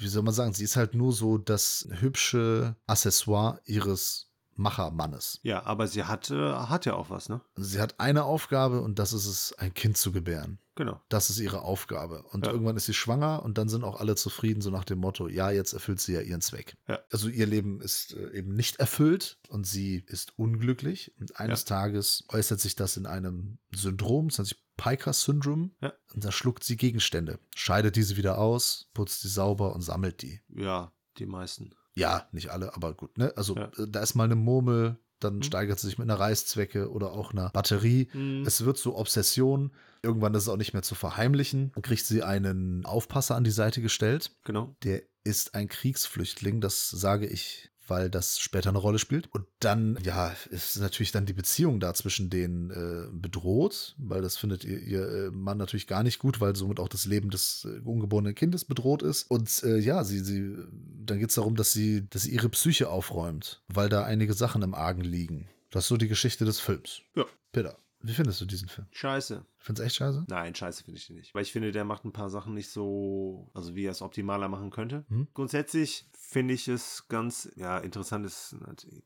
wie 0.00 0.08
soll 0.08 0.24
man 0.24 0.34
sagen, 0.34 0.52
sie 0.52 0.64
ist 0.64 0.74
halt 0.74 0.96
nur 0.96 1.12
so 1.12 1.38
das 1.38 1.86
hübsche 2.00 2.74
Accessoire 2.88 3.60
ihres 3.64 4.27
Machermannes. 4.58 5.40
Ja, 5.42 5.64
aber 5.64 5.86
sie 5.86 6.04
hat, 6.04 6.30
äh, 6.30 6.52
hat 6.52 6.84
ja 6.84 6.94
auch 6.94 7.10
was, 7.10 7.28
ne? 7.28 7.40
Sie 7.56 7.80
hat 7.80 8.00
eine 8.00 8.24
Aufgabe 8.24 8.82
und 8.82 8.98
das 8.98 9.12
ist 9.12 9.26
es, 9.26 9.52
ein 9.58 9.72
Kind 9.72 9.96
zu 9.96 10.12
gebären. 10.12 10.58
Genau. 10.74 11.00
Das 11.08 11.30
ist 11.30 11.38
ihre 11.38 11.62
Aufgabe. 11.62 12.22
Und 12.30 12.46
ja. 12.46 12.52
irgendwann 12.52 12.76
ist 12.76 12.86
sie 12.86 12.94
schwanger 12.94 13.42
und 13.42 13.58
dann 13.58 13.68
sind 13.68 13.84
auch 13.84 14.00
alle 14.00 14.14
zufrieden, 14.14 14.60
so 14.60 14.70
nach 14.70 14.84
dem 14.84 14.98
Motto, 14.98 15.28
ja, 15.28 15.50
jetzt 15.50 15.72
erfüllt 15.72 16.00
sie 16.00 16.12
ja 16.12 16.20
ihren 16.20 16.40
Zweck. 16.40 16.76
Ja. 16.86 16.98
Also 17.10 17.28
ihr 17.28 17.46
Leben 17.46 17.80
ist 17.80 18.14
äh, 18.14 18.30
eben 18.36 18.54
nicht 18.54 18.76
erfüllt 18.76 19.38
und 19.48 19.66
sie 19.66 20.04
ist 20.06 20.38
unglücklich. 20.38 21.12
Und 21.18 21.38
eines 21.38 21.62
ja. 21.62 21.76
Tages 21.76 22.24
äußert 22.28 22.60
sich 22.60 22.76
das 22.76 22.96
in 22.96 23.06
einem 23.06 23.58
Syndrom, 23.74 24.28
das 24.28 24.38
nennt 24.38 24.48
sich 24.48 24.64
Piker-Syndrom. 24.76 25.74
Ja. 25.80 25.92
Und 26.14 26.24
da 26.24 26.32
schluckt 26.32 26.64
sie 26.64 26.76
Gegenstände, 26.76 27.38
scheidet 27.54 27.96
diese 27.96 28.16
wieder 28.16 28.38
aus, 28.38 28.88
putzt 28.94 29.20
sie 29.22 29.28
sauber 29.28 29.74
und 29.74 29.82
sammelt 29.82 30.22
die. 30.22 30.40
Ja, 30.48 30.92
die 31.18 31.26
meisten. 31.26 31.74
Ja, 31.98 32.28
nicht 32.32 32.50
alle, 32.50 32.74
aber 32.74 32.94
gut, 32.94 33.18
ne? 33.18 33.32
Also 33.36 33.56
ja. 33.56 33.70
Äh, 33.76 33.86
da 33.88 34.00
ist 34.00 34.14
mal 34.14 34.24
eine 34.24 34.36
Murmel 34.36 34.98
dann 35.20 35.38
Mhm. 35.38 35.42
steigert 35.42 35.78
sie 35.78 35.88
sich 35.88 35.98
mit 35.98 36.08
einer 36.08 36.20
Reißzwecke 36.20 36.90
oder 36.90 37.12
auch 37.12 37.32
einer 37.32 37.50
Batterie. 37.50 38.08
Mhm. 38.12 38.44
Es 38.46 38.64
wird 38.64 38.78
zur 38.78 38.96
Obsession. 38.96 39.72
Irgendwann 40.02 40.34
ist 40.34 40.44
es 40.44 40.48
auch 40.48 40.56
nicht 40.56 40.74
mehr 40.74 40.82
zu 40.82 40.94
verheimlichen. 40.94 41.72
Dann 41.74 41.82
kriegt 41.82 42.04
sie 42.06 42.22
einen 42.22 42.84
Aufpasser 42.86 43.34
an 43.34 43.44
die 43.44 43.50
Seite 43.50 43.82
gestellt. 43.82 44.30
Genau. 44.44 44.76
Der 44.84 45.02
ist 45.24 45.54
ein 45.54 45.68
Kriegsflüchtling, 45.68 46.60
das 46.60 46.88
sage 46.88 47.26
ich, 47.26 47.67
weil 47.88 48.10
das 48.10 48.38
später 48.38 48.68
eine 48.68 48.78
Rolle 48.78 48.98
spielt. 48.98 49.32
Und 49.32 49.46
dann, 49.60 49.98
ja, 50.02 50.34
ist 50.50 50.78
natürlich 50.78 51.12
dann 51.12 51.26
die 51.26 51.32
Beziehung 51.32 51.80
da 51.80 51.94
zwischen 51.94 52.30
denen 52.30 52.70
äh, 52.70 53.08
bedroht, 53.12 53.94
weil 53.98 54.22
das 54.22 54.36
findet 54.36 54.64
ihr, 54.64 54.80
ihr 54.80 55.08
äh, 55.08 55.30
Mann 55.30 55.58
natürlich 55.58 55.86
gar 55.86 56.02
nicht 56.02 56.18
gut, 56.18 56.40
weil 56.40 56.56
somit 56.56 56.80
auch 56.80 56.88
das 56.88 57.06
Leben 57.06 57.30
des 57.30 57.66
äh, 57.66 57.80
ungeborenen 57.84 58.34
Kindes 58.34 58.64
bedroht 58.64 59.02
ist. 59.02 59.30
Und 59.30 59.62
äh, 59.64 59.78
ja, 59.78 60.04
sie, 60.04 60.20
sie, 60.20 60.56
dann 61.04 61.18
geht 61.18 61.30
es 61.30 61.36
darum, 61.36 61.56
dass 61.56 61.72
sie, 61.72 62.08
dass 62.08 62.22
sie 62.22 62.32
ihre 62.32 62.48
Psyche 62.48 62.88
aufräumt, 62.88 63.62
weil 63.68 63.88
da 63.88 64.04
einige 64.04 64.34
Sachen 64.34 64.62
im 64.62 64.74
Argen 64.74 65.02
liegen. 65.02 65.48
Das 65.70 65.84
ist 65.84 65.88
so 65.88 65.96
die 65.96 66.08
Geschichte 66.08 66.44
des 66.44 66.60
Films. 66.60 67.02
Ja. 67.14 67.24
Peter, 67.52 67.78
wie 68.00 68.12
findest 68.12 68.40
du 68.40 68.44
diesen 68.44 68.68
Film? 68.68 68.86
Scheiße. 68.92 69.44
Findest 69.58 69.80
du 69.80 69.86
echt 69.86 69.96
scheiße? 69.96 70.24
Nein, 70.28 70.54
scheiße 70.54 70.84
finde 70.84 70.98
ich 70.98 71.06
den 71.08 71.16
nicht. 71.16 71.34
Weil 71.34 71.42
ich 71.42 71.52
finde, 71.52 71.72
der 71.72 71.84
macht 71.84 72.04
ein 72.04 72.12
paar 72.12 72.30
Sachen 72.30 72.54
nicht 72.54 72.70
so, 72.70 73.50
also 73.54 73.74
wie 73.74 73.84
er 73.84 73.90
es 73.90 74.02
optimaler 74.02 74.48
machen 74.48 74.70
könnte. 74.70 75.04
Mhm. 75.08 75.28
Grundsätzlich 75.34 76.06
finde 76.16 76.54
ich 76.54 76.68
es 76.68 77.08
ganz, 77.08 77.50
ja, 77.56 77.78
interessant 77.78 78.24
ist 78.24 78.56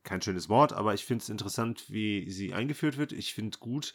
kein 0.03 0.21
schönes 0.21 0.47
Wort, 0.47 0.73
aber 0.73 0.93
ich 0.93 1.05
finde 1.05 1.23
es 1.23 1.29
interessant, 1.29 1.85
wie 1.89 2.29
sie 2.29 2.53
eingeführt 2.53 2.97
wird. 2.97 3.13
Ich 3.13 3.33
finde 3.33 3.57
gut, 3.57 3.93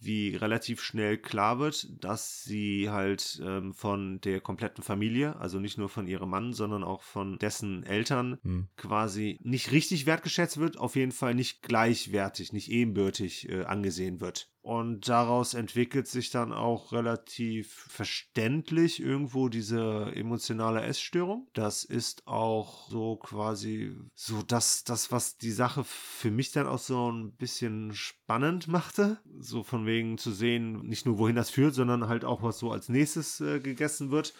wie 0.00 0.36
relativ 0.36 0.80
schnell 0.82 1.18
klar 1.18 1.58
wird, 1.58 1.88
dass 2.04 2.44
sie 2.44 2.90
halt 2.90 3.40
ähm, 3.44 3.74
von 3.74 4.20
der 4.20 4.40
kompletten 4.40 4.82
Familie, 4.84 5.36
also 5.36 5.58
nicht 5.58 5.78
nur 5.78 5.88
von 5.88 6.06
ihrem 6.06 6.30
Mann, 6.30 6.52
sondern 6.52 6.84
auch 6.84 7.02
von 7.02 7.38
dessen 7.38 7.82
Eltern 7.84 8.38
Hm. 8.42 8.68
quasi 8.76 9.38
nicht 9.42 9.72
richtig 9.72 10.06
wertgeschätzt 10.06 10.58
wird, 10.58 10.78
auf 10.78 10.96
jeden 10.96 11.12
Fall 11.12 11.34
nicht 11.34 11.62
gleichwertig, 11.62 12.52
nicht 12.52 12.70
ebenbürtig 12.70 13.48
äh, 13.48 13.64
angesehen 13.64 14.20
wird. 14.20 14.50
Und 14.60 15.08
daraus 15.08 15.54
entwickelt 15.54 16.08
sich 16.08 16.30
dann 16.30 16.52
auch 16.52 16.92
relativ 16.92 17.86
verständlich 17.88 19.00
irgendwo 19.00 19.48
diese 19.48 20.12
emotionale 20.14 20.82
Essstörung. 20.82 21.48
Das 21.54 21.84
ist 21.84 22.26
auch 22.26 22.90
so 22.90 23.16
quasi 23.16 23.96
so 24.14 24.42
das, 24.42 24.84
das, 24.84 25.10
was 25.12 25.38
die 25.38 25.52
Sache 25.52 25.84
für 25.84 26.30
mich 26.30 26.52
dann 26.52 26.66
auch 26.66 26.78
so 26.78 27.10
ein 27.10 27.32
bisschen 27.32 27.94
spannend 27.94 28.68
machte. 28.68 29.18
So 29.38 29.62
von 29.62 29.86
wegen 29.86 30.18
zu 30.18 30.32
sehen, 30.32 30.82
nicht 30.86 31.06
nur 31.06 31.18
wohin 31.18 31.36
das 31.36 31.50
führt, 31.50 31.74
sondern 31.74 32.08
halt 32.08 32.24
auch, 32.24 32.42
was 32.42 32.58
so 32.58 32.70
als 32.72 32.88
nächstes 32.88 33.40
äh, 33.40 33.60
gegessen 33.60 34.10
wird. 34.10 34.34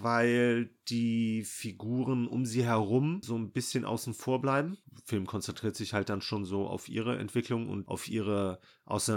Weil 0.00 0.70
die 0.88 1.42
Figuren 1.42 2.28
um 2.28 2.46
sie 2.46 2.64
herum 2.64 3.20
so 3.22 3.36
ein 3.36 3.50
bisschen 3.50 3.84
außen 3.84 4.14
vor 4.14 4.40
bleiben. 4.40 4.78
Film 5.04 5.26
konzentriert 5.26 5.76
sich 5.76 5.92
halt 5.94 6.08
dann 6.08 6.20
schon 6.20 6.44
so 6.44 6.66
auf 6.66 6.88
ihre 6.88 7.18
Entwicklung 7.18 7.68
und 7.68 7.88
auf 7.88 8.08
ihre 8.08 8.58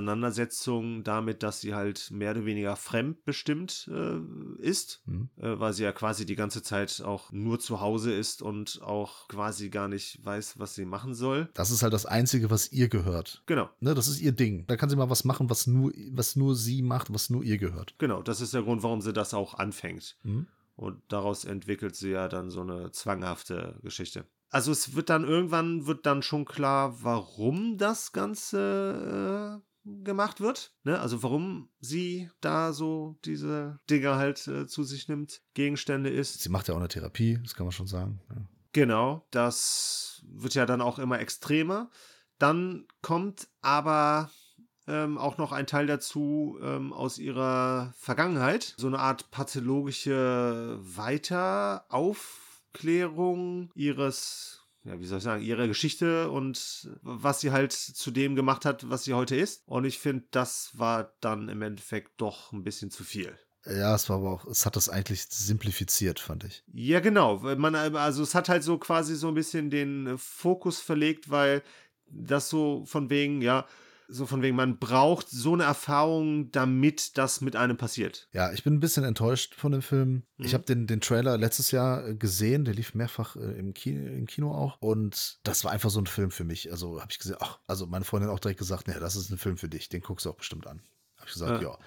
Auseinandersetzung 0.04 1.04
damit, 1.04 1.44
dass 1.44 1.62
sie 1.62 1.76
halt 1.76 2.10
mehr 2.12 2.32
oder 2.32 2.46
weniger 2.46 2.76
fremdbestimmt 2.76 3.90
äh, 3.94 4.20
ist, 4.62 5.02
Hm. 5.06 5.30
äh, 5.38 5.60
weil 5.60 5.74
sie 5.74 5.84
ja 5.84 5.92
quasi 5.92 6.26
die 6.26 6.36
ganze 6.36 6.64
Zeit 6.64 7.02
auch 7.02 7.32
nur 7.32 7.60
zu 7.60 7.80
Hause 7.82 8.14
ist 8.14 8.42
und 8.42 8.82
auch 8.82 9.28
quasi 9.28 9.70
gar 9.70 9.88
nicht 9.88 10.24
weiß, 10.26 10.58
was 10.60 10.76
sie 10.76 10.86
machen 10.86 11.14
soll. 11.14 11.50
Das 11.54 11.70
ist 11.72 11.84
halt 11.84 11.94
das 11.94 12.06
Einzige, 12.06 12.50
was 12.50 12.72
ihr 12.72 12.90
gehört. 12.90 13.44
Genau, 13.46 13.70
Ne, 13.80 13.94
das 13.94 14.08
ist 14.08 14.20
ihr 14.22 14.32
Ding. 14.32 14.66
Da 14.68 14.76
kann 14.78 14.90
sie 14.90 14.96
mal 14.96 15.10
was 15.10 15.24
machen, 15.26 15.50
was 15.50 15.68
nur, 15.68 15.92
was 16.12 16.36
nur 16.36 16.56
sie 16.56 16.82
macht, 16.82 17.14
was 17.14 17.30
nur 17.30 17.44
ihr 17.44 17.58
gehört. 17.58 17.96
genau, 18.00 18.22
das 18.22 18.42
ist 18.42 18.54
der 18.54 18.64
Grund, 18.64 18.84
warum 18.84 19.02
sie 19.02 19.14
das 19.14 19.34
auch 19.34 19.54
anfängt. 19.56 20.18
Hm? 20.24 20.48
Und 20.76 21.02
daraus 21.10 21.44
entwickelt 21.46 21.96
sie 21.96 22.10
ja 22.12 22.28
dann 22.30 22.50
so 22.50 22.62
eine 22.62 22.92
zwanghafte 22.92 23.76
Geschichte. 23.84 24.26
Also 24.50 24.72
es 24.72 24.96
wird 24.96 25.10
dann 25.10 25.24
irgendwann 25.24 25.86
wird 25.86 26.06
dann 26.06 26.24
schon 26.24 26.46
klar, 26.46 27.04
warum 27.04 27.78
das 27.78 28.12
Ganze 28.12 29.62
äh, 29.62 29.70
gemacht 30.04 30.42
wird. 30.42 30.74
Ne? 30.84 31.00
Also 31.00 31.24
warum 31.24 31.70
sie 31.80 32.30
da 32.42 32.74
so 32.74 33.18
diese 33.26 33.80
Dinger 33.90 34.16
halt 34.16 34.48
äh, 34.48 34.68
zu 34.68 34.84
sich 34.84 35.08
nimmt, 35.08 35.42
Gegenstände 35.54 36.10
ist. 36.10 36.42
Sie 36.42 36.50
macht 36.50 36.68
ja 36.68 36.74
auch 36.74 36.80
eine 36.80 36.88
Therapie, 36.88 37.40
das 37.42 37.56
kann 37.56 37.66
man 37.66 37.72
schon 37.72 37.88
sagen. 37.88 38.22
Ja. 38.30 38.42
Genau, 38.72 39.26
das 39.32 40.24
wird 40.28 40.54
ja 40.54 40.66
dann 40.66 40.82
auch 40.82 41.00
immer 41.00 41.20
extremer. 41.20 41.90
Dann 42.38 42.88
kommt 43.02 43.48
aber 43.62 44.30
ähm, 44.88 45.18
auch 45.18 45.38
noch 45.38 45.52
ein 45.52 45.68
Teil 45.68 45.88
dazu 45.88 46.58
ähm, 46.62 46.94
aus 46.94 47.18
ihrer 47.18 47.94
Vergangenheit. 47.98 48.76
So 48.78 48.88
eine 48.88 49.00
Art 49.00 49.32
pathologische 49.32 50.80
Weiteraufklärung 52.74 53.72
ihres, 53.76 54.68
ja, 54.84 55.00
wie 55.00 55.06
soll 55.06 55.20
ich 55.20 55.24
sagen, 55.24 55.44
ihrer 55.44 55.68
Geschichte 55.68 56.30
und 56.30 56.90
was 57.02 57.42
sie 57.42 57.52
halt 57.52 57.72
zu 57.74 58.12
dem 58.12 58.36
gemacht 58.36 58.66
hat, 58.66 58.90
was 58.90 59.04
sie 59.04 59.14
heute 59.14 59.36
ist. 59.36 59.64
Und 59.66 59.86
ich 59.86 60.00
finde, 60.00 60.26
das 60.32 60.72
war 60.74 61.14
dann 61.22 61.50
im 61.50 61.62
Endeffekt 61.62 62.12
doch 62.18 62.52
ein 62.52 62.64
bisschen 62.64 62.92
zu 62.92 63.04
viel. 63.04 63.38
Ja, 63.66 63.94
es 63.94 64.10
war 64.10 64.18
aber 64.18 64.32
auch, 64.32 64.46
es 64.46 64.66
hat 64.66 64.78
das 64.78 64.88
eigentlich 64.88 65.26
simplifiziert, 65.30 66.20
fand 66.20 66.46
ich. 66.46 66.64
Ja, 66.72 67.02
genau. 67.02 67.40
Man, 67.58 67.76
also 67.76 68.24
es 68.24 68.34
hat 68.34 68.48
halt 68.48 68.64
so 68.64 68.78
quasi 68.78 69.16
so 69.16 69.28
ein 69.28 69.34
bisschen 69.34 69.70
den 69.70 70.08
äh, 70.08 70.18
Fokus 70.18 70.80
verlegt, 70.80 71.30
weil 71.30 71.62
das 72.08 72.50
so 72.50 72.86
von 72.86 73.10
wegen, 73.10 73.42
ja, 73.42 73.68
so 74.10 74.26
von 74.26 74.42
wegen, 74.42 74.56
man 74.56 74.80
braucht 74.80 75.30
so 75.30 75.54
eine 75.54 75.64
Erfahrung, 75.64 76.52
damit 76.52 77.18
das 77.18 77.42
mit 77.42 77.56
einem 77.56 77.78
passiert. 77.78 78.28
Ja, 78.34 78.52
ich 78.52 78.64
bin 78.64 78.74
ein 78.74 78.80
bisschen 78.80 79.04
enttäuscht 79.04 79.56
von 79.56 79.72
dem 79.72 79.82
Film. 79.82 80.24
Ich 80.38 80.52
Mhm. 80.52 80.54
habe 80.54 80.64
den, 80.66 80.88
den 80.88 81.00
Trailer 81.02 81.38
letztes 81.38 81.72
Jahr 81.72 82.08
äh, 82.08 82.16
gesehen, 82.16 82.66
der 82.66 82.74
lief 82.74 82.94
mehrfach 82.96 83.36
äh, 83.36 83.40
im, 83.60 83.74
Kino, 83.74 84.08
im 84.08 84.26
Kino 84.26 84.52
auch. 84.52 84.78
Und 84.82 85.40
das 85.44 85.64
war 85.64 85.72
einfach 85.72 85.90
so 85.90 86.00
ein 86.02 86.08
Film 86.08 86.32
für 86.32 86.44
mich. 86.44 86.72
Also 86.72 87.00
habe 87.02 87.12
ich 87.12 87.20
gesehen, 87.20 87.38
ach, 87.40 87.60
also 87.68 87.86
meine 87.88 88.06
Freundin 88.06 88.30
auch 88.30 88.40
direkt 88.40 88.60
gesagt, 88.60 88.88
nee, 88.88 88.96
das 89.00 89.16
ist 89.16 89.30
ein 89.30 89.38
Film 89.38 89.58
für 89.58 89.70
dich, 89.70 89.90
den 89.90 90.02
guckst 90.02 90.26
du 90.26 90.32
auch 90.32 90.38
bestimmt 90.38 90.66
an. 90.68 90.82
Ich 91.30 91.34
gesagt, 91.34 91.62
Ja. 91.62 91.70
ja. 91.70 91.78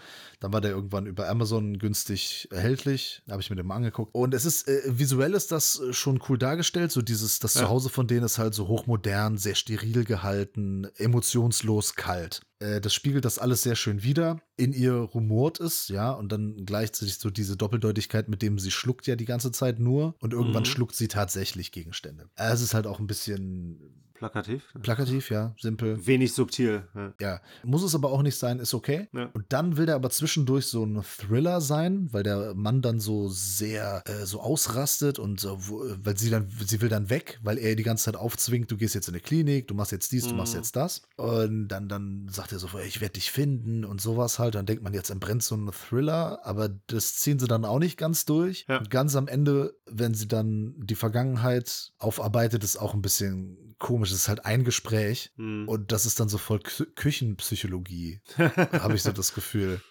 Dann 0.41 0.53
war 0.53 0.61
der 0.61 0.73
irgendwann 0.73 1.07
über 1.07 1.29
Amazon 1.29 1.79
günstig 1.79 2.49
erhältlich. 2.51 3.23
Habe 3.31 3.41
ich 3.41 3.49
mir 3.49 3.55
den 3.55 3.65
mal 3.65 3.77
angeguckt. 3.77 4.13
Und 4.13 4.35
es 4.35 4.45
ist, 4.45 4.67
äh, 4.67 4.81
visuell 4.87 5.35
ist 5.35 5.53
das 5.53 5.79
äh, 5.79 5.93
schon 5.93 6.21
cool 6.29 6.37
dargestellt. 6.37 6.91
So 6.91 7.01
dieses, 7.01 7.39
das 7.39 7.55
Ja. 7.55 7.61
Zuhause 7.63 7.91
von 7.91 8.09
denen 8.09 8.25
ist 8.25 8.39
halt 8.39 8.53
so 8.53 8.67
hochmodern, 8.67 9.39
sehr 9.39 9.55
steril 9.55 10.03
gehalten, 10.05 10.89
emotionslos 10.97 11.95
kalt. 11.95 12.41
Äh, 12.59 12.81
das 12.81 12.93
spiegelt 12.93 13.25
das 13.25 13.39
alles 13.39 13.63
sehr 13.63 13.77
schön 13.77 14.03
wider. 14.03 14.41
In 14.57 14.73
ihr 14.73 14.95
rumort 14.95 15.61
es, 15.61 15.87
ja, 15.87 16.11
und 16.11 16.33
dann 16.33 16.65
gleichzeitig 16.67 17.19
so 17.19 17.31
diese 17.31 17.57
Doppeldeutigkeit, 17.57 18.29
mit 18.29 18.43
dem 18.43 18.59
sie 18.59 18.73
schluckt 18.73 19.07
ja 19.07 19.15
die 19.15 19.25
ganze 19.27 19.53
Zeit 19.53 19.79
nur 19.79 20.17
und 20.21 20.33
irgendwann 20.33 20.63
Mhm. 20.63 20.67
schluckt 20.67 20.97
sie 20.97 21.07
tatsächlich 21.09 21.71
Gegenstände. 21.71 22.29
Äh, 22.35 22.51
Es 22.53 22.63
ist 22.63 22.75
halt 22.75 22.89
auch 22.89 22.99
ein 22.99 23.07
bisschen 23.07 24.02
Plakativ. 24.31 24.63
plakativ, 24.83 25.31
ja, 25.31 25.55
simpel. 25.61 26.07
Wenig 26.07 26.33
subtil. 26.33 26.85
Ja. 26.95 27.13
Ja, 27.21 27.41
muss 27.65 27.83
es 27.83 27.95
aber 27.95 28.13
auch 28.13 28.23
nicht 28.23 28.37
sein, 28.37 28.59
ist 28.61 28.73
okay. 28.75 29.09
Ja. 29.13 29.31
Und 29.33 29.47
dann 29.49 29.77
will 29.77 29.87
der 29.87 29.97
aber 29.97 30.11
zwischendurch 30.11 30.67
so 30.67 30.85
ein 30.85 31.03
Thriller 31.03 31.61
sein, 31.61 32.09
weil 32.13 32.23
der 32.23 32.55
Mann 32.55 32.83
dann 32.83 33.01
so 33.01 33.29
sehr 33.29 34.03
äh, 34.07 34.25
so 34.27 34.41
ausrastet 34.41 35.19
und 35.19 35.41
so, 35.41 35.57
wo, 35.69 35.85
weil 36.03 36.17
sie 36.17 36.31
dann, 36.31 36.49
sie 36.65 36.81
will 36.81 36.89
dann 36.89 37.11
weg, 37.11 37.41
weil 37.43 37.59
er 37.59 37.75
die 37.75 37.83
ganze 37.83 38.05
Zeit 38.05 38.17
aufzwingt, 38.17 38.71
du 38.71 38.77
gehst 38.77 38.95
jetzt 38.95 39.09
in 39.09 39.15
eine 39.15 39.21
Klinik, 39.21 39.67
du 39.69 39.75
machst 39.75 39.91
jetzt 39.93 40.13
dies, 40.13 40.29
du 40.29 40.35
machst 40.35 40.53
Mhm. 40.55 40.59
jetzt 40.61 40.77
das. 40.77 41.03
Und 41.17 41.69
dann, 41.69 41.89
dann 41.89 42.29
sagt 42.31 42.53
er 42.53 42.59
so, 42.59 42.69
ich 42.87 43.01
werde 43.01 43.15
dich 43.15 43.31
finden 43.33 43.85
und 43.85 44.01
sowas 44.01 44.39
halt. 44.39 44.55
Dann 44.55 44.67
denkt 44.67 44.83
man, 44.85 44.95
jetzt 44.95 45.11
entbrennt 45.11 45.43
so 45.43 45.57
ein 45.57 45.71
Thriller, 45.73 46.41
aber 46.45 46.69
das 46.87 47.17
ziehen 47.17 47.39
sie 47.39 47.49
dann 47.49 47.65
auch 47.65 47.79
nicht 47.79 47.97
ganz 47.97 48.25
durch. 48.25 48.67
Ja. 48.69 48.79
Und 48.79 48.91
ganz 48.91 49.17
am 49.17 49.27
Ende, 49.29 49.75
wenn 49.91 50.15
sie 50.15 50.29
dann 50.29 50.75
die 50.79 50.95
Vergangenheit 50.95 51.93
aufarbeitet, 51.99 52.63
ist 52.65 52.77
auch 52.77 52.95
ein 52.95 53.03
bisschen 53.03 53.72
komisch. 53.83 54.11
Es 54.11 54.17
ist 54.17 54.29
halt 54.29 54.47
ein 54.47 54.65
Gespräch. 54.65 55.33
Hm. 55.37 55.69
Und 55.69 55.93
das 55.93 56.07
ist 56.07 56.19
dann 56.21 56.31
so 56.31 56.39
voll 56.39 56.61
Kü 56.61 56.87
Küchenpsychologie, 56.95 58.23
habe 58.39 58.95
ich 58.95 59.03
so 59.03 59.13
das 59.13 59.35
Gefühl. 59.35 59.83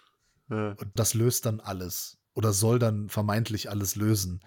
Ja. 0.50 0.72
Und 0.72 0.90
das 0.94 1.14
löst 1.14 1.46
dann 1.46 1.60
alles. 1.60 2.18
Oder 2.34 2.52
soll 2.52 2.78
dann 2.78 3.08
vermeintlich 3.08 3.70
alles 3.70 3.94
lösen. 3.94 4.40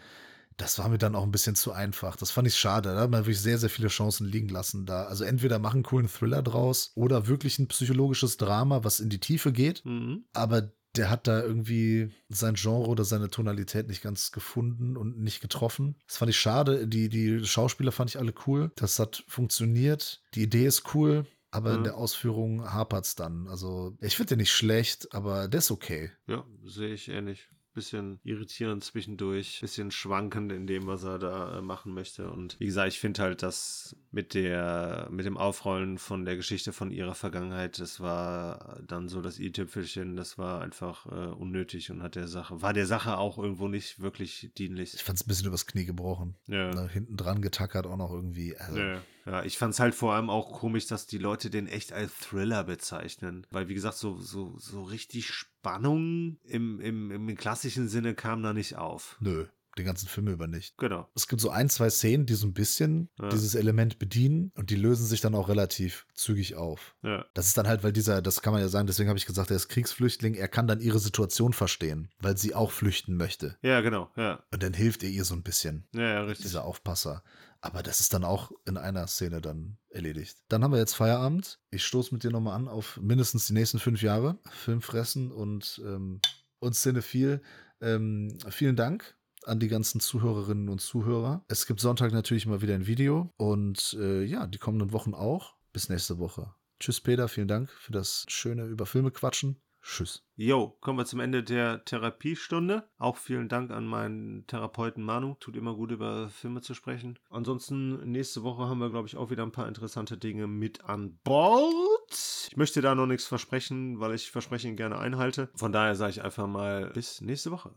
Das 0.57 0.79
war 0.79 0.89
mir 0.89 0.97
dann 0.97 1.15
auch 1.15 1.23
ein 1.23 1.31
bisschen 1.31 1.55
zu 1.55 1.71
einfach. 1.73 2.15
Das 2.15 2.31
fand 2.31 2.47
ich 2.47 2.55
schade. 2.55 2.93
Da 2.93 3.01
hat 3.01 3.11
man 3.11 3.21
wirklich 3.21 3.41
sehr, 3.41 3.57
sehr 3.57 3.69
viele 3.69 3.89
Chancen 3.89 4.25
liegen 4.25 4.49
lassen 4.49 4.85
da. 4.85 5.03
Also 5.03 5.23
entweder 5.23 5.59
machen 5.59 5.77
einen 5.77 5.83
coolen 5.83 6.07
Thriller 6.07 6.41
draus 6.41 6.91
oder 6.95 7.27
wirklich 7.27 7.59
ein 7.59 7.67
psychologisches 7.67 8.37
Drama, 8.37 8.83
was 8.83 8.99
in 8.99 9.09
die 9.09 9.19
Tiefe 9.19 9.51
geht. 9.51 9.85
Mhm. 9.85 10.25
Aber 10.33 10.71
der 10.97 11.09
hat 11.09 11.27
da 11.27 11.41
irgendwie 11.41 12.11
sein 12.29 12.55
Genre 12.55 12.87
oder 12.87 13.03
seine 13.03 13.29
Tonalität 13.29 13.87
nicht 13.87 14.01
ganz 14.01 14.31
gefunden 14.31 14.97
und 14.97 15.19
nicht 15.19 15.41
getroffen. 15.41 15.95
Das 16.07 16.17
fand 16.17 16.29
ich 16.29 16.37
schade. 16.39 16.87
Die, 16.87 17.09
die 17.09 17.43
Schauspieler 17.45 17.91
fand 17.91 18.09
ich 18.09 18.17
alle 18.19 18.33
cool. 18.47 18.71
Das 18.75 18.99
hat 18.99 19.23
funktioniert. 19.27 20.21
Die 20.33 20.43
Idee 20.43 20.65
ist 20.65 20.93
cool. 20.95 21.25
Aber 21.51 21.71
in 21.73 21.79
Mhm. 21.79 21.83
der 21.85 21.95
Ausführung 21.95 22.65
hapert 22.73 23.05
es 23.05 23.15
dann. 23.15 23.47
Also, 23.47 23.95
ich 24.01 24.17
finde 24.17 24.29
den 24.31 24.39
nicht 24.39 24.51
schlecht, 24.51 25.13
aber 25.13 25.47
der 25.47 25.59
ist 25.59 25.71
okay. 25.71 26.11
Ja, 26.27 26.43
sehe 26.65 26.93
ich 26.93 27.07
ähnlich. 27.07 27.47
Bisschen 27.75 28.19
irritierend 28.23 28.83
zwischendurch, 28.83 29.59
bisschen 29.61 29.91
schwankend 29.91 30.51
in 30.51 30.65
dem, 30.65 30.87
was 30.87 31.03
er 31.03 31.19
da 31.19 31.57
äh, 31.57 31.61
machen 31.61 31.93
möchte. 31.93 32.31
Und 32.31 32.55
wie 32.59 32.65
gesagt, 32.65 32.87
ich 32.87 32.99
finde 32.99 33.21
halt, 33.21 33.43
dass 33.43 33.95
mit 34.11 34.33
der, 34.33 35.07
mit 35.11 35.25
dem 35.25 35.37
Aufrollen 35.37 35.97
von 35.97 36.25
der 36.25 36.37
Geschichte 36.37 36.71
von 36.71 36.89
ihrer 36.89 37.15
Vergangenheit, 37.15 37.77
das 37.79 37.99
war 37.99 38.79
dann 38.87 39.09
so 39.09 39.21
das 39.21 39.39
i-Tüpfelchen, 39.39 40.15
das 40.15 40.37
war 40.37 40.61
einfach 40.61 41.05
äh, 41.07 41.33
unnötig 41.33 41.91
und 41.91 42.01
hat 42.01 42.15
der 42.15 42.27
Sache, 42.27 42.61
war 42.61 42.73
der 42.73 42.87
Sache 42.87 43.17
auch 43.17 43.37
irgendwo 43.37 43.67
nicht 43.67 43.99
wirklich 43.99 44.51
dienlich. 44.57 44.93
Ich 44.93 45.03
fand 45.03 45.19
es 45.19 45.25
ein 45.25 45.27
bisschen 45.27 45.47
übers 45.47 45.67
Knie 45.67 45.85
gebrochen. 45.85 46.35
Ja. 46.47 46.73
Ne, 46.73 46.87
hinten 46.87 47.17
dran 47.17 47.41
getackert 47.41 47.85
auch 47.85 47.97
noch 47.97 48.11
irgendwie. 48.11 48.55
Also, 48.57 48.79
Ja. 48.79 49.01
Ja, 49.25 49.43
ich 49.43 49.57
fand 49.57 49.73
es 49.73 49.79
halt 49.79 49.95
vor 49.95 50.13
allem 50.13 50.29
auch 50.29 50.53
komisch, 50.53 50.87
dass 50.87 51.07
die 51.07 51.17
Leute 51.17 51.49
den 51.49 51.67
echt 51.67 51.93
als 51.93 52.11
Thriller 52.19 52.63
bezeichnen. 52.63 53.47
Weil, 53.49 53.67
wie 53.67 53.73
gesagt, 53.73 53.97
so, 53.97 54.19
so, 54.19 54.55
so 54.59 54.83
richtig 54.83 55.27
Spannung 55.27 56.37
im, 56.43 56.79
im, 56.79 57.11
im 57.11 57.35
klassischen 57.35 57.87
Sinne 57.87 58.13
kam 58.13 58.43
da 58.43 58.53
nicht 58.53 58.75
auf. 58.75 59.17
Nö 59.19 59.47
den 59.77 59.85
ganzen 59.85 60.07
Film 60.07 60.27
über 60.27 60.47
nicht. 60.47 60.77
Genau. 60.77 61.09
Es 61.15 61.27
gibt 61.27 61.41
so 61.41 61.49
ein, 61.49 61.69
zwei 61.69 61.89
Szenen, 61.89 62.25
die 62.25 62.35
so 62.35 62.47
ein 62.47 62.53
bisschen 62.53 63.09
ja. 63.19 63.29
dieses 63.29 63.55
Element 63.55 63.99
bedienen 63.99 64.51
und 64.55 64.69
die 64.69 64.75
lösen 64.75 65.05
sich 65.05 65.21
dann 65.21 65.35
auch 65.35 65.49
relativ 65.49 66.07
zügig 66.13 66.55
auf. 66.55 66.95
Ja. 67.03 67.25
Das 67.33 67.47
ist 67.47 67.57
dann 67.57 67.67
halt, 67.67 67.83
weil 67.83 67.91
dieser, 67.91 68.21
das 68.21 68.41
kann 68.41 68.53
man 68.53 68.61
ja 68.61 68.69
sagen, 68.69 68.87
deswegen 68.87 69.09
habe 69.09 69.19
ich 69.19 69.25
gesagt, 69.25 69.49
er 69.49 69.57
ist 69.57 69.67
Kriegsflüchtling, 69.67 70.35
er 70.35 70.47
kann 70.47 70.67
dann 70.67 70.79
ihre 70.79 70.99
Situation 70.99 71.53
verstehen, 71.53 72.09
weil 72.19 72.37
sie 72.37 72.55
auch 72.55 72.71
flüchten 72.71 73.17
möchte. 73.17 73.57
Ja, 73.61 73.81
genau, 73.81 74.09
ja. 74.15 74.43
Und 74.51 74.63
dann 74.63 74.73
hilft 74.73 75.03
er 75.03 75.09
ihr 75.09 75.25
so 75.25 75.35
ein 75.35 75.43
bisschen. 75.43 75.87
Ja, 75.93 76.01
ja, 76.01 76.21
richtig. 76.21 76.45
Dieser 76.45 76.63
Aufpasser. 76.63 77.23
Aber 77.65 77.81
das 77.81 77.99
ist 77.99 78.13
dann 78.13 78.23
auch 78.23 78.51
in 78.65 78.77
einer 78.77 79.07
Szene 79.07 79.41
dann 79.41 79.79
erledigt. 79.89 80.37
Dann 80.49 80.63
haben 80.63 80.71
wir 80.71 80.77
jetzt 80.77 80.93
Feierabend. 80.93 81.59
Ich 81.71 81.83
stoße 81.83 82.13
mit 82.13 82.23
dir 82.23 82.29
nochmal 82.29 82.55
an 82.55 82.67
auf 82.67 82.99
mindestens 83.01 83.47
die 83.47 83.53
nächsten 83.53 83.79
fünf 83.79 84.03
Jahre. 84.03 84.37
Filmfressen 84.51 85.31
und, 85.31 85.81
ähm, 85.83 86.21
und 86.59 86.75
Cinephil. 86.75 87.41
Ähm, 87.81 88.37
vielen 88.49 88.75
Dank 88.75 89.17
an 89.45 89.59
die 89.59 89.67
ganzen 89.67 89.99
Zuhörerinnen 89.99 90.69
und 90.69 90.79
Zuhörer. 90.79 91.43
Es 91.47 91.65
gibt 91.65 91.79
Sonntag 91.79 92.11
natürlich 92.13 92.45
mal 92.45 92.61
wieder 92.61 92.75
ein 92.75 92.85
Video 92.85 93.33
und 93.35 93.97
äh, 93.99 94.23
ja, 94.23 94.45
die 94.45 94.59
kommenden 94.59 94.91
Wochen 94.91 95.15
auch. 95.15 95.55
Bis 95.73 95.89
nächste 95.89 96.19
Woche. 96.19 96.53
Tschüss, 96.79 97.01
Peter. 97.01 97.27
Vielen 97.27 97.47
Dank 97.47 97.71
für 97.71 97.93
das 97.93 98.25
schöne 98.27 98.65
über 98.65 98.85
Filme 98.85 99.09
quatschen. 99.09 99.59
Tschüss. 99.87 100.23
Jo, 100.35 100.75
kommen 100.81 100.97
wir 100.97 101.05
zum 101.05 101.19
Ende 101.19 101.43
der 101.43 101.85
Therapiestunde. 101.85 102.89
Auch 102.97 103.17
vielen 103.17 103.47
Dank 103.47 103.69
an 103.69 103.85
meinen 103.85 104.45
Therapeuten 104.47 105.03
Manu. 105.03 105.35
Tut 105.39 105.55
immer 105.55 105.75
gut, 105.75 105.91
über 105.91 106.27
Filme 106.29 106.61
zu 106.61 106.73
sprechen. 106.73 107.19
Ansonsten, 107.29 108.11
nächste 108.11 108.41
Woche 108.41 108.67
haben 108.67 108.79
wir, 108.79 108.89
glaube 108.89 109.07
ich, 109.07 109.15
auch 109.15 109.29
wieder 109.29 109.43
ein 109.43 109.51
paar 109.51 109.67
interessante 109.67 110.17
Dinge 110.17 110.47
mit 110.47 110.83
an 110.85 111.19
Bord. 111.23 112.49
Ich 112.49 112.57
möchte 112.57 112.81
da 112.81 112.95
noch 112.95 113.05
nichts 113.05 113.27
versprechen, 113.27 113.99
weil 113.99 114.15
ich 114.15 114.31
Versprechen 114.31 114.75
gerne 114.75 114.97
einhalte. 114.97 115.49
Von 115.55 115.71
daher 115.71 115.95
sage 115.95 116.11
ich 116.11 116.23
einfach 116.23 116.47
mal 116.47 116.89
bis 116.89 117.21
nächste 117.21 117.51
Woche. 117.51 117.71